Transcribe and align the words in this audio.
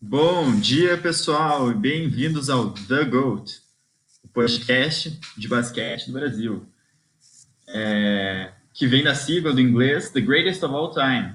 Bom 0.00 0.54
dia, 0.60 0.98
pessoal, 0.98 1.70
e 1.70 1.74
bem-vindos 1.74 2.50
ao 2.50 2.70
The 2.70 3.02
GOAT, 3.06 3.62
o 4.22 4.28
podcast 4.28 5.18
de 5.38 5.48
basquete 5.48 6.08
do 6.08 6.12
Brasil, 6.12 6.66
é, 7.66 8.52
que 8.74 8.86
vem 8.86 9.02
da 9.02 9.14
sigla 9.14 9.54
do 9.54 9.60
inglês 9.60 10.10
The 10.10 10.20
Greatest 10.20 10.62
of 10.62 10.74
All 10.74 10.92
Time. 10.92 11.34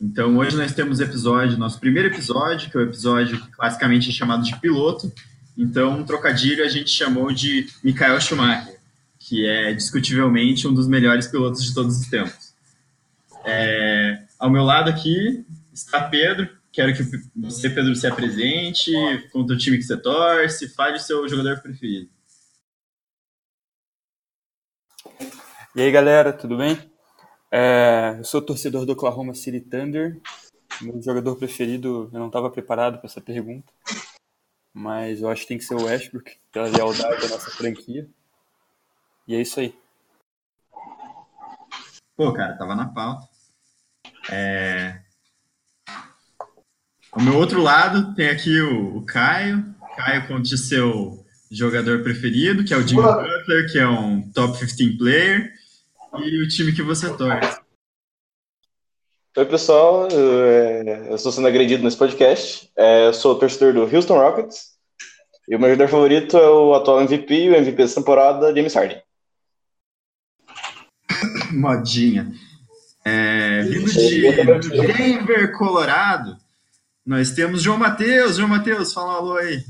Então, 0.00 0.36
hoje 0.36 0.56
nós 0.56 0.74
temos 0.74 0.98
episódio, 0.98 1.56
nosso 1.56 1.78
primeiro 1.78 2.08
episódio, 2.08 2.68
que 2.68 2.76
é 2.76 2.80
o 2.80 2.82
episódio 2.82 3.40
que 3.40 3.52
classicamente 3.52 4.10
é 4.10 4.12
chamado 4.12 4.42
de 4.42 4.58
piloto. 4.58 5.10
Então, 5.56 6.00
um 6.00 6.04
trocadilho 6.04 6.64
a 6.64 6.68
gente 6.68 6.90
chamou 6.90 7.32
de 7.32 7.68
Michael 7.82 8.20
Schumacher, 8.20 8.76
que 9.20 9.46
é 9.46 9.72
discutivelmente 9.72 10.66
um 10.66 10.74
dos 10.74 10.88
melhores 10.88 11.28
pilotos 11.28 11.62
de 11.62 11.72
todos 11.72 12.00
os 12.00 12.08
tempos. 12.08 12.52
É, 13.44 14.24
ao 14.36 14.50
meu 14.50 14.64
lado 14.64 14.90
aqui 14.90 15.44
está 15.72 16.02
Pedro. 16.02 16.59
Quero 16.72 16.94
que 16.94 17.02
você, 17.36 17.68
Pedro, 17.68 17.96
se 17.96 18.06
apresente, 18.06 18.92
conta 19.32 19.54
o 19.54 19.58
time 19.58 19.76
que 19.76 19.82
você 19.82 20.00
torce, 20.00 20.68
fale 20.68 20.96
o 20.96 21.00
seu 21.00 21.28
jogador 21.28 21.60
preferido. 21.60 22.08
E 25.74 25.82
aí, 25.82 25.90
galera, 25.90 26.32
tudo 26.32 26.56
bem? 26.56 26.76
É, 27.50 28.14
eu 28.18 28.24
sou 28.24 28.40
torcedor 28.40 28.86
do 28.86 28.92
Oklahoma 28.92 29.34
City 29.34 29.60
Thunder. 29.60 30.20
Meu 30.80 31.02
jogador 31.02 31.34
preferido, 31.36 32.08
eu 32.12 32.20
não 32.20 32.28
estava 32.28 32.48
preparado 32.48 32.98
para 32.98 33.06
essa 33.06 33.20
pergunta, 33.20 33.72
mas 34.72 35.20
eu 35.20 35.28
acho 35.28 35.42
que 35.42 35.48
tem 35.48 35.58
que 35.58 35.64
ser 35.64 35.74
o 35.74 35.84
Westbrook, 35.84 36.38
pela 36.52 36.68
lealdade 36.68 37.20
da 37.20 37.28
nossa 37.28 37.50
franquia. 37.50 38.08
E 39.26 39.34
é 39.34 39.40
isso 39.40 39.58
aí. 39.58 39.76
Pô, 42.16 42.32
cara, 42.32 42.56
tava 42.56 42.74
na 42.74 42.88
pauta. 42.88 43.28
É... 44.30 45.02
Ao 47.12 47.20
meu 47.20 47.36
outro 47.36 47.60
lado 47.60 48.14
tem 48.14 48.28
aqui 48.28 48.60
o, 48.60 48.98
o 48.98 49.06
Caio. 49.06 49.64
Caio 49.96 50.28
conte 50.28 50.56
seu 50.56 51.24
jogador 51.50 52.02
preferido, 52.02 52.64
que 52.64 52.72
é 52.72 52.76
o 52.76 52.86
Jimmy 52.86 53.02
Butler, 53.02 53.72
que 53.72 53.78
é 53.78 53.88
um 53.88 54.22
top 54.30 54.58
15 54.58 54.96
player, 54.96 55.52
e 56.18 56.42
o 56.42 56.48
time 56.48 56.72
que 56.72 56.82
você 56.82 57.12
torce. 57.16 57.60
Oi, 59.36 59.46
pessoal. 59.46 60.08
Eu, 60.08 60.44
é, 60.44 61.14
estou 61.14 61.32
sendo 61.32 61.48
agredido 61.48 61.82
nesse 61.82 61.96
podcast. 61.96 62.70
É, 62.76 63.06
eu 63.08 63.14
sou 63.14 63.38
torcedor 63.38 63.72
do 63.72 63.96
Houston 63.96 64.14
Rockets. 64.14 64.70
E 65.48 65.56
o 65.56 65.58
meu 65.58 65.70
jogador 65.70 65.90
favorito 65.90 66.36
é 66.36 66.48
o 66.48 66.74
atual 66.74 67.00
MVP 67.00 67.34
e 67.34 67.50
o 67.50 67.54
MVP 67.56 67.76
dessa 67.76 67.96
temporada, 67.96 68.54
James 68.54 68.74
Harden. 68.74 69.02
Modinha. 71.52 72.32
É, 73.04 73.62
vindo 73.62 73.90
de 74.60 74.70
Denver, 74.70 75.56
Colorado, 75.56 76.36
nós 77.04 77.32
temos 77.32 77.62
João 77.62 77.78
Matheus. 77.78 78.36
João 78.36 78.48
Matheus, 78.48 78.92
fala 78.92 79.12
um 79.12 79.16
alô 79.16 79.36
aí. 79.36 79.64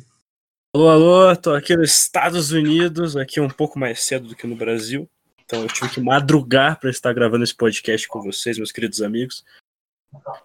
Alô, 0.74 0.88
alô, 0.88 1.36
tô 1.36 1.52
aqui 1.52 1.76
nos 1.76 1.90
Estados 1.90 2.52
Unidos, 2.52 3.16
aqui 3.16 3.40
um 3.40 3.48
pouco 3.48 3.78
mais 3.78 4.02
cedo 4.02 4.28
do 4.28 4.36
que 4.36 4.46
no 4.46 4.54
Brasil. 4.54 5.08
Então 5.44 5.62
eu 5.62 5.68
tive 5.68 5.90
que 5.90 6.00
madrugar 6.00 6.78
para 6.78 6.90
estar 6.90 7.12
gravando 7.12 7.42
esse 7.42 7.54
podcast 7.54 8.06
com 8.06 8.22
vocês, 8.22 8.56
meus 8.56 8.70
queridos 8.70 9.02
amigos. 9.02 9.44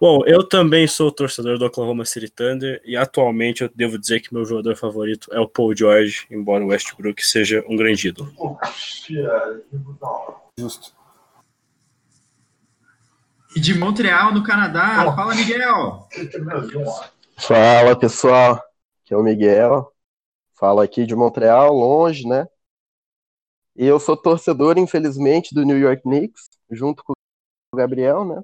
Bom, 0.00 0.24
eu 0.26 0.42
também 0.42 0.86
sou 0.86 1.12
torcedor 1.12 1.58
do 1.58 1.66
Oklahoma 1.66 2.04
City 2.04 2.28
Thunder 2.28 2.80
e 2.84 2.96
atualmente 2.96 3.62
eu 3.62 3.70
devo 3.74 3.98
dizer 3.98 4.20
que 4.20 4.32
meu 4.32 4.44
jogador 4.44 4.76
favorito 4.76 5.32
é 5.32 5.40
o 5.40 5.48
Paul 5.48 5.76
George, 5.76 6.26
embora 6.30 6.64
o 6.64 6.68
Westbrook 6.68 7.24
seja 7.24 7.64
um 7.68 7.76
grande 7.76 8.08
ídolo. 8.08 8.32
Justo. 10.58 10.92
E 13.56 13.60
de 13.60 13.72
Montreal, 13.72 14.34
no 14.34 14.44
Canadá, 14.44 15.10
fala 15.16 15.34
Miguel. 15.34 16.06
Fala 17.38 17.98
pessoal, 17.98 18.62
aqui 19.02 19.14
é 19.14 19.16
o 19.16 19.22
Miguel. 19.22 19.90
Fala 20.52 20.84
aqui 20.84 21.06
de 21.06 21.16
Montreal, 21.16 21.72
longe, 21.74 22.28
né? 22.28 22.46
E 23.74 23.86
eu 23.86 23.98
sou 23.98 24.14
torcedor, 24.14 24.76
infelizmente, 24.76 25.54
do 25.54 25.64
New 25.64 25.78
York 25.78 26.02
Knicks, 26.02 26.50
junto 26.70 27.02
com 27.02 27.14
o 27.14 27.76
Gabriel, 27.78 28.26
né? 28.26 28.42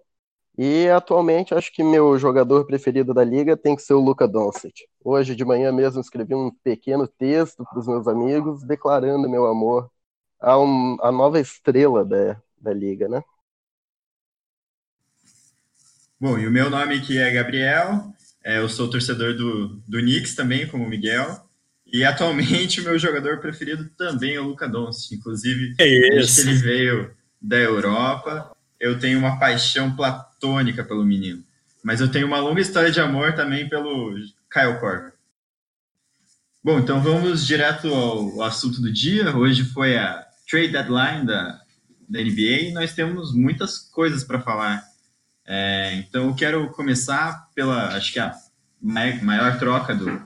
E 0.57 0.89
atualmente 0.89 1.55
acho 1.55 1.71
que 1.75 1.85
meu 1.85 2.19
jogador 2.19 2.65
preferido 2.67 3.13
da 3.13 3.23
liga 3.23 3.55
tem 3.55 3.77
que 3.77 3.83
ser 3.83 3.93
o 3.93 4.01
Luca 4.01 4.27
Doncic. 4.27 4.87
Hoje 5.05 5.37
de 5.37 5.45
manhã 5.45 5.71
mesmo 5.73 6.01
escrevi 6.01 6.35
um 6.35 6.51
pequeno 6.65 7.07
texto 7.07 7.67
para 7.67 7.79
os 7.79 7.87
meus 7.87 8.09
amigos 8.09 8.63
declarando 8.63 9.29
meu 9.29 9.45
amor 9.45 9.91
a, 10.41 10.59
um, 10.59 10.97
a 11.03 11.13
nova 11.13 11.39
estrela 11.39 12.03
da, 12.03 12.41
da 12.59 12.73
liga, 12.73 13.09
né? 13.09 13.23
Bom, 16.23 16.39
e 16.39 16.47
o 16.47 16.53
meu 16.53 16.71
nome 16.71 16.95
aqui 16.95 17.19
é 17.19 17.33
Gabriel, 17.33 18.15
é, 18.45 18.59
eu 18.59 18.69
sou 18.69 18.89
torcedor 18.89 19.35
do, 19.35 19.83
do 19.89 19.99
Knicks 19.99 20.37
também, 20.37 20.69
como 20.69 20.85
o 20.85 20.89
Miguel, 20.89 21.45
e 21.85 22.05
atualmente 22.05 22.79
o 22.81 22.85
meu 22.85 22.97
jogador 22.97 23.41
preferido 23.41 23.91
também 23.99 24.37
é 24.37 24.41
o 24.41 24.45
Luca 24.45 24.69
Doncic, 24.69 25.17
inclusive 25.17 25.75
É 25.79 25.85
desde 25.85 26.45
que 26.45 26.49
ele 26.49 26.59
veio 26.59 27.11
da 27.41 27.57
Europa, 27.57 28.57
eu 28.79 29.01
tenho 29.01 29.19
uma 29.19 29.41
paixão 29.41 29.97
platônica 29.97 30.85
pelo 30.85 31.05
menino, 31.05 31.43
mas 31.83 32.01
eu 32.01 32.09
tenho 32.09 32.29
uma 32.29 32.39
longa 32.39 32.61
história 32.61 32.93
de 32.93 33.01
amor 33.01 33.35
também 33.35 33.69
pelo 33.69 34.15
Kyle 34.49 34.79
Korver. 34.79 35.15
Bom, 36.63 36.79
então 36.79 37.03
vamos 37.03 37.45
direto 37.45 37.93
ao, 37.93 38.41
ao 38.41 38.43
assunto 38.43 38.81
do 38.81 38.93
dia, 38.93 39.37
hoje 39.37 39.65
foi 39.65 39.97
a 39.97 40.25
trade 40.49 40.69
deadline 40.69 41.27
da, 41.27 41.61
da 42.09 42.21
NBA 42.21 42.69
e 42.69 42.73
nós 42.73 42.95
temos 42.95 43.35
muitas 43.35 43.77
coisas 43.77 44.23
para 44.23 44.41
falar. 44.41 44.92
É, 45.45 45.95
então 45.97 46.29
eu 46.29 46.35
quero 46.35 46.71
começar 46.71 47.49
pela, 47.55 47.97
acho 47.97 48.13
que 48.13 48.19
a 48.21 48.35
mai- 48.81 49.21
maior 49.21 49.59
troca 49.59 49.95
do, 49.95 50.23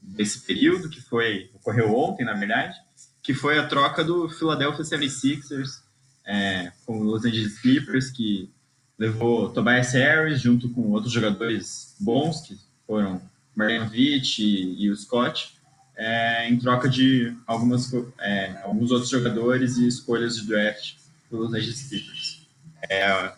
desse 0.00 0.40
período, 0.40 0.88
que 0.88 1.00
foi, 1.00 1.50
ocorreu 1.54 1.94
ontem, 1.96 2.24
na 2.24 2.34
verdade, 2.34 2.74
que 3.22 3.34
foi 3.34 3.58
a 3.58 3.66
troca 3.66 4.02
do 4.02 4.28
Philadelphia 4.28 4.84
76ers 4.84 5.82
é, 6.26 6.72
com 6.84 7.00
o 7.00 7.04
Los 7.04 7.24
Angeles 7.24 7.58
Clippers, 7.60 8.10
que 8.10 8.50
levou 8.98 9.50
Tobias 9.50 9.92
Harris 9.92 10.40
junto 10.40 10.68
com 10.70 10.90
outros 10.90 11.12
jogadores 11.12 11.94
bons, 11.98 12.40
que 12.42 12.58
foram 12.86 13.20
Marjanovic 13.54 14.42
e, 14.42 14.84
e 14.84 14.90
o 14.90 14.96
Scott, 14.96 15.54
é, 15.96 16.48
em 16.48 16.58
troca 16.58 16.88
de 16.88 17.36
algumas, 17.46 17.92
é, 18.18 18.60
alguns 18.64 18.90
outros 18.90 19.10
jogadores 19.10 19.76
e 19.76 19.86
escolhas 19.86 20.36
de 20.36 20.46
draft 20.46 20.94
do 21.30 21.38
Los 21.38 21.54
Angeles 21.54 21.88
Clippers. 21.88 22.46
É, 22.88 23.32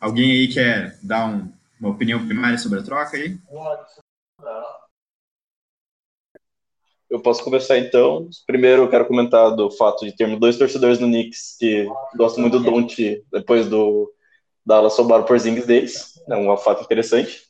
Alguém 0.00 0.30
aí 0.30 0.48
quer 0.48 0.98
dar 1.02 1.26
um- 1.26 1.52
uma 1.80 1.90
opinião 1.90 2.24
primária 2.26 2.58
sobre 2.58 2.80
a 2.80 2.82
troca 2.82 3.16
aí? 3.16 3.36
Eu 7.08 7.20
posso 7.20 7.42
começar 7.42 7.78
então. 7.78 8.28
Primeiro, 8.46 8.82
eu 8.82 8.90
quero 8.90 9.06
comentar 9.06 9.54
do 9.54 9.70
fato 9.70 10.04
de 10.04 10.14
termos 10.14 10.40
dois 10.40 10.58
torcedores 10.58 10.98
do 10.98 11.06
Knicks 11.06 11.56
que 11.58 11.88
gostam 12.16 12.42
muito 12.42 12.58
do 12.58 12.64
Don't 12.64 13.24
depois 13.32 13.68
do 13.68 14.12
Dallas 14.64 14.94
sobraram 14.94 15.24
por 15.24 15.38
Zings 15.38 15.66
deles. 15.66 16.20
É 16.28 16.36
um 16.36 16.56
fato 16.56 16.82
interessante. 16.82 17.46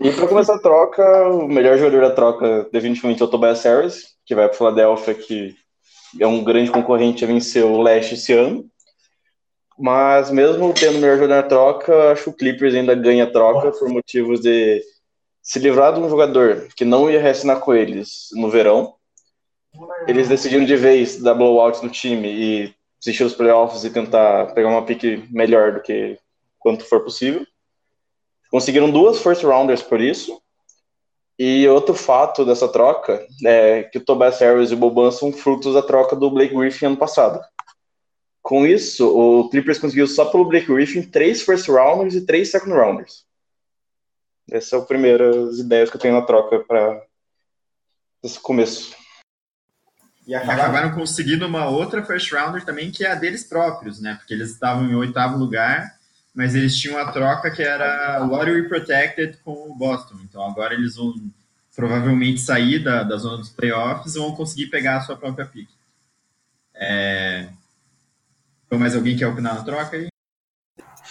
E 0.00 0.12
para 0.12 0.28
começar 0.28 0.56
a 0.56 0.60
troca, 0.60 1.28
o 1.30 1.48
melhor 1.48 1.78
jogador 1.78 2.02
da 2.02 2.14
troca 2.14 2.68
definitivamente 2.70 3.22
é 3.22 3.24
o 3.24 3.28
Tobias 3.28 3.62
Harris, 3.64 4.14
que 4.26 4.34
vai 4.34 4.48
para 4.48 4.56
Philadelphia, 4.56 5.14
que 5.14 5.56
é 6.20 6.26
um 6.26 6.44
grande 6.44 6.70
concorrente 6.70 7.24
a 7.24 7.26
vencer 7.26 7.64
o 7.64 7.80
Leste 7.80 8.14
esse 8.14 8.32
ano. 8.32 8.68
Mas 9.78 10.30
mesmo 10.30 10.72
tendo 10.72 10.98
o 10.98 11.00
melhor 11.00 11.18
jogador 11.18 11.42
na 11.42 11.48
troca, 11.48 12.12
acho 12.12 12.24
que 12.24 12.30
o 12.30 12.32
Clippers 12.32 12.74
ainda 12.74 12.94
ganha 12.94 13.30
troca 13.30 13.72
por 13.72 13.88
motivos 13.88 14.40
de 14.40 14.82
se 15.42 15.58
livrar 15.58 15.92
de 15.92 16.00
um 16.00 16.08
jogador 16.08 16.68
que 16.76 16.84
não 16.84 17.10
ia 17.10 17.20
reassinar 17.20 17.60
com 17.60 17.74
eles 17.74 18.28
no 18.32 18.48
verão. 18.48 18.94
Eles 20.06 20.28
decidiram 20.28 20.64
de 20.64 20.76
vez 20.76 21.20
dar 21.20 21.34
blowout 21.34 21.84
no 21.84 21.90
time 21.90 22.28
e 22.28 22.74
assistir 23.00 23.24
os 23.24 23.34
playoffs 23.34 23.84
e 23.84 23.90
tentar 23.90 24.54
pegar 24.54 24.68
uma 24.68 24.84
pique 24.84 25.28
melhor 25.30 25.72
do 25.72 25.82
que 25.82 26.18
quanto 26.58 26.84
for 26.84 27.00
possível. 27.00 27.44
Conseguiram 28.50 28.90
duas 28.90 29.20
first 29.20 29.42
rounders 29.42 29.82
por 29.82 30.00
isso. 30.00 30.40
E 31.36 31.66
outro 31.66 31.94
fato 31.94 32.44
dessa 32.44 32.68
troca 32.68 33.26
é 33.44 33.82
que 33.82 33.98
o 33.98 34.04
Tobias 34.04 34.38
Harris 34.38 34.70
e 34.70 34.74
o 34.74 34.76
Boban 34.76 35.10
são 35.10 35.32
frutos 35.32 35.74
da 35.74 35.82
troca 35.82 36.14
do 36.14 36.30
Blake 36.30 36.54
Griffin 36.54 36.86
ano 36.86 36.96
passado. 36.96 37.40
Com 38.44 38.66
isso, 38.66 39.08
o 39.08 39.48
Clippers 39.48 39.78
conseguiu 39.78 40.06
só 40.06 40.26
pelo 40.26 40.44
Blake 40.44 40.66
Griffin 40.66 41.00
três 41.00 41.40
first 41.40 41.66
rounders 41.66 42.14
e 42.14 42.26
três 42.26 42.50
second 42.50 42.74
rounders. 42.74 43.24
Essas 44.50 44.68
são 44.68 44.80
as 44.82 44.86
primeiras 44.86 45.58
ideias 45.58 45.88
que 45.88 45.96
eu 45.96 46.00
tenho 46.00 46.12
na 46.12 46.20
troca 46.20 46.58
para 46.58 47.02
esse 48.22 48.38
começo. 48.38 48.94
E 50.26 50.34
acabaram 50.34 50.94
conseguindo 50.94 51.46
uma 51.46 51.70
outra 51.70 52.04
first 52.04 52.30
rounder 52.32 52.62
também, 52.66 52.90
que 52.90 53.02
é 53.02 53.12
a 53.12 53.14
deles 53.14 53.44
próprios, 53.44 53.98
né? 53.98 54.16
Porque 54.16 54.34
eles 54.34 54.50
estavam 54.50 54.84
em 54.90 54.94
oitavo 54.94 55.38
lugar, 55.38 55.98
mas 56.34 56.54
eles 56.54 56.76
tinham 56.76 56.98
a 56.98 57.10
troca 57.10 57.50
que 57.50 57.62
era 57.62 58.18
lottery 58.18 58.68
protected 58.68 59.38
com 59.42 59.70
o 59.70 59.74
Boston. 59.74 60.16
Então 60.22 60.46
agora 60.46 60.74
eles 60.74 60.96
vão 60.96 61.14
provavelmente 61.74 62.42
sair 62.42 62.78
da, 62.84 63.04
da 63.04 63.16
zona 63.16 63.38
dos 63.38 63.48
playoffs 63.48 64.14
e 64.14 64.18
vão 64.18 64.36
conseguir 64.36 64.66
pegar 64.66 64.98
a 64.98 65.00
sua 65.00 65.16
própria 65.16 65.46
pick. 65.46 65.70
É... 66.74 67.48
Então, 68.74 68.80
mais 68.80 68.96
alguém 68.96 69.16
quer 69.16 69.28
opinar 69.28 69.54
na 69.54 69.62
troca 69.62 69.96
aí? 69.96 70.08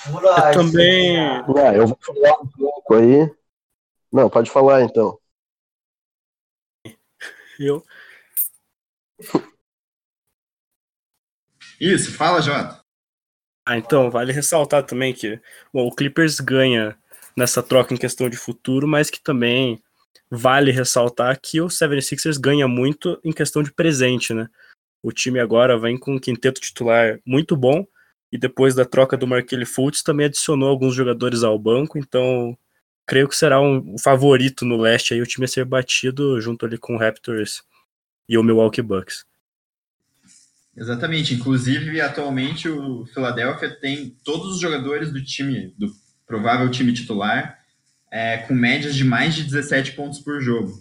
Eu 0.05 0.51
também. 0.53 1.17
Ah, 1.17 1.73
eu 1.73 1.87
vou 1.87 1.97
falar 2.01 2.41
um 2.41 2.47
pouco 2.47 2.95
aí. 2.95 3.33
Não, 4.11 4.29
pode 4.29 4.51
falar 4.51 4.81
então. 4.83 5.17
Eu. 7.57 7.81
Isso, 11.79 12.11
fala, 12.11 12.41
Jota. 12.41 12.83
Ah, 13.65 13.77
então, 13.77 14.11
vale 14.11 14.33
ressaltar 14.33 14.85
também 14.85 15.13
que 15.13 15.39
bom, 15.73 15.87
o 15.87 15.95
Clippers 15.95 16.41
ganha 16.41 16.97
nessa 17.33 17.63
troca 17.63 17.93
em 17.93 17.97
questão 17.97 18.29
de 18.29 18.35
futuro, 18.35 18.85
mas 18.85 19.09
que 19.09 19.23
também 19.23 19.81
vale 20.29 20.69
ressaltar 20.69 21.39
que 21.41 21.61
o 21.61 21.67
76ers 21.67 22.37
ganha 22.37 22.67
muito 22.67 23.17
em 23.23 23.31
questão 23.31 23.63
de 23.63 23.71
presente, 23.71 24.33
né? 24.33 24.49
O 25.03 25.11
time 25.11 25.39
agora 25.39 25.77
vem 25.77 25.97
com 25.97 26.15
um 26.15 26.19
quinteto 26.19 26.61
titular 26.61 27.19
muito 27.25 27.57
bom 27.57 27.85
e 28.31 28.37
depois 28.37 28.73
da 28.73 28.85
troca 28.85 29.17
do 29.17 29.27
Markelly 29.27 29.65
Fultz 29.65 30.01
também 30.01 30.27
adicionou 30.27 30.69
alguns 30.69 30.95
jogadores 30.95 31.43
ao 31.43 31.59
banco, 31.59 31.99
então 31.99 32.57
creio 33.05 33.27
que 33.27 33.35
será 33.35 33.61
um 33.61 33.97
favorito 33.97 34.63
no 34.63 34.77
leste 34.77 35.13
aí 35.13 35.21
o 35.21 35.27
time 35.27 35.43
a 35.43 35.47
ser 35.47 35.65
batido 35.65 36.39
junto 36.39 36.65
ali 36.65 36.77
com 36.77 36.95
o 36.95 36.97
Raptors 36.97 37.61
e 38.27 38.37
o 38.37 38.43
Milwaukee 38.43 38.81
Bucks. 38.81 39.25
Exatamente. 40.75 41.33
Inclusive, 41.35 42.01
atualmente 42.01 42.67
o 42.67 43.05
Philadelphia 43.07 43.69
tem 43.79 44.17
todos 44.23 44.55
os 44.55 44.59
jogadores 44.59 45.11
do 45.11 45.23
time, 45.23 45.73
do 45.77 45.91
provável 46.25 46.71
time 46.71 46.93
titular, 46.93 47.59
é, 48.09 48.37
com 48.37 48.53
médias 48.53 48.95
de 48.95 49.03
mais 49.03 49.35
de 49.35 49.43
17 49.43 49.91
pontos 49.91 50.19
por 50.19 50.41
jogo. 50.41 50.73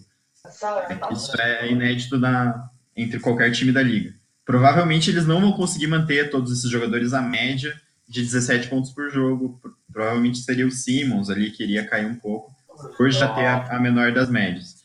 Isso 1.13 1.41
é 1.41 1.71
inédito 1.71 2.19
na, 2.19 2.71
entre 2.97 3.19
qualquer 3.19 3.51
time 3.53 3.73
da 3.73 3.83
liga. 3.83 4.15
Provavelmente 4.45 5.11
eles 5.11 5.27
não 5.27 5.41
vão 5.41 5.53
conseguir 5.53 5.87
manter 5.87 6.31
todos 6.31 6.53
esses 6.53 6.71
jogadores 6.71 7.13
a 7.13 7.23
média 7.23 7.75
de 8.09 8.23
17 8.23 8.69
pontos 8.69 8.91
por 8.91 9.11
jogo. 9.11 9.61
Provavelmente 9.93 10.39
seria 10.39 10.67
o 10.67 10.71
Simmons 10.71 11.31
ali 11.31 11.51
que 11.51 11.63
iria 11.63 11.87
cair 11.87 12.07
um 12.07 12.17
pouco, 12.17 12.53
por 12.97 13.11
já 13.11 13.33
ter 13.35 13.47
a, 13.47 13.77
a 13.77 13.81
menor 13.81 14.13
das 14.13 14.31
médias. 14.31 14.83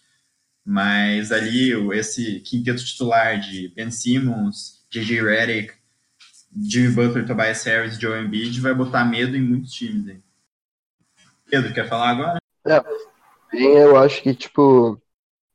Mas 0.66 1.32
ali 1.32 1.72
esse 1.94 2.40
quinteto 2.42 2.84
titular 2.84 3.40
de 3.40 3.70
Ben 3.70 3.90
Simmons, 3.90 4.86
J.J. 4.92 5.22
Redick, 5.22 5.74
Jimmy 6.56 6.94
Butler, 6.94 7.26
Tobias 7.26 7.64
Harris, 7.64 8.00
Joe 8.00 8.20
Embiid 8.20 8.60
vai 8.62 8.74
botar 8.74 9.06
medo 9.06 9.36
em 9.36 9.42
muitos 9.42 9.72
times. 9.72 10.08
Hein? 10.08 10.24
Pedro, 11.50 11.74
quer 11.74 11.88
falar 11.88 12.10
agora? 12.10 12.40
É, 12.66 12.82
eu 13.54 13.98
acho 13.98 14.22
que, 14.22 14.34
tipo, 14.34 15.02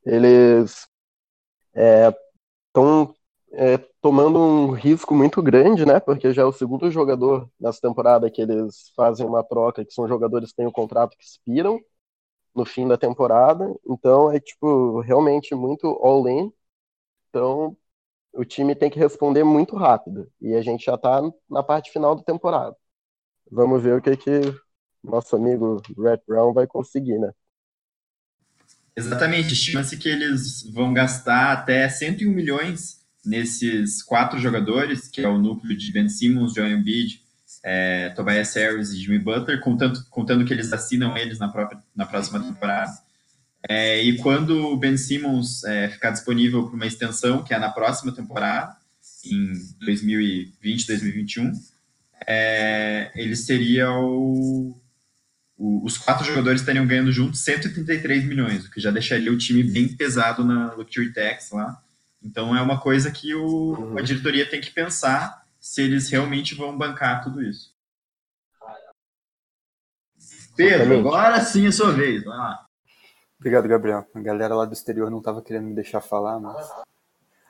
eles 0.05 0.87
estão 2.73 3.15
é, 3.53 3.79
tomando 4.01 4.39
um 4.41 4.71
risco 4.73 5.15
muito 5.15 5.43
grande, 5.43 5.85
né? 5.87 6.01
Porque 6.01 6.33
já 6.33 6.43
é 6.43 6.45
o 6.45 6.53
segundo 6.53 6.91
jogador 6.91 7.49
nessa 7.61 7.81
temporada 7.81 8.31
que 8.31 8.41
eles 8.43 8.91
fazem 8.97 9.27
uma 9.27 9.45
troca, 9.45 9.85
que 9.85 9.93
são 9.93 10.09
jogadores 10.09 10.51
que 10.51 10.57
têm 10.57 10.67
um 10.67 10.73
contrato 10.73 11.17
que 11.17 11.25
expiram 11.25 11.81
no 12.55 12.65
fim 12.65 12.89
da 12.89 12.97
temporada. 12.99 13.75
Então 13.89 14.31
é, 14.33 14.41
tipo, 14.41 15.01
realmente 15.01 15.55
muito 15.55 15.87
all-in. 16.03 16.53
Então 17.31 17.77
o 18.33 18.45
time 18.45 18.75
tem 18.77 18.91
que 18.91 18.99
responder 19.01 19.45
muito 19.45 19.77
rápido. 19.77 20.31
E 20.41 20.55
a 20.55 20.63
gente 20.63 20.87
já 20.87 20.95
está 20.97 21.23
na 21.51 21.63
parte 21.63 21.91
final 21.93 22.15
da 22.17 22.23
temporada. 22.25 22.77
Vamos 23.51 23.83
ver 23.83 23.97
o 23.99 24.03
que, 24.03 24.17
que 24.17 24.31
nosso 25.03 25.37
amigo 25.37 25.81
Red 25.99 26.21
Brown 26.27 26.53
vai 26.53 26.67
conseguir, 26.67 27.19
né? 27.19 27.33
Exatamente. 28.97 29.55
Estima-se 29.55 29.97
que 29.97 30.09
eles 30.09 30.63
vão 30.73 30.93
gastar 30.93 31.53
até 31.53 31.89
101 31.89 32.31
milhões 32.31 33.01
nesses 33.25 34.03
quatro 34.03 34.39
jogadores, 34.39 35.09
que 35.09 35.21
é 35.21 35.29
o 35.29 35.39
núcleo 35.39 35.77
de 35.77 35.93
Ben 35.93 36.09
Simmons, 36.09 36.55
Joel 36.55 36.73
Embiid, 36.73 37.23
é, 37.63 38.11
Tobias 38.11 38.55
Harris 38.55 38.91
e 38.91 38.99
Jimmy 38.99 39.19
Butler, 39.19 39.61
contando, 39.61 40.05
contando 40.11 40.45
que 40.45 40.53
eles 40.53 40.73
assinam 40.73 41.17
eles 41.17 41.39
na, 41.39 41.49
própria, 41.49 41.81
na 41.95 42.05
próxima 42.05 42.41
temporada. 42.41 42.93
É, 43.69 44.03
e 44.03 44.17
quando 44.19 44.73
o 44.73 44.77
Ben 44.77 44.97
Simmons 44.97 45.63
é, 45.65 45.89
ficar 45.89 46.11
disponível 46.11 46.67
para 46.67 46.75
uma 46.75 46.87
extensão, 46.87 47.45
que 47.45 47.55
é 47.55 47.59
na 47.59 47.71
próxima 47.71 48.13
temporada, 48.13 48.77
em 49.25 49.53
2020, 49.81 50.87
2021, 50.87 51.53
é, 52.27 53.13
ele 53.15 53.37
seria 53.37 53.93
o, 53.93 54.77
o, 55.63 55.85
os 55.85 55.97
quatro 55.97 56.25
jogadores 56.25 56.61
estariam 56.61 56.85
ganhando 56.85 57.13
juntos 57.13 57.39
133 57.45 58.25
milhões, 58.25 58.67
o 58.67 58.71
que 58.71 58.81
já 58.81 58.91
deixaria 58.91 59.31
o 59.31 59.39
time 59.39 59.63
bem 59.63 59.87
pesado 59.87 60.45
na 60.45 60.73
Luxury 60.73 61.13
Tax 61.13 61.53
lá. 61.53 61.81
Então 62.21 62.57
é 62.57 62.61
uma 62.61 62.81
coisa 62.81 63.13
que 63.13 63.33
o, 63.33 63.97
a 63.97 64.03
diretoria 64.03 64.49
tem 64.49 64.61
que 64.61 64.73
pensar 64.73 65.45
se 65.61 65.81
eles 65.81 66.11
realmente 66.11 66.57
vão 66.57 66.77
bancar 66.77 67.23
tudo 67.23 67.41
isso. 67.41 67.73
Pedro, 70.57 70.99
agora 70.99 71.41
sim 71.41 71.69
é 71.69 71.71
sua 71.71 71.93
vez. 71.93 72.25
Vai 72.25 72.37
lá. 72.37 72.67
Obrigado, 73.39 73.69
Gabriel. 73.69 74.05
A 74.15 74.21
galera 74.21 74.57
lá 74.57 74.65
do 74.65 74.73
exterior 74.73 75.11
não 75.11 75.19
estava 75.19 75.41
querendo 75.43 75.69
me 75.69 75.75
deixar 75.75 76.01
falar, 76.01 76.41
mas. 76.41 76.69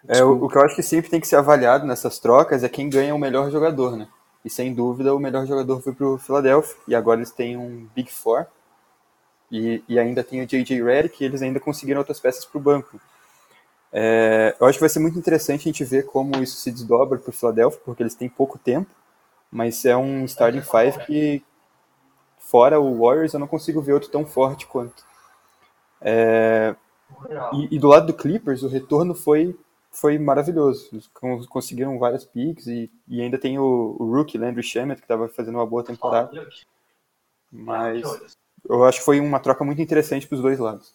É, 0.07 0.23
o, 0.23 0.45
o, 0.45 0.49
que 0.49 0.57
eu 0.57 0.63
acho 0.63 0.77
que 0.77 0.83
sempre 0.83 1.11
tem 1.11 1.21
que 1.21 1.27
ser 1.27 1.37
avaliado 1.37 1.87
nessas 1.87 2.19
trocas 2.19 2.63
é 2.63 2.69
quem 2.69 2.91
ganha 2.91 3.15
o 3.15 3.19
melhor 3.19 3.51
jogador, 3.51 3.97
né? 3.97 4.07
E 4.45 4.51
sem 4.51 4.75
dúvida 4.75 5.15
o 5.15 5.19
melhor 5.19 5.47
jogador 5.47 5.81
foi 5.81 5.93
pro 5.93 6.19
Philadelphia. 6.19 6.77
E 6.89 6.95
agora 6.95 7.21
eles 7.21 7.31
têm 7.31 7.57
um 7.57 7.89
Big 7.95 8.11
Four. 8.11 8.47
E, 9.51 9.83
e 9.89 9.99
ainda 9.99 10.25
tem 10.25 10.41
o 10.43 10.47
J.J. 10.47 10.83
Redick 10.83 11.23
e 11.23 11.27
eles 11.27 11.43
ainda 11.43 11.61
conseguiram 11.61 12.01
outras 12.01 12.19
peças 12.19 12.45
pro 12.45 12.59
banco. 12.59 13.01
É, 13.93 14.57
eu 14.59 14.67
acho 14.67 14.79
que 14.79 14.83
vai 14.83 14.89
ser 14.89 15.01
muito 15.01 15.19
interessante 15.19 15.61
a 15.61 15.65
gente 15.65 15.85
ver 15.85 16.07
como 16.07 16.43
isso 16.43 16.57
se 16.57 16.71
desdobra 16.71 17.19
pro 17.19 17.33
Philadelphia, 17.33 17.81
porque 17.85 18.03
eles 18.03 18.15
têm 18.15 18.29
pouco 18.29 18.59
tempo. 18.59 18.91
Mas 19.51 19.85
é 19.85 19.95
um 19.95 20.25
starting 20.25 20.63
five 20.63 21.05
que, 21.05 21.45
fora 22.39 22.81
o 22.81 23.05
Warriors, 23.05 23.35
eu 23.35 23.41
não 23.41 23.47
consigo 23.47 23.83
ver 23.83 23.93
outro 23.93 24.09
tão 24.09 24.25
forte 24.25 24.67
quanto. 24.67 25.05
É, 26.01 26.75
e, 27.53 27.77
e, 27.77 27.79
do 27.79 27.89
lado 27.89 28.07
do 28.07 28.15
Clippers, 28.15 28.63
o 28.63 28.69
retorno 28.69 29.15
foi, 29.15 29.55
foi 29.93 30.19
maravilhoso. 30.19 30.89
Eles 30.93 31.09
conseguiram 31.47 31.99
várias 31.99 32.25
picks 32.25 32.67
e, 32.67 32.91
e 33.07 33.21
ainda 33.21 33.39
tem 33.39 33.59
o, 33.59 33.97
o 33.99 34.11
rookie, 34.11 34.39
Landry 34.39 34.63
Shamet, 34.63 35.01
que 35.01 35.05
estava 35.05 35.29
fazendo 35.29 35.57
uma 35.57 35.67
boa 35.67 35.85
temporada. 35.85 36.49
Mas 37.51 38.03
eu 38.69 38.85
acho 38.85 38.99
que 39.01 39.05
foi 39.05 39.21
uma 39.21 39.39
troca 39.39 39.65
muito 39.65 39.83
interessante 39.83 40.27
para 40.27 40.37
os 40.37 40.43
dois 40.43 40.59
lados. 40.59 40.95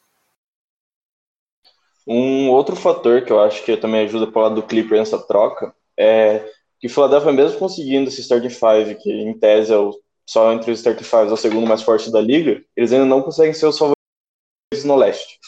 Um 2.05 2.49
outro 2.49 2.75
fator 2.75 3.23
que 3.23 3.31
eu 3.31 3.39
acho 3.39 3.63
que 3.63 3.75
também 3.77 4.05
ajuda 4.05 4.31
para 4.31 4.39
o 4.39 4.43
lado 4.43 4.55
do 4.55 4.63
Clippers 4.63 4.99
nessa 4.99 5.19
troca 5.19 5.75
é 5.95 6.49
que 6.79 6.87
o 6.87 6.89
Philadelphia, 6.89 7.33
mesmo 7.33 7.59
conseguindo 7.59 8.07
esse 8.09 8.21
starting 8.21 8.49
five, 8.49 8.95
que 8.95 9.11
em 9.11 9.37
tese 9.37 9.73
é 9.73 9.77
o, 9.77 9.93
só 10.25 10.53
entre 10.53 10.71
os 10.71 10.79
starting 10.79 11.03
fives 11.03 11.31
é 11.31 11.33
o 11.33 11.37
segundo 11.37 11.67
mais 11.67 11.81
forte 11.81 12.11
da 12.11 12.21
liga, 12.21 12.63
eles 12.75 12.93
ainda 12.93 13.05
não 13.05 13.21
conseguem 13.21 13.53
ser 13.53 13.65
os 13.65 13.77
favoritos 13.77 14.85
no 14.85 14.95
leste. 14.95 15.39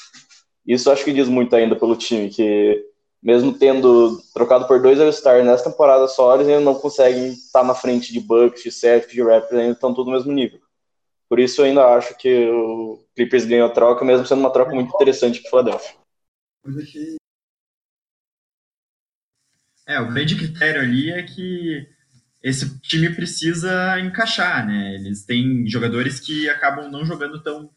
Isso 0.65 0.91
acho 0.91 1.05
que 1.05 1.13
diz 1.13 1.29
muito 1.29 1.55
ainda 1.55 1.75
pelo 1.75 1.95
time, 1.95 2.29
que 2.29 2.85
mesmo 3.21 3.53
tendo 3.53 4.21
trocado 4.33 4.65
por 4.67 4.81
dois 4.81 4.99
All-Star 4.99 5.43
nessa 5.43 5.69
temporada 5.69 6.07
só, 6.07 6.35
eles 6.35 6.47
ainda 6.47 6.61
não 6.61 6.75
conseguem 6.75 7.29
estar 7.29 7.63
na 7.63 7.75
frente 7.75 8.13
de 8.13 8.19
Bucks, 8.19 8.63
de 8.63 8.71
Celtics, 8.71 9.13
de 9.13 9.21
Raptors, 9.21 9.59
ainda 9.59 9.73
estão 9.73 9.93
tudo 9.93 10.09
no 10.09 10.15
mesmo 10.15 10.31
nível. 10.31 10.59
Por 11.27 11.39
isso 11.39 11.61
eu 11.61 11.65
ainda 11.65 11.85
acho 11.95 12.17
que 12.17 12.49
o 12.49 13.05
Clippers 13.15 13.45
ganhou 13.45 13.67
a 13.67 13.73
troca, 13.73 14.03
mesmo 14.03 14.25
sendo 14.25 14.39
uma 14.39 14.51
troca 14.51 14.73
muito 14.73 14.93
interessante 14.95 15.41
para 15.41 15.47
o 15.47 15.49
Philadelphia. 15.49 15.95
É, 19.87 19.99
o 19.99 20.11
grande 20.11 20.35
critério 20.35 20.81
ali 20.81 21.11
é 21.11 21.23
que 21.23 21.87
esse 22.41 22.79
time 22.79 23.13
precisa 23.13 23.99
encaixar, 23.99 24.65
né? 24.65 24.95
Eles 24.95 25.25
têm 25.25 25.67
jogadores 25.67 26.19
que 26.19 26.49
acabam 26.49 26.89
não 26.89 27.05
jogando 27.05 27.41
tão 27.41 27.69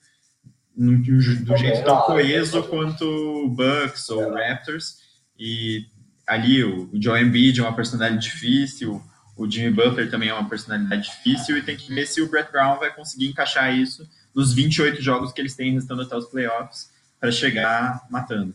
do 0.74 1.56
jeito 1.56 1.84
tão 1.84 2.00
coeso 2.02 2.62
quanto 2.64 3.04
o 3.04 3.48
Bucks 3.48 4.08
ou 4.08 4.22
o 4.22 4.34
Raptors. 4.34 5.01
E 5.44 5.86
ali 6.24 6.62
o, 6.62 6.88
o 6.92 7.02
Joe 7.02 7.20
Embiid 7.20 7.58
é 7.58 7.64
uma 7.64 7.74
personalidade 7.74 8.22
difícil, 8.22 9.02
o 9.36 9.50
Jimmy 9.50 9.72
Butler 9.72 10.08
também 10.08 10.28
é 10.28 10.34
uma 10.34 10.48
personalidade 10.48 11.02
difícil 11.02 11.58
e 11.58 11.62
tem 11.64 11.76
que 11.76 11.92
ver 11.92 12.06
se 12.06 12.22
o 12.22 12.30
Brett 12.30 12.52
Brown 12.52 12.78
vai 12.78 12.94
conseguir 12.94 13.26
encaixar 13.26 13.76
isso 13.76 14.08
nos 14.32 14.54
28 14.54 15.02
jogos 15.02 15.32
que 15.32 15.40
eles 15.40 15.56
têm 15.56 15.72
restando 15.72 16.02
até 16.02 16.16
os 16.16 16.26
playoffs 16.26 16.92
para 17.18 17.32
chegar 17.32 18.06
matando. 18.08 18.54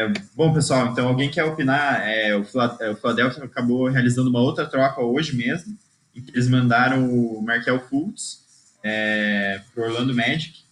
É, 0.00 0.06
bom, 0.36 0.54
pessoal, 0.54 0.86
então 0.86 1.08
alguém 1.08 1.32
quer 1.32 1.42
opinar? 1.42 2.00
É, 2.06 2.36
o 2.36 2.44
Philadelphia 2.44 3.42
acabou 3.42 3.88
realizando 3.88 4.30
uma 4.30 4.40
outra 4.40 4.66
troca 4.66 5.00
hoje 5.00 5.34
mesmo, 5.34 5.76
eles 6.14 6.48
mandaram 6.48 7.12
o 7.12 7.42
Markel 7.42 7.80
Fultz 7.88 8.40
é, 8.84 9.60
para 9.74 9.82
Orlando 9.82 10.14
Magic. 10.14 10.62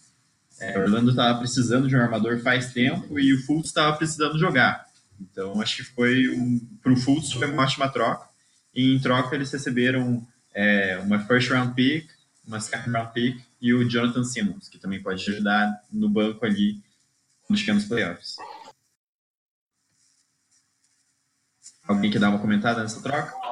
É, 0.61 0.77
Orlando 0.77 1.09
estava 1.09 1.39
precisando 1.39 1.87
de 1.87 1.95
um 1.95 1.99
armador 1.99 2.39
faz 2.39 2.71
tempo 2.71 3.19
e 3.19 3.33
o 3.33 3.43
Fultz 3.43 3.69
estava 3.69 3.97
precisando 3.97 4.37
jogar. 4.37 4.85
Então, 5.19 5.59
acho 5.59 5.77
que 5.77 5.83
foi 5.83 6.29
um, 6.29 6.59
para 6.83 6.93
o 6.93 6.95
Fultz 6.95 7.33
foi 7.33 7.51
uma 7.51 7.63
ótima 7.63 7.89
troca. 7.89 8.29
E 8.73 8.93
em 8.93 8.99
troca 8.99 9.35
eles 9.35 9.51
receberam 9.51 10.25
é, 10.53 10.99
uma 10.99 11.19
first 11.25 11.49
round 11.49 11.73
pick, 11.73 12.07
uma 12.45 12.59
second 12.59 12.91
round 12.91 13.11
pick 13.11 13.41
e 13.59 13.73
o 13.73 13.89
Jonathan 13.89 14.23
Simmons, 14.23 14.69
que 14.69 14.77
também 14.77 15.01
pode 15.01 15.27
ajudar 15.27 15.81
no 15.91 16.07
banco 16.07 16.45
ali 16.45 16.79
quando 17.47 17.57
chegar 17.57 17.73
nos 17.73 17.85
playoffs. 17.85 18.35
Alguém 21.87 22.11
quer 22.11 22.19
dar 22.19 22.29
uma 22.29 22.39
comentada 22.39 22.83
nessa 22.83 23.01
troca? 23.01 23.50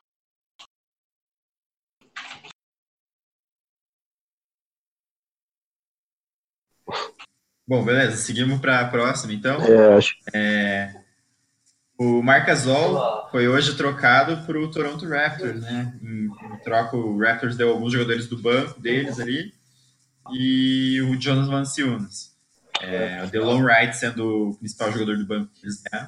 Bom, 7.69 7.85
beleza, 7.85 8.17
seguimos 8.17 8.59
para 8.59 8.79
a 8.79 8.87
próxima, 8.87 9.31
então. 9.31 9.61
É, 9.61 9.93
acho 9.95 10.15
É, 10.33 10.91
o 11.99 12.19
Marc 12.23 12.47
Gasol 12.47 13.29
foi 13.29 13.47
hoje 13.47 13.77
trocado 13.77 14.43
para 14.43 14.59
o 14.59 14.71
Toronto 14.71 15.07
Raptors, 15.07 15.61
né? 15.61 15.93
Em, 16.01 16.25
em 16.25 16.57
troca, 16.63 16.97
o 16.97 17.19
Raptors 17.19 17.55
deu 17.55 17.69
alguns 17.69 17.93
jogadores 17.93 18.25
do 18.25 18.41
banco 18.41 18.81
deles 18.81 19.19
ali 19.19 19.53
e 20.31 20.99
o 21.01 21.21
Jonas 21.21 21.47
Valanciunas. 21.47 22.35
É, 22.81 23.23
o 23.23 23.27
Delon 23.27 23.61
Wright 23.61 23.95
sendo 23.95 24.49
o 24.49 24.55
principal 24.55 24.91
jogador 24.91 25.17
do 25.19 25.27
banco 25.27 25.51
que 25.53 25.63
eles 25.63 25.79
deram. 25.83 26.07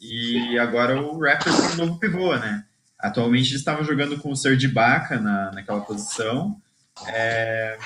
E 0.00 0.58
agora 0.58 0.98
o 0.98 1.20
Raptors 1.20 1.54
tem 1.54 1.72
um 1.72 1.86
novo 1.86 2.00
pivô, 2.00 2.34
né? 2.34 2.64
Atualmente 2.98 3.50
eles 3.50 3.58
estavam 3.58 3.84
jogando 3.84 4.16
com 4.16 4.30
o 4.30 4.36
Serge 4.36 4.68
Ibaka 4.68 5.20
na, 5.20 5.52
naquela 5.52 5.82
posição. 5.82 6.58
É, 7.08 7.76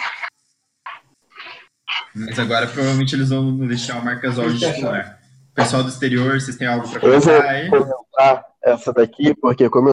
mas 2.14 2.38
agora 2.38 2.66
provavelmente 2.66 3.14
eles 3.14 3.28
vão 3.30 3.56
deixar 3.66 4.00
o 4.00 4.04
Marc 4.04 4.22
Gasol 4.22 4.50
de 4.50 4.60
titular. 4.60 5.20
Pessoal 5.54 5.82
do 5.82 5.88
exterior, 5.88 6.40
vocês 6.40 6.56
têm 6.56 6.68
algo 6.68 6.88
para 6.88 7.04
Eu 7.04 7.20
vou 7.20 7.32
comentar 7.32 8.08
comentar 8.18 8.46
essa 8.62 8.92
daqui, 8.92 9.34
porque 9.34 9.68
como 9.68 9.88
eu 9.88 9.92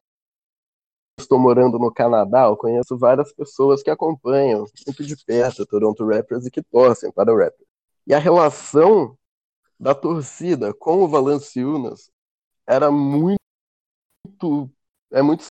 estou 1.19 1.39
morando 1.39 1.79
no 1.79 1.91
Canadá, 1.91 2.43
eu 2.45 2.57
conheço 2.57 2.97
várias 2.97 3.33
pessoas 3.33 3.81
que 3.81 3.89
acompanham 3.89 4.65
muito 4.85 5.03
de 5.03 5.15
perto 5.25 5.63
o 5.63 5.65
Toronto 5.65 6.07
Raptors 6.07 6.45
e 6.45 6.51
que 6.51 6.61
torcem 6.61 7.11
para 7.11 7.33
o 7.33 7.37
Raptors. 7.37 7.67
E 8.05 8.13
a 8.13 8.19
relação 8.19 9.17
da 9.79 9.95
torcida 9.95 10.73
com 10.73 11.03
o 11.03 11.07
Valanciunas 11.07 12.09
era 12.67 12.91
muito 12.91 13.39
é 15.11 15.21
muito 15.21 15.45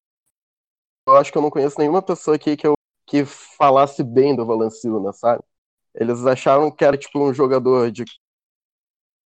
eu 1.07 1.17
acho 1.17 1.31
que 1.31 1.37
eu 1.37 1.43
não 1.43 1.51
conheço 1.51 1.79
nenhuma 1.79 2.01
pessoa 2.01 2.37
aqui 2.37 2.57
que 2.57 2.67
eu 2.67 2.75
que 3.07 3.25
falasse 3.25 4.03
bem 4.03 4.35
do 4.35 4.47
Valanciunas, 4.47 5.19
sabe? 5.19 5.45
Eles 5.95 6.25
acharam 6.27 6.71
que 6.71 6.85
era 6.85 6.97
tipo 6.97 7.19
um 7.21 7.33
jogador 7.33 7.91
de 7.91 8.05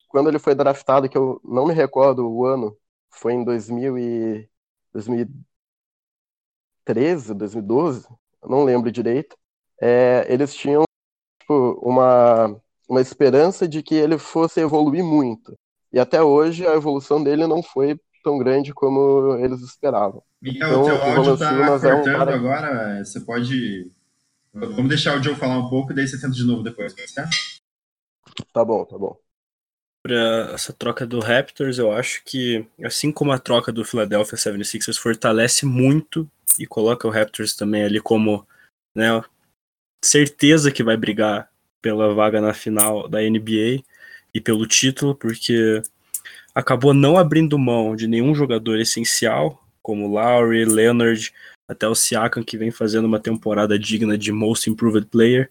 quando 0.09 0.29
ele 0.29 0.39
foi 0.39 0.55
draftado, 0.55 1.09
que 1.09 1.19
eu 1.19 1.41
não 1.45 1.67
me 1.67 1.75
recordo 1.75 2.29
o 2.29 2.45
ano, 2.47 2.77
foi 3.11 3.35
em 3.35 3.45
2000 3.45 3.99
e 3.99 4.49
2013, 4.93 7.35
2012, 7.35 8.07
eu 8.43 8.49
não 8.49 8.65
lembro 8.65 8.91
direito. 8.91 9.37
É, 9.81 10.27
eles 10.33 10.55
tinham 10.55 10.85
tipo, 11.41 11.79
uma 11.83 12.61
uma 12.89 13.01
esperança 13.01 13.67
de 13.67 13.83
que 13.83 13.95
ele 13.95 14.19
fosse 14.19 14.61
evoluir 14.61 15.05
muito. 15.05 15.57
E 15.93 15.99
até 15.99 16.23
hoje 16.23 16.67
a 16.67 16.75
evolução 16.75 17.23
dele 17.23 17.47
não 17.47 17.63
foi 17.63 17.99
tão 18.23 18.39
grande 18.39 18.73
como 18.73 19.37
eles 19.37 19.61
esperavam. 19.61 20.23
Miguel, 20.41 20.69
Então, 20.69 20.83
o 20.83 20.85
teu 20.85 21.03
áudio 21.03 21.39
tá 21.39 21.51
Valanciunas 21.51 21.85
é 21.85 21.95
um 21.95 22.03
cortando 22.03 22.29
agora, 22.29 23.05
você 23.05 23.21
pode... 23.21 23.91
Vamos 24.57 24.89
deixar 24.89 25.19
o 25.19 25.23
Joe 25.23 25.35
falar 25.35 25.59
um 25.59 25.69
pouco, 25.69 25.93
daí 25.93 26.09
você 26.09 26.19
tenta 26.19 26.33
de 26.33 26.43
novo 26.43 26.63
depois, 26.63 26.95
pode 26.95 27.11
ser? 27.11 27.29
Tá 28.55 28.65
bom, 28.65 28.87
tá 28.87 28.97
bom. 28.97 29.15
Pra 30.03 30.53
essa 30.55 30.73
troca 30.73 31.07
do 31.07 31.21
Raptors, 31.21 31.79
eu 31.79 31.93
acho 31.93 32.25
que, 32.25 32.67
assim 32.83 33.13
como 33.13 33.33
a 33.33 33.39
troca 33.39 33.71
do 33.71 33.85
Philadelphia 33.85 34.39
76ers 34.39 34.97
fortalece 34.97 35.67
muito 35.67 36.31
e 36.59 36.67
coloca 36.67 37.07
o 37.07 37.11
Raptors 37.11 37.55
também 37.55 37.85
ali 37.85 38.01
como 38.01 38.47
né, 38.95 39.23
certeza 40.03 40.73
que 40.73 40.83
vai 40.83 40.97
brigar 40.97 41.51
pela 41.83 42.15
vaga 42.15 42.41
na 42.41 42.55
final 42.55 43.07
da 43.09 43.21
NBA 43.21 43.83
e 44.33 44.41
pelo 44.41 44.67
título, 44.67 45.15
porque 45.15 45.83
acabou 46.55 46.95
não 46.95 47.19
abrindo 47.19 47.59
mão 47.59 47.95
de 47.95 48.07
nenhum 48.07 48.35
jogador 48.35 48.81
essencial, 48.81 49.63
como 49.83 50.09
Lowry, 50.09 50.65
Leonard, 50.65 51.33
até 51.69 51.89
o 51.89 51.95
Siakam, 51.95 52.45
que 52.45 52.57
vem 52.57 52.71
fazendo 52.71 53.07
uma 53.07 53.21
temporada 53.21 53.79
digna 53.79 54.17
de 54.17 54.33
Most 54.33 54.69
Improved 54.71 55.07
Player, 55.09 55.51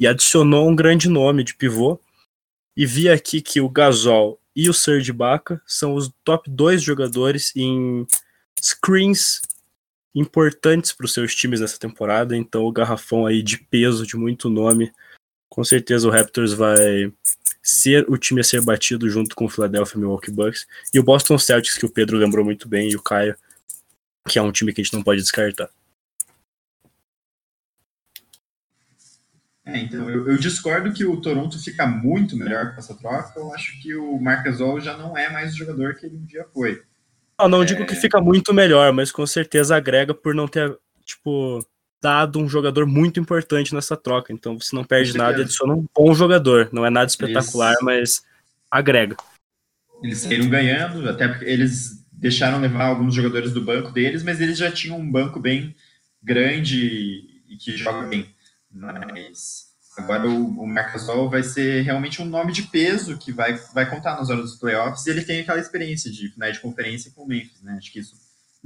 e 0.00 0.06
adicionou 0.06 0.68
um 0.68 0.74
grande 0.74 1.08
nome 1.08 1.44
de 1.44 1.54
pivô, 1.54 2.00
e 2.76 2.86
vi 2.86 3.08
aqui 3.08 3.42
que 3.42 3.60
o 3.60 3.68
Gasol 3.68 4.40
e 4.56 4.68
o 4.68 4.74
Serge 4.74 5.10
Ibaka 5.10 5.60
são 5.66 5.94
os 5.94 6.10
top 6.24 6.48
dois 6.50 6.82
jogadores 6.82 7.54
em 7.54 8.06
screens 8.60 9.42
importantes 10.14 10.92
para 10.92 11.04
os 11.04 11.12
seus 11.12 11.34
times 11.34 11.60
nessa 11.60 11.78
temporada, 11.78 12.36
então 12.36 12.64
o 12.64 12.72
garrafão 12.72 13.26
aí 13.26 13.42
de 13.42 13.58
peso, 13.58 14.06
de 14.06 14.16
muito 14.16 14.48
nome, 14.48 14.90
com 15.48 15.62
certeza 15.62 16.08
o 16.08 16.10
Raptors 16.10 16.52
vai 16.52 17.12
ser 17.62 18.08
o 18.08 18.16
time 18.16 18.40
a 18.40 18.44
ser 18.44 18.62
batido 18.62 19.08
junto 19.08 19.34
com 19.36 19.44
o 19.44 19.48
Philadelphia 19.48 19.98
Milwaukee 19.98 20.30
Bucks. 20.30 20.66
E 20.94 20.98
o 20.98 21.02
Boston 21.02 21.38
Celtics, 21.38 21.76
que 21.76 21.86
o 21.86 21.90
Pedro 21.90 22.16
lembrou 22.16 22.44
muito 22.44 22.68
bem, 22.68 22.90
e 22.90 22.96
o 22.96 23.02
Caio, 23.02 23.36
que 24.28 24.38
é 24.38 24.42
um 24.42 24.52
time 24.52 24.72
que 24.72 24.80
a 24.80 24.84
gente 24.84 24.94
não 24.94 25.02
pode 25.02 25.20
descartar. 25.20 25.70
É, 29.64 29.78
então, 29.78 30.08
eu, 30.10 30.28
eu 30.28 30.38
discordo 30.38 30.92
que 30.92 31.04
o 31.04 31.20
Toronto 31.20 31.62
fica 31.62 31.86
muito 31.86 32.36
melhor 32.36 32.72
com 32.72 32.80
essa 32.80 32.94
troca. 32.94 33.38
Eu 33.38 33.52
acho 33.54 33.80
que 33.80 33.94
o 33.94 34.18
Marc 34.18 34.44
Gasol 34.44 34.80
já 34.80 34.96
não 34.96 35.16
é 35.16 35.30
mais 35.30 35.52
o 35.52 35.56
jogador 35.56 35.94
que 35.94 36.06
ele 36.06 36.16
um 36.16 36.24
dia 36.24 36.44
foi. 36.52 36.82
Não, 37.38 37.48
não 37.48 37.64
digo 37.64 37.86
que 37.86 37.94
fica 37.94 38.20
muito 38.20 38.52
melhor, 38.52 38.92
mas 38.92 39.12
com 39.12 39.26
certeza 39.26 39.76
agrega 39.76 40.12
por 40.12 40.34
não 40.34 40.48
ter, 40.48 40.76
tipo, 41.04 41.64
dado 42.02 42.38
um 42.38 42.48
jogador 42.48 42.86
muito 42.86 43.20
importante 43.20 43.74
nessa 43.74 43.96
troca. 43.96 44.32
Então 44.32 44.58
você 44.58 44.74
não 44.74 44.84
perde 44.84 45.16
nada 45.16 45.38
e 45.38 45.42
adiciona 45.42 45.74
um 45.74 45.86
bom 45.94 46.12
jogador. 46.14 46.68
Não 46.72 46.84
é 46.84 46.90
nada 46.90 47.06
espetacular, 47.06 47.72
Isso. 47.72 47.84
mas 47.84 48.22
agrega. 48.70 49.16
Eles 50.02 50.18
saíram 50.18 50.48
ganhando, 50.48 51.08
até 51.08 51.28
porque 51.28 51.44
eles 51.44 51.99
deixaram 52.20 52.60
levar 52.60 52.84
alguns 52.84 53.14
jogadores 53.14 53.52
do 53.52 53.64
banco 53.64 53.90
deles, 53.90 54.22
mas 54.22 54.40
eles 54.40 54.58
já 54.58 54.70
tinham 54.70 54.98
um 54.98 55.10
banco 55.10 55.40
bem 55.40 55.74
grande 56.22 57.42
e 57.48 57.56
que 57.56 57.76
joga 57.76 58.06
bem. 58.06 58.28
Mas 58.70 59.70
agora 59.96 60.28
o, 60.28 60.60
o 60.60 60.66
Marc 60.66 60.92
Gasol 60.92 61.30
vai 61.30 61.42
ser 61.42 61.82
realmente 61.82 62.20
um 62.20 62.26
nome 62.26 62.52
de 62.52 62.64
peso 62.64 63.16
que 63.16 63.32
vai, 63.32 63.54
vai 63.74 63.88
contar 63.88 64.16
nas 64.16 64.28
horas 64.28 64.50
dos 64.50 64.60
playoffs 64.60 65.06
e 65.06 65.10
ele 65.10 65.24
tem 65.24 65.40
aquela 65.40 65.58
experiência 65.58 66.10
de 66.10 66.28
finais 66.28 66.54
de 66.54 66.60
conferência 66.60 67.10
com 67.12 67.24
o 67.24 67.26
Memphis, 67.26 67.62
né? 67.62 67.76
Acho 67.78 67.90
que 67.90 67.98
isso 67.98 68.14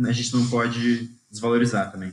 a 0.04 0.12
gente 0.12 0.34
não 0.34 0.50
pode 0.50 1.08
desvalorizar 1.30 1.92
também. 1.92 2.12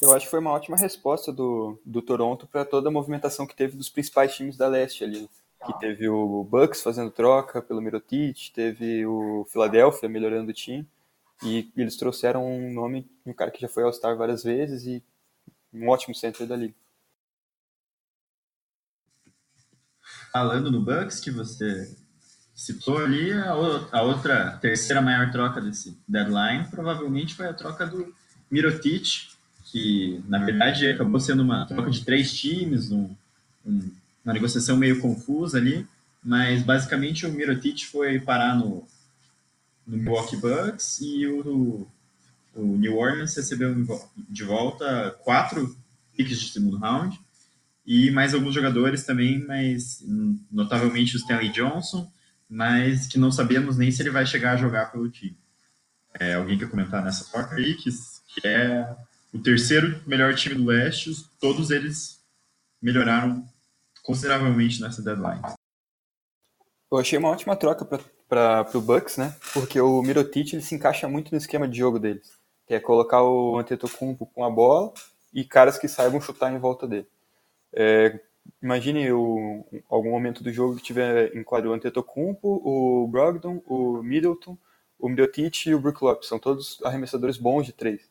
Eu 0.00 0.14
acho 0.14 0.26
que 0.26 0.30
foi 0.30 0.38
uma 0.38 0.52
ótima 0.52 0.76
resposta 0.76 1.32
do, 1.32 1.80
do 1.84 2.00
Toronto 2.00 2.46
para 2.46 2.64
toda 2.64 2.88
a 2.88 2.92
movimentação 2.92 3.46
que 3.46 3.56
teve 3.56 3.76
dos 3.76 3.88
principais 3.88 4.34
times 4.34 4.56
da 4.56 4.68
leste 4.68 5.02
ali. 5.02 5.28
Que 5.66 5.78
teve 5.78 6.08
o 6.08 6.44
Bucks 6.44 6.82
fazendo 6.82 7.10
troca 7.10 7.62
pelo 7.62 7.80
Mirotic, 7.80 8.50
teve 8.54 9.06
o 9.06 9.46
Philadelphia 9.50 10.08
melhorando 10.08 10.50
o 10.50 10.54
time. 10.54 10.86
E 11.42 11.70
eles 11.76 11.96
trouxeram 11.96 12.46
um 12.46 12.72
nome, 12.72 13.06
um 13.24 13.32
cara 13.32 13.50
que 13.50 13.60
já 13.60 13.68
foi 13.68 13.82
All-Star 13.82 14.16
várias 14.16 14.42
vezes 14.44 14.86
e 14.86 15.02
um 15.72 15.88
ótimo 15.88 16.14
center 16.14 16.46
da 16.46 16.56
liga. 16.56 16.74
Falando 20.32 20.70
no 20.70 20.80
Bucks, 20.80 21.20
que 21.20 21.30
você 21.30 21.96
citou 22.54 22.98
ali, 22.98 23.32
a, 23.32 23.56
o- 23.56 23.88
a 23.90 24.02
outra, 24.02 24.56
terceira 24.58 25.00
maior 25.00 25.30
troca 25.32 25.60
desse 25.60 25.98
deadline, 26.06 26.68
provavelmente 26.70 27.34
foi 27.34 27.46
a 27.48 27.54
troca 27.54 27.86
do 27.86 28.14
Mirotic, 28.50 29.28
que 29.64 30.22
na 30.28 30.44
verdade 30.44 30.88
acabou 30.88 31.18
sendo 31.20 31.42
uma 31.42 31.66
troca 31.66 31.90
de 31.90 32.04
três 32.04 32.32
times, 32.36 32.90
um- 32.92 33.14
um- 33.66 33.90
uma 34.24 34.32
negociação 34.32 34.76
meio 34.76 35.00
confusa 35.00 35.58
ali, 35.58 35.86
mas 36.22 36.62
basicamente 36.62 37.26
o 37.26 37.32
Mirotic 37.32 37.84
foi 37.86 38.18
parar 38.18 38.56
no, 38.56 38.86
no 39.86 39.96
Milwaukee 39.98 40.36
Bucks 40.36 41.00
e 41.00 41.26
o, 41.26 41.86
o 42.54 42.76
New 42.76 42.96
Orleans 42.96 43.36
recebeu 43.36 43.74
de 44.28 44.44
volta 44.44 45.10
quatro 45.22 45.76
picks 46.16 46.40
de 46.40 46.50
segundo 46.52 46.78
round 46.78 47.20
e 47.86 48.10
mais 48.10 48.32
alguns 48.32 48.54
jogadores 48.54 49.04
também, 49.04 49.44
mas 49.44 50.02
notavelmente 50.50 51.14
o 51.16 51.18
Stanley 51.18 51.50
Johnson, 51.50 52.10
mas 52.48 53.06
que 53.06 53.18
não 53.18 53.30
sabemos 53.30 53.76
nem 53.76 53.90
se 53.90 54.00
ele 54.00 54.10
vai 54.10 54.24
chegar 54.24 54.52
a 54.52 54.56
jogar 54.56 54.90
pelo 54.90 55.10
time. 55.10 55.36
É, 56.18 56.34
alguém 56.34 56.56
quer 56.56 56.70
comentar 56.70 57.04
nessa 57.04 57.24
troca 57.30 57.56
aí, 57.56 57.74
que, 57.74 57.90
que 57.90 58.46
é 58.46 58.88
o 59.32 59.38
terceiro 59.38 60.00
melhor 60.06 60.34
time 60.34 60.54
do 60.54 60.66
Oeste, 60.66 61.10
os- 61.10 61.28
todos 61.40 61.70
eles 61.70 62.20
melhoraram 62.80 63.46
consideravelmente 64.04 64.80
nessa 64.80 65.02
deadline. 65.02 65.42
Eu 66.92 66.98
achei 66.98 67.18
uma 67.18 67.30
ótima 67.30 67.56
troca 67.56 67.84
para 68.28 68.68
o 68.74 68.80
Bucks, 68.80 69.16
né? 69.16 69.34
Porque 69.52 69.80
o 69.80 70.00
Mirotic 70.02 70.52
ele 70.52 70.62
se 70.62 70.74
encaixa 70.74 71.08
muito 71.08 71.32
no 71.32 71.38
esquema 71.38 71.66
de 71.66 71.76
jogo 71.76 71.98
deles. 71.98 72.38
Que 72.66 72.74
é 72.74 72.80
colocar 72.80 73.22
o 73.22 73.58
Antetokounmpo 73.58 74.26
com 74.26 74.44
a 74.44 74.50
bola 74.50 74.92
e 75.32 75.44
caras 75.44 75.76
que 75.76 75.88
saibam 75.88 76.20
chutar 76.20 76.52
em 76.52 76.58
volta 76.58 76.86
dele. 76.86 77.08
É, 77.72 78.20
imagine 78.62 79.10
o, 79.10 79.64
algum 79.88 80.10
momento 80.10 80.44
do 80.44 80.52
jogo 80.52 80.76
que 80.76 80.82
tiver 80.82 81.34
em 81.34 81.42
quadro 81.42 81.70
o 81.70 81.72
Antetokounmpo, 81.72 82.62
o 82.64 83.08
Brogdon, 83.08 83.60
o 83.66 84.02
Middleton, 84.02 84.56
o 84.98 85.08
Mirotic 85.08 85.66
e 85.66 85.74
o 85.74 85.80
Brook 85.80 86.04
Lopes. 86.04 86.28
São 86.28 86.38
todos 86.38 86.78
arremessadores 86.84 87.36
bons 87.36 87.66
de 87.66 87.72
três. 87.72 88.08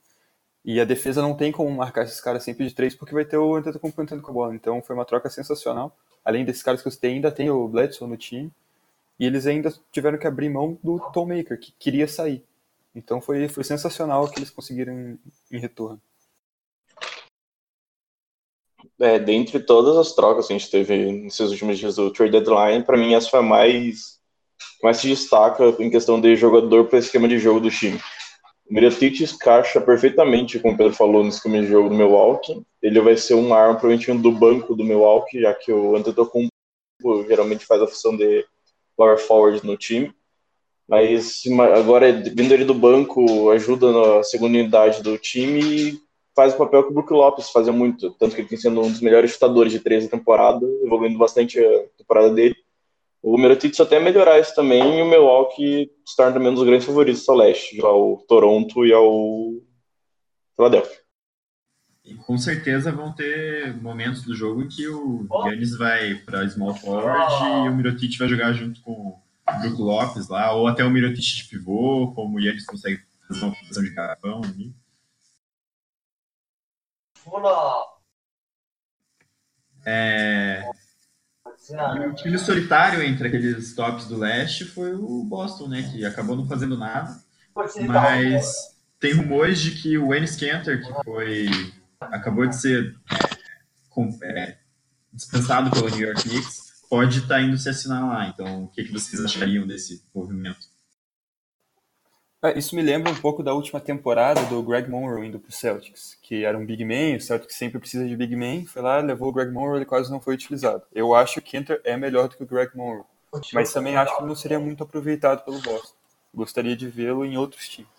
E 0.66 0.80
a 0.80 0.86
defesa 0.86 1.22
não 1.22 1.36
tem 1.36 1.52
como 1.52 1.70
marcar 1.70 2.04
esses 2.04 2.22
caras 2.22 2.44
sempre 2.44 2.66
de 2.66 2.74
três 2.74 2.96
porque 2.96 3.14
vai 3.14 3.26
ter 3.26 3.38
o 3.38 3.56
Antetokounmpo 3.56 4.02
entrando 4.02 4.22
com 4.22 4.32
a 4.32 4.34
bola. 4.34 4.56
Então 4.56 4.82
foi 4.82 4.96
uma 4.96 5.06
troca 5.06 5.30
sensacional. 5.30 5.96
Além 6.24 6.46
desses 6.46 6.64
caras 6.64 6.82
que 6.82 6.90
você 6.90 7.00
tem, 7.00 7.16
ainda 7.16 7.32
tem 7.32 7.50
o 7.50 7.68
Bledsoe 7.68 8.08
no 8.08 8.16
time. 8.16 8.50
E 9.20 9.26
eles 9.26 9.46
ainda 9.46 9.74
tiveram 9.92 10.18
que 10.18 10.26
abrir 10.26 10.50
mão 10.50 10.78
do 10.82 11.00
Tom 11.12 11.28
Maker, 11.28 11.60
que 11.60 11.74
queria 11.78 12.08
sair. 12.08 12.44
Então 12.96 13.20
foi, 13.20 13.48
foi 13.50 13.64
sensacional 13.64 14.24
o 14.24 14.30
que 14.30 14.40
eles 14.40 14.50
conseguiram 14.50 14.94
em, 14.94 15.20
em 15.52 15.60
retorno. 15.60 16.02
É, 19.00 19.20
dentre 19.20 19.60
todas 19.60 19.98
as 19.98 20.14
trocas 20.14 20.48
que 20.48 20.54
a 20.54 20.58
gente 20.58 20.72
teve 20.72 21.12
nesses 21.12 21.52
últimos 21.52 21.78
dias 21.78 21.96
do 21.96 22.12
trade 22.12 22.32
deadline, 22.32 22.84
para 22.84 22.98
mim 22.98 23.14
essa 23.14 23.30
foi 23.30 23.40
a 23.40 23.44
mais 23.44 24.22
mais 24.82 24.98
se 24.98 25.08
destaca 25.08 25.64
em 25.80 25.90
questão 25.90 26.20
de 26.22 26.36
jogador 26.36 26.86
para 26.86 27.00
esquema 27.00 27.28
de 27.28 27.40
jogo 27.40 27.60
do 27.60 27.72
time. 27.72 28.00
O 28.70 28.74
Mirotic 28.74 29.22
encaixa 29.22 29.82
perfeitamente, 29.82 30.60
como 30.60 30.74
o 30.74 30.78
Pedro 30.78 30.94
falou, 30.94 31.24
no 31.24 31.30
esquema 31.30 31.62
de 31.62 31.68
jogo 31.68 31.90
do 31.90 31.96
Milwaukee. 31.96 32.62
Ele 32.82 33.00
vai 33.02 33.18
ser 33.18 33.36
um 33.36 33.54
arma 33.54 33.76
provavelmente 33.76 34.22
do 34.22 34.32
banco 34.32 34.76
do 34.76 34.84
Milwaukee, 34.84 35.42
já 35.42 35.54
que 35.54 35.72
o 35.72 35.96
Antetokounmpo 35.96 36.50
geralmente 37.28 37.66
faz 37.66 37.82
a 37.82 37.88
função 37.88 38.16
de 38.16 38.46
power 38.96 39.18
forward 39.18 39.66
no 39.66 39.78
time. 39.78 40.14
Mas 40.88 41.44
agora, 41.76 42.12
vindo 42.12 42.54
ele 42.54 42.66
do 42.66 42.74
banco, 42.74 43.50
ajuda 43.52 43.92
na 43.92 44.24
segunda 44.24 44.58
unidade 44.58 45.02
do 45.02 45.18
time 45.18 45.60
e 45.62 46.02
faz 46.36 46.54
o 46.54 46.58
papel 46.58 46.84
que 46.84 46.90
o 46.90 46.94
Brook 46.94 47.12
Lopes 47.14 47.50
fazia 47.50 47.72
muito. 47.72 48.12
Tanto 48.12 48.36
que 48.36 48.42
ele 48.42 48.50
tem 48.50 48.58
sendo 48.58 48.82
um 48.82 48.92
dos 48.92 49.02
melhores 49.02 49.32
chutadores 49.32 49.72
de 49.72 49.80
três 49.80 50.04
da 50.04 50.18
temporada, 50.18 50.66
evoluindo 50.84 51.18
bastante 51.18 51.60
a 51.60 51.84
temporada 51.98 52.30
dele. 52.34 52.56
O 53.24 53.38
Mirotic 53.38 53.74
só 53.74 53.86
tem 53.86 54.00
a 54.00 54.02
melhorar 54.02 54.38
isso 54.38 54.54
também 54.54 55.00
e 55.00 55.02
o 55.02 55.06
Milwaukee 55.06 55.90
se 56.06 56.14
torna 56.14 56.34
também 56.34 56.50
um 56.50 56.56
dos 56.56 56.66
grandes 56.66 56.86
favoritos 56.86 57.28
ao 57.30 57.38
leste, 57.38 57.82
ao 57.82 58.18
Toronto 58.28 58.86
e 58.86 58.92
ao 58.92 59.10
Philadelphia. 60.58 61.00
E 62.04 62.16
com 62.16 62.38
certeza 62.38 62.92
vão 62.92 63.14
ter 63.14 63.74
momentos 63.82 64.24
do 64.24 64.36
jogo 64.36 64.62
em 64.62 64.68
que 64.68 64.86
o 64.90 65.26
Yannis 65.46 65.78
vai 65.78 66.16
para 66.16 66.50
small 66.50 66.76
forward 66.76 67.66
e 67.66 67.70
o 67.70 67.74
Mirotic 67.74 68.18
vai 68.18 68.28
jogar 68.28 68.52
junto 68.52 68.82
com 68.82 68.92
o 68.92 69.22
Brook 69.62 69.82
Lopes 69.82 70.28
lá, 70.28 70.54
ou 70.54 70.68
até 70.68 70.84
o 70.84 70.90
Mirotic 70.90 71.24
de 71.24 71.46
pivô, 71.46 72.12
como 72.14 72.36
o 72.36 72.42
Yannis 72.42 72.66
consegue 72.66 73.02
fazer 73.26 73.46
uma 73.46 73.56
posição 73.56 73.84
de 73.84 73.90
garrafão 73.92 74.42
ali. 74.44 74.76
É, 79.86 80.62
e 81.70 82.08
o 82.08 82.14
time 82.14 82.38
solitário 82.38 83.02
entre 83.02 83.28
aqueles 83.28 83.74
tops 83.74 84.06
do 84.08 84.18
leste 84.18 84.66
foi 84.66 84.94
o 84.94 85.24
Boston, 85.24 85.68
né? 85.68 85.90
Que 85.92 86.06
acabou 86.06 86.36
não 86.36 86.46
fazendo 86.46 86.78
nada. 86.78 87.18
Mas 87.88 88.74
tem 89.00 89.14
rumores 89.14 89.60
de 89.60 89.72
que 89.72 89.98
o 89.98 90.14
Ennis 90.14 90.36
Cantor, 90.36 90.80
que 90.80 91.04
foi. 91.04 91.50
acabou 92.02 92.48
de 92.48 92.56
ser 92.56 92.96
é, 94.24 94.58
dispensado 95.14 95.70
pelo 95.72 95.90
New 95.90 96.08
York 96.08 96.24
Knicks, 96.24 96.86
pode 96.90 97.20
estar 97.20 97.36
tá 97.36 97.42
indo 97.42 97.58
se 97.58 97.70
assinar 97.70 98.08
lá. 98.08 98.28
Então, 98.28 98.66
o 98.66 98.68
que, 98.68 98.84
que 98.84 98.92
vocês 98.92 99.24
achariam 99.24 99.66
desse 99.66 100.04
movimento? 100.14 100.73
É, 102.44 102.60
isso 102.60 102.76
me 102.76 102.82
lembra 102.82 103.10
um 103.10 103.16
pouco 103.16 103.42
da 103.42 103.54
última 103.54 103.80
temporada 103.80 104.44
do 104.48 104.62
Greg 104.62 104.90
Monroe 104.90 105.28
indo 105.28 105.40
para 105.40 105.50
o 105.50 105.54
Celtics, 105.54 106.18
que 106.22 106.44
era 106.44 106.58
um 106.58 106.66
big 106.66 106.84
man, 106.84 107.16
o 107.16 107.22
Celtics 107.22 107.56
sempre 107.56 107.80
precisa 107.80 108.06
de 108.06 108.18
big 108.18 108.36
man, 108.36 108.66
foi 108.66 108.82
lá, 108.82 109.00
levou 109.00 109.30
o 109.30 109.32
Greg 109.32 109.50
Monroe, 109.50 109.78
ele 109.78 109.86
quase 109.86 110.12
não 110.12 110.20
foi 110.20 110.34
utilizado. 110.34 110.84
Eu 110.94 111.16
acho 111.16 111.40
que 111.40 111.52
Kenter 111.52 111.80
é 111.86 111.96
melhor 111.96 112.28
do 112.28 112.36
que 112.36 112.44
o 112.44 112.46
Greg 112.46 112.76
Monroe, 112.76 113.06
mas 113.54 113.72
também 113.72 113.96
acho 113.96 114.18
que 114.18 114.26
não 114.26 114.36
seria 114.36 114.60
muito 114.60 114.84
aproveitado 114.84 115.46
pelo 115.46 115.62
Boston. 115.62 115.96
Gostaria 116.36 116.76
de 116.76 116.86
vê-lo 116.86 117.24
em 117.24 117.38
outros 117.38 117.70
times. 117.70 117.90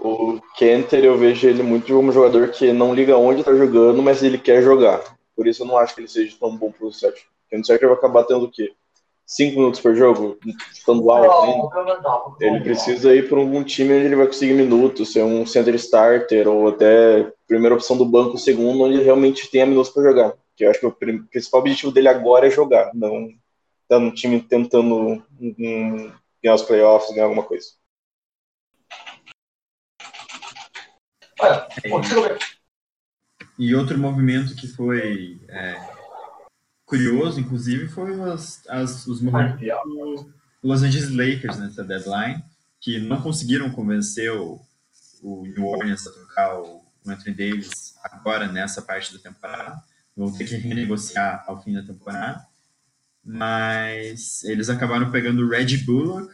O 0.00 0.40
Kenter, 0.56 1.04
eu 1.04 1.16
vejo 1.16 1.48
ele 1.48 1.62
muito 1.62 1.94
como 1.94 2.08
um 2.08 2.12
jogador 2.12 2.48
que 2.48 2.72
não 2.72 2.92
liga 2.92 3.16
onde 3.16 3.40
está 3.40 3.54
jogando, 3.54 4.02
mas 4.02 4.20
ele 4.20 4.36
quer 4.36 4.62
jogar. 4.62 5.16
Por 5.36 5.46
isso 5.46 5.62
eu 5.62 5.66
não 5.66 5.78
acho 5.78 5.94
que 5.94 6.00
ele 6.00 6.08
seja 6.08 6.36
tão 6.40 6.56
bom 6.56 6.72
para 6.72 6.86
o 6.86 6.92
Celtics. 6.92 7.26
Porque 7.42 7.56
no 7.56 7.64
Celtics 7.64 7.88
vai 7.88 7.96
acabar 7.96 8.24
tendo 8.24 8.46
o 8.46 8.50
quê? 8.50 8.74
5 9.26 9.56
minutos 9.56 9.80
por 9.80 9.94
jogo, 9.94 10.38
estando 10.70 11.10
alto 11.10 11.44
ainda, 11.44 12.36
ele 12.40 12.60
precisa 12.60 13.14
ir 13.14 13.28
para 13.28 13.38
algum 13.38 13.64
time 13.64 13.94
onde 13.94 14.06
ele 14.06 14.16
vai 14.16 14.26
conseguir 14.26 14.52
minutos, 14.52 15.12
ser 15.12 15.22
um 15.22 15.46
center 15.46 15.74
starter 15.76 16.46
ou 16.46 16.68
até 16.68 17.32
primeira 17.46 17.74
opção 17.74 17.96
do 17.96 18.04
banco, 18.04 18.36
segundo, 18.36 18.84
onde 18.84 18.96
ele 18.96 19.04
realmente 19.04 19.50
tenha 19.50 19.66
minutos 19.66 19.90
para 19.90 20.02
jogar. 20.02 20.34
Que 20.54 20.64
eu 20.64 20.70
acho 20.70 20.78
que 20.78 20.86
o 20.86 20.92
principal 21.30 21.60
objetivo 21.60 21.90
dele 21.90 22.08
agora 22.08 22.46
é 22.46 22.50
jogar, 22.50 22.90
não 22.94 23.26
estar 23.26 23.38
tá 23.88 23.98
no 23.98 24.12
time 24.12 24.40
tentando 24.40 25.22
um, 25.40 26.12
ganhar 26.42 26.54
os 26.54 26.62
playoffs, 26.62 27.14
ganhar 27.14 27.24
alguma 27.24 27.42
coisa. 27.42 27.66
E 33.58 33.74
outro 33.74 33.98
movimento 33.98 34.54
que 34.54 34.66
foi 34.66 35.40
é 35.48 36.03
curioso, 36.84 37.40
inclusive, 37.40 37.88
foi 37.88 38.20
as, 38.22 38.62
as, 38.68 39.06
os 39.06 39.20
movimentos 39.20 39.60
do 39.60 40.32
Los 40.62 40.82
Angeles 40.82 41.10
Lakers 41.10 41.58
nessa 41.58 41.84
deadline, 41.84 42.42
que 42.80 42.98
não 42.98 43.20
conseguiram 43.20 43.70
convencer 43.70 44.32
o, 44.32 44.60
o 45.22 45.44
New 45.46 45.66
Orleans 45.66 46.06
a 46.06 46.12
trocar 46.12 46.60
o 46.60 46.84
Anthony 47.06 47.34
Davis 47.34 47.94
agora 48.02 48.50
nessa 48.50 48.80
parte 48.82 49.12
da 49.12 49.18
temporada. 49.18 49.82
Vão 50.16 50.32
ter 50.32 50.46
que 50.46 50.56
renegociar 50.56 51.44
ao 51.46 51.62
fim 51.62 51.72
da 51.72 51.82
temporada. 51.82 52.46
Mas 53.24 54.44
eles 54.44 54.68
acabaram 54.68 55.10
pegando 55.10 55.42
o 55.42 55.48
Reggie 55.48 55.78
Bullock, 55.78 56.32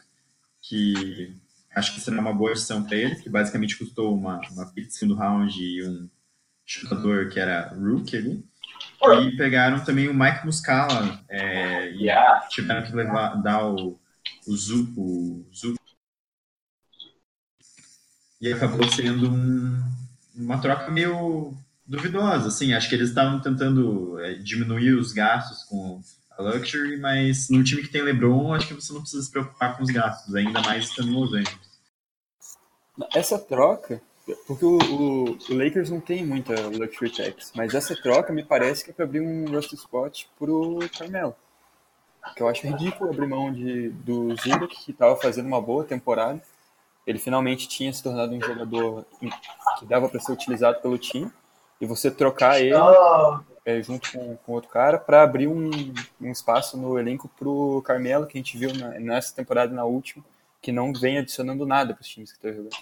que 0.60 1.36
acho 1.74 1.94
que 1.94 2.00
será 2.00 2.20
uma 2.20 2.34
boa 2.34 2.50
adição 2.50 2.82
para 2.82 2.96
ele, 2.96 3.14
que 3.16 3.30
basicamente 3.30 3.78
custou 3.78 4.14
uma, 4.14 4.40
uma 4.50 4.66
pick 4.66 4.88
de 4.88 4.94
segundo 4.94 5.16
round 5.16 5.56
e 5.62 5.86
um 5.86 6.08
chutador 6.66 7.28
que 7.30 7.38
era 7.38 7.68
rookie 7.74 8.16
ali. 8.16 8.44
E 9.22 9.36
pegaram 9.36 9.82
também 9.84 10.08
o 10.08 10.14
Mike 10.14 10.44
Muscala 10.44 11.20
é, 11.28 11.90
e 11.92 12.04
yeah. 12.04 12.46
tiveram 12.48 12.84
que 12.84 12.94
levar, 12.94 13.40
dar 13.42 13.66
o, 13.66 13.98
o 14.46 14.56
Zupo, 14.56 15.00
o. 15.00 15.46
E 18.40 18.52
acabou 18.52 18.86
sendo 18.90 19.30
um, 19.30 19.82
uma 20.34 20.58
troca 20.58 20.90
meio 20.90 21.54
duvidosa, 21.86 22.48
assim, 22.48 22.72
acho 22.72 22.88
que 22.88 22.94
eles 22.94 23.08
estavam 23.08 23.40
tentando 23.40 24.18
é, 24.20 24.34
diminuir 24.34 24.94
os 24.94 25.12
gastos 25.12 25.64
com 25.64 26.00
a 26.30 26.42
Luxury, 26.42 26.98
mas 26.98 27.50
no 27.50 27.64
time 27.64 27.82
que 27.82 27.88
tem 27.88 28.02
LeBron, 28.02 28.54
acho 28.54 28.68
que 28.68 28.74
você 28.74 28.92
não 28.92 29.00
precisa 29.00 29.22
se 29.22 29.30
preocupar 29.30 29.76
com 29.76 29.82
os 29.82 29.90
gastos, 29.90 30.34
ainda 30.34 30.60
mais 30.62 30.84
estando 30.84 31.10
no 31.10 31.20
Los 31.20 31.34
Angeles. 31.34 31.70
Essa 33.14 33.38
troca 33.38 34.00
porque 34.46 34.64
o, 34.64 34.78
o, 34.78 35.24
o, 35.32 35.54
Lakers 35.54 35.90
não 35.90 36.00
tem 36.00 36.24
muita 36.24 36.54
luxury 36.68 37.10
tax, 37.10 37.52
mas 37.54 37.74
essa 37.74 37.94
troca 37.94 38.32
me 38.32 38.42
parece 38.42 38.84
que 38.84 38.90
é 38.90 38.94
para 38.94 39.04
abrir 39.04 39.20
um 39.20 39.50
roster 39.50 39.78
spot 39.78 40.24
pro 40.38 40.78
Carmelo. 40.98 41.34
Que 42.36 42.42
eu 42.42 42.48
acho 42.48 42.66
ridículo 42.66 43.10
abrir 43.10 43.26
mão 43.26 43.52
de, 43.52 43.88
do 43.90 44.36
Zubac, 44.36 44.76
que 44.84 44.90
estava 44.90 45.16
fazendo 45.16 45.46
uma 45.46 45.60
boa 45.60 45.84
temporada. 45.84 46.40
Ele 47.06 47.18
finalmente 47.18 47.66
tinha 47.66 47.92
se 47.92 48.02
tornado 48.02 48.34
um 48.34 48.40
jogador 48.40 49.04
que 49.78 49.86
dava 49.86 50.08
para 50.08 50.20
ser 50.20 50.32
utilizado 50.32 50.80
pelo 50.80 50.98
time. 50.98 51.30
E 51.80 51.86
você 51.86 52.10
trocar 52.10 52.60
ele 52.60 52.74
é, 53.64 53.82
junto 53.82 54.12
com, 54.12 54.36
com 54.36 54.52
outro 54.52 54.70
cara 54.70 54.98
para 54.98 55.22
abrir 55.22 55.48
um, 55.48 55.70
um 56.20 56.30
espaço 56.30 56.76
no 56.76 56.98
elenco 56.98 57.28
pro 57.38 57.82
Carmelo, 57.86 58.26
que 58.26 58.36
a 58.36 58.40
gente 58.40 58.58
viu 58.58 58.74
na, 58.74 58.90
nessa 59.00 59.34
temporada 59.34 59.72
e 59.72 59.76
na 59.76 59.84
última, 59.84 60.22
que 60.60 60.72
não 60.72 60.92
vem 60.92 61.18
adicionando 61.18 61.66
nada 61.66 61.94
para 61.94 62.02
os 62.02 62.08
times 62.08 62.30
que 62.30 62.36
estão 62.36 62.52
jogando. 62.52 62.76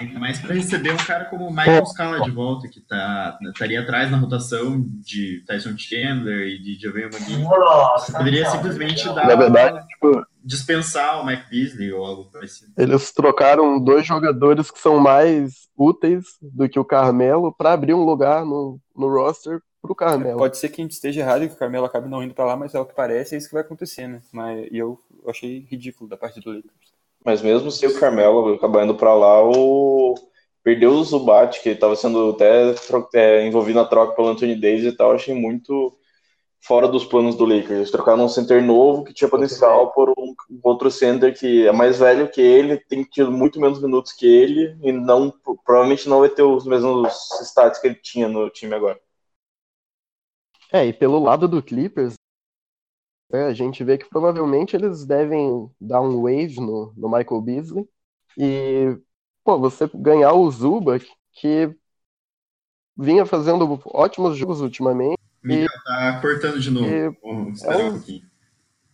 Ainda 0.00 0.18
mais 0.18 0.38
para 0.40 0.54
receber 0.54 0.92
um 0.92 0.96
cara 0.96 1.26
como 1.26 1.46
o 1.46 1.50
Michael 1.50 1.86
Scala 1.86 2.20
de 2.20 2.30
volta, 2.30 2.68
que 2.68 2.80
tá, 2.80 3.38
estaria 3.42 3.80
atrás 3.80 4.10
na 4.10 4.18
rotação 4.18 4.84
de 4.86 5.44
Tyson 5.46 5.76
Chandler 5.78 6.48
e 6.48 6.58
de 6.58 6.78
Javier 6.78 7.08
Magui. 7.12 7.42
Você 7.42 8.12
poderia 8.12 8.50
simplesmente 8.50 9.04
dar. 9.06 9.26
Na 9.26 9.36
verdade, 9.36 9.86
tipo, 9.86 10.26
dispensar 10.44 11.20
o 11.20 11.26
Mike 11.26 11.48
Beasley 11.48 11.92
ou 11.92 12.04
algo 12.04 12.30
parecido. 12.30 12.72
Eles 12.76 13.12
trocaram 13.12 13.80
dois 13.82 14.06
jogadores 14.06 14.70
que 14.70 14.78
são 14.78 14.98
mais 14.98 15.68
úteis 15.76 16.24
do 16.42 16.68
que 16.68 16.78
o 16.78 16.84
Carmelo 16.84 17.54
para 17.54 17.72
abrir 17.72 17.94
um 17.94 18.04
lugar 18.04 18.44
no, 18.44 18.80
no 18.94 19.08
roster 19.08 19.62
pro 19.80 19.94
Carmelo. 19.94 20.38
Pode 20.38 20.58
ser 20.58 20.68
que 20.68 20.80
a 20.80 20.84
gente 20.84 20.92
esteja 20.92 21.20
errado 21.20 21.44
e 21.44 21.48
que 21.48 21.54
o 21.54 21.58
Carmelo 21.58 21.86
acabe 21.86 22.08
não 22.08 22.22
indo 22.22 22.34
para 22.34 22.44
lá, 22.44 22.56
mas 22.56 22.74
é 22.74 22.80
o 22.80 22.84
que 22.84 22.94
parece, 22.94 23.34
é 23.34 23.38
isso 23.38 23.48
que 23.48 23.54
vai 23.54 23.62
acontecer, 23.62 24.08
né? 24.08 24.20
Mas, 24.32 24.68
e 24.70 24.76
eu 24.76 25.00
achei 25.26 25.66
ridículo 25.70 26.08
da 26.10 26.16
parte 26.16 26.40
do 26.40 26.50
Lakers. 26.50 26.95
Mas 27.26 27.42
mesmo 27.42 27.72
se 27.72 27.84
o 27.84 27.98
Carmelo 27.98 28.54
acabar 28.54 28.84
indo 28.84 28.94
para 28.94 29.12
lá, 29.12 29.42
o... 29.42 30.14
perdeu 30.62 30.92
o 30.92 31.02
Zubat, 31.02 31.60
que 31.60 31.70
estava 31.70 31.96
sendo 31.96 32.30
até 32.30 32.72
é, 33.14 33.44
envolvido 33.44 33.80
na 33.80 33.84
troca 33.84 34.14
pelo 34.14 34.28
Anthony 34.28 34.54
Davis 34.54 34.84
e 34.84 34.92
tal, 34.96 35.10
achei 35.10 35.34
muito 35.34 35.98
fora 36.60 36.86
dos 36.86 37.04
planos 37.04 37.34
do 37.34 37.44
Lakers. 37.44 37.70
Eles 37.70 37.90
trocaram 37.90 38.24
um 38.24 38.28
center 38.28 38.62
novo 38.62 39.02
que 39.02 39.12
tinha 39.12 39.28
potencial 39.28 39.90
por 39.90 40.10
um 40.16 40.36
outro 40.62 40.88
center 40.88 41.36
que 41.36 41.66
é 41.66 41.72
mais 41.72 41.98
velho 41.98 42.30
que 42.30 42.40
ele, 42.40 42.78
tem 42.78 43.02
tido 43.02 43.32
muito 43.32 43.60
menos 43.60 43.82
minutos 43.82 44.12
que 44.12 44.24
ele 44.24 44.78
e 44.80 44.92
não 44.92 45.34
provavelmente 45.64 46.08
não 46.08 46.20
vai 46.20 46.28
ter 46.28 46.42
os 46.42 46.64
mesmos 46.64 47.12
stats 47.42 47.80
que 47.80 47.88
ele 47.88 47.96
tinha 47.96 48.28
no 48.28 48.48
time 48.50 48.72
agora. 48.72 49.00
É, 50.72 50.86
e 50.86 50.92
pelo 50.92 51.18
lado 51.18 51.48
do 51.48 51.60
Clippers, 51.60 52.14
é, 53.32 53.44
a 53.44 53.52
gente 53.52 53.82
vê 53.82 53.98
que 53.98 54.08
provavelmente 54.08 54.76
eles 54.76 55.04
devem 55.04 55.70
dar 55.80 56.00
um 56.00 56.22
wave 56.22 56.60
no, 56.60 56.92
no 56.96 57.08
Michael 57.08 57.40
Beasley. 57.42 57.88
E, 58.38 58.96
pô, 59.42 59.58
você 59.58 59.90
ganhar 59.94 60.32
o 60.32 60.50
Zuba, 60.50 61.00
que 61.32 61.74
vinha 62.96 63.26
fazendo 63.26 63.80
ótimos 63.86 64.36
jogos 64.36 64.60
ultimamente. 64.60 65.18
Miguel, 65.42 65.66
e... 65.66 65.84
tá 65.84 66.20
cortando 66.20 66.60
de 66.60 66.70
novo. 66.70 66.86
E... 66.86 67.10
Vamos 67.22 67.58
esperar 67.58 67.80
é 67.80 67.84
um... 67.84 67.92
pouquinho. 67.92 68.30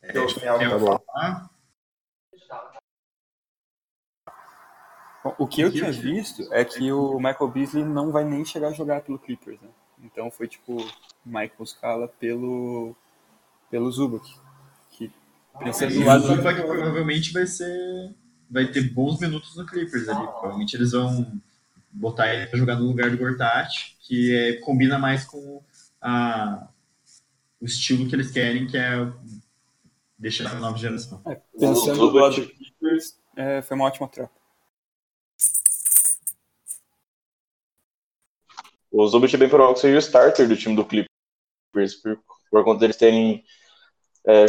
É, 0.02 0.12
tá 0.12 1.50
o 5.38 5.46
que 5.46 5.60
eu 5.60 5.70
tinha 5.70 5.92
visto 5.92 6.52
é 6.52 6.64
que 6.64 6.90
o 6.90 7.16
Michael 7.16 7.48
Beasley 7.48 7.84
não 7.84 8.10
vai 8.10 8.24
nem 8.24 8.44
chegar 8.44 8.68
a 8.68 8.72
jogar 8.72 9.02
pelo 9.02 9.18
Clippers, 9.18 9.60
né? 9.60 9.68
Então 10.02 10.30
foi 10.30 10.48
tipo 10.48 10.76
Michael 11.24 11.64
Scala 11.64 12.08
pelo, 12.08 12.96
pelo 13.72 13.90
Zubac. 13.90 14.30
Que 14.90 15.10
pensando 15.58 15.92
E 15.92 15.94
do 15.94 16.02
o 16.02 16.06
lado 16.06 16.26
Zubac 16.26 16.60
provavelmente 16.60 17.32
vai 17.32 17.46
ser. 17.46 18.14
Vai 18.50 18.66
ter 18.66 18.82
bons 18.92 19.18
minutos 19.18 19.56
no 19.56 19.64
Clippers 19.64 20.06
ali. 20.10 20.26
Provavelmente 20.26 20.76
eles 20.76 20.92
vão 20.92 21.40
botar 21.90 22.32
ele 22.34 22.46
pra 22.46 22.58
jogar 22.58 22.76
no 22.76 22.86
lugar 22.86 23.10
do 23.10 23.16
Gortat, 23.16 23.96
que 24.00 24.36
é, 24.36 24.52
combina 24.58 24.98
mais 24.98 25.24
com 25.24 25.62
a, 26.02 26.68
o 27.58 27.64
estilo 27.64 28.06
que 28.06 28.14
eles 28.14 28.30
querem, 28.30 28.66
que 28.66 28.76
é 28.76 29.10
deixar 30.18 30.50
a 30.50 30.54
nova 30.54 30.76
geração. 30.76 31.22
pensando 31.58 32.10
do 32.10 32.18
lado 32.18 32.36
do 32.36 32.46
Clippers, 32.46 33.18
é, 33.34 33.62
foi 33.62 33.74
uma 33.74 33.86
ótima 33.86 34.06
troca. 34.08 34.32
O 38.90 39.06
Zubat 39.08 39.34
é 39.34 39.38
bem 39.38 39.48
provável 39.48 39.74
que 39.74 39.80
seja 39.80 39.96
o 39.96 39.98
starter 39.98 40.46
do 40.46 40.56
time 40.56 40.76
do 40.76 40.84
Clippers, 40.84 41.94
por, 41.94 42.18
por 42.50 42.64
conta 42.64 42.80
deles 42.80 42.96
terem 42.96 43.42
é, 44.26 44.46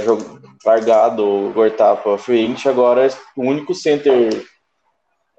largado 0.66 1.26
o 1.26 1.54
Gortapa 1.54 2.18
frente. 2.18 2.68
Agora, 2.70 3.08
o 3.36 3.42
único 3.42 3.74
center 3.74 4.46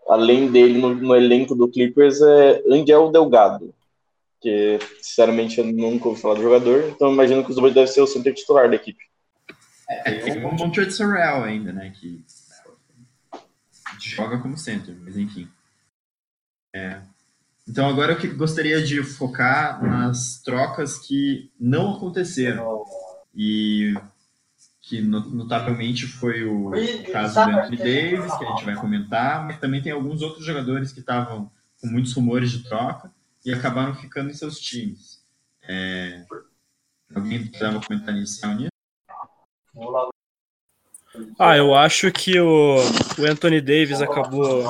além 0.08 0.50
dele 0.50 0.78
no, 0.78 0.94
no 0.94 1.16
elenco 1.16 1.54
do 1.54 1.68
Clippers 1.68 2.20
é 2.20 2.62
Angel 2.70 3.10
Delgado, 3.10 3.74
que 4.40 4.78
sinceramente 5.00 5.58
eu 5.58 5.64
nunca 5.64 6.08
ouvi 6.08 6.20
falar 6.20 6.34
do 6.34 6.42
jogador, 6.42 6.84
então 6.88 7.12
imagino 7.12 7.44
que 7.44 7.50
o 7.50 7.54
Zubat 7.54 7.74
deve 7.74 7.86
ser 7.88 8.02
o 8.02 8.06
center 8.06 8.34
titular 8.34 8.68
da 8.68 8.76
equipe. 8.76 9.02
É, 9.88 10.12
tem 10.18 10.44
o 10.44 10.52
Montrezl 10.52 10.90
Sorrell 10.90 11.44
ainda, 11.44 11.72
né? 11.72 11.92
Que 11.98 12.22
joga 14.00 14.38
como 14.38 14.56
center, 14.56 14.94
mas 15.02 15.16
enfim. 15.16 15.48
É. 16.74 17.00
Então 17.66 17.88
agora 17.88 18.12
eu 18.12 18.18
que- 18.18 18.28
gostaria 18.28 18.82
de 18.82 19.02
focar 19.02 19.82
nas 19.82 20.40
trocas 20.42 20.98
que 20.98 21.50
não 21.58 21.96
aconteceram. 21.96 22.84
E 23.34 23.94
que 24.86 25.00
no- 25.00 25.30
notavelmente 25.30 26.06
foi 26.06 26.44
o 26.44 26.70
caso 27.10 27.34
do 27.34 27.50
Anthony 27.50 27.76
Davis, 27.78 28.36
que 28.36 28.44
a 28.44 28.48
gente 28.50 28.64
vai 28.64 28.76
comentar, 28.76 29.44
mas 29.46 29.58
também 29.58 29.80
tem 29.82 29.92
alguns 29.92 30.20
outros 30.20 30.44
jogadores 30.44 30.92
que 30.92 31.00
estavam 31.00 31.50
com 31.80 31.86
muitos 31.86 32.12
rumores 32.12 32.50
de 32.50 32.64
troca 32.64 33.10
e 33.44 33.52
acabaram 33.52 33.94
ficando 33.94 34.30
em 34.30 34.34
seus 34.34 34.58
times. 34.60 35.22
É, 35.66 36.24
Alguém 37.14 37.46
precisava 37.46 37.80
comentar 37.80 38.14
inicial 38.14 38.54
nisso? 38.54 38.70
Ah, 41.38 41.56
eu 41.56 41.74
acho 41.74 42.10
que 42.10 42.38
o, 42.40 42.76
o 43.18 43.24
Anthony 43.30 43.60
Davis 43.60 44.00
acabou 44.02 44.64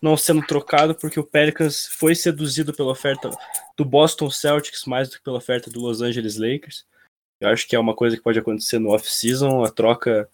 não 0.00 0.16
sendo 0.16 0.44
trocado 0.46 0.94
porque 0.94 1.20
o 1.20 1.24
Pelicans 1.24 1.86
foi 1.92 2.14
seduzido 2.14 2.72
pela 2.72 2.90
oferta 2.90 3.30
do 3.76 3.84
Boston 3.84 4.30
Celtics 4.30 4.84
mais 4.86 5.08
do 5.10 5.16
que 5.16 5.22
pela 5.22 5.36
oferta 5.36 5.70
do 5.70 5.80
Los 5.80 6.00
Angeles 6.00 6.36
Lakers. 6.36 6.86
Eu 7.40 7.48
acho 7.48 7.66
que 7.66 7.74
é 7.74 7.78
uma 7.78 7.94
coisa 7.94 8.16
que 8.16 8.22
pode 8.22 8.38
acontecer 8.38 8.78
no 8.78 8.90
off-season, 8.90 9.64
a 9.64 9.70
troca. 9.70 10.28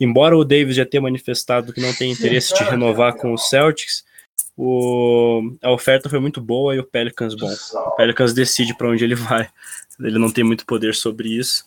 Embora 0.00 0.36
o 0.36 0.44
Davis 0.44 0.76
já 0.76 0.86
tenha 0.86 1.02
manifestado 1.02 1.72
que 1.72 1.80
não 1.80 1.92
tem 1.92 2.10
interesse 2.10 2.54
de 2.54 2.64
renovar 2.64 3.14
com 3.16 3.32
os 3.32 3.48
Celtics, 3.48 4.04
o, 4.56 5.54
a 5.62 5.70
oferta 5.70 6.08
foi 6.08 6.18
muito 6.18 6.40
boa 6.40 6.74
e 6.74 6.78
o 6.78 6.84
Pelicans 6.84 7.34
bom. 7.34 7.52
O 7.74 7.90
Pelicans 7.92 8.32
decide 8.32 8.74
para 8.76 8.88
onde 8.88 9.04
ele 9.04 9.14
vai. 9.14 9.48
Ele 10.00 10.18
não 10.18 10.30
tem 10.30 10.44
muito 10.44 10.64
poder 10.64 10.94
sobre 10.94 11.28
isso. 11.28 11.64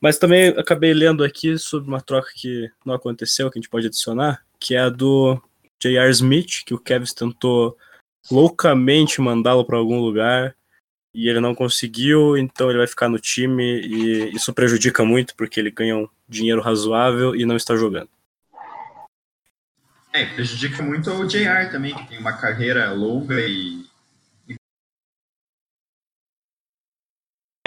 Mas 0.00 0.16
também 0.16 0.48
acabei 0.50 0.94
lendo 0.94 1.24
aqui 1.24 1.58
sobre 1.58 1.88
uma 1.88 2.00
troca 2.00 2.30
que 2.34 2.70
não 2.84 2.94
aconteceu, 2.94 3.50
que 3.50 3.58
a 3.58 3.60
gente 3.60 3.70
pode 3.70 3.88
adicionar, 3.88 4.44
que 4.60 4.76
é 4.76 4.80
a 4.80 4.88
do 4.88 5.40
J.R. 5.80 6.10
Smith, 6.10 6.62
que 6.64 6.74
o 6.74 6.78
Kevin 6.78 7.06
tentou 7.06 7.76
loucamente 8.30 9.20
mandá-lo 9.20 9.64
para 9.64 9.76
algum 9.76 10.00
lugar 10.00 10.54
e 11.14 11.28
ele 11.28 11.40
não 11.40 11.54
conseguiu, 11.54 12.36
então 12.36 12.68
ele 12.68 12.78
vai 12.78 12.86
ficar 12.86 13.08
no 13.08 13.18
time 13.18 13.80
e 13.80 14.34
isso 14.34 14.52
prejudica 14.52 15.04
muito 15.04 15.34
porque 15.34 15.58
ele 15.58 15.70
ganha 15.70 15.96
um 15.96 16.08
dinheiro 16.28 16.60
razoável 16.60 17.34
e 17.34 17.44
não 17.44 17.56
está 17.56 17.76
jogando. 17.76 18.10
É, 20.12 20.24
prejudica 20.26 20.82
muito 20.82 21.10
o 21.10 21.26
JR 21.26 21.70
também, 21.70 21.94
que 21.94 22.08
tem 22.08 22.18
uma 22.18 22.32
carreira 22.32 22.92
longa 22.92 23.40
e 23.40 23.86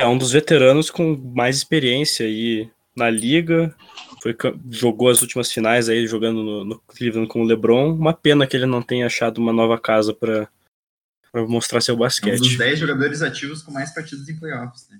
É 0.01 0.07
um 0.07 0.17
dos 0.17 0.31
veteranos 0.31 0.89
com 0.89 1.15
mais 1.15 1.57
experiência 1.57 2.25
aí 2.25 2.67
na 2.95 3.07
liga. 3.07 3.75
Foi, 4.19 4.35
jogou 4.71 5.09
as 5.09 5.21
últimas 5.21 5.51
finais 5.51 5.89
aí 5.89 6.07
jogando 6.07 6.41
no, 6.41 6.65
no 6.65 6.79
Cleveland 6.79 7.27
com 7.27 7.43
o 7.43 7.45
LeBron. 7.45 7.93
Uma 7.93 8.11
pena 8.11 8.47
que 8.47 8.57
ele 8.57 8.65
não 8.65 8.81
tenha 8.81 9.05
achado 9.05 9.37
uma 9.37 9.53
nova 9.53 9.79
casa 9.79 10.11
para 10.11 10.49
mostrar 11.33 11.81
seu 11.81 11.93
é 11.93 11.95
um 11.95 11.99
dos 11.99 12.05
basquete. 12.21 12.57
10 12.57 12.79
jogadores 12.79 13.21
ativos 13.21 13.61
com 13.61 13.71
mais 13.71 13.93
partidas 13.93 14.27
em 14.27 14.37
playoffs. 14.37 14.87
Né? 14.89 14.99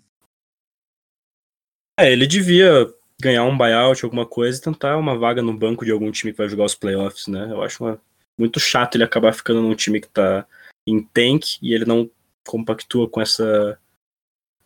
É, 1.99 2.11
ele 2.11 2.25
devia 2.25 2.91
ganhar 3.21 3.43
um 3.43 3.57
buyout, 3.57 4.03
alguma 4.03 4.25
coisa, 4.25 4.57
e 4.57 4.61
tentar 4.61 4.97
uma 4.97 5.17
vaga 5.17 5.41
no 5.41 5.55
banco 5.55 5.85
de 5.85 5.91
algum 5.91 6.11
time 6.11 6.31
que 6.31 6.37
vai 6.37 6.49
jogar 6.49 6.65
os 6.65 6.73
playoffs, 6.75 7.27
né? 7.27 7.51
Eu 7.51 7.61
acho 7.61 7.83
uma- 7.83 8.01
muito 8.37 8.59
chato 8.59 8.95
ele 8.95 9.03
acabar 9.03 9.33
ficando 9.33 9.61
num 9.61 9.75
time 9.75 10.01
que 10.01 10.07
tá 10.07 10.47
em 10.87 11.03
tank 11.03 11.57
e 11.61 11.73
ele 11.73 11.85
não 11.85 12.09
compactua 12.47 13.07
com 13.07 13.21
essa 13.21 13.77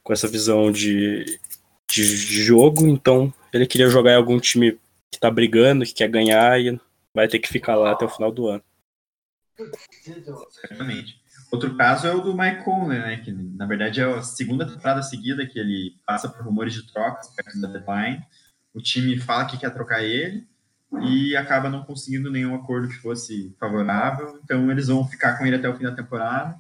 com 0.02 0.14
essa 0.14 0.28
visão 0.28 0.72
de, 0.72 1.26
de, 1.90 2.26
de 2.28 2.44
jogo, 2.44 2.88
então 2.88 3.34
ele 3.52 3.66
queria 3.66 3.90
jogar 3.90 4.12
em 4.12 4.18
algum 4.18 4.40
time 4.40 4.80
que 5.12 5.20
tá 5.20 5.32
brigando, 5.32 5.84
que 5.84 5.96
quer 5.96 6.08
ganhar 6.08 6.62
e 6.62 6.80
vai 7.12 7.28
ter 7.28 7.40
que 7.40 7.50
ficar 7.50 7.76
lá 7.76 7.92
até 7.92 8.06
o 8.06 8.10
final 8.10 8.32
do 8.32 8.48
ano. 8.48 8.64
Certamente. 10.52 11.20
Outro 11.52 11.76
caso 11.78 12.08
é 12.08 12.14
o 12.14 12.22
do 12.22 12.36
Mike 12.38 12.64
Conley, 12.64 13.00
né? 13.00 13.18
Que 13.18 13.32
na 13.32 13.66
verdade 13.66 14.02
é 14.02 14.04
a 14.04 14.22
segunda 14.22 14.66
temporada 14.66 15.02
seguida 15.02 15.46
que 15.46 15.58
ele 15.60 15.96
passa 16.06 16.28
por 16.28 16.44
rumores 16.44 16.74
de 16.74 16.92
trocas 16.92 17.28
perto 17.30 17.60
da 17.62 17.68
deadline. 17.68 18.24
O 18.74 18.82
time 18.82 19.18
fala 19.18 19.46
que 19.46 19.58
quer 19.58 19.70
trocar 19.72 20.04
ele 20.04 20.46
e 21.04 21.36
acaba 21.36 21.70
não 21.70 21.84
conseguindo 21.84 22.30
nenhum 22.32 22.56
acordo 22.56 22.88
que 22.90 22.96
fosse 22.96 23.56
favorável. 23.60 24.40
Então 24.44 24.70
eles 24.72 24.88
vão 24.88 25.08
ficar 25.08 25.38
com 25.38 25.46
ele 25.46 25.56
até 25.56 25.70
o 25.70 25.76
fim 25.78 25.84
da 25.84 25.92
temporada. 25.96 26.58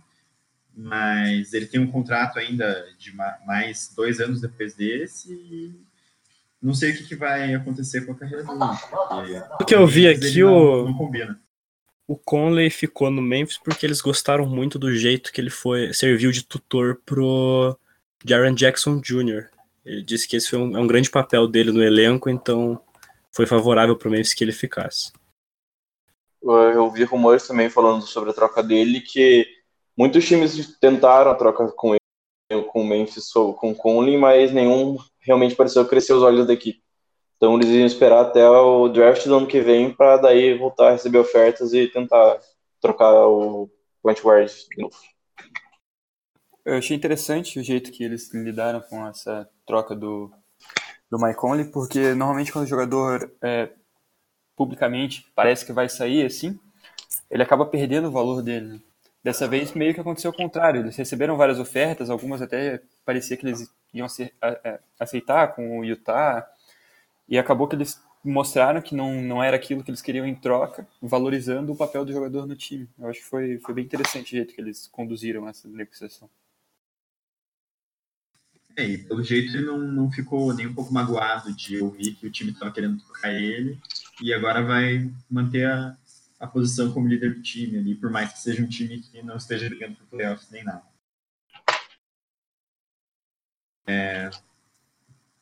Mas 0.77 1.53
ele 1.53 1.65
tem 1.67 1.79
um 1.79 1.89
contrato 1.91 2.37
ainda 2.37 2.85
de 2.97 3.15
ma- 3.15 3.37
mais 3.45 3.93
dois 3.95 4.19
anos 4.19 4.41
depois 4.41 4.73
desse 4.75 5.31
e 5.33 5.73
não 6.61 6.73
sei 6.73 6.91
o 6.91 6.97
que, 6.97 7.03
que 7.05 7.15
vai 7.15 7.53
acontecer 7.53 8.05
com 8.05 8.11
a 8.11 8.15
carreira 8.15 8.43
dele. 8.43 8.57
O 9.59 9.65
que 9.65 9.73
eu 9.75 9.87
vi 9.87 10.07
aqui, 10.07 10.19
não, 10.43 10.57
o- 10.57 10.85
não 10.85 10.93
combina. 10.97 11.39
O 12.07 12.15
Conley 12.15 12.69
ficou 12.69 13.09
no 13.09 13.21
Memphis 13.21 13.57
porque 13.57 13.85
eles 13.85 13.99
gostaram 13.99 14.45
muito 14.45 14.77
do 14.77 14.93
jeito 14.93 15.31
que 15.31 15.41
ele 15.41 15.49
foi 15.49 15.91
serviu 15.93 16.31
de 16.31 16.43
tutor 16.43 17.01
pro 17.03 17.75
Jaren 18.23 18.53
Jackson 18.53 19.01
Jr. 19.01 19.49
Ele 19.83 20.03
disse 20.03 20.27
que 20.27 20.35
esse 20.35 20.49
foi 20.49 20.59
um, 20.59 20.77
é 20.77 20.79
um 20.79 20.87
grande 20.87 21.09
papel 21.09 21.47
dele 21.47 21.71
no 21.71 21.83
elenco, 21.83 22.29
então 22.29 22.79
foi 23.31 23.45
favorável 23.45 23.95
pro 23.95 24.09
Memphis 24.09 24.33
que 24.33 24.43
ele 24.43 24.51
ficasse. 24.51 25.11
Eu 26.41 26.91
vi 26.91 27.03
rumores 27.03 27.47
também 27.47 27.69
falando 27.69 28.03
sobre 28.03 28.29
a 28.29 28.33
troca 28.33 28.61
dele, 28.61 29.01
que 29.01 29.47
muitos 29.97 30.25
times 30.25 30.77
tentaram 30.79 31.31
a 31.31 31.35
troca 31.35 31.71
com 31.71 31.95
ele, 31.95 32.63
com 32.65 32.81
o 32.81 32.87
Memphis, 32.87 33.35
ou 33.35 33.55
com 33.55 33.71
o 33.71 33.75
Conley, 33.75 34.15
mas 34.15 34.51
nenhum 34.51 34.97
realmente 35.19 35.55
pareceu 35.55 35.87
crescer 35.87 36.13
os 36.13 36.21
olhos 36.21 36.45
da 36.45 36.53
equipe. 36.53 36.84
Então 37.45 37.57
eles 37.57 37.69
iam 37.69 37.85
esperar 37.85 38.21
até 38.21 38.49
o 38.49 38.89
draft 38.89 39.23
do 39.27 39.35
ano 39.35 39.45
que 39.45 39.61
vem 39.61 39.93
para 39.93 40.17
daí 40.17 40.57
voltar 40.57 40.87
a 40.87 40.91
receber 40.93 41.19
ofertas 41.19 41.73
e 41.75 41.87
tentar 41.87 42.39
trocar 42.81 43.13
o 43.27 43.69
point 44.01 44.19
guard 44.19 44.49
de 44.49 44.81
novo. 44.81 44.95
Eu 46.65 46.79
achei 46.79 46.97
interessante 46.97 47.59
o 47.59 47.63
jeito 47.63 47.91
que 47.91 48.03
eles 48.03 48.33
lidaram 48.33 48.81
com 48.81 49.05
essa 49.05 49.47
troca 49.63 49.95
do, 49.95 50.31
do 51.07 51.19
Mike 51.19 51.37
Conley, 51.39 51.65
porque 51.65 52.15
normalmente 52.15 52.51
quando 52.51 52.65
o 52.65 52.67
jogador 52.67 53.31
é, 53.43 53.69
publicamente 54.55 55.31
parece 55.35 55.63
que 55.67 55.71
vai 55.71 55.87
sair 55.87 56.25
assim, 56.25 56.59
ele 57.29 57.43
acaba 57.43 57.67
perdendo 57.67 58.07
o 58.07 58.11
valor 58.11 58.41
dele. 58.41 58.69
né? 58.69 58.79
Dessa 59.23 59.47
vez 59.47 59.71
meio 59.73 59.93
que 59.93 60.01
aconteceu 60.01 60.31
o 60.31 60.35
contrário, 60.35 60.81
eles 60.81 60.95
receberam 60.95 61.37
várias 61.37 61.59
ofertas, 61.59 62.09
algumas 62.09 62.41
até 62.41 62.81
parecia 63.05 63.37
que 63.37 63.45
eles 63.45 63.71
iam 63.93 64.07
a- 64.41 64.79
aceitar 64.99 65.55
com 65.55 65.77
o 65.77 65.85
Utah, 65.85 66.43
e 67.27 67.37
acabou 67.37 67.67
que 67.67 67.75
eles 67.75 68.01
mostraram 68.23 68.81
que 68.81 68.95
não, 68.95 69.21
não 69.21 69.43
era 69.43 69.55
aquilo 69.55 69.83
que 69.83 69.91
eles 69.91 70.01
queriam 70.01 70.25
em 70.25 70.35
troca, 70.35 70.87
valorizando 71.01 71.71
o 71.71 71.75
papel 71.75 72.03
do 72.03 72.11
jogador 72.11 72.47
no 72.47 72.55
time. 72.55 72.89
Eu 72.97 73.07
acho 73.07 73.19
que 73.19 73.25
foi, 73.25 73.59
foi 73.59 73.73
bem 73.75 73.85
interessante 73.85 74.33
o 74.33 74.37
jeito 74.37 74.53
que 74.53 74.61
eles 74.61 74.87
conduziram 74.87 75.47
essa 75.47 75.67
negociação. 75.67 76.29
É, 78.77 78.83
e 78.83 78.97
pelo 78.97 79.23
jeito 79.23 79.55
ele 79.55 79.65
não, 79.65 79.77
não 79.77 80.11
ficou 80.11 80.53
nem 80.53 80.67
um 80.67 80.73
pouco 80.73 80.93
magoado 80.93 81.53
de 81.53 81.81
ouvir 81.81 82.15
que 82.15 82.27
o 82.27 82.31
time 82.31 82.51
estava 82.51 82.71
querendo 82.71 82.99
trocar 82.99 83.31
ele 83.33 83.79
e 84.21 84.33
agora 84.33 84.61
vai 84.61 85.09
manter 85.29 85.65
a, 85.65 85.95
a 86.39 86.45
posição 86.45 86.91
como 86.91 87.07
líder 87.07 87.35
do 87.35 87.41
time 87.41 87.77
ali, 87.77 87.95
por 87.95 88.09
mais 88.09 88.33
que 88.33 88.39
seja 88.39 88.61
um 88.61 88.67
time 88.67 88.99
que 88.99 89.21
não 89.23 89.37
esteja 89.37 89.69
brigando 89.69 89.95
por 89.95 90.07
playoffs 90.07 90.49
nem 90.51 90.63
nada. 90.63 90.83
É, 93.87 94.29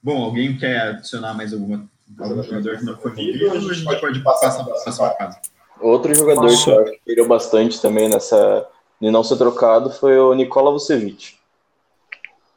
bom, 0.04 0.22
alguém 0.22 0.58
quer 0.58 0.90
adicionar 0.90 1.34
mais 1.34 1.54
alguma, 1.54 1.90
algum 2.20 2.44
jogador 2.44 2.78
que 2.78 2.86
não 2.86 2.98
foi 2.98 3.12
movido 3.12 3.46
ou 3.46 3.52
a 3.54 3.60
gente 3.60 4.02
pode 4.02 4.20
passar 4.22 4.52
para 4.52 4.62
a 4.62 4.66
próxima 4.66 5.10
fase? 5.12 5.38
Outro 5.80 6.14
jogador 6.14 6.44
Nossa. 6.44 6.64
que 6.64 6.70
eu 6.70 6.82
acho 6.82 6.92
que 6.92 7.02
perdeu 7.06 7.28
bastante 7.28 7.82
também 7.82 8.10
nessa 8.10 8.68
de 9.02 9.12
não 9.12 9.24
ser 9.24 9.38
trocado 9.38 9.90
foi 9.92 10.18
o 10.18 10.34
Nikola 10.34 10.72
Vucevic. 10.72 11.36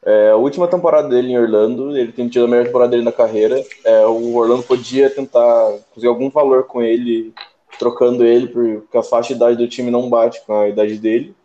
É, 0.05 0.29
a 0.29 0.37
última 0.37 0.67
temporada 0.67 1.09
dele 1.09 1.33
em 1.33 1.37
Orlando, 1.37 1.97
ele 1.97 2.13
tem 2.13 2.29
tido 2.29 2.45
a 2.45 2.47
melhor 2.47 2.65
temporada 2.65 2.91
dele 2.91 3.03
na 3.03 3.11
carreira. 3.11 3.61
É, 3.83 4.05
o 4.05 4.35
Orlando 4.35 4.63
podia 4.63 5.09
tentar 5.09 5.73
conseguir 5.89 6.07
algum 6.07 6.29
valor 6.29 6.63
com 6.63 6.81
ele, 6.81 7.33
trocando 7.77 8.23
ele, 8.23 8.47
porque 8.47 8.97
a 8.97 9.03
faixa 9.03 9.29
de 9.29 9.33
idade 9.33 9.57
do 9.57 9.67
time 9.67 9.91
não 9.91 10.09
bate 10.09 10.41
com 10.45 10.57
a 10.57 10.69
idade 10.69 10.97
dele. 10.97 11.35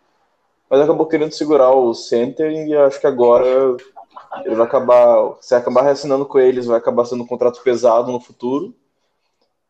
Mas 0.70 0.80
acabou 0.80 1.06
querendo 1.06 1.32
segurar 1.32 1.72
o 1.72 1.92
center 1.92 2.52
e 2.52 2.72
acho 2.76 3.00
que 3.00 3.06
agora 3.08 3.76
ele 4.44 4.54
vai 4.54 4.66
acabar, 4.66 5.36
se 5.40 5.54
acabar 5.54 5.82
reassinando 5.82 6.26
com 6.26 6.38
eles, 6.38 6.66
vai 6.66 6.78
acabar 6.78 7.04
sendo 7.04 7.24
um 7.24 7.26
contrato 7.26 7.62
pesado 7.62 8.10
no 8.10 8.20
futuro. 8.20 8.74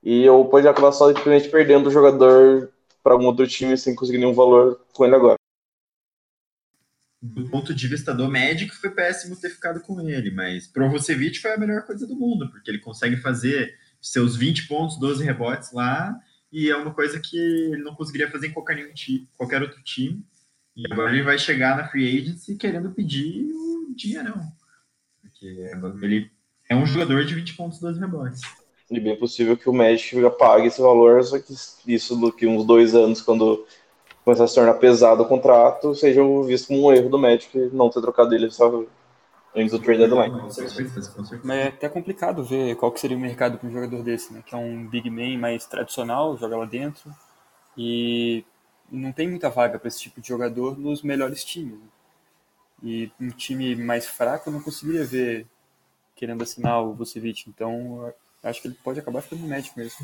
E 0.03 0.29
ou 0.29 0.49
pode 0.49 0.67
acabar 0.67 0.93
só 0.93 1.09
simplesmente 1.09 1.49
perdendo 1.49 1.89
o 1.89 1.93
jogador 1.93 2.73
para 3.03 3.13
algum 3.13 3.27
outro 3.27 3.47
time 3.47 3.77
sem 3.77 3.95
conseguir 3.95 4.19
nenhum 4.19 4.35
valor 4.35 4.81
com 4.93 5.05
ele 5.05 5.15
agora. 5.15 5.37
Do 7.21 7.49
ponto 7.49 7.73
de 7.73 7.87
vista 7.87 8.13
do 8.13 8.29
Magic, 8.29 8.75
foi 8.75 8.91
péssimo 8.91 9.37
ter 9.37 9.51
ficado 9.51 9.81
com 9.81 10.01
ele, 10.01 10.33
mas 10.33 10.67
pro 10.67 10.91
Vucevic 10.91 11.39
foi 11.39 11.53
a 11.53 11.59
melhor 11.59 11.87
coisa 11.87 12.05
do 12.05 12.17
mundo, 12.17 12.51
porque 12.51 12.69
ele 12.69 12.81
consegue 12.81 13.17
fazer 13.17 13.73
seus 14.01 14.35
20 14.37 14.67
pontos, 14.67 14.99
12 14.99 15.23
rebotes 15.23 15.73
lá, 15.73 16.19
e 16.51 16.69
é 16.69 16.77
uma 16.77 16.93
coisa 16.93 17.21
que 17.21 17.39
ele 17.39 17.83
não 17.83 17.95
conseguiria 17.95 18.29
fazer 18.29 18.49
em 18.49 18.53
qualquer, 18.53 18.93
qualquer 19.37 19.63
outro 19.63 19.81
time. 19.85 20.25
E 20.77 20.91
agora 20.91 21.13
ele 21.13 21.23
vai 21.23 21.39
chegar 21.39 21.77
na 21.77 21.89
free 21.89 22.19
agency 22.19 22.57
querendo 22.57 22.91
pedir 22.91 23.51
o 23.53 23.95
dinheirão. 23.95 24.41
Porque 25.21 25.47
ele 26.03 26.31
é 26.69 26.75
um 26.75 26.87
jogador 26.87 27.25
de 27.25 27.35
20 27.35 27.55
pontos, 27.55 27.79
12 27.79 28.01
rebotes. 28.01 28.41
E 28.91 29.01
bem 29.01 29.17
possível 29.17 29.57
que 29.57 29.69
o 29.69 29.73
Magic 29.73 30.17
pague 30.39 30.67
esse 30.67 30.81
valor, 30.81 31.23
só 31.25 31.39
que 31.39 31.55
isso 31.87 32.21
daqui 32.21 32.47
uns 32.47 32.65
dois 32.65 32.95
anos, 32.95 33.23
quando 33.23 33.67
começar 34.25 34.45
a 34.45 34.47
se 34.47 34.55
tornar 34.55 34.75
pesado 34.75 35.23
o 35.23 35.29
contrato, 35.29 35.95
seja 35.95 36.23
visto 36.47 36.69
como 36.69 36.87
um 36.87 36.93
erro 36.93 37.09
do 37.09 37.19
Magic 37.19 37.57
não 37.73 37.91
ter 37.91 38.01
trocado 38.01 38.35
ele 38.35 38.51
só 38.51 38.85
antes 39.55 39.73
do 39.73 39.79
trade 39.79 40.01
deadline. 40.01 40.35
Mas 41.43 41.59
é 41.59 41.69
até 41.69 41.89
complicado 41.89 42.45
ver 42.45 42.77
qual 42.77 42.93
que 42.93 43.01
seria 43.01 43.17
o 43.17 43.21
mercado 43.21 43.59
para 43.59 43.69
um 43.69 43.73
jogador 43.73 44.03
desse, 44.03 44.33
né? 44.33 44.43
Que 44.45 44.55
é 44.55 44.59
um 44.59 44.87
big 44.87 45.09
man 45.11 45.39
mais 45.39 45.67
tradicional, 45.67 46.37
joga 46.37 46.57
lá 46.57 46.67
dentro 46.67 47.11
e 47.77 48.45
não 48.93 49.11
tem 49.11 49.29
muita 49.29 49.49
vaga 49.49 49.79
para 49.79 49.89
esse 49.89 50.01
tipo 50.01 50.21
de 50.21 50.29
jogador 50.29 50.79
nos 50.79 51.03
melhores 51.03 51.43
times. 51.43 51.79
Né? 51.79 51.89
E 52.83 53.13
um 53.21 53.31
time 53.31 53.75
mais 53.77 54.07
fraco 54.07 54.49
eu 54.49 54.53
não 54.53 54.63
conseguiria 54.63 55.05
ver 55.05 55.47
querendo 56.15 56.43
assinar 56.43 56.83
o 56.83 56.93
Vucevic. 56.93 57.49
Então 57.49 58.13
acho 58.43 58.61
que 58.61 58.69
ele 58.69 58.79
pode 58.85 59.01
acabar 59.01 59.23
ficando 59.23 59.47
médico 59.47 59.79
mesmo. 59.79 59.99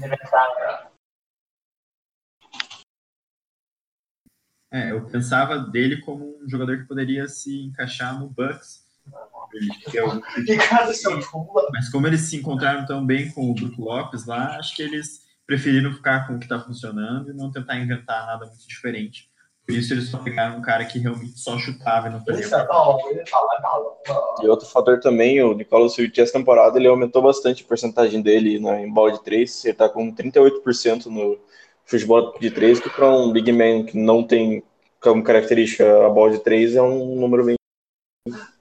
É, 4.70 4.90
eu 4.92 5.04
pensava 5.06 5.58
dele 5.58 6.00
como 6.02 6.38
um 6.42 6.48
jogador 6.48 6.78
que 6.78 6.84
poderia 6.84 7.26
se 7.28 7.64
encaixar 7.66 8.18
no 8.18 8.28
Bucks. 8.28 8.86
É 9.94 10.00
Mas 11.72 11.88
como 11.90 12.06
eles 12.06 12.20
se 12.22 12.36
encontraram 12.36 12.84
tão 12.86 13.04
bem 13.04 13.30
com 13.32 13.50
o 13.50 13.54
Brook 13.54 13.80
Lopes 13.80 14.26
lá, 14.26 14.58
acho 14.58 14.76
que 14.76 14.82
eles 14.82 15.27
preferiram 15.48 15.94
ficar 15.94 16.26
com 16.26 16.34
o 16.34 16.38
que 16.38 16.44
está 16.44 16.60
funcionando 16.60 17.30
e 17.30 17.34
não 17.34 17.50
tentar 17.50 17.78
inventar 17.78 18.26
nada 18.26 18.44
muito 18.44 18.68
diferente. 18.68 19.30
Por 19.64 19.74
isso 19.74 19.94
eles 19.94 20.08
só 20.08 20.18
pegaram 20.18 20.58
um 20.58 20.62
cara 20.62 20.84
que 20.84 20.98
realmente 20.98 21.38
só 21.38 21.58
chutava 21.58 22.08
e 22.08 22.10
não 22.10 22.22
fazia. 22.22 22.46
E 24.42 24.46
outro 24.46 24.66
fator 24.66 25.00
também, 25.00 25.42
o 25.42 25.54
Nicolas 25.54 25.94
Silvio, 25.94 26.12
essa 26.22 26.34
temporada 26.34 26.78
ele 26.78 26.86
aumentou 26.86 27.22
bastante 27.22 27.64
a 27.64 27.66
porcentagem 27.66 28.20
dele 28.20 28.58
né, 28.58 28.84
em 28.84 28.92
bola 28.92 29.12
de 29.12 29.24
3. 29.24 29.64
Ele 29.64 29.72
está 29.72 29.88
com 29.88 30.14
38% 30.14 31.06
no 31.06 31.38
futebol 31.86 32.38
de 32.38 32.50
3, 32.50 32.80
que 32.80 32.90
para 32.90 33.10
um 33.10 33.32
big 33.32 33.50
man 33.50 33.84
que 33.86 33.96
não 33.96 34.22
tem 34.22 34.62
como 35.00 35.22
característica 35.22 36.06
a 36.06 36.10
bola 36.10 36.32
de 36.32 36.40
3 36.40 36.76
é 36.76 36.82
um 36.82 37.18
número 37.18 37.44
bem 37.44 37.56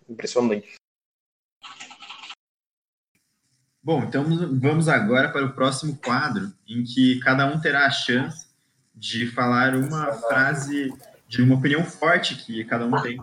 impressionante. 0.09 0.75
Bom, 3.87 4.03
então 4.03 4.25
vamos 4.59 4.89
agora 4.89 5.29
para 5.29 5.45
o 5.45 5.53
próximo 5.53 5.95
quadro, 5.95 6.51
em 6.67 6.83
que 6.83 7.19
cada 7.19 7.45
um 7.45 7.57
terá 7.57 7.85
a 7.85 7.89
chance 7.89 8.45
de 8.93 9.27
falar 9.27 9.77
uma 9.77 10.11
frase 10.11 10.93
de 11.25 11.41
uma 11.41 11.55
opinião 11.55 11.85
forte 11.85 12.35
que 12.35 12.65
cada 12.65 12.85
um 12.85 13.01
tem 13.01 13.17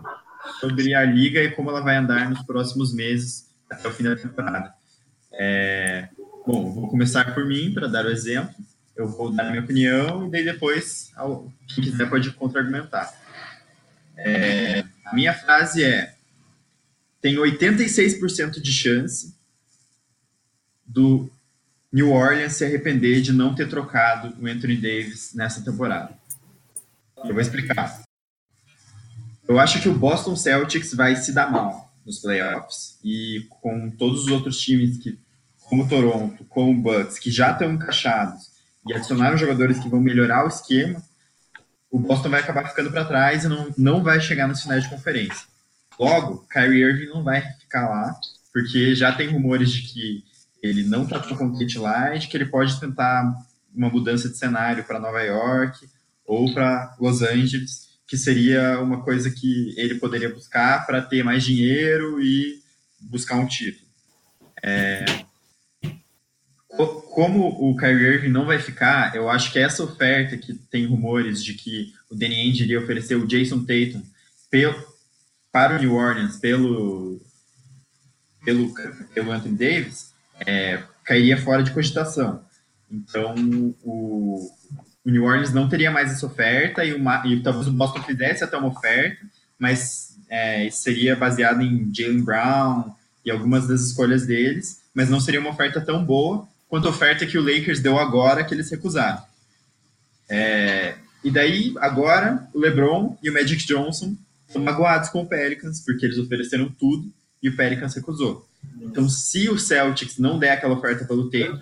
sobre 0.59 0.95
a 0.95 1.05
liga 1.05 1.39
e 1.43 1.51
como 1.51 1.69
ela 1.69 1.81
vai 1.81 1.97
andar 1.97 2.27
nos 2.31 2.41
próximos 2.41 2.91
meses 2.91 3.47
até 3.69 3.87
o 3.87 3.91
fim 3.91 4.05
da 4.05 4.15
temporada. 4.15 4.73
É, 5.33 6.09
bom, 6.47 6.71
vou 6.71 6.89
começar 6.89 7.35
por 7.35 7.45
mim 7.45 7.71
para 7.71 7.87
dar 7.87 8.03
o 8.03 8.09
exemplo. 8.09 8.55
Eu 8.95 9.07
vou 9.07 9.31
dar 9.31 9.45
a 9.45 9.49
minha 9.51 9.61
opinião 9.61 10.25
e 10.25 10.31
daí 10.31 10.43
depois 10.43 11.11
quem 11.67 11.83
quiser 11.83 12.09
pode 12.09 12.31
contra-argumentar. 12.31 13.13
É, 14.17 14.83
a 15.05 15.13
minha 15.13 15.35
frase 15.35 15.83
é: 15.83 16.15
tem 17.21 17.35
86% 17.35 18.59
de 18.59 18.73
chance 18.73 19.34
do 20.95 21.29
New 21.91 22.13
Orleans 22.13 22.53
se 22.53 22.63
arrepender 22.63 23.21
de 23.21 23.33
não 23.33 23.53
ter 23.53 23.67
trocado 23.67 24.33
o 24.41 24.47
Anthony 24.47 24.77
Davis 24.77 25.33
nessa 25.35 25.61
temporada. 25.61 26.17
Eu 27.17 27.33
vou 27.33 27.41
explicar. 27.41 28.01
Eu 29.45 29.59
acho 29.59 29.81
que 29.81 29.89
o 29.89 29.93
Boston 29.93 30.37
Celtics 30.37 30.93
vai 30.93 31.17
se 31.17 31.33
dar 31.33 31.51
mal 31.51 31.93
nos 32.05 32.19
playoffs 32.19 32.97
e 33.03 33.45
com 33.49 33.89
todos 33.91 34.23
os 34.23 34.31
outros 34.31 34.57
times 34.59 34.97
que, 34.97 35.19
como 35.65 35.87
Toronto, 35.87 36.45
como 36.45 36.71
o 36.71 36.81
Bucks, 36.81 37.19
que 37.19 37.29
já 37.29 37.51
estão 37.51 37.73
encaixados 37.73 38.51
e 38.87 38.93
adicionaram 38.93 39.37
jogadores 39.37 39.79
que 39.79 39.89
vão 39.89 39.99
melhorar 39.99 40.45
o 40.45 40.47
esquema, 40.47 41.03
o 41.91 41.99
Boston 41.99 42.29
vai 42.29 42.39
acabar 42.39 42.69
ficando 42.69 42.89
para 42.89 43.05
trás 43.05 43.43
e 43.43 43.47
não, 43.49 43.73
não 43.77 44.03
vai 44.03 44.21
chegar 44.21 44.47
nos 44.47 44.61
finais 44.61 44.83
de 44.83 44.89
conferência. 44.89 45.45
Logo, 45.99 46.45
Kyrie 46.49 46.83
Irving 46.83 47.07
não 47.07 47.23
vai 47.23 47.41
ficar 47.59 47.89
lá, 47.89 48.15
porque 48.53 48.95
já 48.95 49.11
tem 49.11 49.29
rumores 49.29 49.71
de 49.71 49.81
que 49.81 50.23
ele 50.65 50.83
não 50.83 51.03
está 51.03 51.21
lá 51.79 52.15
e 52.15 52.19
de 52.19 52.27
que 52.27 52.37
ele 52.37 52.45
pode 52.45 52.79
tentar 52.79 53.33
uma 53.73 53.89
mudança 53.89 54.29
de 54.29 54.37
cenário 54.37 54.83
para 54.83 54.99
Nova 54.99 55.21
York 55.21 55.87
ou 56.25 56.53
para 56.53 56.95
Los 56.99 57.21
Angeles, 57.21 57.89
que 58.07 58.17
seria 58.17 58.79
uma 58.79 59.03
coisa 59.03 59.29
que 59.29 59.73
ele 59.77 59.95
poderia 59.95 60.33
buscar 60.33 60.85
para 60.85 61.01
ter 61.01 61.23
mais 61.23 61.43
dinheiro 61.43 62.21
e 62.21 62.59
buscar 62.99 63.35
um 63.35 63.45
título. 63.45 63.85
É, 64.63 65.05
como 67.15 67.47
o 67.47 67.77
Kyrie 67.77 68.15
Irving 68.15 68.29
não 68.29 68.45
vai 68.45 68.59
ficar, 68.59 69.15
eu 69.15 69.29
acho 69.29 69.51
que 69.51 69.59
essa 69.59 69.83
oferta 69.83 70.37
que 70.37 70.53
tem 70.53 70.85
rumores 70.85 71.43
de 71.43 71.53
que 71.53 71.93
o 72.09 72.15
Danny 72.15 72.35
Ainge 72.35 72.63
iria 72.63 72.79
oferecer 72.79 73.15
o 73.15 73.25
Jason 73.25 73.59
Tatum 73.59 74.03
pelo, 74.49 74.75
para 75.51 75.77
o 75.77 75.79
New 75.79 75.93
Orleans 75.93 76.37
pelo, 76.37 77.21
pelo, 78.43 78.73
pelo 79.13 79.31
Anthony 79.31 79.55
Davis, 79.55 80.13
é, 80.45 80.81
cairia 81.03 81.37
fora 81.37 81.63
de 81.63 81.71
cogitação. 81.71 82.41
Então, 82.91 83.35
o, 83.83 84.51
o, 85.03 85.11
New 85.11 85.23
Orleans 85.23 85.53
não 85.53 85.69
teria 85.69 85.91
mais 85.91 86.11
essa 86.11 86.25
oferta 86.25 86.83
e, 86.83 86.93
uma, 86.93 87.25
e 87.25 87.41
talvez 87.41 87.67
o 87.67 87.71
Boston 87.71 88.01
fizesse 88.03 88.43
até 88.43 88.57
uma 88.57 88.69
oferta, 88.69 89.25
mas 89.57 90.17
é, 90.29 90.69
seria 90.69 91.15
baseado 91.15 91.61
em 91.61 91.91
Jalen 91.93 92.23
Brown 92.23 92.91
e 93.23 93.31
algumas 93.31 93.67
das 93.67 93.81
escolhas 93.81 94.25
deles, 94.25 94.81
mas 94.93 95.09
não 95.09 95.19
seria 95.19 95.39
uma 95.39 95.49
oferta 95.49 95.81
tão 95.81 96.03
boa 96.03 96.47
quanto 96.67 96.87
a 96.87 96.91
oferta 96.91 97.25
que 97.25 97.37
o 97.37 97.43
Lakers 97.43 97.79
deu 97.79 97.97
agora, 97.97 98.43
que 98.43 98.53
eles 98.53 98.69
recusaram. 98.69 99.21
É, 100.27 100.95
e 101.23 101.31
daí, 101.31 101.73
agora, 101.77 102.47
o 102.53 102.59
LeBron 102.59 103.17
e 103.21 103.29
o 103.29 103.33
Magic 103.33 103.65
Johnson 103.65 104.15
estão 104.47 104.61
magoados 104.61 105.09
com 105.09 105.21
o 105.21 105.25
Pelicans, 105.25 105.79
porque 105.81 106.05
eles 106.05 106.17
ofereceram 106.17 106.69
tudo 106.69 107.11
e 107.41 107.49
o 107.49 107.55
Pelicans 107.55 107.95
recusou. 107.95 108.47
Então, 108.81 109.09
se 109.09 109.49
o 109.49 109.57
Celtics 109.57 110.17
não 110.17 110.39
der 110.39 110.51
aquela 110.51 110.75
oferta 110.75 111.05
pelo 111.05 111.29
tempo, 111.29 111.59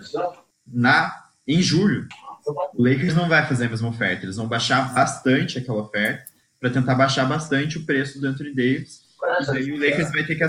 na, 0.66 1.24
em 1.46 1.60
julho, 1.60 2.06
o 2.74 2.82
Lakers 2.82 3.14
não 3.14 3.28
vai 3.28 3.46
fazer 3.46 3.66
a 3.66 3.68
mesma 3.68 3.88
oferta. 3.88 4.24
Eles 4.24 4.36
vão 4.36 4.46
baixar 4.46 4.92
bastante 4.94 5.58
aquela 5.58 5.82
oferta 5.82 6.24
para 6.60 6.70
tentar 6.70 6.94
baixar 6.94 7.24
bastante 7.26 7.78
o 7.78 7.84
preço 7.84 8.20
do 8.20 8.26
Anthony 8.26 8.54
Davis. 8.54 9.02
E 9.40 9.46
daí 9.46 9.72
o 9.72 9.78
Lakers 9.78 10.10
vai 10.10 10.24
ter, 10.24 10.36
que, 10.36 10.46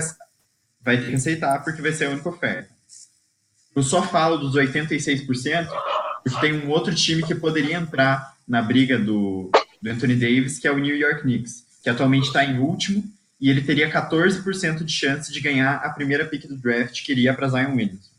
vai 0.82 0.98
ter 0.98 1.08
que 1.08 1.14
aceitar 1.14 1.62
porque 1.64 1.82
vai 1.82 1.92
ser 1.92 2.06
a 2.06 2.10
única 2.10 2.28
oferta. 2.28 2.68
Eu 3.74 3.82
só 3.82 4.02
falo 4.02 4.38
dos 4.38 4.54
86% 4.54 5.68
porque 6.24 6.40
tem 6.40 6.54
um 6.54 6.70
outro 6.70 6.94
time 6.94 7.22
que 7.22 7.34
poderia 7.34 7.76
entrar 7.76 8.34
na 8.48 8.62
briga 8.62 8.98
do, 8.98 9.50
do 9.80 9.90
Anthony 9.90 10.16
Davis, 10.16 10.58
que 10.58 10.66
é 10.66 10.72
o 10.72 10.78
New 10.78 10.96
York 10.96 11.22
Knicks, 11.22 11.64
que 11.82 11.90
atualmente 11.90 12.26
está 12.26 12.44
em 12.44 12.58
último 12.58 13.04
e 13.40 13.50
ele 13.50 13.62
teria 13.62 13.90
14% 13.90 14.84
de 14.84 14.92
chance 14.92 15.32
de 15.32 15.40
ganhar 15.40 15.76
a 15.76 15.90
primeira 15.90 16.24
pick 16.26 16.46
do 16.46 16.56
draft, 16.56 17.04
que 17.04 17.12
iria 17.12 17.34
para 17.34 17.48
Zion 17.48 17.74
Williamson. 17.74 18.10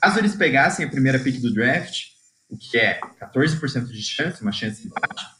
Caso 0.00 0.18
eles 0.18 0.34
pegassem 0.34 0.84
a 0.84 0.90
primeira 0.90 1.18
pick 1.18 1.40
do 1.40 1.52
draft, 1.52 2.06
o 2.48 2.56
que 2.56 2.76
é 2.76 3.00
14% 3.20 3.86
de 3.86 4.02
chance, 4.02 4.42
uma 4.42 4.52
chance 4.52 4.88
baixa, 4.88 5.30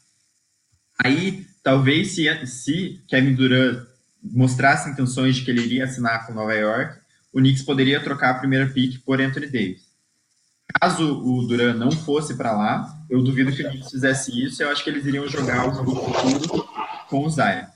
aí 1.03 1.45
talvez 1.61 2.15
se, 2.15 2.45
se 2.45 3.03
Kevin 3.07 3.35
Durant 3.35 3.85
mostrasse 4.23 4.89
intenções 4.89 5.35
de 5.35 5.43
que 5.43 5.51
ele 5.51 5.61
iria 5.61 5.85
assinar 5.85 6.25
com 6.25 6.33
Nova 6.33 6.53
York, 6.53 6.99
o 7.31 7.39
Knicks 7.39 7.63
poderia 7.63 8.01
trocar 8.01 8.31
a 8.31 8.39
primeira 8.39 8.67
pick 8.67 9.03
por 9.03 9.21
Anthony 9.21 9.47
Davis. 9.47 9.85
Caso 10.81 11.21
o 11.21 11.45
Durant 11.45 11.77
não 11.77 11.91
fosse 11.91 12.35
para 12.35 12.53
lá, 12.53 13.05
eu 13.09 13.21
duvido 13.21 13.51
que 13.51 13.61
o 13.61 13.69
Knicks 13.69 13.91
fizesse 13.91 14.43
isso, 14.43 14.63
eu 14.63 14.69
acho 14.69 14.83
que 14.83 14.89
eles 14.89 15.05
iriam 15.05 15.27
jogar 15.27 15.67
o 15.67 15.75
futuro 15.75 16.67
com 17.07 17.25
o 17.25 17.29
Zion. 17.29 17.74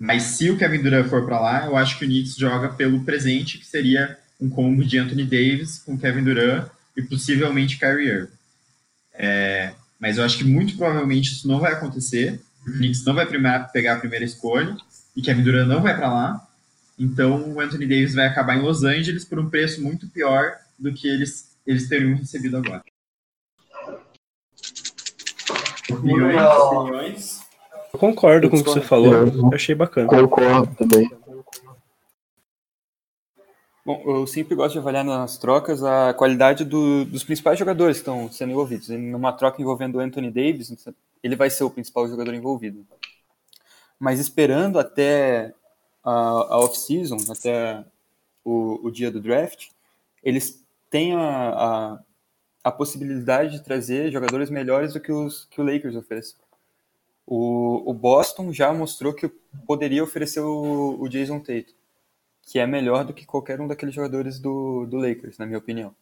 Mas 0.00 0.22
se 0.22 0.50
o 0.50 0.56
Kevin 0.56 0.80
Durant 0.80 1.10
for 1.10 1.26
para 1.26 1.38
lá, 1.38 1.66
eu 1.66 1.76
acho 1.76 1.98
que 1.98 2.06
o 2.06 2.08
Knicks 2.08 2.34
joga 2.34 2.70
pelo 2.70 3.04
presente, 3.04 3.58
que 3.58 3.66
seria 3.66 4.18
um 4.40 4.48
combo 4.48 4.82
de 4.82 4.96
Anthony 4.96 5.24
Davis 5.24 5.78
com 5.78 5.98
Kevin 5.98 6.24
Durant 6.24 6.70
e 6.96 7.02
possivelmente 7.02 7.78
Kyrie 7.78 8.08
Irving. 8.08 8.32
É, 9.12 9.74
mas 9.98 10.16
eu 10.16 10.24
acho 10.24 10.38
que 10.38 10.44
muito 10.44 10.74
provavelmente 10.74 11.32
isso 11.32 11.46
não 11.46 11.60
vai 11.60 11.74
acontecer. 11.74 12.40
O 12.66 12.72
Knicks 12.72 13.04
não 13.04 13.12
vai 13.12 13.26
pegar 13.26 13.92
a 13.92 13.98
primeira 13.98 14.24
escolha 14.24 14.74
e 15.14 15.20
Kevin 15.20 15.42
Durant 15.42 15.68
não 15.68 15.82
vai 15.82 15.94
para 15.94 16.10
lá. 16.10 16.48
Então 16.98 17.52
o 17.52 17.60
Anthony 17.60 17.86
Davis 17.86 18.14
vai 18.14 18.26
acabar 18.26 18.56
em 18.56 18.62
Los 18.62 18.82
Angeles 18.82 19.26
por 19.26 19.38
um 19.38 19.50
preço 19.50 19.82
muito 19.82 20.08
pior 20.08 20.56
do 20.78 20.94
que 20.94 21.08
eles, 21.08 21.54
eles 21.66 21.86
teriam 21.90 22.16
recebido 22.16 22.56
agora. 22.56 22.82
Opiniões? 25.90 27.39
Eu 28.00 28.08
concordo 28.08 28.48
com 28.48 28.56
o 28.56 28.64
que 28.64 28.70
você 28.70 28.80
falou. 28.80 29.12
Eu 29.12 29.50
achei 29.52 29.74
bacana. 29.74 30.08
Concordo 30.08 30.74
também. 30.74 31.10
Bom, 33.84 34.02
eu 34.06 34.26
sempre 34.26 34.54
gosto 34.54 34.72
de 34.72 34.78
avaliar 34.78 35.04
nas 35.04 35.36
trocas 35.36 35.82
a 35.82 36.14
qualidade 36.14 36.64
do, 36.64 37.04
dos 37.04 37.24
principais 37.24 37.58
jogadores 37.58 37.98
que 37.98 38.00
estão 38.00 38.30
sendo 38.32 38.52
envolvidos. 38.52 38.88
Numa 38.88 39.32
troca 39.32 39.60
envolvendo 39.60 39.96
o 39.96 40.00
Anthony 40.00 40.30
Davis, 40.30 40.72
ele 41.22 41.36
vai 41.36 41.50
ser 41.50 41.64
o 41.64 41.70
principal 41.70 42.08
jogador 42.08 42.32
envolvido. 42.32 42.86
Mas 43.98 44.18
esperando 44.18 44.78
até 44.78 45.52
a, 46.02 46.10
a 46.10 46.58
off-season, 46.58 47.18
até 47.30 47.84
o, 48.42 48.80
o, 48.86 48.90
dia 48.90 49.10
do 49.10 49.20
draft, 49.20 49.68
eles 50.22 50.64
têm 50.88 51.14
a, 51.14 51.20
a, 51.20 51.98
a, 52.64 52.72
possibilidade 52.72 53.52
de 53.52 53.64
trazer 53.64 54.10
jogadores 54.10 54.48
melhores 54.48 54.94
do 54.94 55.00
que, 55.00 55.12
os, 55.12 55.46
que 55.50 55.60
o 55.60 55.64
Lakers 55.64 55.96
oferece. 55.96 56.34
O, 57.26 57.90
o 57.90 57.94
Boston 57.94 58.52
já 58.52 58.72
mostrou 58.72 59.12
que 59.12 59.28
poderia 59.66 60.02
oferecer 60.02 60.40
o, 60.40 60.96
o 61.00 61.08
Jason 61.08 61.38
Tatum, 61.38 61.72
que 62.42 62.58
é 62.58 62.66
melhor 62.66 63.04
do 63.04 63.14
que 63.14 63.24
qualquer 63.24 63.60
um 63.60 63.68
daqueles 63.68 63.94
jogadores 63.94 64.38
do, 64.38 64.86
do 64.86 64.96
Lakers, 64.96 65.38
na 65.38 65.46
minha 65.46 65.58
opinião. 65.58 65.94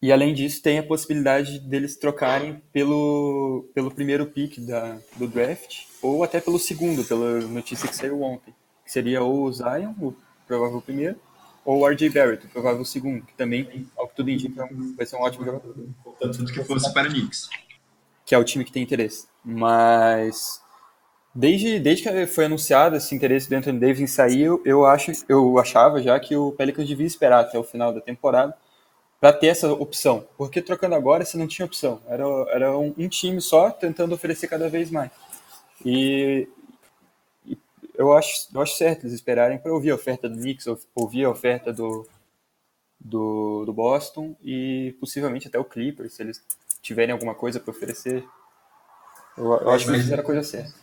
E 0.00 0.12
além 0.12 0.34
disso, 0.34 0.62
tem 0.62 0.78
a 0.78 0.82
possibilidade 0.82 1.58
deles 1.58 1.96
trocarem 1.96 2.62
pelo, 2.72 3.68
pelo 3.74 3.90
primeiro 3.90 4.26
pick 4.26 4.58
da, 4.58 4.98
do 5.16 5.26
draft, 5.26 5.86
ou 6.02 6.22
até 6.22 6.40
pelo 6.40 6.58
segundo, 6.58 7.04
pela 7.04 7.40
notícia 7.40 7.88
que 7.88 7.96
saiu 7.96 8.22
ontem, 8.22 8.54
que 8.84 8.92
seria 8.92 9.22
ou 9.22 9.44
o 9.44 9.52
Zion, 9.52 9.94
o 9.98 10.14
provável 10.46 10.80
primeiro, 10.82 11.18
ou 11.64 11.80
o 11.80 11.88
RJ 11.88 12.10
Barrett, 12.10 12.46
o 12.46 12.50
provável 12.50 12.84
segundo, 12.84 13.24
que 13.24 13.34
também, 13.34 13.88
ao 13.96 14.06
que 14.06 14.16
tudo 14.16 14.30
indica, 14.30 14.68
vai 14.94 15.06
ser 15.06 15.16
um 15.16 15.22
ótimo 15.22 15.46
jogador. 15.46 15.74
Tanto 16.20 16.44
que 16.44 16.62
fosse 16.64 16.92
para 16.92 17.08
o 17.08 17.10
Knicks 17.10 17.48
que 18.24 18.34
é 18.34 18.38
o 18.38 18.44
time 18.44 18.64
que 18.64 18.72
tem 18.72 18.82
interesse. 18.82 19.26
Mas 19.44 20.62
desde, 21.34 21.78
desde 21.78 22.02
que 22.02 22.26
foi 22.26 22.46
anunciado 22.46 22.96
esse 22.96 23.14
interesse 23.14 23.48
do 23.48 23.56
Anthony 23.56 23.78
Davis 23.78 24.00
em 24.00 24.06
sair, 24.06 24.48
eu, 24.64 24.86
acho, 24.86 25.12
eu 25.28 25.58
achava 25.58 26.00
já 26.00 26.18
que 26.18 26.36
o 26.36 26.52
Pelicans 26.52 26.88
devia 26.88 27.06
esperar 27.06 27.40
até 27.40 27.58
o 27.58 27.64
final 27.64 27.92
da 27.92 28.00
temporada 28.00 28.56
para 29.20 29.32
ter 29.32 29.48
essa 29.48 29.72
opção. 29.72 30.26
Porque 30.36 30.62
trocando 30.62 30.94
agora 30.94 31.24
você 31.24 31.36
não 31.36 31.46
tinha 31.46 31.66
opção. 31.66 32.00
Era, 32.06 32.24
era 32.50 32.78
um, 32.78 32.94
um 32.96 33.08
time 33.08 33.40
só 33.40 33.70
tentando 33.70 34.14
oferecer 34.14 34.48
cada 34.48 34.68
vez 34.68 34.90
mais. 34.90 35.10
E, 35.84 36.48
e 37.46 37.58
eu, 37.94 38.12
acho, 38.12 38.48
eu 38.54 38.60
acho 38.60 38.76
certo 38.76 39.04
eles 39.04 39.14
esperarem 39.14 39.58
para 39.58 39.72
ouvir 39.72 39.90
a 39.90 39.94
oferta 39.94 40.28
do 40.28 40.36
Knicks, 40.36 40.66
ouvir 40.94 41.24
a 41.24 41.30
oferta 41.30 41.72
do, 41.72 42.06
do, 43.00 43.64
do 43.64 43.72
Boston 43.72 44.36
e 44.42 44.94
possivelmente 45.00 45.48
até 45.48 45.58
o 45.58 45.64
Clippers, 45.64 46.14
se 46.14 46.22
eles 46.22 46.42
tiverem 46.80 47.12
alguma 47.12 47.34
coisa 47.34 47.58
para 47.58 47.70
oferecer. 47.70 48.24
Eu, 49.36 49.46
eu 49.46 49.70
acho 49.70 49.84
que 49.84 49.90
eles 49.90 50.02
fizeram 50.02 50.22
a 50.22 50.26
coisa 50.26 50.42
certa. 50.42 50.74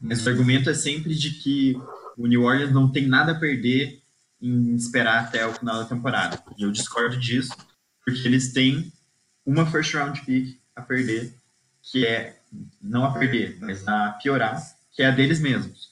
Mas 0.00 0.24
o 0.24 0.28
argumento 0.28 0.70
é 0.70 0.74
sempre 0.74 1.14
de 1.14 1.30
que 1.30 1.74
o 2.16 2.26
New 2.26 2.42
Orleans 2.42 2.72
não 2.72 2.90
tem 2.90 3.06
nada 3.06 3.32
a 3.32 3.38
perder 3.38 4.02
em 4.40 4.74
esperar 4.74 5.24
até 5.24 5.46
o 5.46 5.54
final 5.54 5.78
da 5.78 5.84
temporada. 5.84 6.42
E 6.56 6.62
eu 6.62 6.70
discordo 6.70 7.16
disso, 7.16 7.54
porque 8.04 8.26
eles 8.26 8.52
têm 8.52 8.92
uma 9.44 9.66
first 9.66 9.94
round 9.94 10.20
pick 10.24 10.58
a 10.76 10.82
perder, 10.82 11.34
que 11.82 12.06
é 12.06 12.38
não 12.80 13.04
a 13.04 13.12
perder, 13.12 13.58
mas 13.60 13.86
a 13.86 14.10
piorar, 14.22 14.62
que 14.92 15.02
é 15.02 15.06
a 15.06 15.10
deles 15.10 15.40
mesmos. 15.40 15.90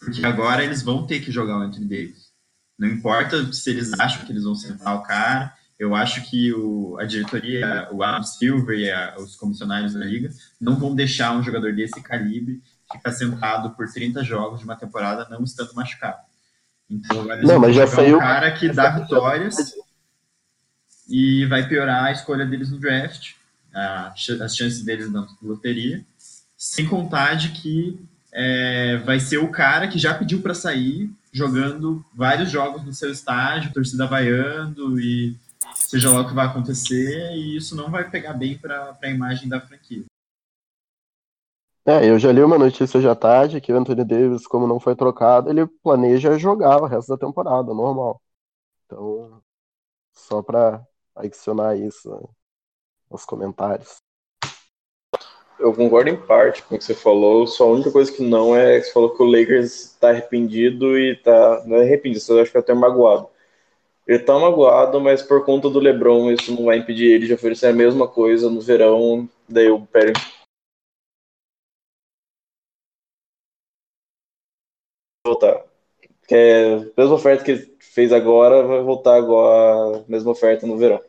Porque 0.00 0.24
agora 0.24 0.64
eles 0.64 0.82
vão 0.82 1.06
ter 1.06 1.20
que 1.20 1.30
jogar 1.30 1.58
o 1.58 1.62
Anthony 1.62 1.86
Davis. 1.86 2.32
Não 2.78 2.88
importa 2.88 3.52
se 3.52 3.70
eles 3.70 3.92
acham 3.94 4.24
que 4.26 4.32
eles 4.32 4.44
vão 4.44 4.54
sentar 4.54 4.96
o 4.96 5.02
cara, 5.02 5.54
eu 5.78 5.94
acho 5.94 6.28
que 6.28 6.52
o, 6.52 6.96
a 6.98 7.04
diretoria, 7.04 7.88
o 7.90 8.02
Adam 8.02 8.22
Silver 8.22 8.78
e 8.78 8.90
a, 8.90 9.16
os 9.18 9.36
comissionários 9.36 9.94
da 9.94 10.04
liga 10.04 10.30
não 10.60 10.76
vão 10.76 10.94
deixar 10.94 11.36
um 11.36 11.42
jogador 11.42 11.74
desse 11.74 12.00
calibre 12.02 12.62
ficar 12.92 13.12
sentado 13.12 13.70
por 13.70 13.90
30 13.90 14.22
jogos 14.22 14.60
de 14.60 14.64
uma 14.64 14.76
temporada 14.76 15.26
não 15.28 15.42
estando 15.42 15.74
machucado. 15.74 16.18
Então, 16.88 17.24
não, 17.42 17.58
mas 17.58 17.74
já 17.74 17.86
saiu 17.86 18.16
um 18.16 18.20
cara 18.20 18.52
que 18.52 18.68
dá 18.70 18.90
vitórias 18.90 19.74
e 21.08 21.44
vai 21.46 21.66
piorar 21.66 22.04
a 22.04 22.12
escolha 22.12 22.46
deles 22.46 22.70
no 22.70 22.78
draft, 22.78 23.32
a, 23.74 24.12
as 24.42 24.56
chances 24.56 24.82
deles 24.84 25.10
na 25.10 25.26
loteria, 25.42 26.04
sem 26.56 26.86
contar 26.86 27.34
de 27.34 27.50
que 27.50 27.98
é, 28.32 28.98
vai 28.98 29.18
ser 29.18 29.38
o 29.38 29.50
cara 29.50 29.88
que 29.88 29.98
já 29.98 30.14
pediu 30.14 30.40
para 30.40 30.54
sair, 30.54 31.10
jogando 31.32 32.04
vários 32.14 32.50
jogos 32.50 32.84
no 32.84 32.92
seu 32.92 33.10
estádio, 33.10 33.72
torcida 33.72 34.06
vaiando 34.06 35.00
e 35.00 35.36
seja 35.74 36.10
lá 36.10 36.20
o 36.20 36.28
que 36.28 36.34
vai 36.34 36.46
acontecer, 36.46 37.32
e 37.32 37.56
isso 37.56 37.76
não 37.76 37.90
vai 37.90 38.08
pegar 38.10 38.32
bem 38.34 38.58
para 38.58 38.96
a 39.02 39.08
imagem 39.08 39.48
da 39.48 39.60
franquia. 39.60 40.04
É, 41.86 42.08
eu 42.08 42.18
já 42.18 42.32
li 42.32 42.42
uma 42.42 42.56
notícia 42.56 42.98
já 42.98 43.14
tarde 43.14 43.60
que 43.60 43.70
o 43.70 43.76
Anthony 43.76 44.04
Davis, 44.04 44.46
como 44.46 44.66
não 44.66 44.80
foi 44.80 44.96
trocado, 44.96 45.50
ele 45.50 45.66
planeja 45.66 46.38
jogar 46.38 46.80
o 46.80 46.86
resto 46.86 47.10
da 47.10 47.18
temporada, 47.18 47.74
normal. 47.74 48.22
Então, 48.86 49.42
só 50.14 50.42
para 50.42 50.82
adicionar 51.14 51.76
isso 51.76 52.10
né, 52.10 52.22
nos 53.10 53.24
comentários. 53.26 53.96
Eu 55.58 55.74
concordo 55.74 56.10
em 56.10 56.16
parte 56.16 56.62
com 56.62 56.74
o 56.74 56.78
que 56.78 56.84
você 56.84 56.94
falou, 56.94 57.46
só 57.46 57.64
a 57.64 57.72
única 57.72 57.92
coisa 57.92 58.10
que 58.10 58.22
não 58.22 58.56
é 58.56 58.80
que 58.80 58.86
você 58.86 58.92
falou 58.92 59.14
que 59.14 59.22
o 59.22 59.26
Lakers 59.26 59.92
está 59.92 60.08
arrependido 60.08 60.98
e 60.98 61.16
tá. 61.16 61.64
Não 61.66 61.76
é 61.76 61.82
arrependido, 61.82 62.24
eu 62.30 62.42
acho 62.42 62.50
que 62.50 62.56
é 62.56 62.60
até 62.60 62.74
magoado. 62.74 63.28
Ele 64.06 64.18
tá 64.18 64.38
magoado, 64.38 65.00
mas 65.00 65.22
por 65.22 65.44
conta 65.44 65.70
do 65.70 65.78
LeBron, 65.78 66.30
isso 66.30 66.54
não 66.54 66.66
vai 66.66 66.78
impedir 66.78 67.06
ele 67.06 67.26
de 67.26 67.32
oferecer 67.32 67.68
a 67.68 67.72
mesma 67.72 68.06
coisa 68.06 68.50
no 68.50 68.60
verão. 68.60 69.28
Daí 69.48 69.70
o 69.70 69.86
Perry 69.86 70.12
voltar. 75.26 75.64
Que 76.28 76.34
é 76.34 76.74
a 76.74 76.78
mesma 76.96 77.14
oferta 77.14 77.44
que 77.44 77.50
ele 77.52 77.76
fez 77.80 78.12
agora, 78.12 78.66
vai 78.66 78.82
voltar 78.82 79.16
agora 79.16 79.98
a 79.98 80.04
mesma 80.08 80.30
oferta 80.30 80.66
no 80.66 80.76
verão. 80.76 81.00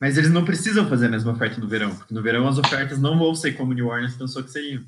Mas 0.00 0.18
eles 0.18 0.30
não 0.30 0.44
precisam 0.44 0.88
fazer 0.88 1.06
a 1.06 1.10
mesma 1.10 1.32
oferta 1.32 1.60
no 1.60 1.68
verão, 1.68 1.94
porque 1.94 2.12
no 2.12 2.22
verão 2.22 2.46
as 2.46 2.58
ofertas 2.58 3.00
não 3.00 3.18
vão 3.18 3.34
ser 3.34 3.52
como 3.52 3.72
o 3.72 3.74
New 3.74 3.86
Orleans 3.86 4.16
pensou 4.16 4.42
que 4.42 4.50
seriam. 4.50 4.84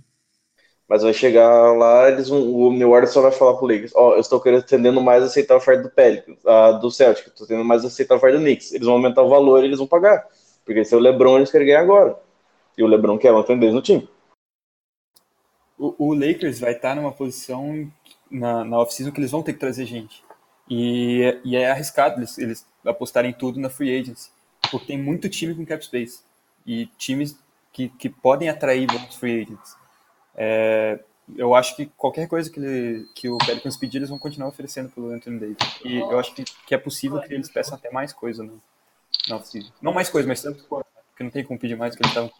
Mas 0.88 1.02
vai 1.02 1.12
chegar 1.12 1.76
lá, 1.76 2.08
eles 2.08 2.30
o 2.30 2.72
New 2.72 2.90
Orleans 2.90 3.10
só 3.10 3.20
vai 3.20 3.30
falar 3.30 3.54
pro 3.58 3.66
Lakers, 3.66 3.92
ó, 3.94 4.08
oh, 4.08 4.14
eu 4.14 4.20
estou 4.20 4.40
querendo 4.40 4.62
tendendo 4.62 5.02
mais 5.02 5.22
a 5.22 5.26
aceitar 5.26 5.52
a 5.52 5.58
oferta 5.58 5.82
do 5.82 5.90
Pelicans, 5.90 6.38
a, 6.46 6.72
do 6.72 6.90
Celtic, 6.90 7.26
estou 7.26 7.46
tendendo 7.46 7.66
mais 7.66 7.84
a 7.84 7.88
aceitar 7.88 8.14
a 8.14 8.16
oferta 8.16 8.38
do 8.38 8.42
Knicks. 8.42 8.72
Eles 8.72 8.86
vão 8.86 8.94
aumentar 8.94 9.22
o 9.22 9.28
valor 9.28 9.62
e 9.62 9.66
eles 9.66 9.78
vão 9.78 9.86
pagar. 9.86 10.26
Porque 10.64 10.84
se 10.84 10.94
é 10.94 10.96
o 10.96 11.00
LeBron, 11.00 11.36
eles 11.36 11.50
querem 11.50 11.66
ganhar 11.66 11.80
agora. 11.80 12.18
E 12.76 12.82
o 12.82 12.86
LeBron 12.86 13.18
quer 13.18 13.32
manter 13.32 13.56
no 13.56 13.82
time. 13.82 14.08
O, 15.78 15.94
o, 15.98 16.14
Lakers 16.14 16.58
vai 16.58 16.72
estar 16.72 16.96
numa 16.96 17.12
posição 17.12 17.90
na, 18.30 18.64
na 18.64 18.78
off-season 18.78 19.12
que 19.12 19.20
eles 19.20 19.30
vão 19.30 19.42
ter 19.42 19.52
que 19.52 19.60
trazer 19.60 19.86
gente. 19.86 20.24
E, 20.68 21.40
e 21.44 21.56
é 21.56 21.70
arriscado 21.70 22.18
eles, 22.18 22.36
eles 22.38 22.66
apostarem 22.84 23.32
tudo 23.32 23.60
na 23.60 23.70
free 23.70 23.98
agency. 23.98 24.30
Porque 24.70 24.88
tem 24.88 24.98
muito 24.98 25.28
time 25.28 25.54
com 25.54 25.64
cap 25.64 25.84
space. 25.84 26.20
E 26.66 26.86
times 26.98 27.38
que, 27.72 27.88
que 27.90 28.08
podem 28.08 28.48
atrair 28.48 28.86
bons 28.86 29.14
free 29.14 29.42
agents. 29.42 29.77
É, 30.40 31.00
eu 31.36 31.54
acho 31.54 31.74
que 31.74 31.86
qualquer 31.96 32.28
coisa 32.28 32.48
que, 32.48 32.60
ele, 32.60 33.06
que 33.14 33.28
o 33.28 33.36
Pelicans 33.38 33.76
pedir, 33.76 33.98
eles 33.98 34.08
vão 34.08 34.18
continuar 34.18 34.48
oferecendo 34.48 34.88
pelo 34.90 35.10
Anthony 35.10 35.40
Davis. 35.40 35.80
E 35.84 35.96
eu 35.96 36.18
acho 36.18 36.32
que, 36.32 36.44
que 36.44 36.74
é 36.74 36.78
possível 36.78 37.20
que 37.20 37.34
eles 37.34 37.50
peçam 37.50 37.74
até 37.74 37.90
mais 37.90 38.12
coisa 38.12 38.48
off-season. 39.30 39.70
Não 39.82 39.92
mais 39.92 40.08
coisa, 40.08 40.28
mas 40.28 40.40
tanto 40.40 40.64
porque 40.64 41.24
não 41.24 41.30
tem 41.30 41.44
como 41.44 41.58
pedir 41.58 41.76
mais 41.76 41.96
que 41.96 42.02
eles 42.02 42.10
estavam 42.10 42.30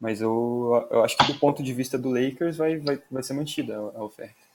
Mas 0.00 0.22
eu, 0.22 0.88
eu 0.90 1.04
acho 1.04 1.16
que 1.18 1.30
do 1.30 1.38
ponto 1.38 1.62
de 1.62 1.74
vista 1.74 1.98
do 1.98 2.10
Lakers 2.10 2.56
vai, 2.56 2.78
vai, 2.78 3.02
vai 3.10 3.22
ser 3.22 3.34
mantida 3.34 3.76
a, 3.76 3.98
a 3.98 4.02
oferta. 4.02 4.47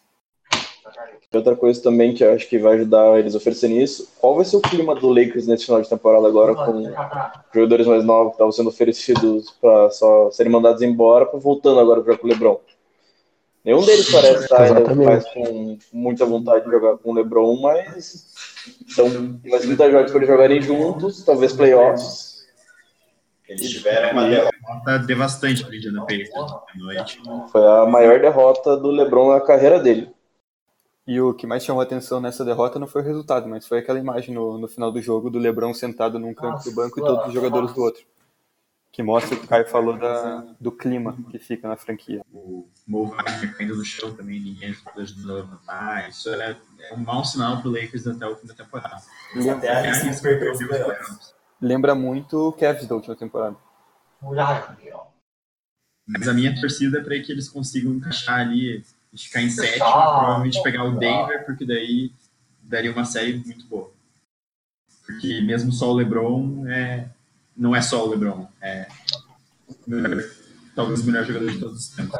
Outra 1.33 1.55
coisa 1.55 1.81
também 1.81 2.13
que 2.13 2.23
eu 2.23 2.33
acho 2.33 2.47
que 2.47 2.59
vai 2.59 2.75
ajudar 2.75 3.19
eles 3.19 3.33
a 3.33 3.37
oferecerem 3.37 3.81
isso, 3.81 4.11
qual 4.19 4.35
vai 4.35 4.45
ser 4.45 4.57
o 4.57 4.61
clima 4.61 4.93
do 4.93 5.09
Lakers 5.09 5.47
nesse 5.47 5.65
final 5.65 5.81
de 5.81 5.89
temporada 5.89 6.27
agora 6.27 6.53
com 6.53 6.83
jogadores 7.53 7.87
mais 7.87 8.03
novos 8.03 8.29
que 8.29 8.35
estavam 8.35 8.51
sendo 8.51 8.69
oferecidos 8.69 9.49
para 9.59 9.89
só 9.89 10.29
serem 10.31 10.51
mandados 10.51 10.81
embora, 10.81 11.25
voltando 11.33 11.79
agora 11.79 12.01
para 12.01 12.19
o 12.23 12.27
LeBron? 12.27 12.59
Nenhum 13.65 13.83
deles 13.83 14.11
parece 14.11 14.43
estar 14.43 14.95
mais 14.95 15.25
com 15.29 15.77
muita 15.91 16.25
vontade 16.25 16.65
de 16.65 16.71
jogar 16.71 16.97
com 16.97 17.11
o 17.11 17.13
LeBron, 17.13 17.59
mas 17.61 18.33
então, 18.81 19.39
mais 19.45 19.65
muitas 19.65 19.91
jogos 19.91 20.11
para 20.11 20.19
eles 20.19 20.29
jogarem 20.29 20.61
juntos, 20.61 21.23
talvez 21.23 21.53
playoffs. 21.53 22.33
Eles 23.47 23.69
tiveram 23.69 24.11
uma 24.11 24.27
derrota 24.27 24.99
devastante 25.05 25.63
para 25.63 25.75
Indiana 25.75 26.05
Pacers 26.05 26.29
à 26.33 26.77
noite. 26.77 27.21
Foi 27.51 27.61
a 27.61 27.85
maior 27.85 28.19
derrota 28.19 28.77
do 28.77 28.89
LeBron 28.89 29.33
na 29.33 29.41
carreira 29.41 29.79
dele. 29.79 30.09
E 31.05 31.19
o 31.19 31.33
que 31.33 31.45
mais 31.45 31.65
chamou 31.65 31.81
a 31.81 31.83
atenção 31.83 32.21
nessa 32.21 32.45
derrota 32.45 32.79
não 32.79 32.87
foi 32.87 33.01
o 33.01 33.05
resultado, 33.05 33.47
mas 33.47 33.67
foi 33.67 33.79
aquela 33.79 33.99
imagem 33.99 34.33
no, 34.33 34.57
no 34.57 34.67
final 34.69 34.91
do 34.91 35.01
jogo 35.01 35.29
do 35.29 35.37
LeBron 35.37 35.73
sentado 35.73 36.17
num 36.17 36.33
canto 36.33 36.63
do 36.63 36.73
banco 36.73 36.99
e 36.99 37.03
todos 37.03 37.27
os 37.27 37.33
jogadores 37.33 37.73
do 37.73 37.81
outro. 37.81 38.05
Que 38.89 39.03
mostra 39.03 39.35
o 39.35 39.39
que 39.39 39.45
o 39.45 39.47
Caio 39.49 39.67
falou 39.67 39.97
da, 39.97 40.45
do 40.59 40.71
clima 40.71 41.17
que 41.29 41.39
fica 41.39 41.67
na 41.67 41.75
franquia. 41.75 42.21
O 42.31 42.69
Mo 42.87 43.07
Wagner 43.07 43.57
caindo 43.57 43.75
no 43.75 43.83
chão 43.83 44.15
também, 44.15 44.39
ninguém 44.39 44.73
ajudou 44.95 45.31
a 45.31 45.39
levantar. 45.41 46.09
Isso 46.09 46.29
é, 46.29 46.55
é 46.79 46.93
um 46.93 46.99
mau 46.99 47.25
sinal 47.25 47.59
para 47.59 47.69
o 47.69 47.71
Lakers 47.71 48.07
até 48.07 48.25
o 48.25 48.35
fim 48.35 48.47
da 48.47 48.53
temporada. 48.53 49.01
Até 49.51 49.89
a 49.89 49.93
Lakers 49.93 50.21
perdeu 50.21 50.53
os. 50.53 51.33
Lembra 51.59 51.95
muito 51.95 52.49
o 52.49 52.53
Cavs 52.53 52.87
da 52.87 52.95
última 52.95 53.15
temporada. 53.15 53.57
Mas 56.07 56.27
a 56.27 56.33
minha 56.33 56.53
torcida 56.59 56.99
é 56.99 57.01
para 57.01 57.19
que 57.19 57.31
eles 57.31 57.49
consigam 57.49 57.93
encaixar 57.93 58.41
ali, 58.41 58.83
ficar 59.15 59.41
em 59.41 59.49
sétimo, 59.49 59.85
provavelmente 59.85 60.61
pegar 60.63 60.83
o 60.85 60.97
Denver, 60.97 61.45
porque 61.45 61.65
daí 61.65 62.11
daria 62.61 62.91
uma 62.91 63.05
série 63.05 63.37
muito 63.37 63.65
boa. 63.67 63.91
Porque 65.05 65.41
mesmo 65.41 65.71
só 65.71 65.91
o 65.91 65.95
LeBron 65.95 66.67
é, 66.67 67.09
não 67.55 67.75
é 67.75 67.81
só 67.81 68.05
o 68.05 68.09
LeBron, 68.09 68.47
é 68.61 68.87
melhor, 69.85 70.23
talvez 70.75 71.01
o 71.01 71.05
melhor 71.05 71.25
jogador 71.25 71.51
de 71.51 71.59
todos 71.59 71.79
os 71.79 71.95
tempos. 71.95 72.19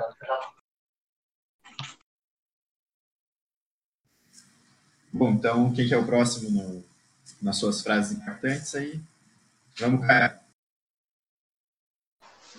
Bom, 5.12 5.32
então 5.32 5.72
quem 5.74 5.88
que 5.88 5.94
é 5.94 5.98
o 5.98 6.06
próximo 6.06 6.50
no, 6.50 6.84
nas 7.42 7.58
suas 7.58 7.82
frases 7.82 8.18
impactantes 8.18 8.74
aí? 8.76 9.00
Vamos, 9.78 10.06
cara. 10.06 10.42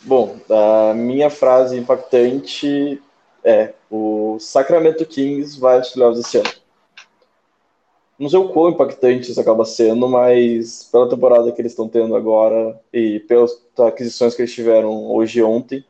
Bom, 0.05 0.39
a 0.51 0.95
minha 0.95 1.31
frase 1.31 1.77
impactante 1.77 3.03
é: 3.43 3.75
o 3.95 4.39
Sacramento 4.41 5.07
Kings 5.07 5.59
vai 5.59 5.77
aos 5.77 5.91
playoffs 5.91 6.27
esse 6.27 6.39
ano. 6.39 6.51
Não 8.19 8.29
sei 8.29 8.39
o 8.39 8.49
quão 8.49 8.71
impactante 8.71 9.31
isso 9.31 9.41
acaba 9.41 9.65
sendo, 9.65 10.09
mas 10.09 10.89
pela 10.91 11.09
temporada 11.09 11.53
que 11.53 11.61
eles 11.61 11.73
estão 11.73 11.89
tendo 11.89 12.15
agora 12.17 12.81
e 12.93 13.21
pelas 13.21 13.61
aquisições 13.79 14.35
que 14.35 14.43
eles 14.43 14.53
tiveram 14.53 15.13
hoje 15.13 15.39
e 15.39 15.43
ontem, 15.43 15.85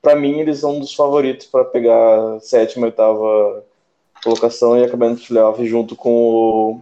para 0.00 0.16
mim 0.16 0.38
eles 0.38 0.60
são 0.60 0.76
um 0.76 0.80
dos 0.80 0.94
favoritos 0.94 1.46
para 1.46 1.64
pegar 1.64 2.40
sétima, 2.40 2.86
oitava 2.86 3.64
colocação 4.22 4.78
e 4.78 4.84
acabar 4.84 5.10
no 5.10 5.16
playoff 5.16 5.64
junto 5.66 5.96
com 5.96 6.12
o 6.12 6.80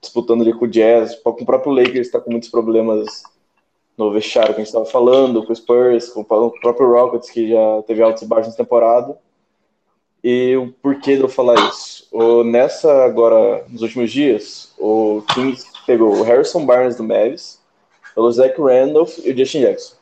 disputando 0.00 0.42
ali 0.42 0.52
com 0.52 0.66
o 0.66 0.68
Jazz, 0.68 1.14
com 1.16 1.30
o 1.30 1.46
próprio 1.46 1.72
Lakers 1.72 2.06
está 2.06 2.20
com 2.20 2.30
muitos 2.30 2.50
problemas 2.50 3.22
no 3.96 4.12
vestiário 4.12 4.54
que 4.54 4.60
a 4.60 4.64
gente 4.64 4.66
estava 4.66 4.84
falando, 4.84 5.44
com 5.44 5.52
o 5.52 5.56
Spurs, 5.56 6.10
com 6.10 6.20
o 6.20 6.24
próprio 6.24 6.92
Rockets, 6.92 7.30
que 7.30 7.48
já 7.48 7.82
teve 7.86 8.02
altos 8.02 8.22
e 8.22 8.26
baixos 8.26 8.52
na 8.52 8.56
temporada. 8.56 9.16
E 10.26 10.56
o 10.56 10.72
porquê 10.80 11.16
de 11.16 11.22
eu 11.22 11.28
falar 11.28 11.54
isso? 11.68 12.08
O, 12.10 12.42
nessa, 12.42 13.04
agora, 13.04 13.62
nos 13.68 13.82
últimos 13.82 14.10
dias, 14.10 14.72
o 14.78 15.22
Kings 15.34 15.66
pegou 15.86 16.16
o 16.16 16.22
Harrison 16.22 16.64
Barnes 16.64 16.96
do 16.96 17.04
Mavis, 17.04 17.60
o 18.16 18.32
Zach 18.32 18.58
Randolph 18.58 19.18
e 19.18 19.30
o 19.30 19.36
Justin 19.36 19.60
Jackson. 19.60 19.96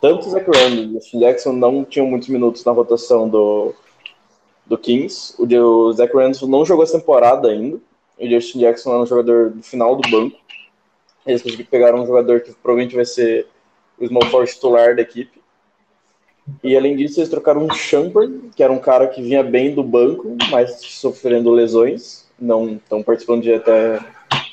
Tanto 0.00 0.26
o 0.26 0.30
Zach 0.30 0.44
Randolph 0.44 0.72
e 0.72 0.86
o 0.86 0.92
Justin 0.94 1.20
Jackson 1.20 1.52
não 1.52 1.84
tinham 1.84 2.08
muitos 2.08 2.28
minutos 2.28 2.64
na 2.64 2.72
rotação 2.72 3.28
do, 3.28 3.72
do 4.66 4.76
Kings. 4.76 5.36
O, 5.38 5.44
o 5.44 5.92
Zach 5.92 6.12
Randolph 6.12 6.42
não 6.42 6.64
jogou 6.64 6.82
essa 6.82 6.98
temporada 6.98 7.50
ainda. 7.50 7.78
O 8.18 8.28
Justin 8.28 8.58
Jackson 8.58 8.90
era 8.90 9.02
um 9.02 9.06
jogador 9.06 9.50
do 9.50 9.62
final 9.62 9.94
do 9.94 10.10
banco. 10.10 10.36
Eles 11.24 11.42
pegaram 11.70 12.02
um 12.02 12.06
jogador 12.06 12.40
que 12.40 12.52
provavelmente 12.54 12.96
vai 12.96 13.04
ser 13.04 13.46
o 13.96 14.06
small 14.08 14.24
forward 14.26 14.52
titular 14.52 14.96
da 14.96 15.02
equipe. 15.02 15.39
E 16.62 16.76
além 16.76 16.96
disso, 16.96 17.20
eles 17.20 17.28
trocaram 17.28 17.64
um 17.64 17.70
Champer, 17.72 18.28
que 18.54 18.62
era 18.62 18.72
um 18.72 18.78
cara 18.78 19.06
que 19.08 19.22
vinha 19.22 19.42
bem 19.42 19.74
do 19.74 19.82
banco, 19.82 20.36
mas 20.50 20.80
sofrendo 20.80 21.50
lesões, 21.50 22.26
não 22.38 22.74
estão 22.74 23.02
participando 23.02 23.42
de 23.42 23.52
até 23.52 23.98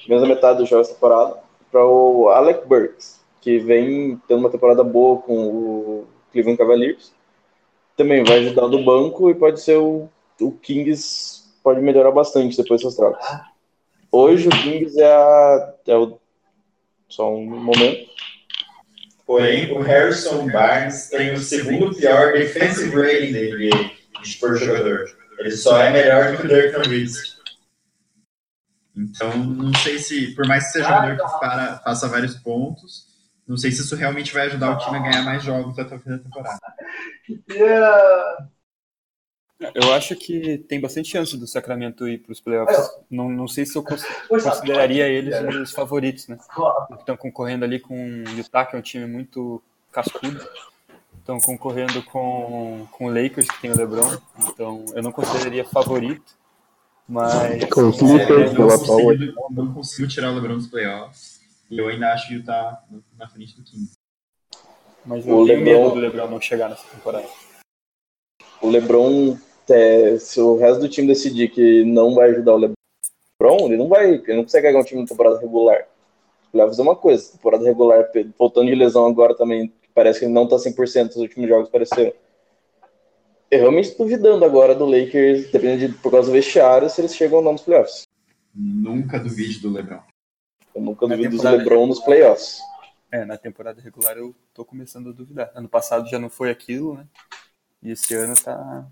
menos 0.07 0.21
da 0.21 0.27
metade 0.27 0.59
dos 0.59 0.69
jogos 0.69 0.87
da 0.87 0.93
temporada, 0.93 1.37
para 1.71 1.85
o 1.85 2.29
Alec 2.29 2.67
Burks, 2.67 3.19
que 3.41 3.59
vem 3.59 4.21
tendo 4.27 4.39
uma 4.39 4.49
temporada 4.49 4.83
boa 4.83 5.21
com 5.21 5.47
o 5.47 6.07
Cleveland 6.31 6.57
Cavaliers. 6.57 7.13
Também 7.95 8.23
vai 8.23 8.39
ajudar 8.39 8.67
do 8.67 8.83
banco 8.83 9.29
e 9.29 9.35
pode 9.35 9.59
ser 9.59 9.77
o, 9.77 10.07
o 10.39 10.51
Kings, 10.51 11.43
pode 11.63 11.81
melhorar 11.81 12.11
bastante 12.11 12.55
depois 12.55 12.81
dessas 12.81 12.95
trocas. 12.95 13.25
Hoje 14.11 14.47
o 14.47 14.51
Kings 14.51 14.99
é, 14.99 15.11
a, 15.11 15.73
é 15.87 15.97
o 15.97 16.17
só 17.09 17.33
um 17.33 17.45
momento. 17.45 18.09
Porém, 19.27 19.73
o 19.73 19.81
Harrison 19.81 20.47
Barnes 20.49 21.09
tem 21.09 21.33
o 21.33 21.37
segundo 21.37 21.93
pior 21.93 22.31
defensive 22.31 22.95
rating 22.95 23.33
da 23.33 23.39
NBA 23.41 23.91
por 24.39 24.55
jogador. 24.55 25.05
Ele 25.37 25.51
só 25.51 25.81
é 25.81 25.91
melhor 25.91 26.31
do 26.31 26.37
que 26.37 26.45
o 26.45 26.47
Dirk 26.47 26.77
Nowitzki. 26.77 27.37
Então, 28.95 29.37
não 29.37 29.73
sei 29.75 29.99
se, 29.99 30.33
por 30.33 30.47
mais 30.47 30.67
que 30.67 30.71
seja 30.71 30.87
um 30.87 31.01
jogador 31.09 31.29
que 31.29 31.39
para, 31.39 31.77
faça 31.79 32.07
vários 32.07 32.35
pontos, 32.35 33.05
não 33.45 33.57
sei 33.57 33.69
se 33.71 33.81
isso 33.81 33.97
realmente 33.97 34.33
vai 34.33 34.47
ajudar 34.47 34.71
o 34.71 34.77
time 34.77 34.97
a 34.97 35.01
ganhar 35.01 35.23
mais 35.23 35.43
jogos 35.43 35.77
até 35.77 35.95
o 35.95 35.99
fim 35.99 36.09
da 36.09 36.19
temporada. 36.19 36.59
Yeah. 37.49 38.47
Eu 39.73 39.91
acho 39.93 40.15
que 40.15 40.59
tem 40.59 40.79
bastante 40.79 41.09
chance 41.09 41.35
do 41.35 41.47
Sacramento 41.47 42.07
ir 42.07 42.19
para 42.19 42.31
os 42.31 42.39
playoffs. 42.39 42.89
Não, 43.09 43.27
não 43.29 43.47
sei 43.47 43.65
se 43.65 43.75
eu 43.75 43.83
consideraria 44.29 45.07
eles 45.07 45.35
os 45.55 45.71
favoritos, 45.71 46.27
né? 46.27 46.37
Estão 46.99 47.17
concorrendo 47.17 47.65
ali 47.65 47.79
com 47.79 47.95
o 47.95 48.29
Utah, 48.37 48.65
que 48.65 48.75
é 48.75 48.79
um 48.79 48.83
time 48.83 49.07
muito 49.07 49.61
cascudo. 49.91 50.47
Estão 51.19 51.39
concorrendo 51.39 52.03
com, 52.03 52.87
com 52.91 53.05
o 53.05 53.09
Lakers, 53.09 53.47
que 53.47 53.61
tem 53.61 53.71
o 53.71 53.77
LeBron. 53.77 54.17
Então, 54.47 54.85
eu 54.93 55.01
não 55.01 55.11
consideraria 55.11 55.65
favorito. 55.65 56.37
Mas. 57.07 57.63
Com 57.65 57.91
Clippers, 57.91 58.51
é, 58.51 58.53
não, 58.53 58.67
consigo, 58.67 59.33
não 59.49 59.73
consigo 59.73 60.07
tirar 60.07 60.31
o 60.31 60.35
LeBron 60.35 60.55
dos 60.55 60.67
playoffs. 60.67 61.41
E 61.69 61.77
eu 61.79 61.87
ainda 61.87 62.13
acho 62.13 62.31
o 62.31 62.35
Utah 62.35 62.81
na 63.17 63.27
frente 63.27 63.55
do 63.55 63.63
King. 63.63 63.89
Mas 65.05 65.25
eu 65.25 65.37
o 65.37 65.45
tenho 65.45 65.63
LeBron... 65.63 65.83
medo 65.83 65.95
do 65.95 65.99
LeBron 65.99 66.27
não 66.27 66.39
chegar 66.39 66.69
nessa 66.69 66.87
temporada. 66.87 67.27
O 68.61 68.69
LeBron 68.69 69.37
é, 69.69 70.17
se 70.17 70.39
o 70.39 70.57
resto 70.57 70.81
do 70.81 70.89
time 70.89 71.07
decidir 71.07 71.49
que 71.49 71.83
não 71.83 72.15
vai 72.15 72.31
ajudar 72.31 72.53
o 72.53 72.57
LeBron, 72.57 73.65
ele 73.65 73.77
não 73.77 73.87
vai, 73.87 74.13
ele 74.13 74.35
não 74.35 74.43
consegue 74.43 74.67
ganhar 74.67 74.79
um 74.79 74.83
time 74.83 75.01
na 75.01 75.07
temporada 75.07 75.39
regular. 75.39 75.87
Ele 76.53 76.63
vai 76.63 76.67
fazer 76.67 76.81
uma 76.81 76.95
coisa, 76.95 77.31
temporada 77.31 77.63
regular, 77.63 78.09
voltando 78.37 78.67
de 78.67 78.75
lesão 78.75 79.05
agora 79.05 79.35
também, 79.35 79.71
parece 79.93 80.19
que 80.19 80.25
ele 80.25 80.33
não 80.33 80.47
tá 80.47 80.55
100% 80.55 81.07
nos 81.07 81.15
últimos 81.17 81.49
jogos, 81.49 81.69
pareceu. 81.69 82.15
Eu 83.49 83.59
realmente 83.59 83.89
estou 83.89 84.05
duvidando 84.05 84.43
agora 84.43 84.75
do 84.75 84.85
Lakers, 84.85 85.51
dependendo 85.51 85.87
de, 85.87 85.93
por 85.99 86.11
causa 86.11 86.27
do 86.27 86.33
vestiário, 86.33 86.89
se 86.89 86.99
eles 86.99 87.15
chegam 87.15 87.37
ou 87.37 87.43
não 87.43 87.53
nos 87.53 87.61
playoffs. 87.61 88.03
Nunca 88.53 89.19
duvide 89.19 89.59
do 89.59 89.71
LeBron. 89.71 90.01
Eu 90.75 90.81
nunca 90.81 91.07
na 91.07 91.15
duvido 91.15 91.37
do 91.37 91.43
LeBron 91.43 91.87
nos 91.87 91.99
playoffs. 91.99 92.59
É, 93.09 93.23
na 93.23 93.37
temporada 93.37 93.81
regular 93.81 94.17
eu 94.17 94.35
tô 94.53 94.65
começando 94.65 95.09
a 95.09 95.13
duvidar. 95.13 95.51
Ano 95.55 95.69
passado 95.69 96.09
já 96.09 96.19
não 96.19 96.29
foi 96.29 96.49
aquilo, 96.49 96.95
né? 96.95 97.05
E 97.81 97.91
esse 97.91 98.15
ano 98.15 98.33
tá, 98.35 98.87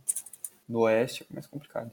no 0.68 0.80
Oeste 0.82 1.26
é 1.30 1.34
mais 1.34 1.48
complicado. 1.48 1.92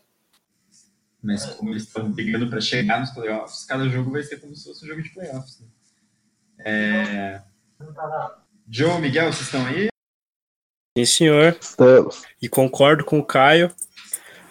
Mas 1.22 1.46
como 1.46 1.70
eles 1.70 1.84
estão 1.84 2.10
brigando 2.10 2.50
para 2.50 2.60
chegar 2.60 2.98
nos 2.98 3.10
playoffs, 3.10 3.64
cada 3.64 3.88
jogo 3.88 4.10
vai 4.10 4.22
ser 4.22 4.40
como 4.40 4.54
se 4.56 4.64
fosse 4.64 4.84
um 4.84 4.88
jogo 4.88 5.02
de 5.02 5.10
playoffs. 5.10 5.60
Né? 5.60 5.68
É... 6.64 7.42
Joe, 8.68 9.00
Miguel, 9.00 9.32
vocês 9.32 9.46
estão 9.46 9.64
aí? 9.66 9.88
Sim, 10.98 11.04
senhor. 11.04 11.56
Estamos. 11.60 12.22
E 12.40 12.48
concordo 12.48 13.04
com 13.04 13.18
o 13.18 13.24
Caio. 13.24 13.74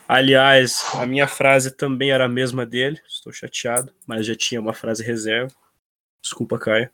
Aliás, 0.08 0.84
a 0.96 1.06
minha 1.06 1.28
frase 1.28 1.72
também 1.72 2.12
era 2.12 2.26
a 2.26 2.30
mesma 2.30 2.66
dele. 2.66 3.02
Estou 3.08 3.32
chateado, 3.32 3.94
mas 4.06 4.26
já 4.26 4.36
tinha 4.36 4.60
uma 4.60 4.74
frase 4.74 5.04
reserva. 5.04 5.54
Desculpa, 6.22 6.58
Caio. 6.58 6.90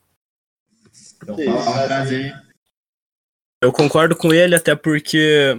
Então, 1.22 1.36
fala 1.36 1.62
uma 1.62 1.88
frase 1.88 2.16
aí. 2.16 2.47
Eu 3.62 3.72
concordo 3.72 4.16
com 4.16 4.32
ele, 4.32 4.56
até 4.56 4.76
porque 4.76 5.58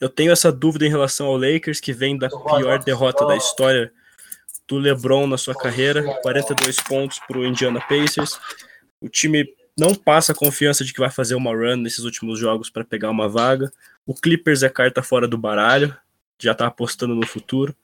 eu 0.00 0.08
tenho 0.08 0.32
essa 0.32 0.50
dúvida 0.50 0.84
em 0.84 0.90
relação 0.90 1.26
ao 1.26 1.36
Lakers, 1.36 1.80
que 1.80 1.92
vem 1.92 2.18
da 2.18 2.28
pior 2.28 2.82
derrota 2.82 3.24
da 3.24 3.36
história 3.36 3.92
do 4.66 4.78
LeBron 4.78 5.26
na 5.26 5.38
sua 5.38 5.54
carreira, 5.54 6.02
42 6.22 6.80
pontos 6.80 7.20
para 7.20 7.38
o 7.38 7.46
Indiana 7.46 7.80
Pacers. 7.80 8.38
O 9.00 9.08
time 9.08 9.46
não 9.78 9.94
passa 9.94 10.32
a 10.32 10.34
confiança 10.34 10.84
de 10.84 10.92
que 10.92 10.98
vai 10.98 11.10
fazer 11.10 11.36
uma 11.36 11.52
run 11.52 11.76
nesses 11.76 12.00
últimos 12.00 12.38
jogos 12.38 12.68
para 12.68 12.84
pegar 12.84 13.10
uma 13.10 13.28
vaga. 13.28 13.72
O 14.04 14.14
Clippers 14.14 14.62
é 14.64 14.68
carta 14.68 15.02
fora 15.02 15.28
do 15.28 15.38
baralho, 15.38 15.96
já 16.40 16.52
está 16.52 16.66
apostando 16.66 17.14
no 17.14 17.26
futuro. 17.26 17.76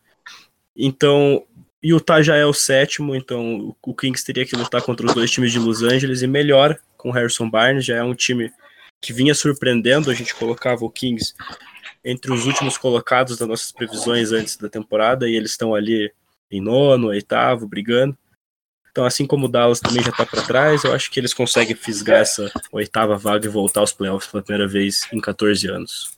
Então, 0.74 1.44
Utah 1.82 2.22
já 2.22 2.34
é 2.34 2.44
o 2.44 2.52
sétimo, 2.52 3.14
então 3.14 3.76
o 3.80 3.94
Kings 3.94 4.24
teria 4.24 4.46
que 4.46 4.56
lutar 4.56 4.82
contra 4.82 5.06
os 5.06 5.14
dois 5.14 5.30
times 5.30 5.52
de 5.52 5.58
Los 5.58 5.82
Angeles 5.82 6.22
e 6.22 6.26
melhor 6.26 6.78
com 6.96 7.10
o 7.10 7.12
Harrison 7.12 7.48
Barnes, 7.48 7.84
já 7.84 7.96
é 7.96 8.02
um 8.02 8.14
time 8.14 8.52
que 9.03 9.12
vinha 9.12 9.34
surpreendendo, 9.34 10.11
a 10.11 10.14
gente 10.14 10.32
colocava 10.34 10.84
o 10.84 10.90
Kings 10.90 11.34
entre 12.05 12.32
os 12.32 12.46
últimos 12.46 12.78
colocados 12.78 13.36
das 13.36 13.48
nossas 13.48 13.72
previsões 13.72 14.30
antes 14.30 14.57
da 14.57 14.68
temporada, 14.68 15.28
e 15.28 15.34
eles 15.34 15.50
estão 15.50 15.74
ali 15.74 16.12
em 16.50 16.61
nono, 16.61 17.09
oitavo, 17.09 17.66
brigando. 17.66 18.16
Então, 18.90 19.05
assim 19.05 19.26
como 19.26 19.46
o 19.46 19.48
Dallas 19.48 19.80
também 19.80 20.03
já 20.03 20.11
está 20.11 20.24
para 20.24 20.42
trás, 20.42 20.84
eu 20.84 20.92
acho 20.92 21.11
que 21.11 21.18
eles 21.18 21.34
conseguem 21.34 21.74
fisgar 21.74 22.20
essa 22.20 22.53
oitava 22.70 23.16
vaga 23.16 23.46
e 23.46 23.48
voltar 23.48 23.80
aos 23.80 23.92
playoffs 23.92 24.30
pela 24.30 24.42
primeira 24.42 24.68
vez 24.68 25.09
em 25.12 25.20
14 25.20 25.66
anos. 25.66 26.16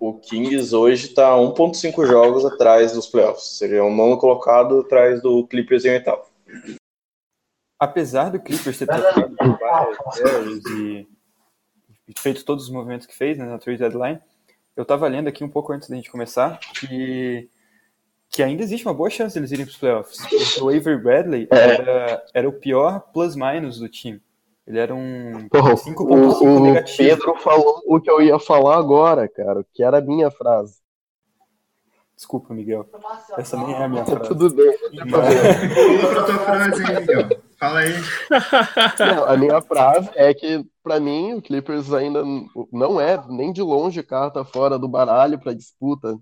O 0.00 0.14
Kings 0.14 0.74
hoje 0.74 1.06
está 1.06 1.36
1,5 1.36 2.06
jogos 2.06 2.44
atrás 2.44 2.92
dos 2.92 3.06
playoffs. 3.06 3.56
Seria 3.56 3.84
o 3.84 3.94
nono 3.94 4.18
colocado 4.18 4.80
atrás 4.80 5.22
do 5.22 5.46
Clippers 5.46 5.84
em 5.84 5.92
oitavo. 5.92 6.24
Apesar 7.78 8.30
do 8.30 8.40
Clippers 8.40 8.78
ter 8.78 8.86
trocado 8.86 9.36
por 9.36 9.58
várias 9.58 10.64
e 10.66 11.06
feito 12.18 12.44
todos 12.44 12.64
os 12.64 12.70
movimentos 12.70 13.06
que 13.06 13.16
fez 13.16 13.38
né, 13.38 13.44
na 13.44 13.58
trade 13.58 13.78
deadline, 13.78 14.20
eu 14.76 14.82
estava 14.82 15.08
lendo 15.08 15.28
aqui 15.28 15.44
um 15.44 15.48
pouco 15.48 15.72
antes 15.72 15.88
da 15.88 15.96
gente 15.96 16.10
começar 16.10 16.58
que 16.58 17.48
que 18.32 18.42
ainda 18.42 18.62
existe 18.62 18.86
uma 18.86 18.94
boa 18.94 19.10
chance 19.10 19.34
deles 19.34 19.52
irem 19.52 19.66
para 19.66 19.72
os 19.72 19.76
playoffs. 19.76 20.60
O 20.62 20.70
Avery 20.70 20.96
Bradley 20.96 21.48
é. 21.50 21.56
era, 21.58 22.24
era 22.32 22.48
o 22.48 22.52
pior 22.52 23.00
plus-minus 23.12 23.78
do 23.78 23.90
time. 23.90 24.22
Ele 24.66 24.78
era 24.78 24.94
um 24.94 25.48
5.5 25.50 26.62
negativo. 26.62 27.02
O 27.02 27.16
Pedro 27.16 27.36
falou 27.36 27.82
o 27.86 28.00
que 28.00 28.10
eu 28.10 28.22
ia 28.22 28.38
falar 28.38 28.78
agora, 28.78 29.28
cara, 29.28 29.62
que 29.74 29.82
era 29.82 29.98
a 29.98 30.00
minha 30.00 30.30
frase. 30.30 30.80
Desculpa, 32.16 32.54
Miguel. 32.54 32.88
Essa 33.36 33.56
nem 33.56 33.74
é 33.74 33.84
a 33.84 33.88
minha 33.88 34.04
frase. 34.06 34.28
Tudo 34.28 34.48
bem. 34.54 34.68
Outra 34.68 36.20
a 36.22 36.24
tua 36.24 36.38
frase 36.38 36.82
Miguel. 36.82 37.42
Fala 37.62 37.78
aí. 37.78 37.92
Não, 38.98 39.24
a 39.24 39.36
minha 39.36 39.62
frase 39.62 40.10
é 40.16 40.34
que, 40.34 40.66
para 40.82 40.98
mim, 40.98 41.34
o 41.34 41.40
Clippers 41.40 41.92
ainda 41.92 42.24
não 42.72 43.00
é 43.00 43.24
nem 43.28 43.52
de 43.52 43.62
longe 43.62 44.02
carta 44.02 44.44
fora 44.44 44.76
do 44.76 44.88
baralho 44.88 45.38
para 45.38 45.54
disputa 45.54 46.18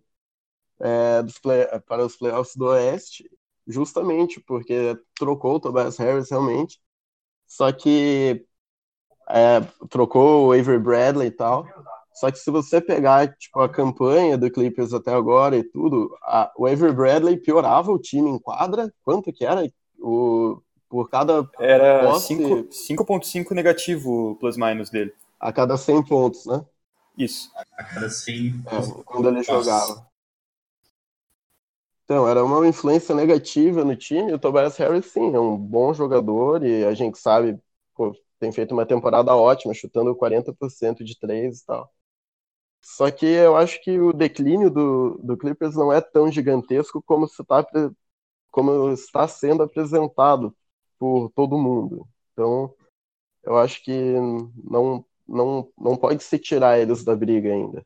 é, 0.79 1.23
play, 1.43 1.67
para 1.89 2.05
os 2.05 2.15
playoffs 2.15 2.55
do 2.55 2.67
Oeste, 2.67 3.25
justamente 3.67 4.39
porque 4.39 4.95
trocou 5.19 5.55
o 5.55 5.61
Tobias 5.61 5.97
Harris 5.97 6.29
realmente, 6.31 6.79
só 7.47 7.73
que 7.73 8.45
é, 9.31 9.63
trocou 9.89 10.49
o 10.49 10.53
Avery 10.53 10.79
Bradley 10.79 11.29
e 11.29 11.31
tal. 11.31 11.67
Só 12.13 12.31
que 12.31 12.39
se 12.39 12.51
você 12.51 12.83
pegar 12.83 13.35
tipo, 13.39 13.61
a 13.61 13.69
campanha 13.69 14.37
do 14.37 14.51
Clippers 14.51 14.93
até 14.93 15.15
agora 15.15 15.57
e 15.57 15.65
tudo, 15.65 16.15
a, 16.23 16.53
o 16.55 16.67
Avery 16.67 16.93
Bradley 16.93 17.39
piorava 17.39 17.91
o 17.91 17.99
time 17.99 18.29
em 18.29 18.39
quadra. 18.39 18.93
Quanto 19.03 19.33
que 19.33 19.47
era? 19.47 19.67
O, 19.99 20.61
por 20.91 21.09
cada 21.09 21.49
Era 21.59 22.03
5.5 22.13 23.53
negativo 23.53 24.37
plus-minus 24.41 24.91
dele. 24.91 25.15
A 25.39 25.53
cada 25.53 25.77
100 25.77 26.03
pontos, 26.03 26.45
né? 26.45 26.67
Isso. 27.17 27.51
A 27.55 27.85
cada 27.85 28.11
100. 28.11 28.65
É, 28.67 29.03
quando 29.05 29.29
ele 29.29 29.43
jogava. 29.45 30.11
Então, 32.05 32.29
era 32.29 32.45
uma 32.45 32.67
influência 32.67 33.15
negativa 33.15 33.85
no 33.85 33.95
time. 33.95 34.33
O 34.33 34.39
Tobias 34.39 34.77
Harris, 34.77 35.07
sim, 35.07 35.33
é 35.33 35.39
um 35.39 35.57
bom 35.57 35.95
jogador 35.95 36.65
e 36.65 36.85
a 36.85 36.93
gente 36.93 37.17
sabe, 37.19 37.57
pô, 37.95 38.13
tem 38.41 38.51
feito 38.51 38.73
uma 38.73 38.85
temporada 38.85 39.35
ótima, 39.37 39.73
chutando 39.73 40.17
40% 40.17 41.05
de 41.05 41.17
três 41.17 41.61
e 41.61 41.67
tal. 41.67 41.89
Só 42.83 43.09
que 43.13 43.27
eu 43.27 43.57
acho 43.57 43.81
que 43.81 44.01
o 44.01 44.13
declínio 44.13 44.71
do, 44.71 45.21
do 45.23 45.37
Clippers 45.37 45.77
não 45.77 45.93
é 45.93 46.01
tão 46.01 46.33
gigantesco 46.33 47.01
como, 47.01 47.29
se 47.29 47.45
tá, 47.45 47.65
como 48.51 48.91
está 48.91 49.29
sendo 49.29 49.63
apresentado 49.63 50.53
por 51.01 51.33
todo 51.35 51.59
mundo. 51.59 52.07
Então, 52.33 52.73
eu 53.43 53.59
acho 53.59 53.83
que 53.83 54.15
não, 54.63 55.05
não, 55.27 55.69
não 55.77 55.97
pode 55.97 56.23
se 56.23 56.39
tirar 56.39 56.79
eles 56.79 57.03
da 57.03 57.17
briga 57.17 57.53
ainda. 57.53 57.85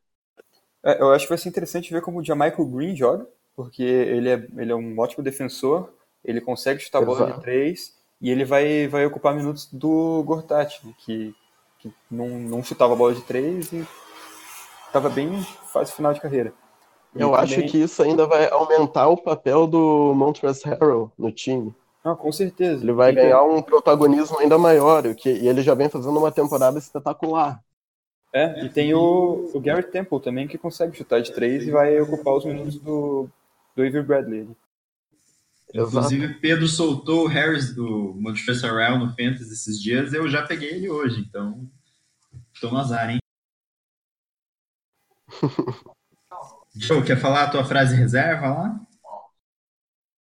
É, 0.83 1.01
eu 1.01 1.13
acho 1.13 1.25
que 1.25 1.31
vai 1.31 1.39
ser 1.39 1.49
interessante 1.49 1.91
ver 1.91 2.03
como 2.03 2.19
o 2.19 2.25
Jamaica 2.25 2.63
Green 2.63 2.95
joga 2.95 3.27
porque 3.57 3.83
ele 3.83 4.29
é, 4.29 4.47
ele 4.57 4.73
é 4.73 4.75
um 4.75 4.99
ótimo 4.99 5.23
defensor, 5.23 5.93
ele 6.25 6.41
consegue 6.41 6.81
chutar 6.81 7.03
a 7.03 7.05
bola 7.05 7.33
de 7.33 7.41
três 7.41 7.95
e 8.21 8.31
ele 8.31 8.45
vai, 8.45 8.89
vai 8.89 9.07
ocupar 9.07 9.35
minutos 9.35 9.69
do 9.73 10.23
Gortat, 10.25 10.85
né, 10.85 10.93
que, 10.99 11.35
que 11.79 11.93
não, 12.11 12.29
não 12.29 12.63
chutava 12.63 12.95
a 12.95 12.97
bola 12.97 13.15
de 13.15 13.23
três 13.23 13.73
e 13.73 13.87
estava 14.87 15.09
bem 15.09 15.41
fase 15.73 15.93
final 15.93 16.13
de 16.13 16.21
carreira. 16.21 16.53
Eu 17.15 17.33
e 17.33 17.35
acho 17.37 17.55
também... 17.55 17.69
que 17.69 17.79
isso 17.79 18.03
ainda 18.03 18.27
vai 18.27 18.49
aumentar 18.51 19.07
o 19.09 19.17
papel 19.17 19.67
do 19.67 20.13
Montrezl 20.15 20.69
Harrell 20.69 21.13
no 21.17 21.31
time. 21.31 21.73
Ah, 22.05 22.15
com 22.15 22.31
certeza. 22.31 22.85
Ele 22.85 22.93
vai 22.93 23.15
ganhar 23.15 23.43
um 23.45 23.63
protagonismo 23.63 24.39
ainda 24.39 24.59
maior, 24.59 25.03
que, 25.15 25.31
e 25.31 25.49
ele 25.49 25.63
já 25.63 25.75
vem 25.75 25.89
fazendo 25.89 26.19
uma 26.19 26.31
temporada 26.31 26.79
espetacular. 26.79 27.65
É, 28.31 28.65
e 28.65 28.69
tem 28.69 28.93
o, 28.93 29.51
o 29.55 29.61
Garrett 29.61 29.91
Temple 29.91 30.21
também, 30.21 30.47
que 30.47 30.59
consegue 30.59 30.97
chutar 30.97 31.23
de 31.23 31.33
três 31.33 31.67
e 31.67 31.71
vai 31.71 31.99
ocupar 32.01 32.35
os 32.35 32.45
minutos 32.45 32.79
do, 32.79 33.27
do 33.75 33.83
Avery 33.83 34.03
Bradley. 34.03 34.49
Inclusive, 35.73 36.35
Pedro 36.35 36.69
soltou 36.69 37.25
o 37.25 37.27
Harris 37.27 37.75
do 37.75 38.15
Montefiore 38.19 38.77
Real 38.77 38.99
no 38.99 39.09
Fantasy 39.09 39.53
esses 39.53 39.81
dias, 39.81 40.13
eu 40.13 40.29
já 40.29 40.47
peguei 40.47 40.73
ele 40.75 40.91
hoje, 40.91 41.21
então 41.21 41.67
tô 42.61 42.71
no 42.71 42.79
azar, 42.79 43.11
hein? 43.11 43.19
Joe, 46.77 47.03
quer 47.03 47.17
falar 47.17 47.45
a 47.45 47.51
tua 47.51 47.65
frase 47.65 47.97
reserva 47.97 48.49
lá? 48.49 48.81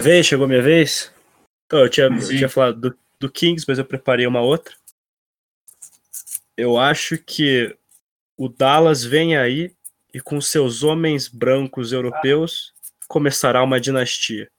Vez, 0.02 0.26
chegou 0.26 0.48
minha 0.48 0.62
vez? 0.62 1.12
Então, 1.66 1.80
eu 1.80 1.90
tinha, 1.90 2.08
eu 2.08 2.28
tinha 2.28 2.50
falado 2.50 2.80
do, 2.80 2.98
do 3.20 3.32
Kings, 3.32 3.66
mas 3.68 3.78
eu 3.80 3.86
preparei 3.86 4.28
uma 4.28 4.42
outra. 4.42 4.76
Eu 6.56 6.78
acho 6.78 7.18
que 7.18 7.76
o 8.38 8.48
Dallas 8.48 9.04
vem 9.04 9.38
aí 9.38 9.76
e 10.14 10.22
com 10.22 10.40
seus 10.40 10.84
homens 10.84 11.28
brancos 11.28 11.92
europeus 11.92 12.74
começará 13.08 13.64
uma 13.64 13.80
dinastia. 13.80 14.50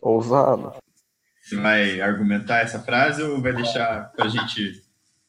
Ousado. 0.00 0.74
Você 1.42 1.56
vai 1.56 2.00
argumentar 2.00 2.58
essa 2.58 2.80
frase 2.80 3.22
ou 3.22 3.40
vai 3.40 3.52
deixar 3.52 4.12
pra 4.12 4.28
gente 4.28 4.84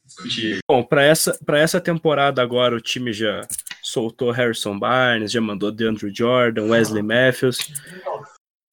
discutir? 0.05 0.59
Bom, 0.67 0.83
para 0.83 1.03
essa, 1.03 1.37
pra 1.45 1.59
essa 1.59 1.81
temporada 1.81 2.41
agora 2.41 2.75
o 2.75 2.81
time 2.81 3.13
já 3.13 3.47
soltou 3.82 4.32
Harrison 4.32 4.78
Barnes, 4.78 5.32
já 5.32 5.41
mandou 5.41 5.71
DeAndre 5.71 6.13
Jordan, 6.13 6.65
Wesley 6.65 7.03
Matthews. 7.03 7.73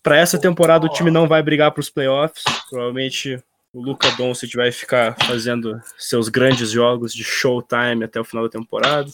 Para 0.03 0.19
essa 0.19 0.39
temporada 0.39 0.87
o 0.87 0.89
time 0.91 1.11
não 1.11 1.27
vai 1.27 1.43
brigar 1.43 1.71
para 1.73 1.81
os 1.81 1.91
playoffs. 1.91 2.45
Provavelmente 2.69 3.43
o 3.73 3.83
Luca 3.83 4.11
Doncic 4.13 4.55
vai 4.55 4.71
ficar 4.71 5.17
fazendo 5.25 5.81
seus 5.99 6.29
grandes 6.29 6.71
jogos 6.71 7.13
de 7.13 7.25
showtime 7.25 8.05
até 8.05 8.21
o 8.21 8.25
final 8.25 8.45
da 8.45 8.51
temporada. 8.51 9.11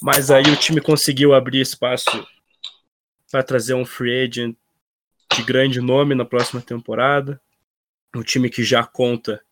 Mas 0.00 0.30
aí 0.30 0.44
o 0.44 0.56
time 0.56 0.80
conseguiu 0.80 1.34
abrir 1.34 1.60
espaço 1.60 2.26
para 3.30 3.42
trazer 3.42 3.74
um 3.74 3.84
free 3.84 4.24
agent 4.24 4.56
de 5.34 5.42
grande 5.42 5.80
nome 5.80 6.14
na 6.14 6.24
próxima 6.24 6.60
temporada. 6.60 7.40
Um 8.14 8.22
time 8.22 8.50
que 8.50 8.62
já 8.62 8.84
conta 8.84 9.42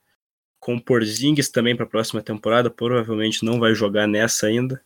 com 0.59 0.79
Porzingis 0.79 1.49
também 1.49 1.75
para 1.75 1.87
a 1.87 1.89
próxima 1.89 2.21
temporada, 2.21 2.71
provavelmente 2.71 3.45
não 3.45 3.59
vai 3.59 3.75
jogar 3.75 4.07
nessa 4.07 4.47
ainda. 4.47 4.83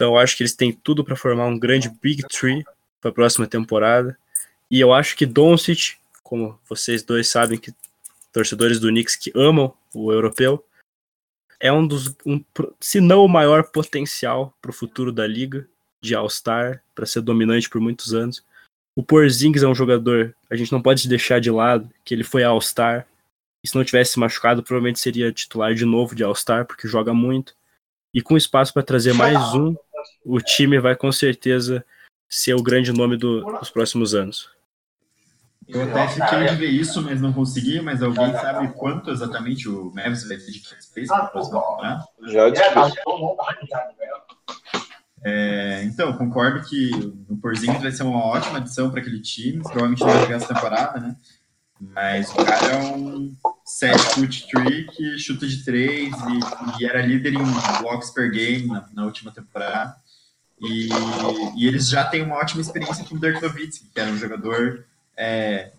Então 0.00 0.14
eu 0.14 0.18
acho 0.18 0.34
que 0.34 0.42
eles 0.42 0.54
têm 0.54 0.72
tudo 0.72 1.04
para 1.04 1.14
formar 1.14 1.44
um 1.44 1.58
grande 1.58 1.90
Big 2.00 2.22
Tree 2.26 2.64
para 3.02 3.10
a 3.10 3.12
próxima 3.12 3.46
temporada. 3.46 4.16
E 4.70 4.80
eu 4.80 4.94
acho 4.94 5.14
que 5.14 5.26
Doncic, 5.26 5.98
como 6.22 6.58
vocês 6.66 7.02
dois 7.02 7.28
sabem 7.28 7.58
que 7.58 7.74
torcedores 8.32 8.80
do 8.80 8.88
Knicks 8.88 9.14
que 9.14 9.30
amam 9.36 9.74
o 9.92 10.10
europeu, 10.10 10.64
é 11.60 11.70
um 11.70 11.86
dos, 11.86 12.16
um, 12.24 12.42
se 12.80 12.98
não 12.98 13.26
o 13.26 13.28
maior 13.28 13.64
potencial 13.64 14.56
para 14.62 14.70
o 14.70 14.72
futuro 14.72 15.12
da 15.12 15.26
liga 15.26 15.68
de 16.00 16.14
All-Star, 16.14 16.82
para 16.94 17.04
ser 17.04 17.20
dominante 17.20 17.68
por 17.68 17.78
muitos 17.78 18.14
anos. 18.14 18.42
O 18.96 19.02
Porzingis 19.02 19.62
é 19.62 19.68
um 19.68 19.74
jogador, 19.74 20.34
a 20.48 20.56
gente 20.56 20.72
não 20.72 20.80
pode 20.80 21.06
deixar 21.10 21.42
de 21.42 21.50
lado 21.50 21.90
que 22.06 22.14
ele 22.14 22.24
foi 22.24 22.42
All-Star. 22.42 23.06
E 23.62 23.68
se 23.68 23.76
não 23.76 23.84
tivesse 23.84 24.18
machucado, 24.18 24.62
provavelmente 24.62 24.98
seria 24.98 25.30
titular 25.30 25.74
de 25.74 25.84
novo 25.84 26.14
de 26.14 26.24
All-Star, 26.24 26.64
porque 26.64 26.88
joga 26.88 27.12
muito. 27.12 27.54
E 28.14 28.22
com 28.22 28.36
espaço 28.36 28.72
para 28.72 28.82
trazer 28.82 29.12
mais 29.12 29.36
um, 29.54 29.76
o 30.24 30.40
time 30.40 30.78
vai 30.78 30.96
com 30.96 31.10
certeza 31.10 31.84
ser 32.28 32.54
o 32.54 32.62
grande 32.62 32.92
nome 32.92 33.16
do, 33.16 33.42
dos 33.58 33.70
próximos 33.70 34.14
anos. 34.14 34.48
Eu 35.72 35.82
até 35.84 36.08
fiquei 36.08 36.48
de 36.48 36.56
ver 36.56 36.70
isso, 36.70 37.00
mas 37.02 37.20
não 37.20 37.32
consegui. 37.32 37.80
Mas 37.80 38.02
alguém 38.02 38.32
sabe 38.32 38.72
quanto 38.72 39.10
exatamente 39.10 39.68
o 39.68 39.92
Mavis 39.94 40.26
vai 40.26 40.36
ter 40.36 40.50
de 40.50 40.60
cap 40.60 40.82
space 40.82 41.08
para 41.08 41.26
próxima 41.26 41.60
temporada? 41.60 42.04
Já 42.26 42.48
descobri. 42.50 42.92
É, 45.22 45.82
então, 45.84 46.16
concordo 46.16 46.66
que 46.66 46.90
o 47.28 47.36
Porzingis 47.36 47.82
vai 47.82 47.92
ser 47.92 48.02
uma 48.02 48.24
ótima 48.24 48.58
adição 48.58 48.90
para 48.90 49.00
aquele 49.00 49.20
time. 49.20 49.62
Provavelmente 49.62 50.00
não 50.00 50.08
vai 50.08 50.20
jogar 50.22 50.36
essa 50.36 50.54
temporada, 50.54 51.00
né? 51.00 51.16
Mas 51.80 52.30
o 52.30 52.44
cara 52.44 52.72
é 52.72 52.76
um 52.76 53.34
7 53.78 53.98
foot 54.14 54.46
3 54.50 54.86
que 54.96 55.18
chuta 55.18 55.46
de 55.46 55.64
3 55.64 56.12
e, 56.12 56.82
e, 56.82 56.86
era 56.86 57.04
líder 57.04 57.34
em 57.34 57.80
blocks 57.80 58.10
per 58.10 58.30
game 58.30 58.66
na, 58.66 58.86
na 58.92 59.04
última 59.04 59.30
temporada. 59.30 59.94
E, 60.60 60.88
e, 61.56 61.66
eles 61.66 61.88
já 61.88 62.04
têm 62.04 62.22
uma 62.22 62.36
ótima 62.36 62.60
experiência 62.60 63.04
com 63.04 63.14
o 63.14 63.18
Dirk 63.18 63.40
Nowitzki, 63.40 63.86
que 63.92 64.00
era 64.00 64.10
um 64.10 64.18
jogador 64.18 64.84
é, 65.16 65.72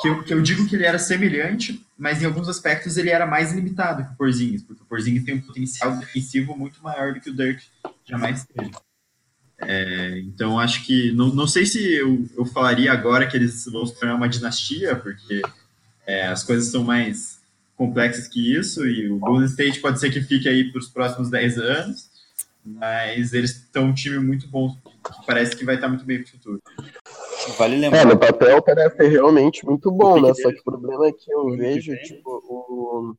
que, 0.00 0.08
eu, 0.08 0.22
que 0.22 0.34
eu 0.34 0.42
digo 0.42 0.66
que 0.66 0.76
ele 0.76 0.84
era 0.84 0.98
semelhante, 0.98 1.84
mas 1.96 2.22
em 2.22 2.26
alguns 2.26 2.48
aspectos 2.48 2.96
ele 2.96 3.10
era 3.10 3.26
mais 3.26 3.52
limitado 3.52 4.04
que 4.04 4.12
o 4.12 4.16
Porzingis, 4.16 4.62
porque 4.62 4.82
o 4.82 4.86
Porzingis 4.86 5.24
tem 5.24 5.36
um 5.36 5.40
potencial 5.40 5.96
defensivo 5.96 6.56
muito 6.56 6.82
maior 6.82 7.14
do 7.14 7.20
que 7.20 7.30
o 7.30 7.34
Dirk 7.34 7.62
jamais 8.04 8.44
teve. 8.44 8.70
É, 9.60 10.18
então 10.20 10.58
acho 10.58 10.84
que 10.84 11.12
não, 11.12 11.28
não 11.34 11.46
sei 11.46 11.66
se 11.66 11.82
eu, 11.94 12.28
eu 12.36 12.44
falaria 12.44 12.92
agora 12.92 13.26
que 13.26 13.36
eles 13.36 13.64
vão 13.66 13.84
se 13.84 13.98
tornar 13.98 14.14
uma 14.14 14.28
dinastia, 14.28 14.94
porque 14.94 15.42
é, 16.06 16.26
as 16.26 16.44
coisas 16.44 16.70
são 16.70 16.84
mais 16.84 17.37
complexas 17.78 18.26
que 18.26 18.54
isso, 18.54 18.84
e 18.84 19.08
o 19.08 19.20
Golden 19.20 19.46
State 19.46 19.80
pode 19.80 20.00
ser 20.00 20.10
que 20.10 20.20
fique 20.20 20.48
aí 20.48 20.70
para 20.70 20.80
os 20.80 20.88
próximos 20.88 21.30
10 21.30 21.58
anos, 21.58 22.10
mas 22.64 23.32
eles 23.32 23.52
estão 23.52 23.84
um 23.84 23.94
time 23.94 24.18
muito 24.18 24.48
bom, 24.48 24.74
que 24.74 25.24
parece 25.24 25.56
que 25.56 25.64
vai 25.64 25.76
estar 25.76 25.88
muito 25.88 26.04
bem 26.04 26.18
para 26.20 26.26
o 26.26 26.30
futuro. 26.32 26.62
Vale 27.56 27.76
lembrar. 27.76 28.00
É, 28.00 28.04
no 28.04 28.18
papel 28.18 28.60
parece 28.60 29.06
realmente 29.06 29.64
muito 29.64 29.92
bom, 29.92 30.20
né? 30.20 30.34
Só 30.34 30.50
que 30.50 30.58
o 30.58 30.64
problema 30.64 31.06
é 31.06 31.12
que 31.12 31.32
eu 31.32 31.56
vejo, 31.56 31.96
tipo, 32.02 32.30
o, 32.30 33.16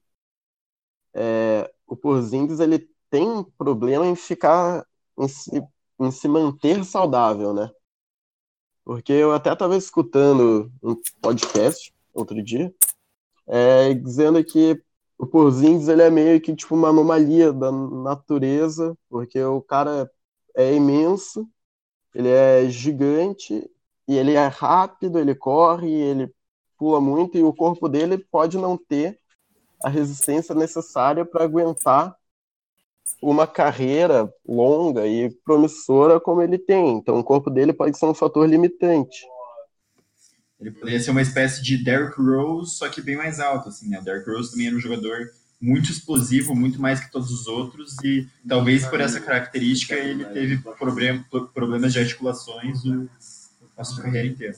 é, 1.14 1.72
o 1.88 1.95
Porzingis, 1.95 2.60
ele 2.60 2.86
tem 3.10 3.28
um 3.28 3.43
problema 3.43 4.05
em 4.05 4.16
ficar, 4.16 4.86
em 5.18 5.28
se, 5.30 5.64
em 6.01 6.12
se 6.12 6.28
manter 6.28 6.84
saudável, 6.84 7.53
né? 7.53 7.72
Porque 8.84 9.14
eu 9.14 9.32
até 9.32 9.53
estava 9.53 9.78
escutando 9.78 10.70
um 10.84 10.95
podcast 11.22 11.93
outro 12.14 12.43
dia, 12.43 12.74
é, 13.50 13.93
dizendo 13.93 14.43
que 14.43 14.82
o 15.18 15.28
Porzingis, 15.28 15.89
ele 15.89 16.02
é 16.02 16.10
meio 16.10 16.39
que 16.39 16.56
tipo 16.56 16.76
uma 16.76 16.89
anomalia 16.89 17.52
da 17.52 17.72
natureza, 17.72 18.97
porque 19.10 19.41
o 19.43 19.62
cara 19.62 20.10
é 20.56 20.74
imenso, 20.74 21.45
ele 22.16 22.30
é 22.30 22.70
gigante 22.70 23.70
e 24.08 24.18
ele 24.18 24.34
é 24.34 24.47
rápido, 24.47 25.20
ele 25.20 25.36
corre, 25.36 25.91
ele 25.91 26.34
pula 26.78 27.02
muito 27.02 27.38
e 27.38 27.43
o 27.43 27.54
corpo 27.54 27.89
dele 27.89 28.18
pode 28.18 28.58
não 28.58 28.78
ter 28.78 29.20
a 29.84 29.89
resistência 29.89 30.56
necessária 30.56 31.26
para 31.26 31.43
aguentar 31.43 32.16
uma 33.22 33.47
carreira 33.47 34.32
longa 34.47 35.06
e 35.08 35.30
promissora 35.43 36.20
como 36.20 36.41
ele 36.41 36.58
tem. 36.58 36.97
Então 36.97 37.20
o 37.20 37.24
corpo 37.24 37.50
dele 37.50 37.74
pode 37.74 37.97
ser 37.97 38.06
um 38.06 38.14
fator 38.14 38.47
limitante. 38.47 39.26
Ele 40.60 40.72
poderia 40.72 40.99
ser 40.99 41.12
uma 41.12 41.22
espécie 41.22 41.64
de 41.64 41.82
Derrick 41.82 42.22
Rose, 42.22 42.76
só 42.76 42.89
que 42.89 43.01
bem 43.01 43.16
mais 43.16 43.39
alto, 43.39 43.70
assim, 43.70 43.88
né? 43.89 43.99
O 43.99 44.03
Derrick 44.03 44.30
Rose 44.30 44.51
também 44.51 44.68
era 44.68 44.76
um 44.76 44.80
jogador 44.80 45.32
muito 45.62 45.91
explosivo, 45.91 46.55
muito 46.55 46.82
mais 46.82 46.99
que 46.99 47.12
todos 47.12 47.32
os 47.32 47.47
outros, 47.47 47.95
e 48.03 48.28
talvez 48.47 48.86
por 48.86 49.01
essa 49.01 49.20
característica 49.20 49.95
ele 49.95 50.26
teve 50.26 50.57
problem, 50.57 51.24
problemas 51.53 51.93
de 51.93 51.99
articulações 51.99 52.80
a 53.78 53.84
sua 53.84 54.03
carreira 54.03 54.28
inteira. 54.28 54.55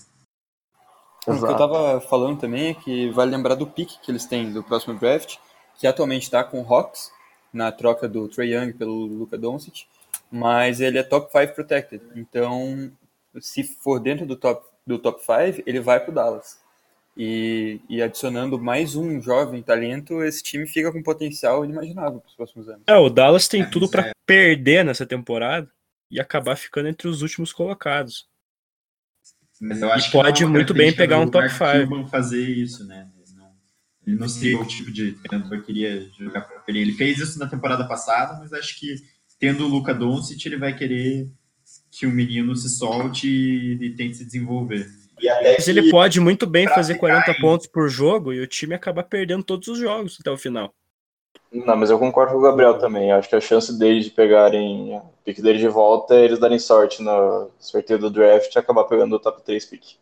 O 1.27 1.37
que 1.37 1.45
eu 1.45 1.57
tava 1.57 2.01
falando 2.01 2.39
também 2.39 2.69
é 2.69 2.73
que 2.73 3.09
vale 3.11 3.31
lembrar 3.31 3.55
do 3.55 3.67
pique 3.67 3.99
que 4.01 4.11
eles 4.11 4.25
têm 4.25 4.51
do 4.51 4.63
próximo 4.63 4.97
draft, 4.97 5.37
que 5.77 5.85
atualmente 5.85 6.23
está 6.23 6.43
com 6.43 6.61
o 6.61 6.73
Hawks, 6.73 7.11
na 7.53 7.71
troca 7.71 8.07
do 8.07 8.27
Trey 8.27 8.55
Young 8.55 8.73
pelo 8.73 9.05
Luka 9.05 9.37
Doncic, 9.37 9.85
mas 10.31 10.79
ele 10.79 10.97
é 10.97 11.03
top 11.03 11.31
5 11.31 11.53
protected. 11.53 12.01
Então, 12.15 12.91
se 13.39 13.63
for 13.63 13.99
dentro 13.99 14.25
do 14.25 14.35
top 14.35 14.65
do 14.85 14.99
top 14.99 15.21
5, 15.21 15.63
ele 15.65 15.79
vai 15.79 15.99
para 15.99 16.11
o 16.11 16.13
Dallas. 16.13 16.59
E, 17.15 17.81
e, 17.89 18.01
adicionando 18.01 18.57
mais 18.57 18.95
um 18.95 19.21
jovem 19.21 19.61
talento, 19.61 20.23
esse 20.23 20.41
time 20.41 20.65
fica 20.65 20.91
com 20.91 21.03
potencial 21.03 21.65
inimaginável 21.65 22.21
para 22.21 22.29
os 22.29 22.35
próximos 22.35 22.69
anos. 22.69 22.83
É, 22.87 22.95
o 22.95 23.09
Dallas 23.09 23.49
tem 23.49 23.63
é, 23.63 23.65
tudo 23.65 23.89
para 23.89 24.07
é... 24.07 24.11
perder 24.25 24.85
nessa 24.85 25.05
temporada 25.05 25.69
e 26.09 26.19
acabar 26.19 26.55
ficando 26.55 26.87
entre 26.87 27.07
os 27.07 27.21
últimos 27.21 27.51
colocados. 27.51 28.29
Mas 29.59 29.81
eu 29.81 29.91
acho 29.91 30.09
e 30.09 30.11
pode 30.11 30.45
muito 30.45 30.73
bem 30.73 30.95
pegar 30.95 31.19
um 31.19 31.29
top 31.29 31.47
5. 31.49 32.07
fazer 32.07 32.41
isso, 32.41 32.87
né? 32.87 33.07
Ele 33.15 33.37
não, 33.37 33.51
ele 34.07 34.15
não 34.15 34.27
seria 34.27 34.59
o 34.59 34.65
tipo 34.65 34.91
de 34.91 35.11
treinador 35.11 35.59
que 35.59 35.65
queria 35.67 36.09
jogar 36.17 36.41
para 36.41 36.63
ele. 36.67 36.79
Ele 36.79 36.93
fez 36.93 37.19
isso 37.19 37.37
na 37.37 37.47
temporada 37.47 37.87
passada, 37.87 38.39
mas 38.39 38.51
acho 38.53 38.79
que 38.79 38.95
tendo 39.37 39.65
o 39.65 39.67
Luca 39.67 39.93
Doncic, 39.93 40.43
ele 40.45 40.57
vai 40.57 40.75
querer 40.75 41.29
que 41.91 42.07
o 42.07 42.11
menino 42.11 42.55
se 42.55 42.69
solte 42.69 43.27
e, 43.27 43.73
e 43.85 43.95
tente 43.95 44.17
se 44.17 44.25
desenvolver. 44.25 44.87
Mas 45.43 45.67
ele 45.67 45.91
pode 45.91 46.19
muito 46.19 46.47
bem 46.47 46.67
fazer 46.67 46.95
40 46.95 47.35
pontos 47.35 47.67
por 47.67 47.87
jogo 47.89 48.33
e 48.33 48.39
o 48.39 48.47
time 48.47 48.73
acabar 48.73 49.03
perdendo 49.03 49.43
todos 49.43 49.67
os 49.67 49.77
jogos 49.77 50.17
até 50.19 50.31
o 50.31 50.37
final. 50.37 50.73
Não, 51.51 51.75
mas 51.75 51.89
eu 51.89 51.99
concordo 51.99 52.31
com 52.31 52.39
o 52.39 52.41
Gabriel 52.41 52.79
também. 52.79 53.11
Acho 53.11 53.29
que 53.29 53.35
a 53.35 53.41
chance 53.41 53.77
deles 53.77 54.05
de 54.05 54.11
pegarem 54.11 54.95
o 54.95 55.01
pique 55.23 55.41
deles 55.41 55.59
de 55.59 55.67
volta 55.67 56.15
é 56.15 56.23
eles 56.23 56.39
darem 56.39 56.57
sorte 56.57 57.03
no 57.03 57.51
sorteio 57.59 57.99
do 57.99 58.09
draft 58.09 58.55
e 58.55 58.57
acabar 58.57 58.85
pegando 58.85 59.15
o 59.15 59.19
top 59.19 59.43
3 59.43 59.65
pick. 59.65 59.97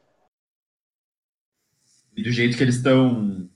E 2.16 2.24
do 2.24 2.32
jeito 2.32 2.56
que 2.56 2.64
eles 2.64 2.76
estão. 2.76 3.50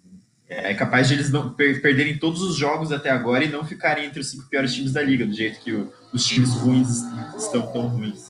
É 0.47 0.73
capaz 0.73 1.07
de 1.07 1.15
eles 1.15 1.31
não 1.31 1.53
per 1.53 1.81
perderem 1.81 2.19
todos 2.19 2.41
os 2.41 2.55
jogos 2.55 2.91
até 2.91 3.09
agora 3.09 3.43
e 3.43 3.49
não 3.49 3.65
ficarem 3.65 4.05
entre 4.05 4.19
os 4.19 4.29
cinco 4.29 4.49
piores 4.49 4.73
times 4.73 4.91
da 4.91 5.01
liga, 5.01 5.25
do 5.25 5.33
jeito 5.33 5.59
que 5.61 5.71
o, 5.71 5.91
os 6.13 6.25
times 6.25 6.53
ruins 6.53 7.01
estão 7.35 7.71
tão 7.71 7.87
ruins. 7.87 8.27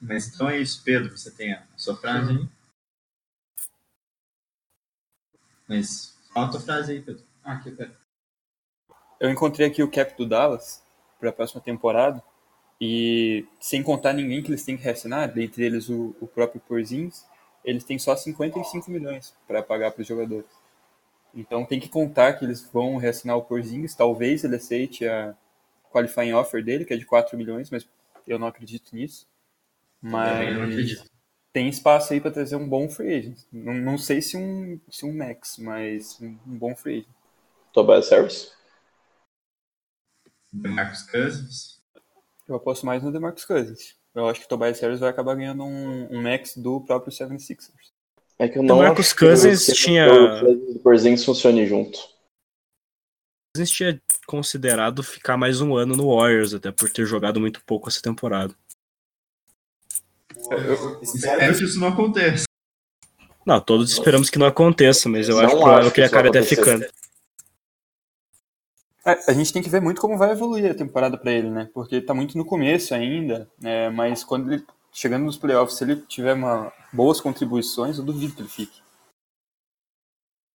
Mas 0.00 0.28
então 0.28 0.48
é 0.48 0.58
isso, 0.58 0.82
Pedro. 0.82 1.16
Você 1.16 1.30
tem 1.30 1.52
a 1.52 1.66
sua 1.76 1.96
frase 1.96 2.30
aí? 2.30 2.48
Mas 5.66 6.18
fala 6.32 6.48
a 6.48 6.50
tua 6.50 6.60
frase 6.60 6.92
aí, 6.92 7.00
Pedro. 7.00 7.24
Ah, 7.42 7.54
aqui, 7.54 7.70
Pedro. 7.70 7.96
Eu 9.18 9.30
encontrei 9.30 9.66
aqui 9.66 9.82
o 9.82 9.90
cap 9.90 10.14
do 10.16 10.28
Dallas 10.28 10.84
para 11.18 11.30
a 11.30 11.32
próxima 11.32 11.60
temporada 11.60 12.22
e 12.80 13.46
sem 13.60 13.82
contar 13.82 14.12
ninguém 14.12 14.42
que 14.42 14.50
eles 14.50 14.64
têm 14.64 14.76
que 14.76 14.82
reassinar, 14.82 15.32
dentre 15.32 15.64
eles 15.64 15.88
o, 15.88 16.14
o 16.20 16.26
próprio 16.26 16.60
Porzins, 16.60 17.24
eles 17.64 17.84
têm 17.84 17.98
só 17.98 18.16
55 18.16 18.90
milhões 18.90 19.34
para 19.46 19.62
pagar 19.62 19.90
para 19.92 20.02
os 20.02 20.06
jogadores. 20.06 20.50
Então 21.34 21.64
tem 21.64 21.80
que 21.80 21.88
contar 21.88 22.34
que 22.34 22.44
eles 22.44 22.62
vão 22.72 22.96
reassinar 22.96 23.36
o 23.36 23.42
Porzingis, 23.42 23.94
talvez 23.94 24.44
ele 24.44 24.56
aceite 24.56 25.06
a 25.06 25.34
qualifying 25.90 26.32
offer 26.32 26.62
dele, 26.62 26.84
que 26.84 26.94
é 26.94 26.96
de 26.96 27.04
4 27.04 27.36
milhões, 27.36 27.70
mas 27.70 27.88
eu 28.26 28.38
não 28.38 28.46
acredito 28.46 28.94
nisso. 28.94 29.26
Mas 30.00 30.54
não 30.54 30.64
acredito 30.64 31.14
tem 31.54 31.68
espaço 31.68 32.12
aí 32.12 32.20
para 32.20 32.32
trazer 32.32 32.56
um 32.56 32.68
bom 32.68 32.88
free 32.88 33.14
agent. 33.14 33.38
Não, 33.50 33.72
não 33.74 33.96
sei 33.96 34.20
se 34.20 34.36
um, 34.36 34.78
se 34.90 35.06
um 35.06 35.16
max, 35.16 35.56
mas 35.56 36.20
um, 36.20 36.36
um 36.44 36.58
bom 36.58 36.74
free 36.74 36.98
agent. 36.98 37.08
Tobias 37.72 38.10
Harris? 38.10 38.52
DeMarcus 40.52 41.02
Cousins? 41.04 41.80
Eu 42.48 42.56
aposto 42.56 42.84
mais 42.84 43.04
no 43.04 43.12
DeMarcus 43.12 43.44
Cousins. 43.44 43.96
Eu 44.14 44.28
acho 44.28 44.40
que 44.40 44.46
o 44.46 44.48
Tobias 44.48 44.78
Harris 44.80 45.00
vai 45.00 45.10
acabar 45.10 45.34
ganhando 45.34 45.64
um, 45.64 46.08
um 46.10 46.22
max 46.22 46.56
do 46.56 46.80
próprio 46.80 47.12
76ers. 47.12 47.92
É 48.38 48.48
que 48.48 48.58
eu 48.58 48.62
não 48.62 48.76
DeMarcus 48.76 49.12
Cousins 49.12 49.66
tinha... 49.66 50.06
O 50.44 50.78
Cousins 50.80 51.24
funcione 51.24 51.66
junto. 51.66 51.98
Cousins 53.54 53.70
tinha 53.70 54.02
considerado 54.26 55.02
ficar 55.02 55.36
mais 55.36 55.60
um 55.60 55.76
ano 55.76 55.96
no 55.96 56.14
Warriors, 56.14 56.54
até 56.54 56.70
por 56.70 56.90
ter 56.90 57.06
jogado 57.06 57.40
muito 57.40 57.62
pouco 57.64 57.88
essa 57.88 58.00
temporada. 58.00 58.54
Eu 60.50 61.00
espero 61.02 61.56
que 61.56 61.64
isso 61.64 61.80
não 61.80 61.88
aconteça. 61.88 62.44
Não, 63.46 63.60
todos 63.60 63.92
esperamos 63.92 64.30
que 64.30 64.38
não 64.38 64.46
aconteça, 64.46 65.08
mas 65.08 65.28
eu 65.28 65.36
não 65.36 65.44
acho 65.44 65.56
provável 65.56 65.90
que 65.90 66.00
ele 66.00 66.06
acabe 66.06 66.28
até 66.28 66.42
ficando. 66.42 66.86
É, 69.06 69.30
a 69.30 69.34
gente 69.34 69.52
tem 69.52 69.62
que 69.62 69.68
ver 69.68 69.80
muito 69.80 70.00
como 70.00 70.16
vai 70.16 70.30
evoluir 70.30 70.70
a 70.70 70.74
temporada 70.74 71.18
para 71.18 71.30
ele, 71.30 71.50
né? 71.50 71.68
Porque 71.74 71.96
ele 71.96 72.06
tá 72.06 72.14
muito 72.14 72.38
no 72.38 72.44
começo 72.44 72.94
ainda, 72.94 73.50
né? 73.60 73.90
mas 73.90 74.24
quando 74.24 74.52
ele 74.52 74.64
chegando 74.94 75.24
nos 75.24 75.36
playoffs, 75.36 75.76
se 75.76 75.84
ele 75.84 75.96
tiver 76.02 76.34
uma, 76.34 76.72
boas 76.92 77.20
contribuições, 77.20 77.98
eu 77.98 78.04
duvido 78.04 78.34
que 78.34 78.42
ele 78.42 78.48
fique. 78.48 78.80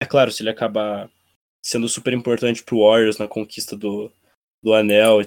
É 0.01 0.05
claro, 0.05 0.31
se 0.31 0.41
ele 0.41 0.49
acabar 0.49 1.11
sendo 1.61 1.89
super 1.89 2.13
importante 2.13 2.63
pro 2.63 2.79
Warriors 2.79 3.17
na 3.17 3.27
conquista 3.27 3.75
do, 3.75 4.09
do 4.63 4.73
anel, 4.73 5.19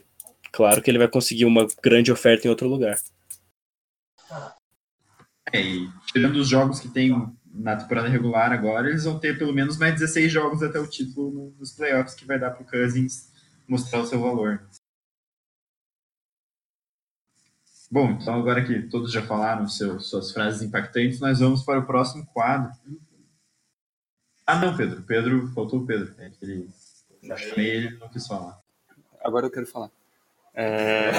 claro 0.50 0.82
que 0.82 0.90
ele 0.90 0.98
vai 0.98 1.08
conseguir 1.08 1.44
uma 1.44 1.68
grande 1.82 2.10
oferta 2.10 2.46
em 2.46 2.50
outro 2.50 2.66
lugar. 2.66 2.98
É, 5.52 5.60
e 5.60 5.88
tirando 6.06 6.36
os 6.36 6.48
jogos 6.48 6.80
que 6.80 6.88
tem 6.88 7.12
na 7.52 7.76
temporada 7.76 8.08
regular 8.08 8.52
agora, 8.52 8.88
eles 8.88 9.04
vão 9.04 9.18
ter 9.18 9.38
pelo 9.38 9.52
menos 9.52 9.76
mais 9.76 9.94
16 9.94 10.32
jogos 10.32 10.62
até 10.62 10.78
o 10.78 10.86
título 10.86 11.54
nos 11.58 11.72
playoffs 11.72 12.14
que 12.14 12.24
vai 12.24 12.38
dar 12.38 12.50
para 12.50 12.62
o 12.62 12.66
Cousins 12.66 13.30
mostrar 13.68 14.00
o 14.00 14.06
seu 14.06 14.20
valor. 14.20 14.62
Bom, 17.90 18.12
então 18.12 18.34
agora 18.34 18.64
que 18.64 18.82
todos 18.88 19.12
já 19.12 19.20
falaram 19.20 19.68
seu, 19.68 20.00
suas 20.00 20.32
frases 20.32 20.62
impactantes, 20.62 21.20
nós 21.20 21.40
vamos 21.40 21.62
para 21.62 21.78
o 21.78 21.86
próximo 21.86 22.24
quadro. 22.26 22.72
Ah, 24.46 24.58
não, 24.58 24.74
Pedro. 24.74 25.02
Pedro, 25.02 25.46
faltou 25.48 25.80
o 25.80 25.86
Pedro. 25.86 26.14
É 26.18 26.32
ele, 26.40 26.70
eu 27.22 27.36
chamei 27.36 27.70
ele 27.70 27.98
não 27.98 28.08
quis 28.08 28.26
falar. 28.26 28.58
Agora 29.22 29.46
eu 29.46 29.50
quero 29.50 29.66
falar. 29.66 29.90
É... 30.54 31.10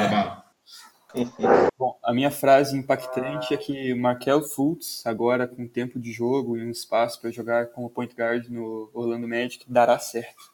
Bom, 1.77 1.97
a 2.03 2.13
minha 2.13 2.31
frase 2.31 2.77
impactante 2.77 3.53
é 3.53 3.57
que 3.57 3.93
Markel 3.93 4.41
Fultz, 4.41 5.05
agora 5.05 5.47
com 5.47 5.67
tempo 5.67 5.99
de 5.99 6.11
jogo 6.11 6.57
e 6.57 6.65
um 6.65 6.71
espaço 6.71 7.21
para 7.21 7.31
jogar 7.31 7.67
como 7.67 7.89
point 7.89 8.13
guard 8.15 8.47
no 8.49 8.89
Orlando 8.93 9.27
Magic, 9.27 9.65
dará 9.67 9.97
certo. 9.99 10.53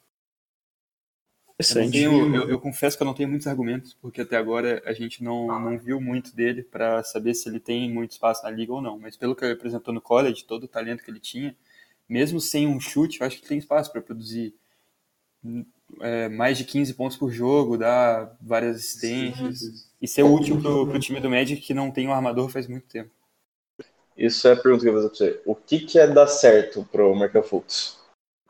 Eu, 1.57 1.91
tenho, 1.91 2.35
eu, 2.35 2.49
eu, 2.51 2.59
confesso 2.59 2.95
que 2.95 3.03
eu 3.03 3.05
não 3.05 3.13
tenho 3.13 3.27
muitos 3.27 3.45
argumentos, 3.45 3.93
porque 3.93 4.21
até 4.21 4.37
agora 4.37 4.81
a 4.85 4.93
gente 4.93 5.21
não, 5.21 5.47
não 5.59 5.77
viu 5.77 5.99
muito 5.99 6.33
dele 6.33 6.63
para 6.63 7.03
saber 7.03 7.33
se 7.33 7.49
ele 7.49 7.59
tem 7.59 7.91
muito 7.91 8.11
espaço 8.11 8.43
na 8.43 8.49
liga 8.49 8.71
ou 8.71 8.81
não. 8.81 8.97
Mas 8.97 9.17
pelo 9.17 9.35
que 9.35 9.43
ele 9.43 9.53
apresentou 9.53 9.93
no 9.93 9.99
college, 9.99 10.45
todo 10.45 10.63
o 10.63 10.67
talento 10.69 11.03
que 11.03 11.11
ele 11.11 11.19
tinha, 11.19 11.53
mesmo 12.07 12.39
sem 12.39 12.65
um 12.65 12.79
chute, 12.79 13.19
eu 13.19 13.27
acho 13.27 13.41
que 13.41 13.47
tem 13.47 13.57
espaço 13.57 13.91
para 13.91 14.01
produzir 14.01 14.55
é, 16.01 16.29
mais 16.29 16.57
de 16.57 16.63
15 16.63 16.93
pontos 16.93 17.17
por 17.17 17.31
jogo, 17.31 17.77
dar 17.77 18.35
várias 18.41 18.77
assistências 18.77 19.89
e 20.01 20.07
ser 20.07 20.23
útil 20.23 20.61
pro, 20.61 20.87
pro 20.87 20.99
time 20.99 21.19
do 21.19 21.29
Magic 21.29 21.61
que 21.61 21.73
não 21.73 21.91
tem 21.91 22.07
um 22.07 22.13
armador 22.13 22.49
faz 22.49 22.67
muito 22.67 22.87
tempo. 22.87 23.09
Isso 24.17 24.47
é 24.47 24.51
a 24.51 24.55
pergunta 24.55 24.83
que 24.83 24.89
eu 24.89 24.93
vou 24.93 25.01
fazer 25.01 25.09
pra 25.09 25.17
você. 25.17 25.41
O 25.45 25.55
que, 25.55 25.79
que 25.79 25.97
é 25.97 26.05
dar 26.05 26.27
certo 26.27 26.87
pro 26.91 27.15
Markel 27.15 27.41
Fultz? 27.41 27.97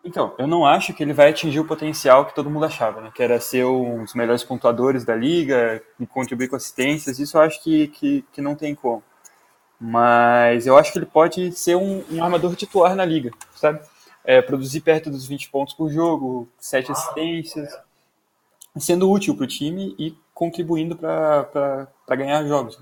Então, 0.04 0.34
eu 0.40 0.48
não 0.48 0.66
acho 0.66 0.94
que 0.94 1.04
ele 1.04 1.14
vai 1.14 1.30
atingir 1.30 1.60
o 1.60 1.68
potencial 1.68 2.26
que 2.26 2.34
todo 2.34 2.50
mundo 2.50 2.66
achava, 2.66 3.02
né? 3.02 3.12
Que 3.14 3.22
era 3.22 3.40
ser 3.40 3.66
um 3.66 4.04
dos 4.04 4.16
melhores 4.16 4.44
pontuadores 4.44 5.04
da 5.04 5.16
liga 5.16 5.84
e 6.00 6.08
contribuir 6.08 6.48
com 6.48 6.56
assistências. 6.56 7.20
Isso 7.20 7.38
eu 7.38 7.42
acho 7.42 7.62
que, 7.62 7.88
que, 7.90 8.26
que 8.32 8.42
não 8.42 8.56
tem 8.56 8.74
como. 8.74 9.04
Mas 9.80 10.66
eu 10.66 10.78
acho 10.78 10.92
que 10.92 11.00
ele 11.00 11.06
pode 11.06 11.52
ser 11.52 11.76
um, 11.76 12.04
um 12.10 12.24
armador 12.24 12.56
titular 12.56 12.96
na 12.96 13.06
liga, 13.06 13.32
sabe? 13.56 13.82
É, 14.26 14.42
produzir 14.42 14.82
perto 14.82 15.10
dos 15.10 15.26
20 15.28 15.50
pontos 15.50 15.74
por 15.74 15.90
jogo, 15.90 16.48
7 16.60 16.92
assistências, 16.92 17.76
sendo 18.78 19.10
útil 19.10 19.36
para 19.36 19.46
o 19.46 19.48
time 19.48 19.96
e 19.98 20.16
contribuindo 20.34 20.96
para 20.96 21.88
ganhar 22.10 22.46
jogos. 22.46 22.80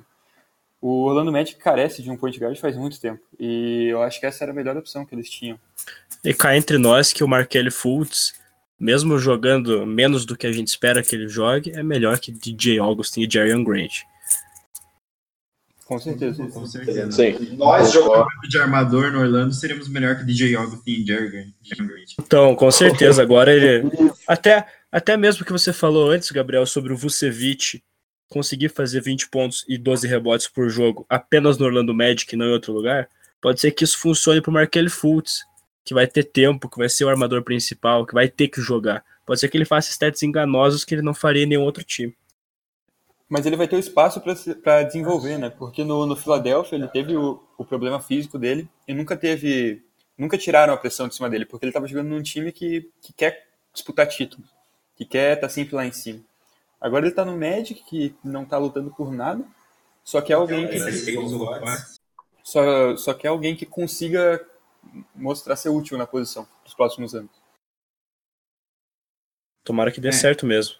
O 0.81 1.05
Orlando 1.05 1.31
Magic 1.31 1.59
carece 1.59 2.03
de 2.03 2.11
um 2.11 2.17
point 2.17 2.39
guard 2.39 2.57
faz 2.57 2.75
muito 2.75 2.99
tempo. 2.99 3.21
E 3.39 3.88
eu 3.89 4.01
acho 4.01 4.19
que 4.19 4.25
essa 4.25 4.43
era 4.43 4.51
a 4.51 4.55
melhor 4.55 4.77
opção 4.77 5.05
que 5.05 5.15
eles 5.15 5.29
tinham. 5.29 5.59
E 6.23 6.33
cá 6.33 6.55
entre 6.55 6.77
nós 6.77 7.11
que 7.11 7.23
o 7.23 7.27
Markelly 7.27 7.71
Fultz, 7.71 8.35
mesmo 8.79 9.17
jogando 9.17 9.85
menos 9.88 10.25
do 10.25 10.38
que 10.38 10.45
a 10.45 10.51
gente 10.51 10.67
espera 10.67 11.01
que 11.01 11.15
ele 11.15 11.27
jogue, 11.27 11.71
é 11.71 11.81
melhor 11.81 12.19
que 12.19 12.31
DJ 12.31 12.79
Augustin 12.79 13.21
e 13.21 13.29
Jarian 13.29 13.63
Grant. 13.63 14.03
Com 15.88 15.97
certeza. 15.97 16.45
Com 16.47 16.65
certeza. 16.65 17.11
Sim. 17.13 17.55
Nós 17.55 17.93
jogando 17.93 18.27
de 18.49 18.59
armador 18.59 19.09
no 19.09 19.21
Orlando 19.21 19.53
seríamos 19.53 19.88
melhor 19.88 20.17
que 20.17 20.25
DJ 20.25 20.53
Augustin 20.57 20.91
e 20.91 21.07
Jerry 21.07 21.29
Grant. 21.29 21.53
Então, 22.19 22.53
com 22.55 22.69
certeza, 22.69 23.21
agora 23.21 23.53
ele. 23.53 23.89
Até, 24.27 24.67
até 24.91 25.15
mesmo 25.15 25.45
que 25.45 25.51
você 25.51 25.71
falou 25.71 26.11
antes, 26.11 26.29
Gabriel, 26.29 26.65
sobre 26.65 26.91
o 26.91 26.97
Vucevic 26.97 27.81
conseguir 28.27 28.67
fazer 28.67 28.99
20 29.01 29.29
pontos 29.29 29.63
e 29.65 29.77
12 29.77 30.05
rebotes 30.05 30.49
por 30.49 30.69
jogo 30.69 31.05
apenas 31.07 31.57
no 31.57 31.65
Orlando 31.65 31.93
Magic 31.93 32.35
e 32.35 32.38
não 32.38 32.47
em 32.47 32.51
outro 32.51 32.73
lugar, 32.73 33.07
pode 33.41 33.61
ser 33.61 33.71
que 33.71 33.85
isso 33.85 33.97
funcione 33.97 34.41
pro 34.41 34.51
Markelly 34.51 34.89
Fultz, 34.89 35.45
que 35.85 35.93
vai 35.93 36.05
ter 36.05 36.23
tempo, 36.23 36.69
que 36.69 36.77
vai 36.77 36.89
ser 36.89 37.05
o 37.05 37.09
armador 37.09 37.41
principal, 37.43 38.05
que 38.05 38.13
vai 38.13 38.27
ter 38.27 38.49
que 38.49 38.59
jogar. 38.59 39.05
Pode 39.25 39.39
ser 39.39 39.47
que 39.47 39.55
ele 39.55 39.63
faça 39.63 39.89
stats 39.89 40.21
enganosos 40.21 40.83
que 40.83 40.93
ele 40.93 41.01
não 41.01 41.13
faria 41.13 41.43
em 41.43 41.47
nenhum 41.47 41.63
outro 41.63 41.81
time. 41.81 42.13
Mas 43.30 43.45
ele 43.45 43.57
vai 43.57 43.67
ter 43.67 43.75
o 43.75 43.80
espaço 43.80 44.21
para 44.21 44.84
desenvolver, 44.84 45.38
né? 45.38 45.49
Porque 45.49 45.84
no, 45.84 46.05
no 46.05 46.15
Philadelphia 46.15 46.75
ele 46.78 46.88
teve 46.88 47.15
o, 47.17 47.43
o 47.57 47.65
problema 47.65 47.99
físico 47.99 48.39
dele 48.39 48.69
e 48.88 48.93
nunca 48.93 49.17
teve. 49.17 49.84
Nunca 50.17 50.38
tiraram 50.38 50.73
a 50.73 50.78
pressão 50.78 51.07
de 51.07 51.13
cima 51.13 51.30
dele, 51.30 51.45
porque 51.45 51.65
ele 51.65 51.69
estava 51.69 51.88
jogando 51.88 52.07
num 52.07 52.23
time 52.23 52.51
que, 52.51 52.89
que 53.01 53.13
quer 53.13 53.47
disputar 53.71 54.07
títulos, 54.07 54.49
que 54.95 55.05
quer 55.05 55.34
estar 55.36 55.47
tá 55.47 55.53
sempre 55.53 55.75
lá 55.75 55.86
em 55.86 55.91
cima. 55.91 56.21
Agora 56.82 57.05
ele 57.05 57.13
tá 57.13 57.23
no 57.23 57.38
Magic, 57.38 57.84
que 57.84 58.15
não 58.23 58.45
tá 58.45 58.57
lutando 58.57 58.89
por 58.91 59.11
nada, 59.11 59.45
só 60.03 60.21
que 60.21 60.32
é 60.32 60.36
alguém 60.36 60.67
que. 60.67 60.80
Só, 62.43 62.95
só 62.95 63.13
que 63.13 63.28
é 63.28 63.30
alguém 63.30 63.55
que 63.55 63.65
consiga 63.65 64.43
mostrar 65.13 65.55
ser 65.55 65.69
útil 65.69 65.97
na 65.97 66.07
posição 66.07 66.47
nos 66.63 66.73
próximos 66.73 67.13
anos. 67.13 67.32
Tomara 69.63 69.91
que 69.91 69.99
dê 69.99 70.07
É. 70.09 70.13
certo 70.13 70.45
mesmo. 70.45 70.75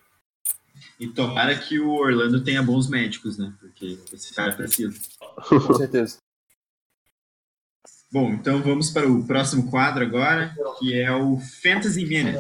E 1.00 1.08
tomara 1.08 1.56
que 1.56 1.80
o 1.80 1.92
Orlando 1.92 2.44
tenha 2.44 2.64
bons 2.64 2.90
médicos, 2.90 3.38
né? 3.38 3.54
Porque 3.60 4.00
esse 4.12 4.34
cara 4.34 4.54
precisa. 4.54 4.98
Com 5.48 5.74
certeza. 5.76 6.18
Bom, 8.12 8.32
então 8.32 8.62
vamos 8.62 8.90
para 8.90 9.08
o 9.08 9.26
próximo 9.28 9.70
quadro 9.70 10.04
agora, 10.04 10.56
que 10.80 11.00
é 11.00 11.12
o 11.12 11.38
Fantasy 11.62 12.06
Minute. 12.06 12.40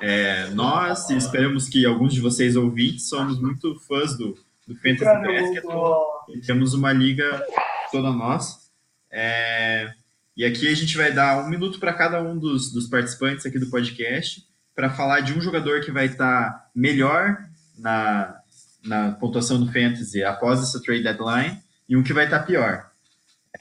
É, 0.00 0.48
nós, 0.50 1.10
e 1.10 1.16
esperamos 1.16 1.68
que 1.68 1.84
alguns 1.84 2.14
de 2.14 2.20
vocês 2.20 2.54
ouvintes, 2.54 3.08
somos 3.08 3.40
muito 3.40 3.74
fãs 3.80 4.16
do, 4.16 4.38
do 4.66 4.76
Fantasy 4.76 5.04
Basketball. 5.04 6.24
E 6.28 6.40
temos 6.40 6.74
uma 6.74 6.92
liga 6.92 7.44
toda 7.90 8.12
nós. 8.12 8.70
É, 9.10 9.92
e 10.36 10.44
aqui 10.44 10.68
a 10.68 10.74
gente 10.74 10.96
vai 10.96 11.10
dar 11.10 11.44
um 11.44 11.48
minuto 11.48 11.80
para 11.80 11.92
cada 11.92 12.22
um 12.22 12.38
dos, 12.38 12.70
dos 12.70 12.86
participantes 12.86 13.44
aqui 13.44 13.58
do 13.58 13.70
podcast 13.70 14.46
para 14.74 14.90
falar 14.90 15.20
de 15.20 15.32
um 15.32 15.40
jogador 15.40 15.80
que 15.80 15.90
vai 15.90 16.06
estar 16.06 16.70
melhor 16.72 17.48
na, 17.78 18.40
na 18.84 19.12
pontuação 19.12 19.58
do 19.58 19.72
Fantasy 19.72 20.22
após 20.22 20.60
essa 20.60 20.82
trade 20.82 21.02
deadline 21.02 21.62
e 21.88 21.96
um 21.96 22.02
que 22.02 22.12
vai 22.12 22.24
estar 22.24 22.40
pior. 22.40 22.90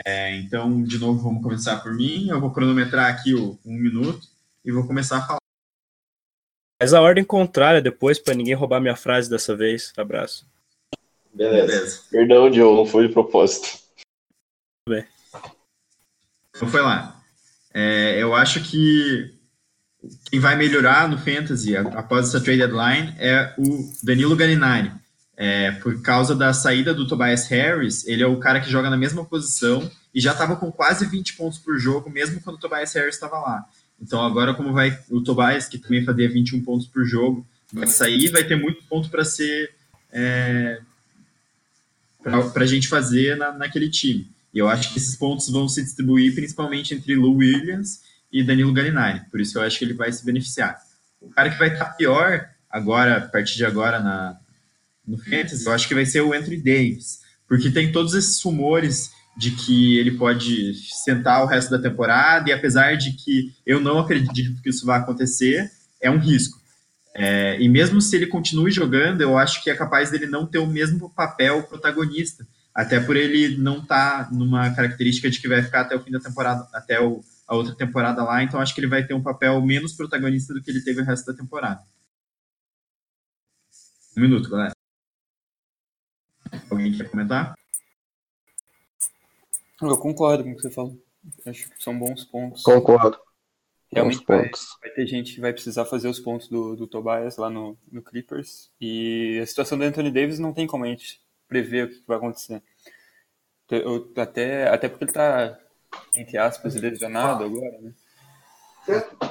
É, 0.05 0.35
então, 0.37 0.83
de 0.83 0.99
novo, 0.99 1.23
vamos 1.23 1.41
começar 1.41 1.77
por 1.77 1.93
mim. 1.93 2.29
Eu 2.29 2.39
vou 2.39 2.51
cronometrar 2.51 3.11
aqui 3.11 3.33
o 3.33 3.57
um 3.65 3.73
minuto 3.73 4.27
e 4.63 4.71
vou 4.71 4.85
começar 4.85 5.17
a 5.17 5.21
falar. 5.21 5.37
Mas 6.79 6.93
a 6.93 7.01
ordem 7.01 7.23
contrária 7.23 7.81
depois, 7.81 8.19
para 8.19 8.35
ninguém 8.35 8.53
roubar 8.53 8.79
minha 8.79 8.95
frase 8.95 9.29
dessa 9.29 9.55
vez. 9.55 9.91
Abraço. 9.97 10.45
Beleza. 11.33 11.67
Beleza. 11.67 12.01
Perdão, 12.11 12.53
Joe, 12.53 12.75
não 12.75 12.85
foi 12.85 13.07
de 13.07 13.13
propósito. 13.13 13.79
Então 16.55 16.67
foi 16.67 16.81
lá. 16.81 17.21
É, 17.73 18.21
eu 18.21 18.33
acho 18.33 18.63
que 18.63 19.36
quem 20.29 20.39
vai 20.39 20.55
melhorar 20.55 21.09
no 21.09 21.17
Fantasy 21.17 21.75
após 21.75 22.27
essa 22.27 22.39
trade 22.39 22.59
deadline 22.59 23.15
é 23.17 23.53
o 23.57 23.89
Danilo 24.03 24.35
Gallinari. 24.35 24.91
É, 25.35 25.71
por 25.71 26.01
causa 26.01 26.35
da 26.35 26.51
saída 26.51 26.95
do 26.95 27.07
Tobias 27.07 27.47
Harris, 27.47 28.07
ele 28.07 28.23
é 28.23 28.27
o 28.27 28.39
cara 28.39 28.59
que 28.59 28.71
joga 28.71 28.89
na 28.89 28.97
mesma 28.97 29.23
posição 29.23 29.89
e 30.13 30.19
já 30.19 30.31
estava 30.31 30.55
com 30.55 30.71
quase 30.71 31.05
20 31.05 31.35
pontos 31.35 31.59
por 31.59 31.77
jogo, 31.77 32.09
mesmo 32.09 32.41
quando 32.41 32.55
o 32.55 32.59
Tobias 32.59 32.91
Harris 32.93 33.15
estava 33.15 33.39
lá. 33.39 33.63
Então 34.01 34.23
agora, 34.23 34.53
como 34.55 34.73
vai 34.73 34.97
o 35.09 35.21
Tobias, 35.21 35.67
que 35.67 35.77
também 35.77 36.03
fazia 36.03 36.27
21 36.27 36.63
pontos 36.63 36.87
por 36.87 37.05
jogo, 37.05 37.45
vai 37.71 37.87
sair, 37.87 38.29
vai 38.29 38.43
ter 38.43 38.55
muito 38.55 38.83
ponto 38.85 39.09
para 39.09 39.23
ser 39.23 39.71
é, 40.11 40.79
para 42.23 42.63
a 42.63 42.67
gente 42.67 42.87
fazer 42.87 43.37
na, 43.37 43.51
naquele 43.51 43.89
time. 43.89 44.27
E 44.53 44.59
eu 44.59 44.67
acho 44.67 44.91
que 44.91 44.97
esses 44.97 45.15
pontos 45.15 45.49
vão 45.49 45.69
se 45.69 45.83
distribuir 45.83 46.33
principalmente 46.33 46.93
entre 46.93 47.15
Lou 47.15 47.35
Williams 47.35 48.01
e 48.31 48.43
Danilo 48.43 48.73
Gallinari. 48.73 49.21
Por 49.29 49.39
isso 49.39 49.57
eu 49.57 49.63
acho 49.63 49.79
que 49.79 49.85
ele 49.85 49.93
vai 49.93 50.11
se 50.11 50.25
beneficiar. 50.25 50.77
O 51.21 51.29
cara 51.29 51.49
que 51.49 51.57
vai 51.57 51.73
estar 51.73 51.85
pior 51.95 52.47
agora, 52.69 53.17
a 53.17 53.21
partir 53.21 53.55
de 53.55 53.65
agora 53.65 53.99
na, 53.99 54.37
no 55.05 55.17
Fantasy, 55.17 55.65
eu 55.65 55.71
acho 55.71 55.87
que 55.87 55.95
vai 55.95 56.05
ser 56.05 56.21
o 56.21 56.33
Anthony 56.33 56.57
Davis. 56.57 57.21
Porque 57.47 57.71
tem 57.71 57.91
todos 57.91 58.13
esses 58.13 58.41
rumores 58.41 59.11
de 59.37 59.51
que 59.51 59.97
ele 59.97 60.11
pode 60.11 60.73
sentar 61.03 61.43
o 61.43 61.45
resto 61.45 61.69
da 61.69 61.79
temporada, 61.79 62.49
e 62.49 62.53
apesar 62.53 62.97
de 62.97 63.13
que 63.13 63.53
eu 63.65 63.79
não 63.79 63.99
acredito 63.99 64.61
que 64.61 64.69
isso 64.69 64.85
vai 64.85 64.99
acontecer, 64.99 65.71
é 66.01 66.09
um 66.09 66.17
risco. 66.17 66.59
É, 67.15 67.59
e 67.59 67.69
mesmo 67.69 68.01
se 68.01 68.15
ele 68.15 68.27
continue 68.27 68.71
jogando, 68.71 69.21
eu 69.21 69.37
acho 69.37 69.63
que 69.63 69.69
é 69.69 69.75
capaz 69.75 70.09
dele 70.09 70.25
não 70.25 70.45
ter 70.45 70.57
o 70.57 70.67
mesmo 70.67 71.09
papel 71.11 71.63
protagonista, 71.63 72.47
até 72.73 72.99
por 72.99 73.15
ele 73.15 73.57
não 73.57 73.79
estar 73.79 74.25
tá 74.25 74.31
numa 74.31 74.69
característica 74.71 75.29
de 75.29 75.39
que 75.39 75.47
vai 75.47 75.63
ficar 75.63 75.81
até 75.81 75.95
o 75.95 76.03
fim 76.03 76.11
da 76.11 76.19
temporada, 76.19 76.67
até 76.73 76.99
o, 76.99 77.23
a 77.47 77.55
outra 77.55 77.75
temporada 77.75 78.23
lá, 78.23 78.43
então 78.43 78.59
acho 78.59 78.75
que 78.75 78.81
ele 78.81 78.89
vai 78.89 79.05
ter 79.05 79.13
um 79.13 79.23
papel 79.23 79.59
menos 79.61 79.93
protagonista 79.95 80.53
do 80.53 80.61
que 80.61 80.69
ele 80.69 80.83
teve 80.83 81.01
o 81.01 81.05
resto 81.05 81.25
da 81.31 81.37
temporada. 81.37 81.81
Um 84.17 84.21
minuto, 84.21 84.49
galera. 84.49 84.73
Alguém 86.69 86.95
quer 86.97 87.09
comentar? 87.09 87.55
Eu 89.81 89.97
concordo 89.97 90.43
com 90.43 90.51
o 90.51 90.55
que 90.55 90.61
você 90.61 90.71
falou. 90.71 90.99
Acho 91.45 91.69
que 91.69 91.83
são 91.83 91.97
bons 91.97 92.23
pontos. 92.25 92.63
Concordo. 92.63 93.19
Realmente 93.91 94.17
Bons 94.17 94.25
vai, 94.27 94.43
pontos. 94.43 94.77
vai 94.81 94.89
ter 94.89 95.07
gente 95.07 95.35
que 95.35 95.39
vai 95.41 95.53
precisar 95.53 95.85
fazer 95.85 96.09
os 96.09 96.19
pontos 96.19 96.49
do, 96.49 96.75
do 96.75 96.87
Tobias 96.87 97.37
lá 97.37 97.49
no, 97.49 97.77
no 97.91 98.01
Clippers. 98.01 98.69
E 98.81 99.39
a 99.41 99.45
situação 99.45 99.77
do 99.77 99.83
Anthony 99.83 100.11
Davis 100.11 100.39
não 100.39 100.53
tem 100.53 100.67
como 100.67 100.83
a 100.83 100.87
gente 100.87 101.21
prever 101.47 101.85
o 101.85 101.89
que 101.89 102.03
vai 102.07 102.17
acontecer. 102.17 102.61
Eu- 103.69 104.11
até, 104.17 104.67
até 104.67 104.89
porque 104.89 105.05
ele 105.05 105.11
tá, 105.13 105.57
entre 106.15 106.37
aspas, 106.37 106.75
lesionado 106.75 107.43
agora, 107.43 107.77
né? 107.81 107.93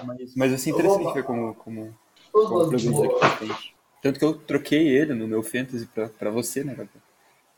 Mas, 0.05 0.35
mas 0.35 0.61
ser 0.61 0.71
interessante 0.71 1.15
ver 1.15 1.25
como, 1.25 1.55
como, 1.55 1.99
como 2.31 3.19
pra 3.19 3.31
frente. 3.31 3.75
Tanto 4.03 4.19
que 4.19 4.25
eu 4.25 4.35
troquei 4.35 4.89
ele 4.89 5.15
no 5.15 5.27
meu 5.27 5.43
Fantasy 5.43 5.87
pra, 5.87 6.09
pra 6.09 6.31
você, 6.31 6.63
né, 6.63 6.75
Gabriel? 6.75 7.03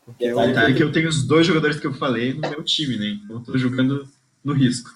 Porque 0.05 0.23
eu, 0.23 0.39
Detalhe 0.39 0.75
que 0.75 0.83
eu 0.83 0.91
tenho 0.91 1.07
os 1.09 1.27
dois 1.27 1.45
jogadores 1.45 1.79
que 1.79 1.85
eu 1.85 1.93
falei 1.93 2.33
no 2.33 2.41
meu 2.49 2.63
time, 2.63 2.97
né? 2.97 3.19
Então 3.23 3.35
eu 3.35 3.43
tô 3.43 3.57
jogando 3.57 4.07
no 4.43 4.53
risco. 4.53 4.89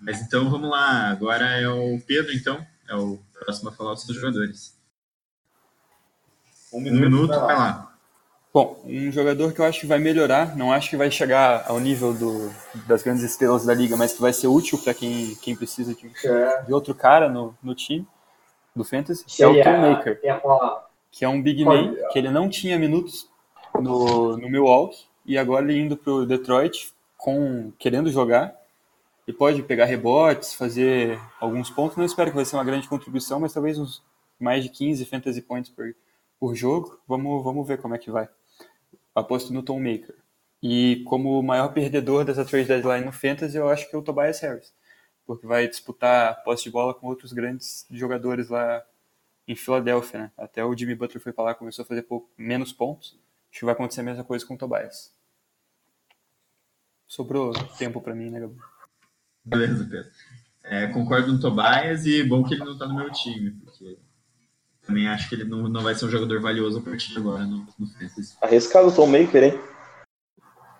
Mas 0.00 0.20
então 0.20 0.48
vamos 0.48 0.70
lá. 0.70 1.10
Agora 1.10 1.44
é 1.46 1.68
o 1.68 2.00
Pedro, 2.00 2.32
então. 2.32 2.64
É 2.88 2.94
o 2.94 3.18
próximo 3.32 3.70
a 3.70 3.72
falar 3.72 3.92
os 3.92 4.02
seus 4.02 4.16
jogadores. 4.16 4.76
Um 6.72 6.80
minuto, 6.80 7.28
vai 7.28 7.56
lá. 7.56 7.89
Bom, 8.52 8.80
um 8.84 9.12
jogador 9.12 9.52
que 9.52 9.60
eu 9.60 9.64
acho 9.64 9.80
que 9.80 9.86
vai 9.86 10.00
melhorar, 10.00 10.56
não 10.56 10.72
acho 10.72 10.90
que 10.90 10.96
vai 10.96 11.08
chegar 11.08 11.64
ao 11.68 11.78
nível 11.78 12.12
do, 12.12 12.50
das 12.86 13.00
grandes 13.00 13.22
estrelas 13.22 13.64
da 13.64 13.72
liga, 13.72 13.96
mas 13.96 14.12
que 14.12 14.20
vai 14.20 14.32
ser 14.32 14.48
útil 14.48 14.76
para 14.78 14.92
quem, 14.92 15.36
quem 15.36 15.54
precisa 15.54 15.94
de, 15.94 16.10
de 16.66 16.72
outro 16.72 16.92
cara 16.92 17.28
no, 17.28 17.54
no 17.62 17.76
time 17.76 18.04
do 18.74 18.82
Fantasy, 18.82 19.24
é 19.40 19.46
o 19.46 19.62
Tom 19.62 19.78
Maker, 19.78 20.20
que 21.12 21.24
é 21.24 21.28
um 21.28 21.40
big 21.40 21.64
man, 21.64 21.94
que 22.12 22.18
ele 22.18 22.28
não 22.28 22.48
tinha 22.48 22.76
minutos 22.76 23.28
no, 23.80 24.36
no 24.36 24.50
Milwaukee, 24.50 25.04
e 25.24 25.38
agora 25.38 25.64
ele 25.64 25.80
indo 25.80 25.96
pro 25.96 26.26
Detroit, 26.26 26.92
com, 27.16 27.72
querendo 27.78 28.10
jogar, 28.10 28.52
e 29.28 29.32
pode 29.32 29.62
pegar 29.62 29.84
rebotes, 29.84 30.54
fazer 30.54 31.20
alguns 31.40 31.70
pontos, 31.70 31.96
não 31.96 32.04
espero 32.04 32.30
que 32.30 32.36
vai 32.36 32.44
ser 32.44 32.56
uma 32.56 32.64
grande 32.64 32.88
contribuição, 32.88 33.38
mas 33.38 33.52
talvez 33.52 33.78
uns 33.78 34.02
mais 34.40 34.64
de 34.64 34.70
15 34.70 35.04
fantasy 35.04 35.40
points 35.40 35.70
por, 35.70 35.94
por 36.40 36.56
jogo. 36.56 36.98
Vamos, 37.06 37.44
vamos 37.44 37.68
ver 37.68 37.78
como 37.78 37.94
é 37.94 37.98
que 37.98 38.10
vai. 38.10 38.28
Aposto 39.14 39.52
no 39.52 39.62
Tom 39.62 39.78
Maker. 39.78 40.16
E 40.62 41.02
como 41.06 41.38
o 41.38 41.42
maior 41.42 41.72
perdedor 41.72 42.24
dessa 42.24 42.44
trade 42.44 42.68
deadline 42.68 43.04
no 43.04 43.12
fantasy, 43.12 43.56
eu 43.56 43.68
acho 43.68 43.88
que 43.88 43.96
é 43.96 43.98
o 43.98 44.02
Tobias 44.02 44.40
Harris. 44.40 44.74
Porque 45.26 45.46
vai 45.46 45.66
disputar 45.66 46.42
posse 46.44 46.64
de 46.64 46.70
bola 46.70 46.92
com 46.92 47.06
outros 47.06 47.32
grandes 47.32 47.86
jogadores 47.90 48.48
lá 48.48 48.84
em 49.48 49.56
Filadélfia, 49.56 50.20
né? 50.20 50.32
Até 50.36 50.64
o 50.64 50.76
Jimmy 50.76 50.94
Butler 50.94 51.22
foi 51.22 51.32
para 51.32 51.44
lá, 51.44 51.54
começou 51.54 51.82
a 51.82 51.86
fazer 51.86 52.02
pouco, 52.02 52.30
menos 52.36 52.72
pontos. 52.72 53.18
Acho 53.50 53.60
que 53.60 53.64
vai 53.64 53.74
acontecer 53.74 54.00
a 54.00 54.04
mesma 54.04 54.24
coisa 54.24 54.46
com 54.46 54.54
o 54.54 54.58
Tobias. 54.58 55.12
Sobrou 57.06 57.52
tempo 57.76 58.00
para 58.00 58.14
mim, 58.14 58.30
né, 58.30 58.40
Gabriel? 58.40 58.64
Beleza, 59.44 59.84
Pedro. 59.84 60.10
É, 60.62 60.86
concordo 60.88 61.32
no 61.32 61.40
Tobias 61.40 62.06
e 62.06 62.22
bom 62.22 62.44
que 62.44 62.54
ele 62.54 62.64
não 62.64 62.78
tá 62.78 62.86
no 62.86 62.94
meu 62.94 63.10
time, 63.10 63.50
também 64.90 65.06
acho 65.06 65.28
que 65.28 65.36
ele 65.36 65.44
não, 65.44 65.68
não 65.68 65.82
vai 65.82 65.94
ser 65.94 66.04
um 66.04 66.10
jogador 66.10 66.40
valioso 66.40 66.80
a 66.80 66.82
partir 66.82 67.12
de 67.12 67.18
agora 67.18 67.44
no, 67.44 67.64
no 67.78 67.86
Fantasy. 67.86 68.36
Arriscado 68.42 68.88
o 68.88 68.92
Tom 68.92 69.06
Maker, 69.06 69.44
hein? 69.44 69.60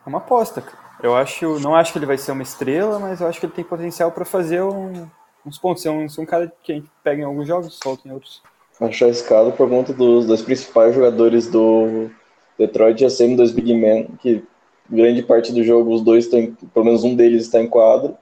É 0.04 0.08
uma 0.08 0.18
aposta, 0.18 0.60
cara. 0.60 0.78
Eu 1.00 1.16
acho, 1.16 1.60
não 1.60 1.74
acho 1.74 1.92
que 1.92 1.98
ele 1.98 2.06
vai 2.06 2.18
ser 2.18 2.32
uma 2.32 2.42
estrela, 2.42 2.98
mas 2.98 3.20
eu 3.20 3.28
acho 3.28 3.38
que 3.38 3.46
ele 3.46 3.52
tem 3.52 3.64
potencial 3.64 4.10
para 4.10 4.24
fazer 4.24 4.60
um, 4.62 5.08
uns 5.46 5.58
pontos. 5.58 5.82
Ser 5.82 5.90
um, 5.90 6.08
ser 6.08 6.20
um 6.20 6.26
cara 6.26 6.52
que 6.62 6.72
a 6.72 6.74
gente 6.74 6.90
pega 7.04 7.22
em 7.22 7.24
alguns 7.24 7.46
jogos, 7.46 7.78
solta 7.82 8.06
em 8.06 8.12
outros. 8.12 8.42
Acho 8.80 9.04
arriscado 9.04 9.52
por 9.52 9.68
conta 9.68 9.92
dos 9.92 10.26
dois 10.26 10.42
principais 10.42 10.94
jogadores 10.94 11.46
do 11.46 12.10
Detroit, 12.58 13.04
a 13.04 13.10
sendo 13.10 13.36
dois 13.36 13.52
big 13.52 13.72
men, 13.72 14.08
que 14.20 14.42
grande 14.88 15.22
parte 15.22 15.52
do 15.52 15.62
jogo 15.62 15.94
os 15.94 16.02
dois 16.02 16.24
estão, 16.24 16.54
pelo 16.74 16.84
menos 16.84 17.04
um 17.04 17.14
deles 17.14 17.42
está 17.42 17.60
em 17.60 17.68
quadro. 17.68 18.16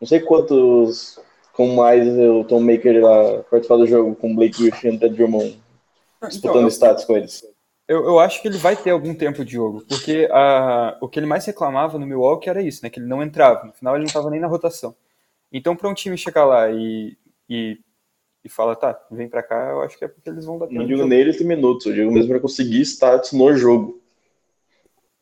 Não 0.00 0.08
sei 0.08 0.20
quantos 0.20 1.20
com 1.58 1.74
mais 1.74 2.06
o 2.06 2.44
Tom 2.44 2.60
Maker 2.60 3.02
lá 3.02 3.42
participar 3.42 3.78
do 3.78 3.86
jogo 3.88 4.14
com 4.14 4.32
Blake 4.32 4.62
Griffin 4.62 4.94
e 4.94 4.98
Ted 5.00 5.16
Drummond 5.16 5.60
disputando 6.28 6.58
então, 6.58 6.68
status 6.68 7.04
com 7.04 7.16
eles. 7.16 7.44
Eu, 7.88 8.04
eu 8.04 8.20
acho 8.20 8.40
que 8.40 8.46
ele 8.46 8.58
vai 8.58 8.76
ter 8.76 8.90
algum 8.90 9.12
tempo 9.12 9.44
de 9.44 9.54
jogo, 9.54 9.84
porque 9.88 10.28
a, 10.30 10.96
o 11.00 11.08
que 11.08 11.18
ele 11.18 11.26
mais 11.26 11.44
reclamava 11.44 11.98
no 11.98 12.06
Milwaukee 12.06 12.48
era 12.48 12.62
isso, 12.62 12.84
né? 12.84 12.90
Que 12.90 13.00
ele 13.00 13.08
não 13.08 13.24
entrava. 13.24 13.64
No 13.66 13.72
final 13.72 13.96
ele 13.96 14.04
não 14.04 14.06
estava 14.06 14.30
nem 14.30 14.38
na 14.38 14.46
rotação. 14.46 14.94
Então, 15.52 15.74
para 15.74 15.88
um 15.88 15.94
time 15.94 16.16
chegar 16.16 16.44
lá 16.44 16.70
e, 16.70 17.18
e, 17.48 17.80
e 18.44 18.48
fala, 18.48 18.76
tá, 18.76 18.96
vem 19.10 19.28
para 19.28 19.42
cá, 19.42 19.70
eu 19.70 19.82
acho 19.82 19.98
que 19.98 20.04
é 20.04 20.08
porque 20.08 20.30
eles 20.30 20.44
vão 20.44 20.60
dar 20.60 20.68
tempo. 20.68 20.78
Não 20.78 20.86
digo 20.86 21.04
neles 21.06 21.40
e 21.40 21.44
minutos, 21.44 21.86
eu 21.86 21.92
digo 21.92 22.12
mesmo 22.12 22.28
para 22.28 22.38
conseguir 22.38 22.82
status 22.82 23.32
no 23.32 23.52
jogo. 23.56 24.00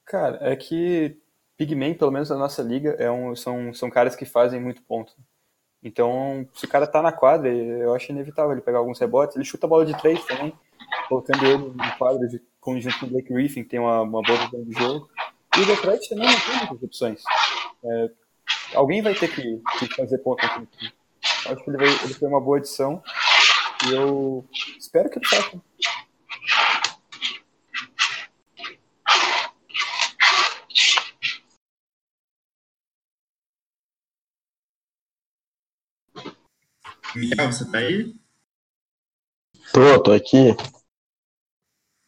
Cara, 0.05 0.39
é 0.43 0.55
que 0.55 1.17
Pigman, 1.57 1.95
pelo 1.95 2.11
menos 2.11 2.29
na 2.29 2.37
nossa 2.37 2.63
liga, 2.63 2.91
é 2.99 3.11
um, 3.11 3.35
são, 3.35 3.73
são 3.73 3.89
caras 3.89 4.15
que 4.15 4.27
fazem 4.27 4.61
muito 4.61 4.83
ponto. 4.83 5.15
Então, 5.83 6.49
se 6.55 6.65
o 6.65 6.69
cara 6.69 6.87
tá 6.87 7.01
na 7.01 7.13
quadra, 7.13 7.49
eu 7.49 7.95
acho 7.95 8.11
inevitável 8.11 8.53
ele 8.53 8.61
pegar 8.61 8.79
alguns 8.79 8.99
rebotes. 8.99 9.37
Ele 9.37 9.45
chuta 9.45 9.67
a 9.67 9.69
bola 9.69 9.87
de 9.87 9.97
três 9.99 10.25
também, 10.25 10.53
colocando 11.09 11.47
ele 11.47 11.69
no 11.69 11.97
quadro 11.99 12.27
de 12.29 12.41
conjunto 12.61 12.99
com 12.99 13.07
o 13.07 13.11
Blake 13.11 13.33
Griffin, 13.33 13.63
que 13.63 13.71
tem 13.71 13.81
uma, 13.81 14.03
uma 14.03 14.23
boa 14.23 14.39
visão 14.39 14.65
de 14.65 14.73
jogo. 14.73 15.09
E 15.57 15.61
o 15.61 15.67
Detroit 15.67 16.09
também 16.09 16.27
não 16.27 16.41
tem 16.41 16.57
muitas 16.57 16.83
opções. 16.83 17.23
É, 17.85 18.11
alguém 18.75 19.01
vai 19.01 19.15
ter 19.15 19.29
que, 19.29 19.63
que 19.79 19.95
fazer 19.95 20.19
ponto 20.19 20.45
aqui. 20.45 20.93
Acho 21.47 21.65
que 21.65 21.71
ele, 21.71 21.85
ele 21.85 22.15
foi 22.15 22.29
uma 22.29 22.41
boa 22.41 22.59
adição. 22.59 23.03
E 23.87 23.95
eu 23.95 24.45
espero 24.79 25.09
que 25.09 25.19
ele 25.19 25.27
faça. 25.27 25.61
Miguel, 37.17 37.51
você 37.51 37.71
tá 37.71 37.79
aí? 37.79 38.15
Tô, 39.73 40.03
tô 40.03 40.13
aqui. 40.13 40.55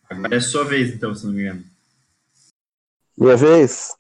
Agora 0.05 0.37
é 0.37 0.41
sua 0.41 0.65
vez, 0.65 0.95
então, 0.95 1.15
se 1.15 1.27
não 1.27 1.33
me 1.33 1.43
engano. 1.43 1.65
Minha 3.17 3.37
vez? 3.37 3.97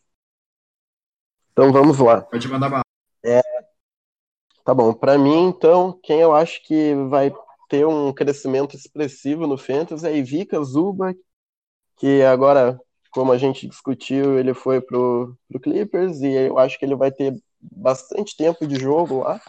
Então 1.52 1.72
vamos 1.72 1.98
lá. 1.98 2.20
Pode 2.20 2.46
mandar 2.48 2.68
bala. 2.68 2.82
É, 3.24 3.40
tá 4.64 4.74
bom. 4.74 4.92
Para 4.92 5.16
mim, 5.16 5.48
então, 5.48 5.98
quem 6.02 6.20
eu 6.20 6.34
acho 6.34 6.62
que 6.62 6.94
vai 7.08 7.32
ter 7.70 7.86
um 7.86 8.12
crescimento 8.12 8.76
expressivo 8.76 9.46
no 9.46 9.56
Fantasy 9.56 10.06
é 10.06 10.16
Ivica 10.16 10.62
Zuba, 10.62 11.14
que 11.96 12.22
agora, 12.22 12.78
como 13.10 13.32
a 13.32 13.38
gente 13.38 13.66
discutiu, 13.66 14.38
ele 14.38 14.52
foi 14.52 14.80
pro, 14.80 15.34
pro 15.48 15.60
Clippers 15.60 16.20
e 16.20 16.32
eu 16.32 16.58
acho 16.58 16.78
que 16.78 16.84
ele 16.84 16.94
vai 16.94 17.10
ter 17.10 17.34
bastante 17.60 18.36
tempo 18.36 18.66
de 18.66 18.76
jogo 18.78 19.20
lá 19.20 19.40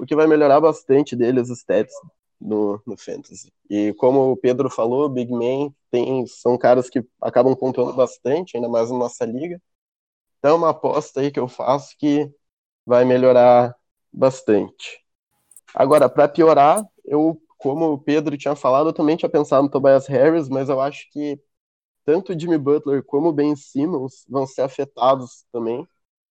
o 0.00 0.06
que 0.06 0.16
vai 0.16 0.26
melhorar 0.26 0.60
bastante 0.60 1.14
dele 1.14 1.40
os 1.40 1.50
stats 1.50 1.92
no, 2.40 2.80
no 2.86 2.96
Fantasy. 2.96 3.52
E 3.68 3.92
como 3.94 4.32
o 4.32 4.36
Pedro 4.36 4.70
falou, 4.70 5.08
Big 5.08 5.30
Man 5.30 5.72
tem, 5.90 6.26
são 6.26 6.56
caras 6.56 6.88
que 6.88 7.04
acabam 7.20 7.54
pontuando 7.54 7.92
bastante, 7.92 8.56
ainda 8.56 8.68
mais 8.68 8.90
na 8.90 8.96
nossa 8.96 9.26
liga. 9.26 9.60
Então, 10.38 10.52
é 10.52 10.54
uma 10.54 10.70
aposta 10.70 11.20
aí 11.20 11.30
que 11.30 11.38
eu 11.38 11.46
faço 11.46 11.94
que 11.98 12.32
vai 12.86 13.04
melhorar 13.04 13.76
bastante. 14.10 15.04
Agora, 15.74 16.08
para 16.08 16.26
piorar, 16.28 16.82
eu, 17.04 17.40
como 17.58 17.92
o 17.92 17.98
Pedro 17.98 18.38
tinha 18.38 18.56
falado, 18.56 18.88
eu 18.88 18.92
também 18.94 19.16
tinha 19.16 19.28
pensado 19.28 19.64
no 19.64 19.70
Tobias 19.70 20.06
Harris, 20.06 20.48
mas 20.48 20.70
eu 20.70 20.80
acho 20.80 21.10
que 21.12 21.38
tanto 22.06 22.38
Jimmy 22.38 22.56
Butler 22.58 23.04
como 23.04 23.28
o 23.28 23.32
Ben 23.32 23.54
Simmons 23.54 24.24
vão 24.28 24.46
ser 24.46 24.62
afetados 24.62 25.44
também, 25.52 25.86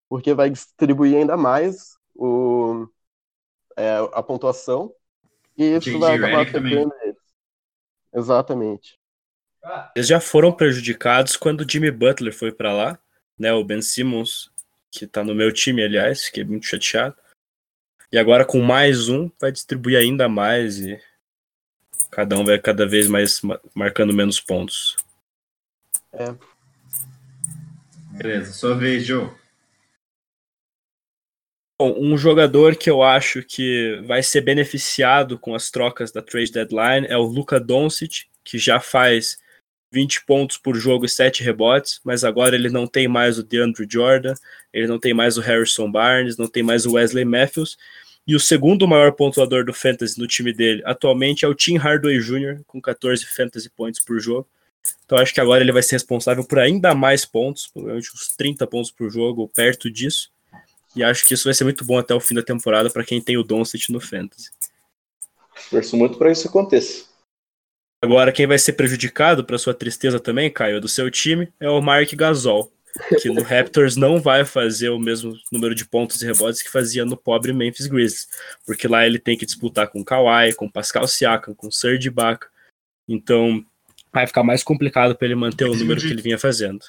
porque 0.08 0.32
vai 0.32 0.48
distribuir 0.48 1.16
ainda 1.18 1.36
mais 1.36 1.98
o, 2.14 2.88
é, 3.78 3.96
a 4.12 4.22
pontuação 4.22 4.92
e 5.56 5.76
isso 5.76 5.98
vai 5.98 6.16
acabar 6.16 6.42
afetando 6.42 6.92
eles. 7.02 7.16
Exatamente. 8.12 8.98
Eles 9.94 10.08
já 10.08 10.20
foram 10.20 10.52
prejudicados 10.52 11.36
quando 11.36 11.60
o 11.60 11.70
Jimmy 11.70 11.90
Butler 11.90 12.34
foi 12.34 12.50
para 12.52 12.72
lá, 12.72 12.98
né? 13.38 13.52
O 13.52 13.64
Ben 13.64 13.80
Simmons, 13.80 14.50
que 14.90 15.06
tá 15.06 15.22
no 15.22 15.34
meu 15.34 15.52
time, 15.52 15.82
aliás, 15.82 16.24
fiquei 16.24 16.44
muito 16.44 16.66
chateado. 16.66 17.16
E 18.10 18.18
agora 18.18 18.44
com 18.44 18.60
mais 18.60 19.08
um, 19.08 19.30
vai 19.40 19.52
distribuir 19.52 19.98
ainda 19.98 20.28
mais 20.28 20.78
e 20.78 21.00
cada 22.10 22.36
um 22.36 22.44
vai 22.44 22.58
cada 22.58 22.86
vez 22.86 23.06
mais 23.06 23.40
marcando 23.74 24.14
menos 24.14 24.40
pontos. 24.40 24.96
É. 26.12 26.34
Beleza, 28.16 28.52
sua 28.52 28.74
vez, 28.74 29.04
Joe. 29.06 29.30
Bom, 31.80 31.94
um 31.96 32.18
jogador 32.18 32.74
que 32.74 32.90
eu 32.90 33.04
acho 33.04 33.40
que 33.42 34.02
vai 34.04 34.20
ser 34.20 34.40
beneficiado 34.40 35.38
com 35.38 35.54
as 35.54 35.70
trocas 35.70 36.10
da 36.10 36.20
trade 36.20 36.50
deadline 36.50 37.06
é 37.06 37.16
o 37.16 37.22
Luka 37.22 37.60
Doncic, 37.60 38.24
que 38.42 38.58
já 38.58 38.80
faz 38.80 39.38
20 39.92 40.26
pontos 40.26 40.56
por 40.56 40.74
jogo 40.74 41.04
e 41.04 41.08
7 41.08 41.44
rebotes, 41.44 42.00
mas 42.04 42.24
agora 42.24 42.56
ele 42.56 42.68
não 42.68 42.86
tem 42.86 43.06
mais 43.06 43.38
o 43.38 43.44
DeAndre 43.44 43.86
Jordan, 43.88 44.34
ele 44.72 44.88
não 44.88 44.98
tem 44.98 45.14
mais 45.14 45.38
o 45.38 45.40
Harrison 45.40 45.90
Barnes, 45.90 46.36
não 46.36 46.48
tem 46.48 46.64
mais 46.64 46.84
o 46.84 46.94
Wesley 46.94 47.24
Matthews, 47.24 47.78
e 48.26 48.34
o 48.34 48.40
segundo 48.40 48.86
maior 48.86 49.12
pontuador 49.12 49.64
do 49.64 49.72
Fantasy 49.72 50.18
no 50.18 50.26
time 50.26 50.52
dele 50.52 50.82
atualmente 50.84 51.44
é 51.44 51.48
o 51.48 51.54
Tim 51.54 51.76
Hardaway 51.76 52.18
Jr., 52.18 52.60
com 52.66 52.80
14 52.80 53.24
Fantasy 53.24 53.70
points 53.70 54.04
por 54.04 54.18
jogo. 54.18 54.48
Então 55.04 55.16
acho 55.16 55.32
que 55.32 55.40
agora 55.40 55.62
ele 55.62 55.72
vai 55.72 55.82
ser 55.82 55.94
responsável 55.94 56.44
por 56.44 56.58
ainda 56.58 56.94
mais 56.94 57.24
pontos, 57.24 57.68
provavelmente 57.68 58.10
uns 58.12 58.36
30 58.36 58.66
pontos 58.66 58.90
por 58.90 59.08
jogo, 59.10 59.42
ou 59.42 59.48
perto 59.48 59.90
disso. 59.90 60.30
E 60.96 61.02
acho 61.02 61.26
que 61.26 61.34
isso 61.34 61.44
vai 61.44 61.54
ser 61.54 61.64
muito 61.64 61.84
bom 61.84 61.98
até 61.98 62.14
o 62.14 62.20
fim 62.20 62.34
da 62.34 62.42
temporada 62.42 62.90
para 62.90 63.04
quem 63.04 63.20
tem 63.20 63.36
o 63.36 63.42
Doncic 63.42 63.90
no 63.90 64.00
Fantasy. 64.00 64.50
Torço 65.70 65.96
muito 65.96 66.18
para 66.18 66.30
isso 66.32 66.48
aconteça. 66.48 67.06
Agora, 68.00 68.32
quem 68.32 68.46
vai 68.46 68.58
ser 68.58 68.74
prejudicado 68.74 69.44
para 69.44 69.58
sua 69.58 69.74
tristeza 69.74 70.20
também, 70.20 70.50
Caio, 70.50 70.80
do 70.80 70.88
seu 70.88 71.10
time, 71.10 71.52
é 71.58 71.68
o 71.68 71.80
Mark 71.80 72.12
Gasol, 72.14 72.72
que 73.20 73.28
no 73.28 73.42
Raptors 73.42 73.96
não 73.96 74.20
vai 74.20 74.44
fazer 74.44 74.90
o 74.90 75.00
mesmo 75.00 75.36
número 75.50 75.74
de 75.74 75.84
pontos 75.84 76.22
e 76.22 76.26
rebotes 76.26 76.62
que 76.62 76.70
fazia 76.70 77.04
no 77.04 77.16
pobre 77.16 77.52
Memphis 77.52 77.88
Grizzlies, 77.88 78.28
porque 78.64 78.86
lá 78.86 79.04
ele 79.04 79.18
tem 79.18 79.36
que 79.36 79.44
disputar 79.44 79.88
com 79.88 80.04
Kawhi, 80.04 80.54
com 80.54 80.70
Pascal 80.70 81.08
Siakam, 81.08 81.54
com 81.54 81.70
Serge 81.72 82.06
Ibaka. 82.06 82.48
Então, 83.08 83.64
vai 84.12 84.26
ficar 84.26 84.44
mais 84.44 84.62
complicado 84.62 85.16
para 85.16 85.26
ele 85.26 85.34
manter 85.34 85.64
o 85.64 85.74
número 85.74 86.00
que 86.00 86.06
ele 86.06 86.22
vinha 86.22 86.38
fazendo. 86.38 86.84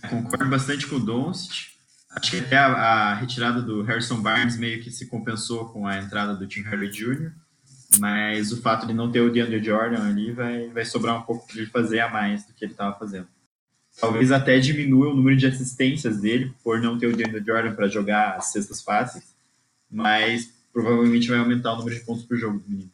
Concordo 0.00 0.48
bastante 0.48 0.86
com 0.86 0.96
o 0.96 1.00
Doncic. 1.00 1.68
Acho 2.10 2.30
que 2.30 2.38
até 2.38 2.56
a, 2.56 2.66
a, 2.66 3.14
retirada 3.14 3.60
do 3.60 3.82
Harrison 3.82 4.20
Barnes 4.20 4.56
meio 4.58 4.82
que 4.82 4.90
se 4.90 5.06
compensou 5.06 5.66
com 5.66 5.86
a 5.86 5.98
entrada 5.98 6.34
do 6.34 6.46
Tim 6.46 6.62
Harry 6.62 6.90
Jr., 6.90 7.32
mas 7.98 8.52
o 8.52 8.60
fato 8.60 8.86
de 8.86 8.92
não 8.92 9.10
ter 9.10 9.20
o 9.20 9.30
DeAndre 9.30 9.62
Jordan 9.62 10.06
ali 10.06 10.32
vai, 10.32 10.68
vai 10.68 10.84
sobrar 10.84 11.18
um 11.18 11.22
pouco 11.22 11.46
para 11.46 11.56
ele 11.56 11.66
fazer 11.66 12.00
a 12.00 12.10
mais 12.10 12.44
do 12.44 12.52
que 12.52 12.64
ele 12.64 12.72
estava 12.72 12.98
fazendo. 12.98 13.26
Talvez 14.00 14.30
até 14.30 14.58
diminua 14.58 15.08
o 15.08 15.14
número 15.14 15.36
de 15.36 15.46
assistências 15.46 16.20
dele 16.20 16.54
por 16.62 16.80
não 16.80 16.98
ter 16.98 17.06
o 17.06 17.16
DeAndre 17.16 17.42
Jordan 17.44 17.74
para 17.74 17.88
jogar 17.88 18.36
as 18.36 18.52
cestas 18.52 18.82
fáceis, 18.82 19.34
mas 19.90 20.52
provavelmente 20.72 21.28
vai 21.28 21.38
aumentar 21.38 21.72
o 21.72 21.78
número 21.78 21.96
de 21.96 22.04
pontos 22.04 22.24
por 22.24 22.36
jogo 22.36 22.58
do 22.58 22.68
menino. 22.68 22.92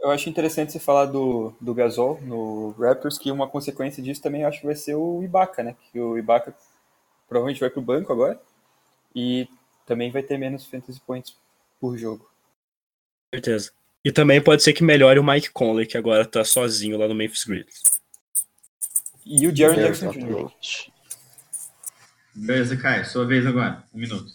Eu 0.00 0.10
acho 0.10 0.28
interessante 0.30 0.72
você 0.72 0.78
falar 0.78 1.06
do, 1.06 1.52
do 1.60 1.74
Gasol 1.74 2.18
no 2.22 2.70
Raptors, 2.78 3.18
que 3.18 3.30
uma 3.30 3.48
consequência 3.48 4.02
disso 4.02 4.22
também 4.22 4.44
acho 4.44 4.60
que 4.60 4.66
vai 4.66 4.74
ser 4.74 4.94
o 4.94 5.22
Ibaka, 5.22 5.62
né? 5.62 5.76
Que 5.92 6.00
o 6.00 6.16
Ibaka 6.16 6.54
provavelmente 7.28 7.60
vai 7.60 7.68
para 7.68 7.80
o 7.80 7.84
banco 7.84 8.12
agora 8.12 8.40
e 9.14 9.46
também 9.84 10.10
vai 10.10 10.22
ter 10.22 10.38
menos 10.38 10.64
fantasy 10.64 11.00
points 11.00 11.36
por 11.78 11.98
jogo. 11.98 12.28
certeza. 13.34 13.72
E 14.02 14.10
também 14.10 14.42
pode 14.42 14.62
ser 14.62 14.72
que 14.72 14.82
melhore 14.82 15.18
o 15.18 15.24
Mike 15.24 15.50
Conley, 15.50 15.86
que 15.86 15.98
agora 15.98 16.24
tá 16.24 16.42
sozinho 16.42 16.96
lá 16.96 17.06
no 17.06 17.14
Memphis 17.14 17.44
Grizzlies. 17.44 17.82
E 19.26 19.46
o 19.46 19.54
Jaron 19.54 19.74
Jackson 19.74 20.10
Jr. 20.10 20.50
Beleza, 22.34 22.76
Caio, 22.76 23.04
sua 23.04 23.26
vez 23.26 23.44
agora. 23.44 23.84
Um 23.92 23.98
minuto. 23.98 24.32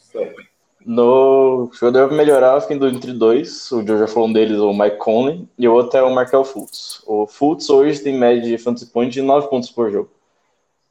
No 0.86 1.72
pra 1.80 2.08
melhorar, 2.10 2.62
fico 2.62 2.74
indo 2.74 2.88
entre 2.88 3.12
dois. 3.12 3.72
O 3.72 3.86
Joe 3.86 3.98
já 3.98 4.08
falou 4.08 4.30
um 4.30 4.34
deles, 4.34 4.60
o 4.60 4.72
Mike 4.72 4.98
Conley, 4.98 5.48
e 5.58 5.68
o 5.68 5.74
outro 5.74 5.98
é 5.98 6.04
o 6.04 6.14
Markel 6.14 6.46
Fultz. 6.46 7.02
O 7.08 7.26
Fultz 7.26 7.68
hoje 7.72 8.02
tem 8.02 8.16
média 8.16 8.44
de 8.44 8.58
fantasy 8.60 8.86
point 8.86 9.12
de 9.12 9.24
9 9.24 9.50
pontos 9.50 9.72
por 9.72 9.92
jogo. 9.92 10.12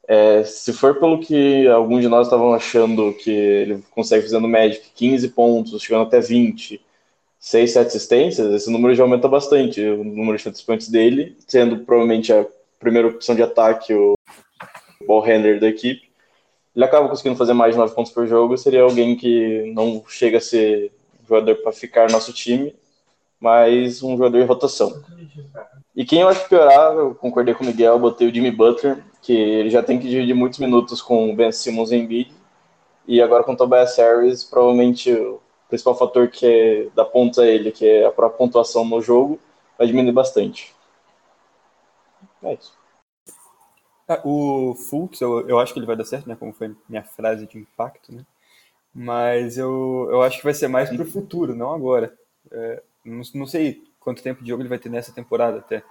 É, 0.05 0.43
se 0.43 0.73
for 0.73 0.99
pelo 0.99 1.19
que 1.19 1.65
alguns 1.67 2.01
de 2.01 2.09
nós 2.09 2.27
estavam 2.27 2.53
achando 2.53 3.13
que 3.13 3.31
ele 3.31 3.83
consegue 3.91 4.23
fazer 4.23 4.39
no 4.39 4.49
Magic 4.49 4.83
15 4.93 5.29
pontos, 5.29 5.81
chegando 5.81 6.03
até 6.03 6.19
20, 6.19 6.79
6, 7.39 7.71
7 7.71 7.87
assistências, 7.87 8.53
esse 8.53 8.69
número 8.69 8.93
já 8.93 9.03
aumenta 9.03 9.29
bastante, 9.29 9.81
o 9.81 10.03
número 10.03 10.37
de 10.37 10.43
fantasy 10.43 10.65
points 10.65 10.89
dele, 10.89 11.37
sendo 11.47 11.79
provavelmente 11.79 12.33
a 12.33 12.45
primeira 12.79 13.07
opção 13.07 13.33
de 13.33 13.41
ataque, 13.41 13.93
o 13.93 14.13
ball 15.07 15.21
handler 15.21 15.59
da 15.59 15.69
equipe. 15.69 16.03
Ele 16.75 16.83
acaba 16.85 17.07
conseguindo 17.07 17.37
fazer 17.37 17.53
mais 17.53 17.73
de 17.73 17.79
9 17.79 17.95
pontos 17.95 18.11
por 18.11 18.27
jogo, 18.27 18.57
seria 18.57 18.81
alguém 18.81 19.15
que 19.15 19.71
não 19.73 20.03
chega 20.07 20.39
a 20.39 20.41
ser 20.41 20.91
jogador 21.27 21.55
para 21.55 21.71
ficar 21.71 22.07
no 22.07 22.13
nosso 22.13 22.33
time, 22.33 22.75
mas 23.39 24.03
um 24.03 24.17
jogador 24.17 24.39
de 24.39 24.45
rotação. 24.45 25.01
E 25.95 26.03
quem 26.03 26.21
eu 26.21 26.27
acho 26.27 26.47
piorar, 26.49 26.93
eu 26.93 27.15
concordei 27.15 27.53
com 27.53 27.63
o 27.63 27.67
Miguel, 27.67 27.97
botei 27.97 28.27
o 28.27 28.33
Jimmy 28.33 28.51
Butler, 28.51 29.01
que 29.21 29.33
ele 29.33 29.69
já 29.69 29.81
tem 29.81 29.97
que 29.97 30.09
dividir 30.09 30.35
muitos 30.35 30.59
minutos 30.59 31.01
com 31.01 31.31
o 31.31 31.35
Ben 31.35 31.51
Simmons 31.51 31.91
e 31.91 31.95
Embiid, 31.95 32.31
e 33.07 33.21
agora 33.21 33.43
com 33.43 33.53
o 33.53 33.57
Tobias 33.57 33.97
Harris, 33.97 34.43
provavelmente 34.43 35.11
o 35.11 35.39
principal 35.69 35.95
fator 35.95 36.27
que 36.27 36.45
é, 36.45 36.87
dá 36.93 37.05
pontos 37.05 37.39
a 37.39 37.47
ele, 37.47 37.71
que 37.71 37.87
é 37.87 38.05
a 38.05 38.11
própria 38.11 38.37
pontuação 38.37 38.83
no 38.83 39.01
jogo, 39.01 39.39
vai 39.77 39.87
diminuir 39.87 40.11
bastante. 40.11 40.75
É 42.43 42.53
isso. 42.53 42.73
Ah, 44.07 44.21
O 44.23 44.75
Fultz, 44.75 45.21
eu, 45.21 45.47
eu 45.47 45.59
acho 45.59 45.73
que 45.73 45.79
ele 45.79 45.85
vai 45.85 45.95
dar 45.95 46.05
certo, 46.05 46.27
né? 46.27 46.35
Como 46.35 46.53
foi 46.53 46.75
minha 46.87 47.03
frase 47.03 47.47
de 47.47 47.57
impacto, 47.57 48.13
né? 48.13 48.25
Mas 48.93 49.57
eu, 49.57 50.07
eu 50.11 50.21
acho 50.23 50.39
que 50.39 50.43
vai 50.45 50.53
ser 50.53 50.67
mais 50.69 50.89
pro 50.89 51.05
futuro, 51.05 51.55
não 51.55 51.73
agora. 51.73 52.13
É, 52.51 52.83
não, 53.05 53.21
não 53.35 53.47
sei 53.47 53.83
quanto 53.99 54.23
tempo 54.23 54.43
de 54.43 54.49
jogo 54.49 54.61
ele 54.63 54.69
vai 54.69 54.79
ter 54.79 54.89
nessa 54.89 55.13
temporada 55.13 55.59
até. 55.59 55.83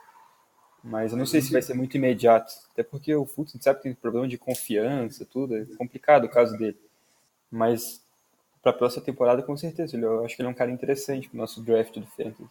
Mas 0.85 1.12
eu 1.12 1.19
não 1.19 1.27
sei 1.27 1.43
se 1.43 1.53
vai 1.53 1.62
ser 1.62 1.75
muito 1.75 1.97
imediato. 1.97 2.53
Até 2.73 2.83
porque 2.85 3.15
o 3.15 3.27
Fultz, 3.27 3.53
a 3.53 3.55
gente 3.55 3.65
sabe 3.65 3.79
que 3.79 3.85
tem 3.85 3.95
problema 3.95 4.29
de 4.29 4.39
confiança, 4.39 5.25
tudo. 5.27 5.57
É 5.57 5.65
complicado 5.79 6.25
o 6.27 6.31
caso 6.31 6.57
dele. 6.59 6.79
Mas 7.51 8.03
para 8.62 8.73
a 8.73 8.75
próxima 8.75 9.05
temporada, 9.05 9.43
com 9.43 9.57
certeza. 9.57 9.97
Eu 9.99 10.25
acho 10.25 10.37
que 10.37 10.43
ele 10.43 10.49
é 10.49 10.53
um 10.53 10.55
cara 10.55 10.71
interessante 10.73 11.29
pro 11.29 11.39
nosso 11.39 11.62
draft 11.62 11.95
do 11.99 12.07
Fantasy. 12.09 12.49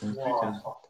Com 0.00 0.14
certeza. 0.14 0.89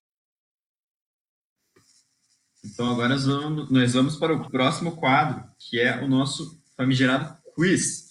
Então 2.72 2.90
agora 2.90 3.08
nós 3.10 3.26
vamos, 3.26 3.70
nós 3.70 3.92
vamos 3.94 4.16
para 4.16 4.32
o 4.32 4.48
próximo 4.48 4.92
quadro, 4.92 5.44
que 5.58 5.80
é 5.80 6.02
o 6.02 6.08
nosso 6.08 6.60
famigerado 6.76 7.36
quiz. 7.54 8.10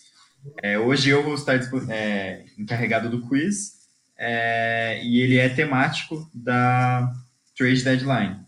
É, 0.61 0.77
hoje 0.77 1.09
eu 1.09 1.23
vou 1.23 1.35
estar 1.35 1.59
é, 1.89 2.45
encarregado 2.57 3.09
do 3.09 3.27
quiz 3.27 3.79
é, 4.17 5.01
e 5.03 5.21
ele 5.21 5.37
é 5.37 5.49
temático 5.49 6.29
da 6.33 7.11
trade 7.57 7.83
deadline. 7.83 8.39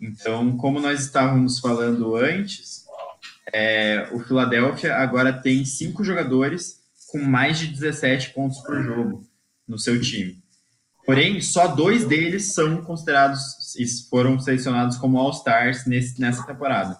Então, 0.00 0.56
como 0.56 0.80
nós 0.80 1.00
estávamos 1.00 1.58
falando 1.58 2.16
antes, 2.16 2.84
é, 3.52 4.08
o 4.12 4.20
Philadelphia 4.20 4.96
agora 4.96 5.32
tem 5.32 5.64
cinco 5.64 6.02
jogadores 6.02 6.80
com 7.08 7.18
mais 7.18 7.58
de 7.58 7.66
17 7.66 8.30
pontos 8.30 8.58
por 8.60 8.82
jogo 8.82 9.26
no 9.68 9.78
seu 9.78 10.00
time. 10.00 10.39
Porém, 11.10 11.40
só 11.40 11.66
dois 11.66 12.04
deles 12.04 12.52
são 12.52 12.82
considerados 12.82 13.74
e 13.74 13.84
foram 14.08 14.38
selecionados 14.38 14.96
como 14.96 15.18
All-Stars 15.18 15.84
nessa 15.84 16.46
temporada. 16.46 16.96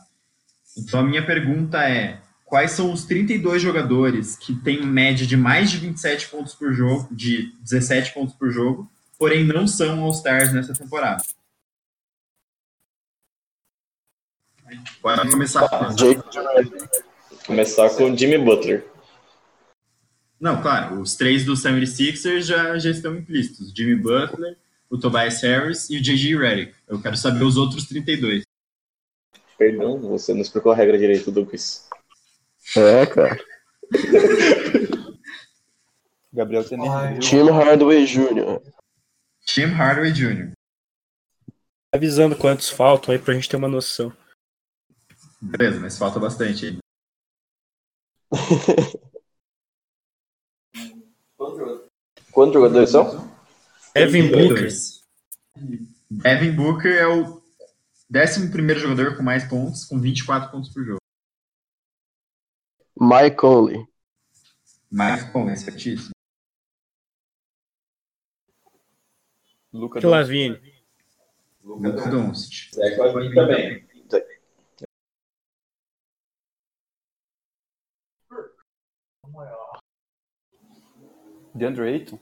Então, 0.77 0.99
a 0.99 1.03
minha 1.05 1.25
pergunta 1.25 1.89
é: 1.89 2.21
quais 2.45 2.73
são 2.73 2.93
os 2.93 3.05
32 3.05 3.63
jogadores 3.63 4.35
que 4.37 4.53
têm 4.53 4.85
média 4.85 5.25
de 5.25 5.37
mais 5.37 5.71
de 5.71 5.77
27 5.77 6.27
pontos 6.27 6.57
por 6.57 6.73
jogo, 6.73 7.07
de 7.15 7.53
17 7.61 8.13
pontos 8.13 8.35
por 8.35 8.51
jogo, 8.51 8.91
porém 9.17 9.45
não 9.45 9.69
são 9.69 10.03
All-Stars 10.03 10.53
nessa 10.53 10.75
temporada? 10.75 11.23
Pode 15.01 15.31
começar. 15.31 15.69
Começar 17.47 17.91
com 17.91 18.17
Jimmy 18.17 18.39
Butler. 18.39 18.90
Não, 20.41 20.63
claro, 20.63 21.01
os 21.01 21.15
três 21.17 21.45
do 21.45 21.53
76ers 21.53 22.41
já, 22.43 22.79
já 22.79 22.91
estão 22.91 23.15
implícitos: 23.15 23.73
Jimmy 23.77 23.95
Butler, 23.95 24.57
o 24.89 24.97
Tobias 24.97 25.43
Harris 25.43 25.91
e 25.91 25.99
o 25.99 26.03
J.J. 26.03 26.37
Redick. 26.37 26.75
Eu 26.89 27.01
quero 27.01 27.17
saber 27.17 27.45
os 27.45 27.59
outros 27.59 27.87
32. 27.87 28.43
Perdão, 29.59 29.99
você 30.01 30.33
não 30.33 30.41
explicou 30.41 30.73
a 30.73 30.75
regra 30.75 30.97
direito 30.97 31.31
do 31.31 31.45
quiz. 31.45 31.87
É, 32.75 33.05
cara. 33.05 33.39
Gabriel 36.33 36.67
Tener. 36.67 37.19
Tim 37.19 37.51
Hardaway 37.51 38.07
Jr. 38.07 38.63
Tim 39.45 39.67
Hardaway 39.67 40.13
Jr. 40.13 40.53
Avisando 41.93 42.37
quantos 42.37 42.71
faltam 42.71 43.13
aí 43.13 43.19
pra 43.21 43.35
gente 43.35 43.49
ter 43.49 43.57
uma 43.57 43.69
noção. 43.69 44.17
Beleza, 45.41 45.81
mas 45.81 45.99
falta 45.99 46.19
bastante 46.19 46.67
aí. 46.67 46.79
Quantos 52.33 52.55
jogadores 52.55 52.91
são? 52.91 53.31
Evan 53.95 54.29
Booker. 54.29 54.69
Devin 56.11 56.53
Booker 56.53 56.93
é 56.93 57.07
o 57.07 57.41
11 58.11 58.75
jogador 58.75 59.17
com 59.17 59.23
mais 59.23 59.49
pontos, 59.49 59.85
com 59.85 60.01
24 60.01 60.51
pontos 60.51 60.73
por 60.73 60.85
jogo. 60.85 61.01
Mike 63.01 63.37
Conley. 63.37 63.87
Mike 64.91 65.33
Conley, 65.33 65.57
certíssimo. 65.57 66.11
Luca 69.73 70.01
Que 70.01 70.07
Lavigne. 70.07 70.61
Luka 71.63 72.11
Doncic. 72.11 72.71
também. 73.35 73.89
DeAndre 81.55 81.89
Ayton. 81.89 82.19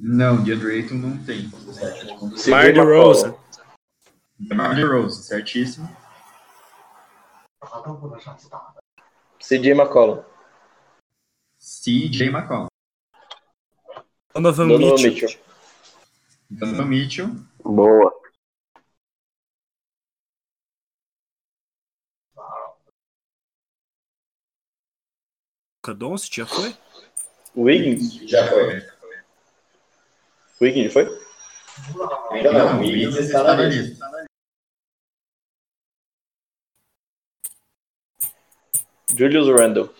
Não, 0.00 0.42
DeAndre 0.42 0.76
Ayton 0.76 0.94
não 0.94 1.24
tem. 1.24 1.50
Mar 2.48 2.72
de 2.72 2.80
Rosa. 2.80 3.44
DeMar 4.38 4.74
DeRozan, 4.74 5.22
certíssimo. 5.22 5.88
CJ 9.40 9.74
McCollum. 9.74 10.22
CJ 11.58 12.30
McCollum. 12.30 12.66
Donovan 14.34 14.68
Donovan 14.68 15.02
Mitchell. 15.02 15.12
Mitchell. 15.12 15.40
Donovan 16.50 16.86
Mitchell. 16.86 17.28
Boa. 17.62 18.12
Luka 25.76 25.94
Doncic 25.94 26.36
já 26.36 26.46
foi? 26.46 26.74
Wiggins? 27.56 28.14
Já 28.28 28.48
foi. 28.48 28.82
Wiggins 30.60 30.92
foi? 30.92 31.04
Não, 32.42 32.78
o 32.78 32.80
Wiggins 32.80 33.16
está 33.16 33.42
na 33.42 33.62
lista. 33.62 34.06
Julius 39.16 39.48
Randle. 39.48 39.94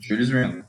Julius 0.00 0.30
Randle. 0.30 0.64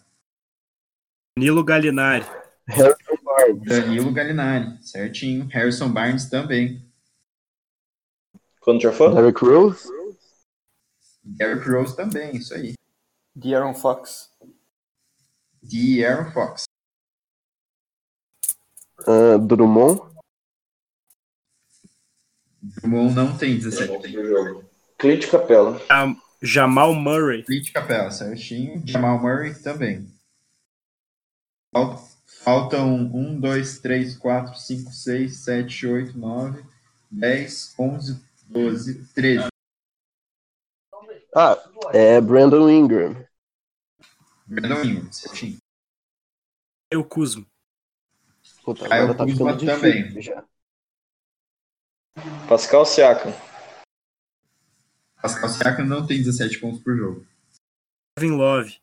Nilo 1.38 1.64
Gallinari. 1.64 2.26
Harrison 2.68 3.18
Barnes. 3.24 3.64
Danilo 3.64 4.12
Gallinari, 4.12 4.84
certinho. 4.84 5.48
Harrison 5.48 5.90
Barnes 5.90 6.30
também. 6.30 6.86
Quando 8.60 8.82
já 8.82 8.92
foi? 8.92 9.14
Derrick 9.14 9.46
Rose. 9.46 9.88
Derrick 11.24 11.70
Rose 11.70 11.96
também, 11.96 12.36
isso 12.36 12.54
aí. 12.54 12.74
De'Aaron 13.34 13.74
Fox. 13.74 14.30
De 15.68 16.04
Aaron 16.06 16.32
Fox. 16.32 16.64
ah, 19.08 19.38
Drummond. 19.38 20.02
Drummond 22.62 23.16
não 23.16 23.38
tem 23.38 23.58
17 23.58 24.02
tem. 24.02 24.14
Clint 24.98 25.30
Capella. 25.30 25.80
Jam- 25.88 26.22
Jamal 26.42 26.94
Murray. 26.94 27.44
Clint 27.44 27.72
Capela, 27.72 28.12
certinho. 28.12 28.82
Jamal 28.86 29.20
Murray 29.20 29.54
também. 29.62 30.08
Fal- 31.74 32.08
Faltam 32.44 32.94
1, 33.14 33.40
2, 33.42 33.80
3, 33.80 34.16
4, 34.18 34.56
5, 34.56 34.92
6, 34.92 35.38
7, 35.44 35.86
8, 35.88 36.18
9, 36.18 36.64
10, 37.12 37.74
11, 37.78 38.22
12, 38.48 39.06
13. 39.14 39.48
Ah, 41.36 41.58
é 41.94 42.22
Brandon 42.22 42.70
Ingram. 42.70 43.27
Ingram, 44.50 45.12
certinho. 45.12 45.58
Eu 46.92 47.04
Kuzma. 47.04 47.46
Puta, 48.64 48.88
Caio 48.88 49.04
agora 49.04 49.18
tá 49.18 49.26
Kuzma 49.26 49.54
ficando 49.54 49.66
também. 49.66 50.04
difícil 50.04 50.22
já. 50.22 50.46
Pascal 52.48 52.86
Siakam. 52.86 53.34
Pascal 55.22 55.50
Siakam 55.50 55.86
não 55.86 56.06
tem 56.06 56.18
17 56.18 56.60
pontos 56.60 56.82
por 56.82 56.96
jogo. 56.96 57.26
Kevin 58.18 58.36
Love. 58.36 58.80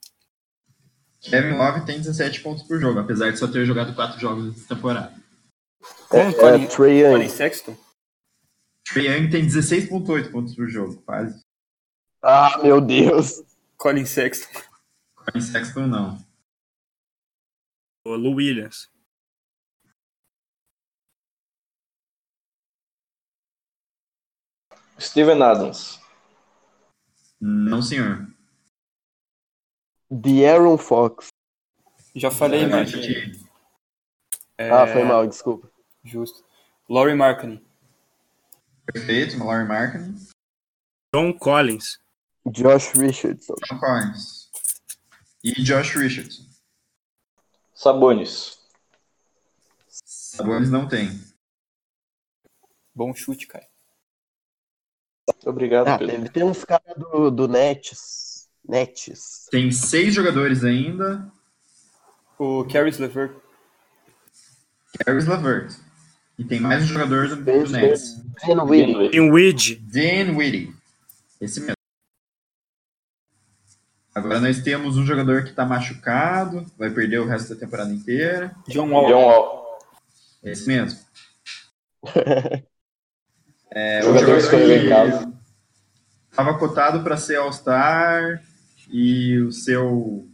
Kevin 1.21 1.57
Love 1.57 1.87
tem 1.87 1.97
17 1.99 2.43
pontos 2.43 2.63
por 2.65 2.79
jogo, 2.79 3.01
apesar 3.01 3.31
de 3.31 3.39
só 3.39 3.49
ter 3.49 3.65
jogado 3.65 3.95
4 3.95 4.21
jogos 4.21 4.47
nessa 4.47 4.75
temporada. 4.75 5.15
Como? 6.09 6.31
É, 6.31 6.33
Colin, 6.35 6.65
é 6.65 6.77
Colin 6.77 6.99
Young. 6.99 7.29
Sexton? 7.29 7.77
Trae 8.85 9.07
Young 9.07 9.31
tem 9.31 9.47
16.8 9.47 10.31
pontos 10.31 10.55
por 10.55 10.69
jogo, 10.69 11.03
quase. 11.03 11.43
Ah, 12.23 12.59
meu 12.63 12.81
Deus. 12.81 13.43
Colin 13.77 14.05
Sexton. 14.05 14.61
Colin 15.25 15.41
Sexton 15.41 15.87
não. 15.87 16.19
O 18.07 18.15
Lou 18.17 18.35
Williams. 18.37 18.89
Steven 24.99 25.43
Adams. 25.43 26.01
Não, 27.41 27.83
senhor. 27.83 28.27
De'Aaron 30.11 30.79
Fox. 30.79 31.29
Já 32.15 32.31
falei, 32.31 32.65
É, 32.65 32.67
mas. 32.67 32.95
que- 32.95 33.45
É, 34.57 34.71
Ah, 34.71 34.87
foi 34.87 35.03
mal, 35.05 35.27
desculpa. 35.27 35.69
Justo. 36.05 36.45
Laurie 36.89 37.17
Markkinen. 37.17 37.65
Perfeito, 38.87 39.37
Mallory 39.39 39.67
Markkinen. 39.67 40.15
John 41.13 41.33
Collins. 41.37 41.99
Josh 42.47 42.93
Richardson. 42.95 43.57
John 43.69 43.79
Collins. 43.81 44.44
E 45.45 45.53
Josh 45.63 45.95
Richardson. 45.95 46.43
Sabonis. 47.75 48.59
Sabonis 49.89 50.71
não 50.71 50.89
tem. 50.89 51.11
Bom 52.95 53.15
chute, 53.15 53.47
cara. 53.47 53.67
Obrigado, 55.45 55.89
Ah, 55.89 55.99
Pedro. 55.99 56.17
deve 56.17 56.29
ter 56.31 56.45
uns 56.45 56.65
caras 56.65 56.97
do, 56.97 57.31
do 57.31 57.47
Nets. 57.49 58.49
Nets. 58.67 59.47
Tem 59.51 59.71
seis 59.71 60.15
jogadores 60.15 60.65
ainda. 60.65 61.31
O 62.39 62.65
Caris 62.65 62.99
LeVert. 62.99 63.37
Caris 65.05 65.27
LeVert. 65.27 65.77
E 66.39 66.45
tem 66.45 66.59
mais 66.61 66.85
um 66.85 66.87
jogador 66.87 67.29
do, 67.29 67.37
do 67.37 67.71
Nets. 67.71 68.17
Dan 69.81 70.35
Whitty. 70.37 70.75
Esse 71.41 71.61
mesmo. 71.61 71.75
Agora 74.15 74.41
nós 74.41 74.63
temos 74.63 74.97
um 74.97 75.05
jogador 75.05 75.43
que 75.43 75.51
está 75.51 75.67
machucado, 75.67 76.65
vai 76.79 76.89
perder 76.89 77.19
o 77.21 77.27
resto 77.27 77.53
da 77.53 77.61
temporada 77.61 77.93
inteira. 77.93 78.55
John 78.69 78.91
Wall. 78.91 79.09
John 79.09 79.23
Wall. 79.25 79.79
Esse 80.43 80.69
mesmo. 80.69 81.01
É, 83.77 83.99
o 84.03 84.05
Jogador 84.05 84.21
jogador 84.21 84.39
escolhido 84.39 84.73
em 84.73 84.81
que 84.83 84.89
casa. 84.89 85.33
estava 86.31 86.59
cotado 86.61 87.03
para 87.03 87.17
ser 87.17 87.39
All-Star 87.39 88.41
e 88.89 89.37
o 89.41 89.51
seu 89.51 90.29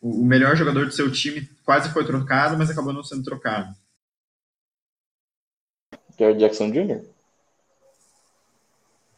o 0.00 0.24
melhor 0.24 0.54
jogador 0.54 0.86
do 0.86 0.92
seu 0.92 1.10
time 1.10 1.50
quase 1.64 1.88
foi 1.90 2.06
trocado, 2.06 2.56
mas 2.56 2.70
acabou 2.70 2.92
não 2.92 3.02
sendo 3.02 3.24
trocado. 3.24 3.74
Jared 6.16 6.38
Jackson 6.38 6.70
Jr. 6.70 7.02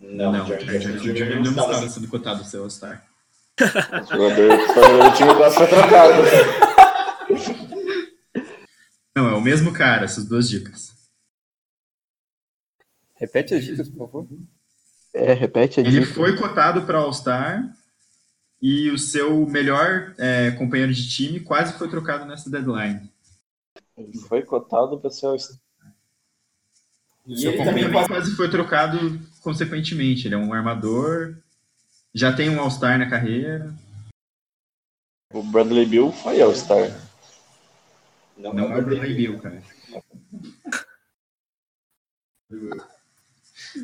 Não, 0.00 0.30
o 0.30 0.46
Jared 0.46 0.64
Jackson 0.64 1.12
Jr. 1.12 1.34
não 1.42 1.50
estava 1.50 1.86
sendo 1.86 2.08
cotado 2.08 2.40
para 2.40 2.48
ser 2.48 2.56
All-Star. 2.56 3.07
O 3.58 4.06
jogador, 4.06 5.10
do 5.10 5.16
time 5.16 5.34
quase 5.34 5.56
foi 5.56 5.66
trocado. 5.66 6.12
Não, 9.16 9.28
é 9.28 9.34
o 9.34 9.40
mesmo 9.40 9.72
cara, 9.72 10.04
essas 10.04 10.24
duas 10.24 10.48
dicas. 10.48 10.92
Repete 13.16 13.54
as 13.54 13.64
dicas, 13.64 13.88
por 13.88 14.08
favor. 14.10 14.28
É, 15.12 15.32
repete 15.32 15.80
a 15.80 15.82
Ele 15.82 16.00
dica. 16.00 16.14
foi 16.14 16.36
cotado 16.36 16.82
para 16.82 16.98
All-Star 16.98 17.64
e 18.62 18.90
o 18.90 18.98
seu 18.98 19.44
melhor 19.46 20.14
é, 20.18 20.52
companheiro 20.52 20.92
de 20.92 21.08
time 21.08 21.40
quase 21.40 21.72
foi 21.76 21.88
trocado 21.88 22.24
nessa 22.24 22.48
deadline. 22.48 23.10
Ele 23.96 24.16
foi 24.18 24.42
cotado 24.42 25.00
para 25.00 25.10
ser 25.10 25.26
o 25.26 25.36
E 27.26 27.46
ele 27.46 27.64
também 27.64 27.90
quase 28.06 28.36
foi 28.36 28.48
trocado 28.48 29.20
consequentemente. 29.40 30.28
Ele 30.28 30.36
é 30.36 30.38
um 30.38 30.52
armador, 30.54 31.36
já 32.18 32.34
tem 32.34 32.50
um 32.50 32.60
All-Star 32.60 32.98
na 32.98 33.08
carreira. 33.08 33.72
O 35.32 35.40
Bradley 35.42 35.86
Bill 35.86 36.10
foi 36.10 36.42
All-Star. 36.42 36.88
Não 38.36 38.58
é 38.58 38.78
o 38.78 38.84
Bradley 38.84 39.14
Bill, 39.14 39.40
cara. 39.40 39.62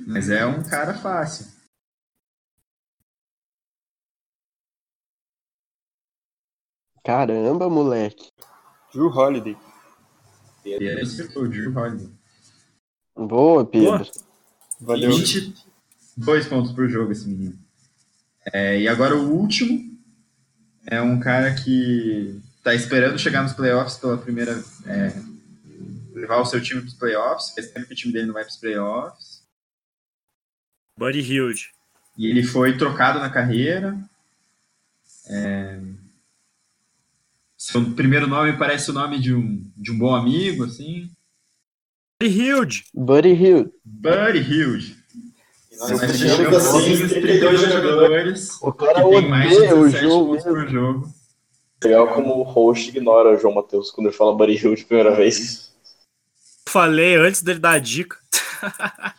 Mas 0.09 0.29
é 0.31 0.45
um 0.45 0.69
cara 0.69 0.95
fácil. 0.95 1.47
Caramba, 7.05 7.69
moleque. 7.71 8.33
Drew 8.93 9.09
Holiday. 9.09 9.57
E 10.65 10.75
aí 10.75 11.03
o 11.37 11.49
Drew 11.49 11.77
Holiday. 11.77 12.11
Boa, 13.15 13.65
Pedro. 13.65 14.11
Valeu. 14.81 15.11
22 15.11 16.49
pontos 16.49 16.73
por 16.73 16.89
jogo 16.89 17.13
esse 17.13 17.29
menino. 17.29 17.64
É, 18.53 18.81
e 18.81 18.89
agora 18.89 19.17
o 19.17 19.33
último 19.33 19.99
é 20.87 21.01
um 21.01 21.19
cara 21.19 21.55
que 21.55 22.41
tá 22.63 22.75
esperando 22.75 23.19
chegar 23.19 23.43
nos 23.43 23.53
playoffs 23.53 23.97
pela 23.97 24.19
primeira. 24.19 24.63
é, 24.87 25.13
levar 26.15 26.39
o 26.39 26.47
seu 26.47 26.63
time 26.63 26.81
para 26.81 26.89
os 26.89 26.95
playoffs. 26.95 27.55
Faz 27.55 27.71
tempo 27.71 27.87
que 27.87 27.93
o 27.93 27.97
time 27.97 28.13
dele 28.13 28.27
não 28.27 28.35
vai 28.35 28.45
para 28.45 28.51
os 28.51 28.57
playoffs. 28.57 29.43
Buddy 30.97 31.21
Hilde. 31.21 31.71
E 32.17 32.27
ele 32.27 32.45
foi 32.45 32.77
trocado 32.77 33.19
na 33.19 33.29
carreira. 33.29 33.99
É, 35.27 35.81
Seu 37.57 37.93
primeiro 37.95 38.27
nome 38.27 38.57
parece 38.57 38.91
o 38.91 38.95
nome 38.95 39.19
de 39.19 39.35
um, 39.35 39.71
de 39.77 39.91
um 39.91 39.99
bom 39.99 40.15
amigo, 40.15 40.65
assim. 40.65 41.11
Buddy 42.21 42.33
Hilde. 42.33 42.85
Buddy 42.95 43.31
Hill. 43.31 43.75
Buddy 43.85 44.39
Hilde. 44.39 45.04
Nós 45.79 46.01
fechamos 46.01 46.37
fechamos 46.37 46.57
assim, 46.57 46.93
os 47.05 47.13
32 47.13 47.61
32 47.61 47.61
jogadores. 47.61 48.63
O 48.63 48.73
que 48.73 48.87
cara 48.87 49.09
tem 49.09 49.29
mais 49.29 49.51
de 49.51 49.57
odeia 49.57 49.75
o 49.75 49.85
17 49.85 50.05
jogo 50.05 50.33
mesmo. 50.33 50.51
por 50.51 50.69
jogo. 50.69 51.15
Legal 51.83 52.15
como 52.15 52.35
o 52.39 52.43
host 52.43 52.89
ignora 52.89 53.35
o 53.35 53.39
João 53.39 53.55
Matheus 53.55 53.91
quando 53.91 54.07
ele 54.07 54.17
fala 54.17 54.37
Buddy 54.37 54.57
Hill 54.57 54.75
de 54.75 54.85
primeira 54.85 55.15
vez. 55.15 55.75
Falei 56.69 57.17
antes 57.17 57.43
dele 57.43 57.59
dar 57.59 57.73
a 57.73 57.79
dica. 57.79 58.19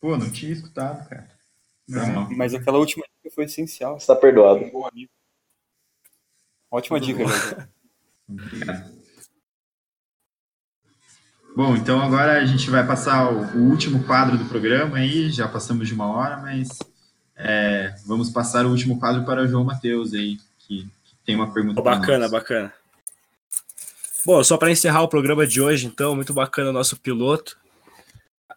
Pô, 0.00 0.16
não 0.16 0.30
tinha 0.30 0.52
escutado, 0.52 1.08
cara. 1.08 1.30
Não, 1.88 2.28
Mas 2.30 2.52
aquela 2.54 2.78
última 2.78 3.04
dica 3.16 3.34
foi 3.34 3.44
essencial. 3.44 3.96
Está 3.96 4.14
perdoado. 4.14 4.70
Ótima 6.70 7.00
dica, 7.00 7.24
velho. 7.24 7.68
Obrigado. 8.28 8.95
Bom, 11.56 11.74
então 11.74 12.02
agora 12.02 12.38
a 12.38 12.44
gente 12.44 12.68
vai 12.68 12.86
passar 12.86 13.32
o, 13.32 13.56
o 13.56 13.70
último 13.70 14.04
quadro 14.04 14.36
do 14.36 14.44
programa 14.44 14.98
aí, 14.98 15.30
já 15.30 15.48
passamos 15.48 15.88
de 15.88 15.94
uma 15.94 16.06
hora, 16.06 16.36
mas 16.36 16.68
é, 17.34 17.94
vamos 18.04 18.28
passar 18.28 18.66
o 18.66 18.70
último 18.70 19.00
quadro 19.00 19.24
para 19.24 19.42
o 19.42 19.48
João 19.48 19.64
Matheus 19.64 20.12
aí, 20.12 20.36
que, 20.58 20.86
que 21.02 21.16
tem 21.24 21.34
uma 21.34 21.50
pergunta 21.50 21.80
pra 21.80 21.96
Bacana, 21.96 22.28
bacana. 22.28 22.74
Bom, 24.26 24.44
só 24.44 24.58
para 24.58 24.70
encerrar 24.70 25.02
o 25.02 25.08
programa 25.08 25.46
de 25.46 25.62
hoje, 25.62 25.86
então, 25.86 26.14
muito 26.14 26.34
bacana 26.34 26.68
o 26.68 26.74
nosso 26.74 26.94
piloto. 26.98 27.56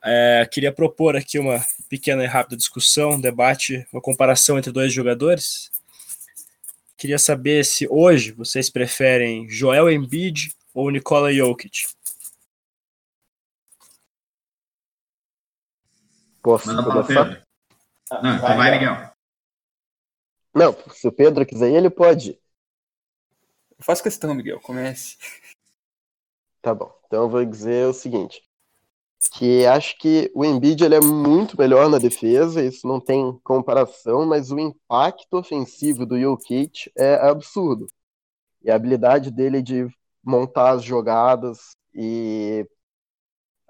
É, 0.03 0.45
queria 0.51 0.73
propor 0.73 1.15
aqui 1.15 1.39
uma 1.39 1.63
pequena 1.87 2.25
e 2.25 2.27
rápida 2.27 2.57
discussão, 2.57 3.11
um 3.11 3.21
debate, 3.21 3.87
uma 3.93 4.01
comparação 4.01 4.57
entre 4.57 4.73
dois 4.73 4.91
jogadores. 4.91 5.71
Queria 6.97 7.17
saber 7.17 7.63
se 7.63 7.87
hoje 7.89 8.33
vocês 8.33 8.69
preferem 8.69 9.47
Joel 9.49 9.89
Embiid 9.89 10.51
ou 10.73 10.91
Nikola 10.91 11.33
Jokic. 11.33 11.97
Posso 16.41 16.67
Manda 16.67 16.83
começar? 16.83 17.25
Pedro. 17.25 17.43
Não, 18.23 18.35
então 18.35 18.57
vai, 18.57 18.71
Miguel. 18.71 19.11
Não, 20.53 20.75
se 20.91 21.07
o 21.07 21.11
Pedro 21.11 21.45
quiser 21.45 21.69
ir, 21.69 21.75
ele 21.75 21.89
pode. 21.89 22.39
Eu 23.77 23.83
faço 23.83 24.03
questão, 24.03 24.33
Miguel. 24.33 24.59
Comece. 24.59 25.17
Tá 26.61 26.73
bom. 26.73 26.93
Então 27.05 27.23
eu 27.23 27.29
vou 27.29 27.45
dizer 27.45 27.87
o 27.87 27.93
seguinte. 27.93 28.41
Que 29.33 29.65
acho 29.65 29.97
que 29.97 30.31
o 30.33 30.45
Embiid 30.45 30.83
ele 30.83 30.95
é 30.95 31.01
muito 31.01 31.57
melhor 31.57 31.89
na 31.89 31.97
defesa, 31.97 32.63
isso 32.63 32.87
não 32.87 33.01
tem 33.01 33.37
comparação, 33.43 34.25
mas 34.25 34.49
o 34.49 34.57
impacto 34.57 35.37
ofensivo 35.37 36.05
do 36.05 36.19
Jokic 36.19 36.89
é 36.97 37.15
absurdo. 37.15 37.87
E 38.61 38.71
a 38.71 38.75
habilidade 38.75 39.29
dele 39.29 39.61
de 39.61 39.87
montar 40.23 40.71
as 40.71 40.83
jogadas 40.83 41.71
e 41.93 42.65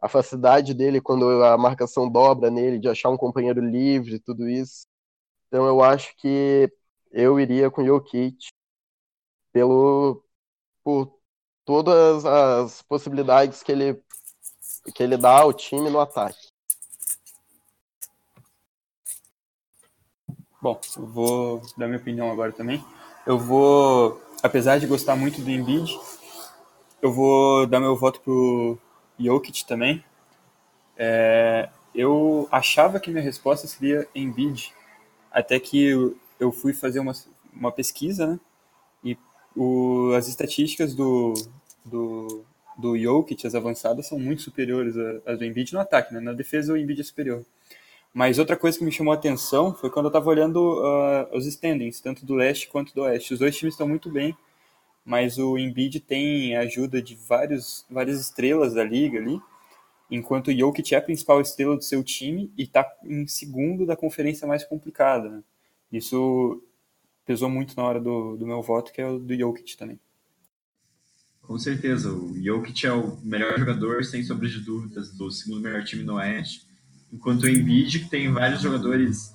a 0.02 0.08
facilidade 0.08 0.74
dele 0.74 1.02
quando 1.02 1.44
a 1.44 1.58
marcação 1.58 2.10
dobra 2.10 2.50
nele, 2.50 2.80
de 2.80 2.88
achar 2.88 3.10
um 3.10 3.18
companheiro 3.18 3.62
livre, 3.62 4.20
tudo 4.20 4.48
isso. 4.48 4.88
Então 5.48 5.66
eu 5.66 5.84
acho 5.84 6.16
que 6.18 6.72
eu 7.12 7.40
iria 7.40 7.72
com 7.72 7.82
o 7.82 7.86
Jokic 7.86 8.50
pelo 9.52 10.24
por 10.84 11.20
todas 11.66 12.26
as 12.26 12.82
possibilidades 12.84 13.64
que 13.64 13.72
ele 13.72 14.02
que 14.94 15.04
ele 15.04 15.18
dá 15.18 15.40
ao 15.42 15.54
time 15.54 15.90
no 15.90 16.00
ataque. 16.00 16.50
Bom, 20.62 20.80
eu 20.98 21.06
vou 21.06 21.62
dar 21.78 21.88
minha 21.88 22.00
opinião 22.00 22.32
agora 22.32 22.52
também. 22.52 22.84
Eu 23.26 23.38
vou, 23.38 24.22
apesar 24.44 24.78
de 24.80 24.88
gostar 24.88 25.16
muito 25.16 25.42
do 25.42 25.50
Embiid, 25.50 25.98
eu 27.02 27.14
vou 27.14 27.66
dar 27.66 27.80
meu 27.80 27.96
voto 27.96 28.20
pro 28.22 28.78
Jokic 29.20 29.66
também. 29.66 30.04
É, 30.98 31.70
eu 31.94 32.48
achava 32.52 33.00
que 33.00 33.10
minha 33.10 33.24
resposta 33.24 33.68
seria 33.68 34.08
Embiid, 34.14 34.74
até 35.32 35.60
que 35.60 36.16
eu 36.40 36.52
fui 36.52 36.74
fazer 36.74 37.00
uma, 37.00 37.14
uma 37.54 37.72
pesquisa, 37.72 38.28
né? 38.28 38.40
E 39.04 39.18
o, 39.56 40.14
as 40.16 40.28
estatísticas 40.28 40.94
do, 40.94 41.34
do, 41.84 42.44
do 42.78 42.98
Jokic, 42.98 43.46
as 43.46 43.56
avançadas, 43.56 44.08
são 44.08 44.20
muito 44.20 44.42
superiores 44.42 44.96
às 45.26 45.38
do 45.38 45.46
Embiid 45.46 45.74
no 45.74 45.80
ataque, 45.80 46.14
né? 46.14 46.20
Na 46.20 46.34
defesa, 46.34 46.74
o 46.74 46.78
Embiid 46.78 47.02
é 47.02 47.04
superior. 47.04 47.46
Mas 48.14 48.40
outra 48.40 48.58
coisa 48.58 48.78
que 48.78 48.84
me 48.84 48.92
chamou 48.92 49.14
a 49.14 49.16
atenção 49.16 49.74
foi 49.74 49.90
quando 49.90 50.06
eu 50.06 50.10
estava 50.10 50.30
olhando 50.30 50.58
uh, 50.58 51.38
os 51.38 51.46
standings, 51.46 52.02
tanto 52.02 52.26
do 52.26 52.34
leste 52.34 52.68
quanto 52.68 52.94
do 52.94 53.02
oeste. 53.02 53.34
Os 53.34 53.40
dois 53.40 53.56
times 53.56 53.76
estão 53.76 53.88
muito 53.88 54.10
bem, 54.10 54.36
mas 55.04 55.38
o 55.38 55.58
Embiid 55.58 56.00
tem 56.00 56.56
a 56.56 56.62
ajuda 56.62 57.02
de 57.02 57.16
vários, 57.16 57.86
várias 57.90 58.20
estrelas 58.20 58.74
da 58.74 58.84
liga 58.84 59.20
ali, 59.20 59.40
enquanto 60.10 60.50
o 60.50 60.58
Jokic 60.58 60.94
é 60.94 60.98
a 60.98 61.02
principal 61.02 61.42
estrela 61.42 61.76
do 61.76 61.84
seu 61.84 62.04
time 62.04 62.52
e 62.58 62.64
está 62.64 62.86
em 63.04 63.28
segundo 63.28 63.86
da 63.86 63.96
conferência 63.96 64.48
mais 64.48 64.64
complicada. 64.64 65.30
Né? 65.30 65.44
Isso 65.92 66.64
pesou 67.26 67.50
muito 67.50 67.76
na 67.76 67.84
hora 67.84 68.00
do, 68.00 68.36
do 68.38 68.46
meu 68.46 68.62
voto, 68.62 68.92
que 68.92 69.02
é 69.02 69.08
o 69.08 69.20
do 69.20 69.36
Jokic 69.36 69.78
também. 69.78 70.00
Com 71.42 71.58
certeza, 71.58 72.12
o 72.12 72.36
Jokic 72.42 72.86
é 72.86 72.94
o 72.94 73.18
melhor 73.24 73.58
jogador, 73.58 74.04
sem 74.04 74.24
sombra 74.24 74.48
de 74.48 74.60
dúvidas, 74.60 75.12
do 75.12 75.32
segundo 75.32 75.62
melhor 75.62 75.84
time 75.84 76.04
no 76.04 76.16
Oeste 76.16 76.70
enquanto 77.12 77.44
o 77.44 77.50
Embiid, 77.50 78.00
que 78.00 78.10
tem 78.10 78.32
vários 78.32 78.62
jogadores 78.62 79.34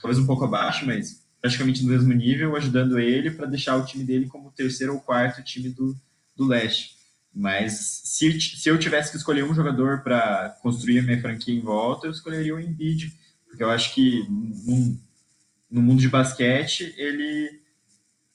talvez 0.00 0.18
um 0.18 0.26
pouco 0.26 0.44
abaixo, 0.44 0.84
mas 0.86 1.23
praticamente 1.44 1.82
no 1.82 1.90
mesmo 1.90 2.10
nível, 2.14 2.56
ajudando 2.56 2.98
ele 2.98 3.30
para 3.30 3.44
deixar 3.44 3.76
o 3.76 3.84
time 3.84 4.02
dele 4.02 4.26
como 4.28 4.50
terceiro 4.50 4.94
ou 4.94 5.00
quarto 5.00 5.44
time 5.44 5.68
do, 5.68 5.94
do 6.34 6.46
leste. 6.46 6.96
Mas 7.34 8.00
se, 8.02 8.40
se 8.40 8.66
eu 8.66 8.78
tivesse 8.78 9.10
que 9.10 9.18
escolher 9.18 9.44
um 9.44 9.54
jogador 9.54 10.00
para 10.00 10.56
construir 10.62 11.00
a 11.00 11.02
minha 11.02 11.20
franquia 11.20 11.54
em 11.54 11.60
volta, 11.60 12.06
eu 12.06 12.12
escolheria 12.12 12.54
o 12.54 12.58
Embiid, 12.58 13.12
porque 13.46 13.62
eu 13.62 13.68
acho 13.68 13.92
que 13.92 14.26
no, 14.26 14.98
no 15.70 15.82
mundo 15.82 16.00
de 16.00 16.08
basquete 16.08 16.94
ele 16.96 17.60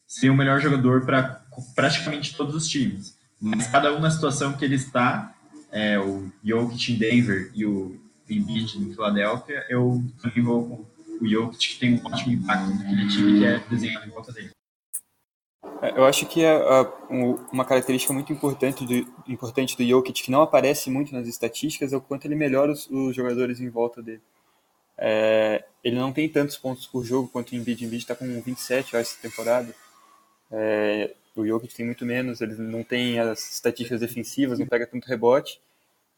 seria 0.06 0.32
o 0.32 0.38
melhor 0.38 0.62
jogador 0.62 1.04
para 1.04 1.44
praticamente 1.76 2.36
todos 2.36 2.54
os 2.54 2.68
times. 2.68 3.18
Mas 3.42 3.66
cada 3.66 3.92
um 3.92 4.00
na 4.00 4.12
situação 4.12 4.54
que 4.54 4.64
ele 4.64 4.76
está, 4.76 5.36
é, 5.72 5.98
o 5.98 6.32
Jokic 6.44 6.94
em 6.94 6.96
Denver 6.96 7.50
e 7.56 7.66
o 7.66 8.00
Embiid 8.30 8.78
em 8.78 8.94
Filadélfia, 8.94 9.66
eu 9.68 10.04
também 10.22 10.44
vou 10.44 10.88
o 11.22 11.28
Jokic, 11.28 11.80
tem 11.80 11.96
um 11.96 12.06
ótimo 12.06 12.34
impacto 12.34 12.70
naquele 12.70 13.08
time 13.08 13.40
que 13.40 13.46
é 13.46 13.60
desenhado 13.70 14.08
em 14.08 14.10
volta 14.10 14.32
dele. 14.32 14.52
É, 15.82 15.98
eu 15.98 16.06
acho 16.06 16.26
que 16.26 16.46
a, 16.46 16.58
a, 16.58 16.82
uma 17.52 17.66
característica 17.66 18.14
muito 18.14 18.32
importante 18.32 18.86
do, 18.86 18.94
importante 19.32 19.78
do 19.78 19.86
Jokic, 19.86 20.24
que 20.24 20.32
não 20.32 20.42
aparece 20.42 20.90
muito 20.90 21.14
nas 21.14 21.28
estatísticas, 21.28 21.94
é 21.94 21.98
o 21.98 22.02
quanto 22.02 22.26
ele 22.26 22.36
melhora 22.36 22.72
os, 22.72 22.90
os 22.90 23.16
jogadores 23.16 23.60
em 23.60 23.70
volta 23.70 24.02
dele. 24.02 24.22
É, 24.98 25.64
ele 25.84 25.96
não 25.96 26.12
tem 26.12 26.28
tantos 26.28 26.58
pontos 26.58 26.86
por 26.88 27.06
jogo 27.06 27.30
quanto 27.30 27.52
o 27.52 27.56
Embiid. 27.56 27.84
O 27.84 27.88
Embiid 27.88 28.04
está 28.04 28.16
com 28.16 28.42
27 28.42 28.96
ó, 28.96 29.00
essa 29.00 29.22
temporada. 29.22 29.74
É, 30.52 31.16
o 31.36 31.46
Jokic 31.46 31.74
tem 31.74 31.86
muito 31.86 32.06
menos, 32.06 32.42
ele 32.42 32.56
não 32.56 32.84
tem 32.84 33.20
as 33.20 33.54
estatísticas 33.54 34.02
defensivas, 34.02 34.60
não 34.60 34.68
pega 34.68 34.88
tanto 34.88 35.08
rebote, 35.08 35.62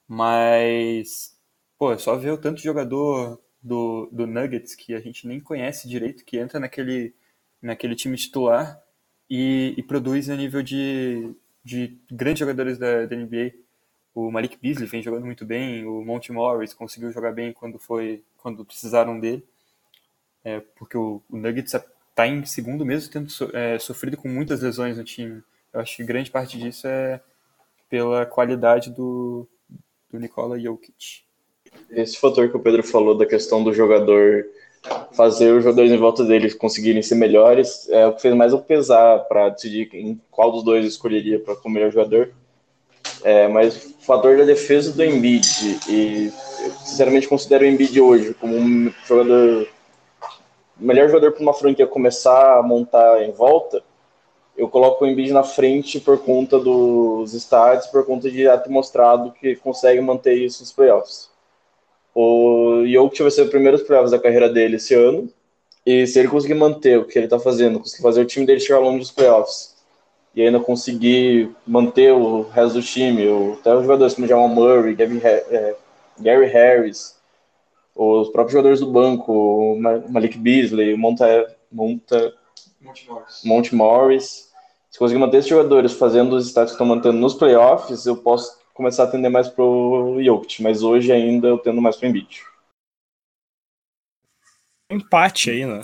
mas 0.07 1.36
Pô, 1.82 1.91
é 1.91 1.98
só 1.98 2.15
ver 2.15 2.30
o 2.30 2.38
tanto 2.38 2.57
de 2.57 2.64
jogador 2.64 3.41
do, 3.62 4.10
do 4.12 4.26
Nuggets 4.26 4.76
que 4.76 4.94
a 4.94 5.00
gente 5.00 5.28
nem 5.28 5.40
conhece 5.40 5.88
direito, 5.88 6.26
que 6.26 6.38
entra 6.38 6.60
naquele, 6.60 7.14
naquele 7.62 7.96
time 7.96 8.18
titular 8.18 8.82
e, 9.30 9.74
e 9.78 9.84
produz 9.84 10.30
a 10.30 10.36
nível 10.36 10.62
de, 10.62 11.34
de 11.64 11.98
grandes 12.12 12.40
jogadores 12.40 12.78
da, 12.78 13.06
da, 13.06 13.16
NBA. 13.16 13.54
O 14.14 14.32
Malik 14.32 14.58
Beasley 14.62 14.88
vem 14.88 15.02
jogando 15.02 15.26
muito 15.26 15.46
bem, 15.46 15.86
o 15.86 16.04
Monty 16.04 16.32
Morris 16.32 16.74
conseguiu 16.74 17.12
jogar 17.12 17.32
bem 17.32 17.54
quando 17.54 17.80
foi 17.80 18.24
quando 18.38 18.66
precisaram 18.66 19.20
dele, 19.20 19.46
é, 20.44 20.60
porque 20.76 20.98
o, 20.98 21.22
o 21.30 21.38
Nuggets 21.38 21.74
está 21.74 22.28
em 22.28 22.44
segundo 22.44 22.86
mesmo, 22.86 23.12
tendo 23.12 23.30
so, 23.30 23.56
é, 23.56 23.78
sofrido 23.78 24.18
com 24.18 24.28
muitas 24.28 24.62
lesões 24.62 24.98
no 24.98 25.04
time. 25.04 25.44
Eu 25.72 25.80
acho 25.80 25.96
que 25.96 26.04
grande 26.04 26.32
parte 26.32 26.58
disso 26.58 26.88
é 26.88 27.22
pela 27.90 28.26
qualidade 28.26 28.90
do, 28.90 29.48
do 30.10 30.20
Nikola 30.20 30.60
Jokic. 30.60 31.24
Esse 31.89 32.18
fator 32.18 32.49
que 32.49 32.57
o 32.57 32.60
Pedro 32.60 32.84
falou 32.84 33.15
da 33.18 33.26
questão 33.26 33.64
do 33.64 33.73
jogador 33.73 34.45
fazer 35.14 35.53
os 35.53 35.64
jogadores 35.64 35.91
em 35.91 35.98
volta 35.98 36.23
dele 36.23 36.52
conseguirem 36.53 37.02
ser 37.02 37.15
melhores 37.15 37.88
é 37.89 38.07
o 38.07 38.14
que 38.14 38.22
fez 38.22 38.34
mais 38.34 38.52
eu 38.52 38.60
pesar 38.60 39.19
para 39.26 39.49
decidir 39.49 40.18
qual 40.31 40.52
dos 40.52 40.64
dois 40.64 40.85
escolheria 40.85 41.39
para 41.39 41.56
como 41.56 41.76
melhor 41.76 41.91
jogador. 41.91 42.34
É, 43.23 43.48
mas 43.48 43.85
o 43.85 44.03
fator 44.03 44.38
da 44.38 44.43
defesa 44.43 44.91
do 44.91 45.03
Embiid 45.03 45.80
e 45.88 46.31
eu, 46.64 46.72
sinceramente 46.84 47.27
considero 47.27 47.64
o 47.64 47.68
Embiid 47.68 47.99
hoje 47.99 48.34
como 48.34 48.56
um 48.56 48.91
jogador 49.06 49.68
melhor 50.77 51.07
jogador 51.07 51.31
para 51.31 51.43
uma 51.43 51.53
franquia 51.53 51.85
começar 51.85 52.57
a 52.57 52.64
montar 52.64 53.22
em 53.23 53.31
volta. 53.31 53.84
Eu 54.57 54.68
coloco 54.68 55.03
o 55.03 55.07
Embiid 55.07 55.31
na 55.31 55.43
frente 55.43 55.99
por 55.99 56.19
conta 56.19 56.60
dos 56.60 57.34
estádios, 57.34 57.88
por 57.88 58.06
conta 58.06 58.30
de 58.30 58.43
já 58.43 58.57
ter 58.57 58.69
mostrado 58.69 59.31
que 59.31 59.56
consegue 59.56 60.02
manter 60.02 60.34
isso 60.34 60.61
nos 60.61 60.72
playoffs. 60.72 61.31
O 62.14 62.84
Jokic 62.86 63.22
vai 63.22 63.32
ser 63.32 63.44
o 63.44 63.50
primeiro 63.50 63.80
playoffs 63.80 64.12
da 64.12 64.20
carreira 64.20 64.50
dele 64.50 64.76
esse 64.76 64.94
ano. 64.94 65.30
E 65.86 66.06
se 66.06 66.20
ele 66.20 66.28
conseguir 66.28 66.54
manter 66.54 67.00
o 67.00 67.06
que 67.06 67.18
ele 67.18 67.26
está 67.26 67.40
fazendo, 67.40 67.80
conseguir 67.80 68.04
fazer 68.04 68.22
o 68.22 68.26
time 68.26 68.46
dele 68.46 68.60
chegar 68.60 68.80
longe 68.80 69.00
dos 69.00 69.12
playoffs, 69.12 69.76
e 70.36 70.42
ainda 70.42 70.60
conseguir 70.60 71.50
manter 71.66 72.14
o 72.14 72.44
resto 72.44 72.76
do 72.76 72.82
time, 72.82 73.24
até 73.60 73.76
os 73.76 73.82
jogadores 73.82 74.14
como 74.14 74.28
Jamal 74.28 74.48
Murray, 74.48 74.96
Gavin, 74.96 75.20
é, 75.24 75.76
Gary 76.20 76.46
Harris, 76.46 77.18
os 77.96 78.30
próprios 78.30 78.54
jogadores 78.54 78.80
do 78.80 78.92
banco, 78.92 79.76
Malik 80.10 80.38
Beasley, 80.38 80.96
Monta, 80.96 81.56
Monta, 81.72 82.34
Monte 82.80 83.08
Morris. 83.08 83.42
Monte 83.44 83.76
Morris. 83.76 84.52
Se 84.90 85.00
conseguir 85.00 85.20
manter 85.20 85.38
esses 85.38 85.50
jogadores 85.50 85.94
fazendo 85.94 86.36
os 86.36 86.48
status 86.48 86.72
que 86.72 86.76
estão 86.76 86.88
mantendo 86.88 87.18
nos 87.18 87.34
playoffs, 87.34 88.06
eu 88.06 88.18
posso 88.18 88.61
começar 88.73 89.03
a 89.03 89.07
atender 89.07 89.30
mais 89.30 89.49
pro 89.49 90.22
Jokic, 90.23 90.61
mas 90.61 90.84
hoje 90.84 91.11
ainda 91.11 91.48
eu 91.48 91.57
tendo 91.57 91.81
mais 91.81 91.98
pro 91.98 92.07
Embiid. 92.07 92.45
Empate 94.89 95.49
aí 95.49 95.65
na 95.65 95.81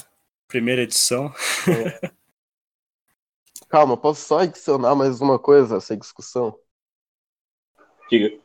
primeira 0.48 0.82
edição. 0.82 1.34
É. 1.68 2.12
Calma, 3.70 3.98
posso 3.98 4.22
só 4.22 4.40
adicionar 4.40 4.96
mais 4.96 5.20
uma 5.20 5.38
coisa 5.38 5.76
a 5.76 5.78
essa 5.78 5.96
discussão? 5.96 6.58
Diga. 8.10 8.42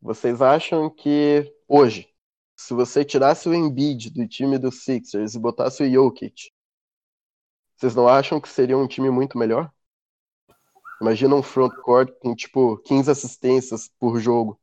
Vocês 0.00 0.42
acham 0.42 0.90
que 0.90 1.54
hoje, 1.68 2.12
se 2.56 2.74
você 2.74 3.04
tirasse 3.04 3.48
o 3.48 3.54
Embiid 3.54 4.10
do 4.10 4.26
time 4.26 4.58
dos 4.58 4.82
Sixers 4.82 5.34
e 5.34 5.38
botasse 5.38 5.82
o 5.82 5.90
Jokic, 5.90 6.52
vocês 7.76 7.94
não 7.94 8.08
acham 8.08 8.40
que 8.40 8.48
seria 8.48 8.76
um 8.76 8.86
time 8.86 9.10
muito 9.10 9.38
melhor? 9.38 9.72
Imagina 11.02 11.34
um 11.34 11.42
frontcourt 11.42 12.12
com, 12.20 12.32
tipo, 12.32 12.78
15 12.84 13.10
assistências 13.10 13.90
por 13.98 14.20
jogo. 14.20 14.56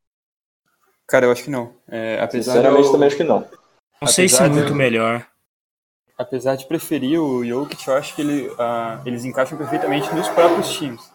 Cara, 1.06 1.26
eu 1.26 1.34
acho 1.34 1.44
que 1.44 1.49
não. 1.49 1.76
É, 1.86 2.18
apesar 2.22 2.53
Sinceramente, 2.53 2.86
eu... 2.86 2.91
também 2.94 3.07
acho 3.07 3.18
que 3.18 3.24
não. 3.26 3.45
Não 4.02 4.07
sei 4.07 4.30
se 4.30 4.41
é 4.41 4.48
muito 4.48 4.74
melhor. 4.74 5.28
Apesar 6.18 6.56
de 6.56 6.66
preferir 6.66 7.20
o 7.20 7.45
Jokic, 7.45 7.86
eu 7.86 7.94
acho 7.94 8.16
que 8.16 8.22
ele, 8.22 8.48
uh, 8.48 9.06
eles 9.06 9.26
encaixam 9.26 9.57
perfeitamente 9.57 10.16
nos 10.16 10.30
próprios 10.30 10.72
times. 10.72 11.11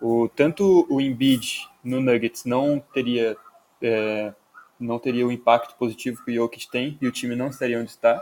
O, 0.00 0.28
tanto 0.28 0.84
o 0.90 1.00
Embiid 1.00 1.68
no 1.84 2.00
Nuggets 2.00 2.44
não 2.44 2.80
teria, 2.92 3.36
é, 3.80 4.34
não 4.80 4.98
teria 4.98 5.24
o 5.24 5.30
impacto 5.30 5.76
positivo 5.76 6.24
que 6.24 6.32
o 6.32 6.34
Jokic 6.34 6.68
tem 6.72 6.98
e 7.00 7.06
o 7.06 7.12
time 7.12 7.36
não 7.36 7.48
estaria 7.48 7.78
onde 7.78 7.90
está, 7.90 8.20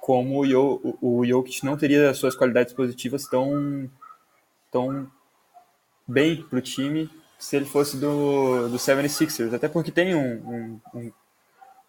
como 0.00 0.44
o, 0.44 0.96
o, 1.00 1.18
o 1.20 1.26
Jokic 1.26 1.64
não 1.64 1.76
teria 1.76 2.10
as 2.10 2.18
suas 2.18 2.34
qualidades 2.34 2.72
positivas 2.72 3.28
tão, 3.28 3.88
tão 4.72 5.08
bem 6.10 6.42
para 6.42 6.58
o 6.58 6.62
time 6.62 7.08
se 7.38 7.56
ele 7.56 7.64
fosse 7.64 7.96
do, 7.96 8.68
do 8.68 8.76
76ers. 8.76 9.54
Até 9.54 9.68
porque 9.68 9.90
tem 9.90 10.14
um, 10.14 10.80
um, 10.94 11.12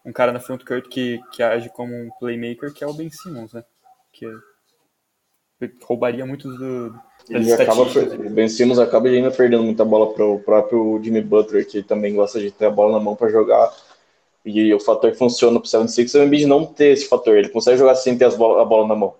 um, 0.06 0.14
cara 0.14 0.32
na 0.32 0.40
front 0.40 0.64
court 0.64 0.88
que, 0.88 1.20
que 1.32 1.44
age 1.44 1.70
como 1.70 1.94
um 1.94 2.10
playmaker, 2.20 2.74
que 2.74 2.84
é 2.84 2.88
o 2.88 2.94
Ben 2.94 3.10
Simmons, 3.10 3.54
né? 3.54 3.64
Que 4.14 4.28
roubaria 5.84 6.26
muitos 6.26 6.58
do, 6.58 6.96
ele 7.30 7.52
acaba, 7.54 7.84
o 7.84 8.30
Ben 8.30 8.48
Simmons 8.48 8.80
acaba 8.80 9.08
ainda 9.08 9.32
perdendo 9.32 9.64
muita 9.64 9.86
bola 9.86 10.14
para 10.14 10.26
o 10.26 10.40
próprio 10.40 11.00
Jimmy 11.04 11.22
Butler, 11.22 11.68
que 11.68 11.84
também 11.84 12.16
gosta 12.16 12.40
de 12.40 12.52
ter 12.52 12.66
a 12.66 12.70
bola 12.70 12.98
na 12.98 13.04
mão 13.04 13.16
para 13.16 13.30
jogar. 13.30 13.72
E 14.44 14.74
o 14.74 14.80
fator 14.80 15.12
que 15.12 15.18
funciona 15.18 15.60
para 15.60 15.66
o 15.66 15.70
76 15.70 16.16
é 16.16 16.20
o 16.20 16.24
Embiid 16.24 16.46
não 16.48 16.66
ter 16.66 16.88
esse 16.88 17.08
fator. 17.08 17.38
Ele 17.38 17.50
consegue 17.50 17.78
jogar 17.78 17.96
sem 17.96 18.18
ter 18.18 18.30
bola, 18.36 18.62
a 18.62 18.66
bola 18.66 18.88
na 18.88 18.96
mão. 18.96 19.14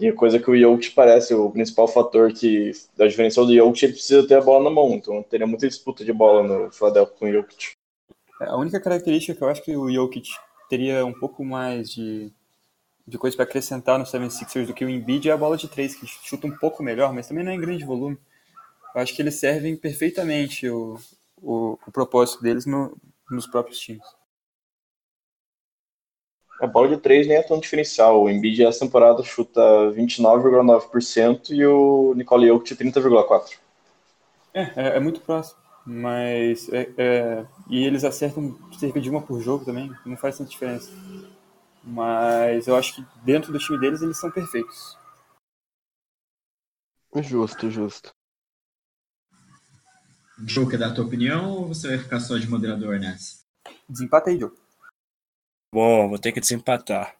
E 0.00 0.10
coisa 0.12 0.40
que 0.40 0.50
o 0.50 0.58
Jokic 0.58 0.90
parece 0.90 1.34
o 1.34 1.50
principal 1.50 1.86
fator 1.86 2.32
que 2.32 2.72
da 2.96 3.06
diferencial 3.06 3.46
do 3.46 3.54
Jokic, 3.54 3.84
ele 3.84 3.92
precisa 3.92 4.26
ter 4.26 4.34
a 4.34 4.40
bola 4.40 4.64
na 4.64 4.70
mão. 4.70 4.92
Então 4.94 5.22
teria 5.22 5.46
muita 5.46 5.68
disputa 5.68 6.04
de 6.04 6.12
bola 6.12 6.42
no 6.42 6.70
Philadelphia 6.72 7.14
com 7.18 7.26
o 7.26 7.32
Jokic. 7.32 7.72
É, 8.40 8.46
a 8.46 8.56
única 8.56 8.80
característica 8.80 9.36
que 9.36 9.42
eu 9.42 9.48
acho 9.48 9.62
que 9.62 9.76
o 9.76 9.90
Jokic 9.90 10.28
teria 10.68 11.04
um 11.06 11.12
pouco 11.12 11.44
mais 11.44 11.90
de, 11.90 12.32
de 13.06 13.16
coisa 13.16 13.36
para 13.36 13.44
acrescentar 13.44 13.98
no 13.98 14.04
76ers 14.04 14.66
do 14.66 14.74
que 14.74 14.84
o 14.84 14.88
Embiid 14.88 15.28
é 15.28 15.32
a 15.32 15.36
bola 15.36 15.56
de 15.56 15.68
três, 15.68 15.94
que 15.94 16.06
chuta 16.06 16.46
um 16.46 16.56
pouco 16.56 16.82
melhor, 16.82 17.12
mas 17.12 17.28
também 17.28 17.44
não 17.44 17.52
é 17.52 17.54
em 17.54 17.60
grande 17.60 17.84
volume. 17.84 18.18
Eu 18.94 19.00
acho 19.00 19.14
que 19.14 19.22
eles 19.22 19.36
servem 19.36 19.76
perfeitamente 19.76 20.68
o, 20.68 20.98
o, 21.40 21.78
o 21.86 21.92
propósito 21.92 22.42
deles 22.42 22.66
no, 22.66 22.96
nos 23.30 23.46
próprios 23.46 23.78
times. 23.78 24.04
A 26.60 26.66
bola 26.66 26.88
de 26.88 26.96
três 26.98 27.26
nem 27.26 27.36
é 27.36 27.42
tão 27.42 27.58
diferencial. 27.58 28.22
O 28.22 28.30
Embiid 28.30 28.64
essa 28.64 28.80
temporada 28.80 29.22
chuta 29.22 29.60
29,9% 29.92 31.50
e 31.50 31.66
o 31.66 32.14
Nicole 32.14 32.48
Jokic 32.48 32.76
30,4%. 32.76 33.58
É, 34.52 34.62
é, 34.62 34.96
é, 34.96 35.00
muito 35.00 35.20
próximo. 35.20 35.58
Mas. 35.84 36.68
É, 36.72 36.88
é, 36.96 37.46
e 37.68 37.84
eles 37.84 38.04
acertam 38.04 38.56
cerca 38.78 39.00
de 39.00 39.10
uma 39.10 39.20
por 39.20 39.40
jogo 39.40 39.64
também, 39.64 39.92
não 40.06 40.16
faz 40.16 40.38
tanta 40.38 40.50
diferença. 40.50 40.90
Mas 41.82 42.66
eu 42.66 42.76
acho 42.76 42.94
que 42.94 43.04
dentro 43.24 43.52
do 43.52 43.58
time 43.58 43.78
deles 43.78 44.00
eles 44.00 44.18
são 44.18 44.30
perfeitos. 44.30 44.96
Justo, 47.16 47.70
justo. 47.70 48.12
Joe, 50.46 50.68
quer 50.68 50.78
dar 50.78 50.88
a 50.88 50.94
tua 50.94 51.04
opinião 51.04 51.50
ou 51.50 51.68
você 51.68 51.88
vai 51.88 51.98
ficar 51.98 52.18
só 52.18 52.36
de 52.36 52.48
moderador 52.48 52.98
nessa? 52.98 53.44
Desempata 53.88 54.30
aí, 54.30 54.38
Joe. 54.38 54.50
Bom, 55.74 56.08
vou 56.08 56.20
ter 56.20 56.30
que 56.30 56.38
desempatar. 56.38 57.16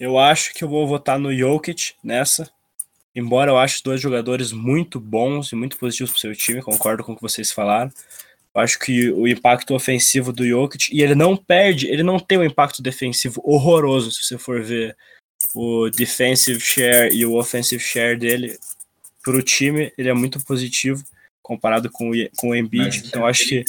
Eu 0.00 0.18
acho 0.18 0.54
que 0.54 0.64
eu 0.64 0.68
vou 0.68 0.86
votar 0.86 1.18
no 1.18 1.30
Jokic 1.30 1.92
nessa. 2.02 2.50
Embora 3.14 3.50
eu 3.50 3.58
ache 3.58 3.82
dois 3.84 4.00
jogadores 4.00 4.50
muito 4.50 4.98
bons 4.98 5.52
e 5.52 5.56
muito 5.56 5.76
positivos 5.76 6.10
para 6.10 6.16
o 6.16 6.20
seu 6.20 6.34
time, 6.34 6.62
concordo 6.62 7.04
com 7.04 7.12
o 7.12 7.16
que 7.16 7.20
vocês 7.20 7.52
falaram. 7.52 7.92
Eu 8.54 8.62
acho 8.62 8.78
que 8.78 9.10
o 9.10 9.28
impacto 9.28 9.74
ofensivo 9.74 10.32
do 10.32 10.48
Jokic, 10.48 10.88
e 10.90 11.02
ele 11.02 11.14
não 11.14 11.36
perde, 11.36 11.86
ele 11.88 12.02
não 12.02 12.18
tem 12.18 12.38
um 12.38 12.44
impacto 12.44 12.80
defensivo 12.80 13.42
horroroso, 13.44 14.10
se 14.10 14.22
você 14.22 14.38
for 14.38 14.62
ver 14.62 14.96
o 15.54 15.90
defensive 15.90 16.58
share 16.58 17.14
e 17.14 17.26
o 17.26 17.34
offensive 17.34 17.82
share 17.82 18.16
dele 18.16 18.58
para 19.22 19.36
o 19.36 19.42
time, 19.42 19.92
ele 19.98 20.08
é 20.08 20.14
muito 20.14 20.42
positivo 20.42 21.04
comparado 21.42 21.90
com 21.90 22.10
o, 22.10 22.14
com 22.38 22.48
o 22.48 22.56
Embiid. 22.56 23.02
Então 23.06 23.26
acho 23.26 23.46
que. 23.46 23.64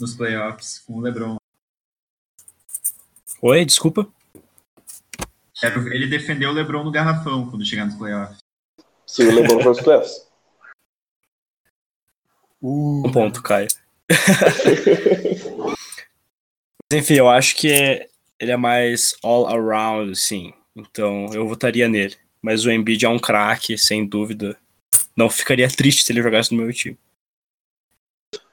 Nos 0.00 0.16
playoffs 0.16 0.80
com 0.80 0.94
o 0.94 1.00
LeBron. 1.00 1.36
Oi, 3.46 3.62
desculpa. 3.62 4.08
Ele 5.92 6.06
defendeu 6.06 6.48
o 6.48 6.52
LeBron 6.54 6.82
no 6.82 6.90
garrafão 6.90 7.50
quando 7.50 7.62
chegar 7.62 7.84
nos 7.84 7.94
playoffs. 7.94 8.38
Sim, 9.06 9.26
o 9.26 9.34
LeBron 9.34 9.62
foi 9.62 9.72
os 9.72 9.80
playoffs. 9.82 10.26
Uh. 12.62 13.06
Um 13.06 13.12
ponto, 13.12 13.42
Caio. 13.42 13.68
enfim, 16.90 17.16
eu 17.16 17.28
acho 17.28 17.54
que 17.56 17.70
é, 17.70 18.08
ele 18.40 18.50
é 18.50 18.56
mais 18.56 19.14
all 19.22 19.46
around, 19.46 20.16
sim. 20.16 20.54
Então 20.74 21.26
eu 21.34 21.46
votaria 21.46 21.86
nele. 21.86 22.16
Mas 22.40 22.64
o 22.64 22.70
Embiid 22.70 23.04
é 23.04 23.10
um 23.10 23.18
craque, 23.18 23.76
sem 23.76 24.06
dúvida. 24.06 24.56
Não 25.14 25.28
ficaria 25.28 25.68
triste 25.68 26.02
se 26.02 26.12
ele 26.12 26.22
jogasse 26.22 26.50
no 26.50 26.62
meu 26.62 26.72
time. 26.72 26.98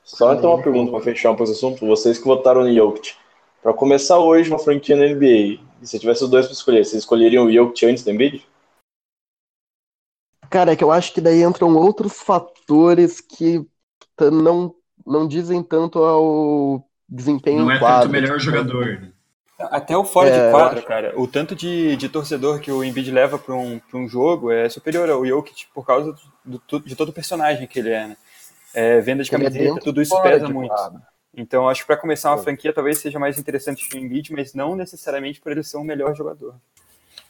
Só 0.03 0.33
então 0.33 0.53
uma 0.53 0.61
pergunta 0.61 0.91
para 0.91 1.01
fechar 1.01 1.31
um 1.31 1.35
pouco 1.37 1.49
esse 1.49 1.65
assunto. 1.65 1.87
Vocês 1.87 2.17
que 2.17 2.25
votaram 2.25 2.65
no 2.65 2.75
Jokic, 2.75 3.15
para 3.61 3.73
começar 3.73 4.17
hoje 4.19 4.49
uma 4.49 4.59
franquia 4.59 4.95
na 4.95 5.05
NBA, 5.05 5.61
e 5.81 5.87
se 5.87 5.99
tivesse 5.99 6.23
os 6.23 6.29
dois 6.29 6.45
para 6.45 6.53
escolher, 6.53 6.85
vocês 6.85 7.03
escolheriam 7.03 7.45
o 7.45 7.51
Jokic 7.51 7.85
antes 7.85 8.03
do 8.03 8.11
Embiid? 8.11 8.45
Cara, 10.49 10.73
é 10.73 10.75
que 10.75 10.83
eu 10.83 10.91
acho 10.91 11.13
que 11.13 11.21
daí 11.21 11.43
entram 11.43 11.73
outros 11.75 12.19
fatores 12.21 13.21
que 13.21 13.65
não, 14.19 14.75
não 15.05 15.27
dizem 15.27 15.63
tanto 15.63 15.99
ao 16.03 16.85
desempenho 17.07 17.65
Não 17.65 17.71
é 17.71 17.79
quadro, 17.79 18.01
tanto 18.03 18.09
o 18.09 18.21
melhor 18.21 18.37
tipo, 18.39 18.51
jogador. 18.51 19.13
Até 19.57 19.95
o 19.95 20.03
fora 20.03 20.29
É, 20.29 20.45
de 20.47 20.51
quadro, 20.51 20.83
cara. 20.83 21.13
O 21.19 21.27
tanto 21.27 21.55
de, 21.55 21.95
de 21.95 22.09
torcedor 22.09 22.59
que 22.59 22.71
o 22.71 22.83
Embiid 22.83 23.11
leva 23.11 23.37
para 23.37 23.53
um, 23.55 23.79
pra 23.79 23.99
um 23.99 24.09
jogo 24.09 24.51
é 24.51 24.67
superior 24.67 25.09
ao 25.09 25.25
Jokic 25.25 25.67
por 25.73 25.85
causa 25.85 26.15
do, 26.43 26.61
do- 26.67 26.79
de 26.79 26.95
todo 26.95 27.09
o 27.09 27.13
personagem 27.13 27.67
que 27.67 27.79
ele 27.79 27.89
é, 27.89 28.07
né? 28.07 28.17
É, 28.73 28.99
venda 29.01 29.23
de 29.23 29.29
é 29.29 29.33
camiseta, 29.33 29.63
dentro 29.65 29.83
tudo 29.85 30.01
isso 30.01 30.21
pesa 30.21 30.49
muito. 30.49 30.69
quadro. 30.69 31.01
Então, 31.33 31.69
acho 31.69 31.81
que 31.81 31.87
para 31.87 31.97
começar 31.97 32.31
uma 32.31 32.43
franquia 32.43 32.73
talvez 32.73 32.97
seja 32.97 33.17
mais 33.17 33.39
interessante 33.39 33.87
o 33.93 33.97
Embiid, 33.97 34.33
mas 34.33 34.53
não 34.53 34.75
necessariamente 34.75 35.39
por 35.39 35.51
ele 35.51 35.63
ser 35.63 35.77
um 35.77 35.83
melhor 35.83 36.15
jogador. 36.15 36.55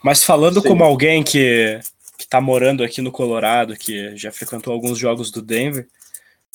Mas 0.03 0.23
falando 0.23 0.59
Sim. 0.61 0.67
como 0.67 0.83
alguém 0.83 1.23
que, 1.23 1.79
que 2.17 2.27
tá 2.27 2.41
morando 2.41 2.83
aqui 2.83 3.01
no 3.01 3.11
Colorado, 3.11 3.75
que 3.75 4.15
já 4.17 4.31
frequentou 4.31 4.73
alguns 4.73 4.97
jogos 4.97 5.29
do 5.29 5.41
Denver, 5.41 5.87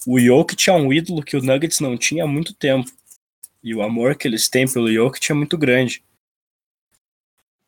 o 0.06 0.18
Jokic 0.18 0.68
é 0.68 0.72
um 0.72 0.92
ídolo 0.92 1.22
que 1.22 1.36
o 1.36 1.42
Nuggets 1.42 1.80
não 1.80 1.96
tinha 1.96 2.24
há 2.24 2.26
muito 2.26 2.52
tempo. 2.52 2.90
E 3.62 3.74
o 3.74 3.82
amor 3.82 4.16
que 4.16 4.26
eles 4.26 4.48
têm 4.48 4.70
pelo 4.70 4.92
Jokic 4.92 5.30
é 5.30 5.34
muito 5.34 5.56
grande. 5.56 6.04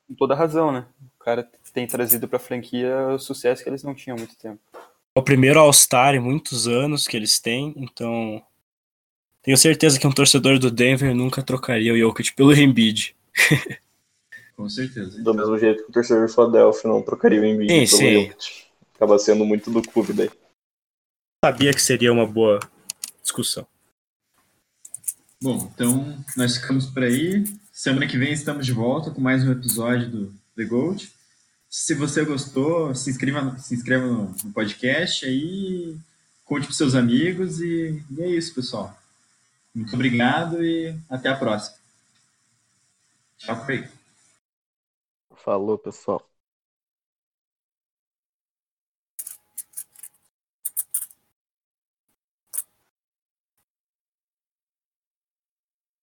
Com 0.09 0.15
toda 0.15 0.35
razão, 0.35 0.73
né? 0.73 0.87
O 1.21 1.25
cara 1.25 1.49
tem 1.73 1.87
trazido 1.87 2.27
para 2.27 2.37
a 2.37 2.41
franquia 2.41 3.09
o 3.09 3.19
sucesso 3.19 3.63
que 3.63 3.69
eles 3.69 3.83
não 3.83 3.95
tinham 3.95 4.17
há 4.17 4.19
muito 4.19 4.37
tempo. 4.37 4.61
É 5.15 5.19
o 5.19 5.23
primeiro 5.23 5.61
All-Star 5.61 6.15
em 6.15 6.21
muitos 6.21 6.67
anos 6.67 7.07
que 7.07 7.17
eles 7.17 7.41
têm, 7.41 7.75
então 7.77 8.43
tenho 9.49 9.57
certeza 9.57 9.99
que 9.99 10.07
um 10.07 10.13
torcedor 10.13 10.59
do 10.59 10.71
Denver 10.71 11.15
nunca 11.15 11.43
trocaria 11.43 11.95
o 11.95 11.99
Jokic 11.99 12.35
pelo 12.35 12.53
Embiid. 12.53 13.17
Com 14.55 14.69
certeza. 14.69 15.23
Do 15.23 15.33
mesmo 15.33 15.59
jeito 15.59 15.85
que 15.85 15.89
o 15.89 15.93
torcedor 15.93 16.27
do 16.27 16.33
Philadelphia 16.35 16.91
não 16.91 17.01
trocaria 17.01 17.41
o 17.41 17.45
Embiid 17.47 17.89
Sim, 17.89 17.97
pelo 17.97 18.13
sim. 18.13 18.27
Jokic. 18.27 18.65
Acaba 18.95 19.19
sendo 19.19 19.47
muito 19.47 19.71
do 19.71 19.81
clube 19.81 20.13
daí. 20.13 20.31
Sabia 21.43 21.73
que 21.73 21.81
seria 21.81 22.13
uma 22.13 22.27
boa 22.27 22.61
discussão. 23.23 23.67
Bom, 25.41 25.73
então 25.75 26.23
nós 26.37 26.59
ficamos 26.59 26.85
por 26.85 27.05
aí. 27.05 27.45
Semana 27.73 28.07
que 28.07 28.19
vem 28.19 28.35
estamos 28.35 28.67
de 28.67 28.73
volta 28.73 29.11
com 29.11 29.23
mais 29.23 29.45
um 29.45 29.53
episódio 29.53 30.11
do 30.11 30.35
The 30.57 30.65
Gold. 30.65 31.11
Se 31.71 31.95
você 31.95 32.23
gostou, 32.23 32.95
se 32.95 33.09
inscreva, 33.09 33.57
se 33.57 33.75
inscreva 33.75 34.07
no, 34.07 34.37
no 34.45 34.53
podcast 34.53 35.25
aí, 35.25 35.97
conte 36.45 36.67
para 36.67 36.77
seus 36.77 36.95
amigos 36.95 37.61
e, 37.63 38.03
e 38.11 38.23
é 38.23 38.29
isso, 38.29 38.55
pessoal. 38.55 38.95
Muito 39.79 39.95
obrigado 39.95 40.65
e 40.65 40.93
até 41.09 41.29
a 41.29 41.37
próxima. 41.37 41.79
Tchau, 43.37 43.65
Craig. 43.65 43.89
Falou, 45.37 45.79
pessoal. 45.79 46.28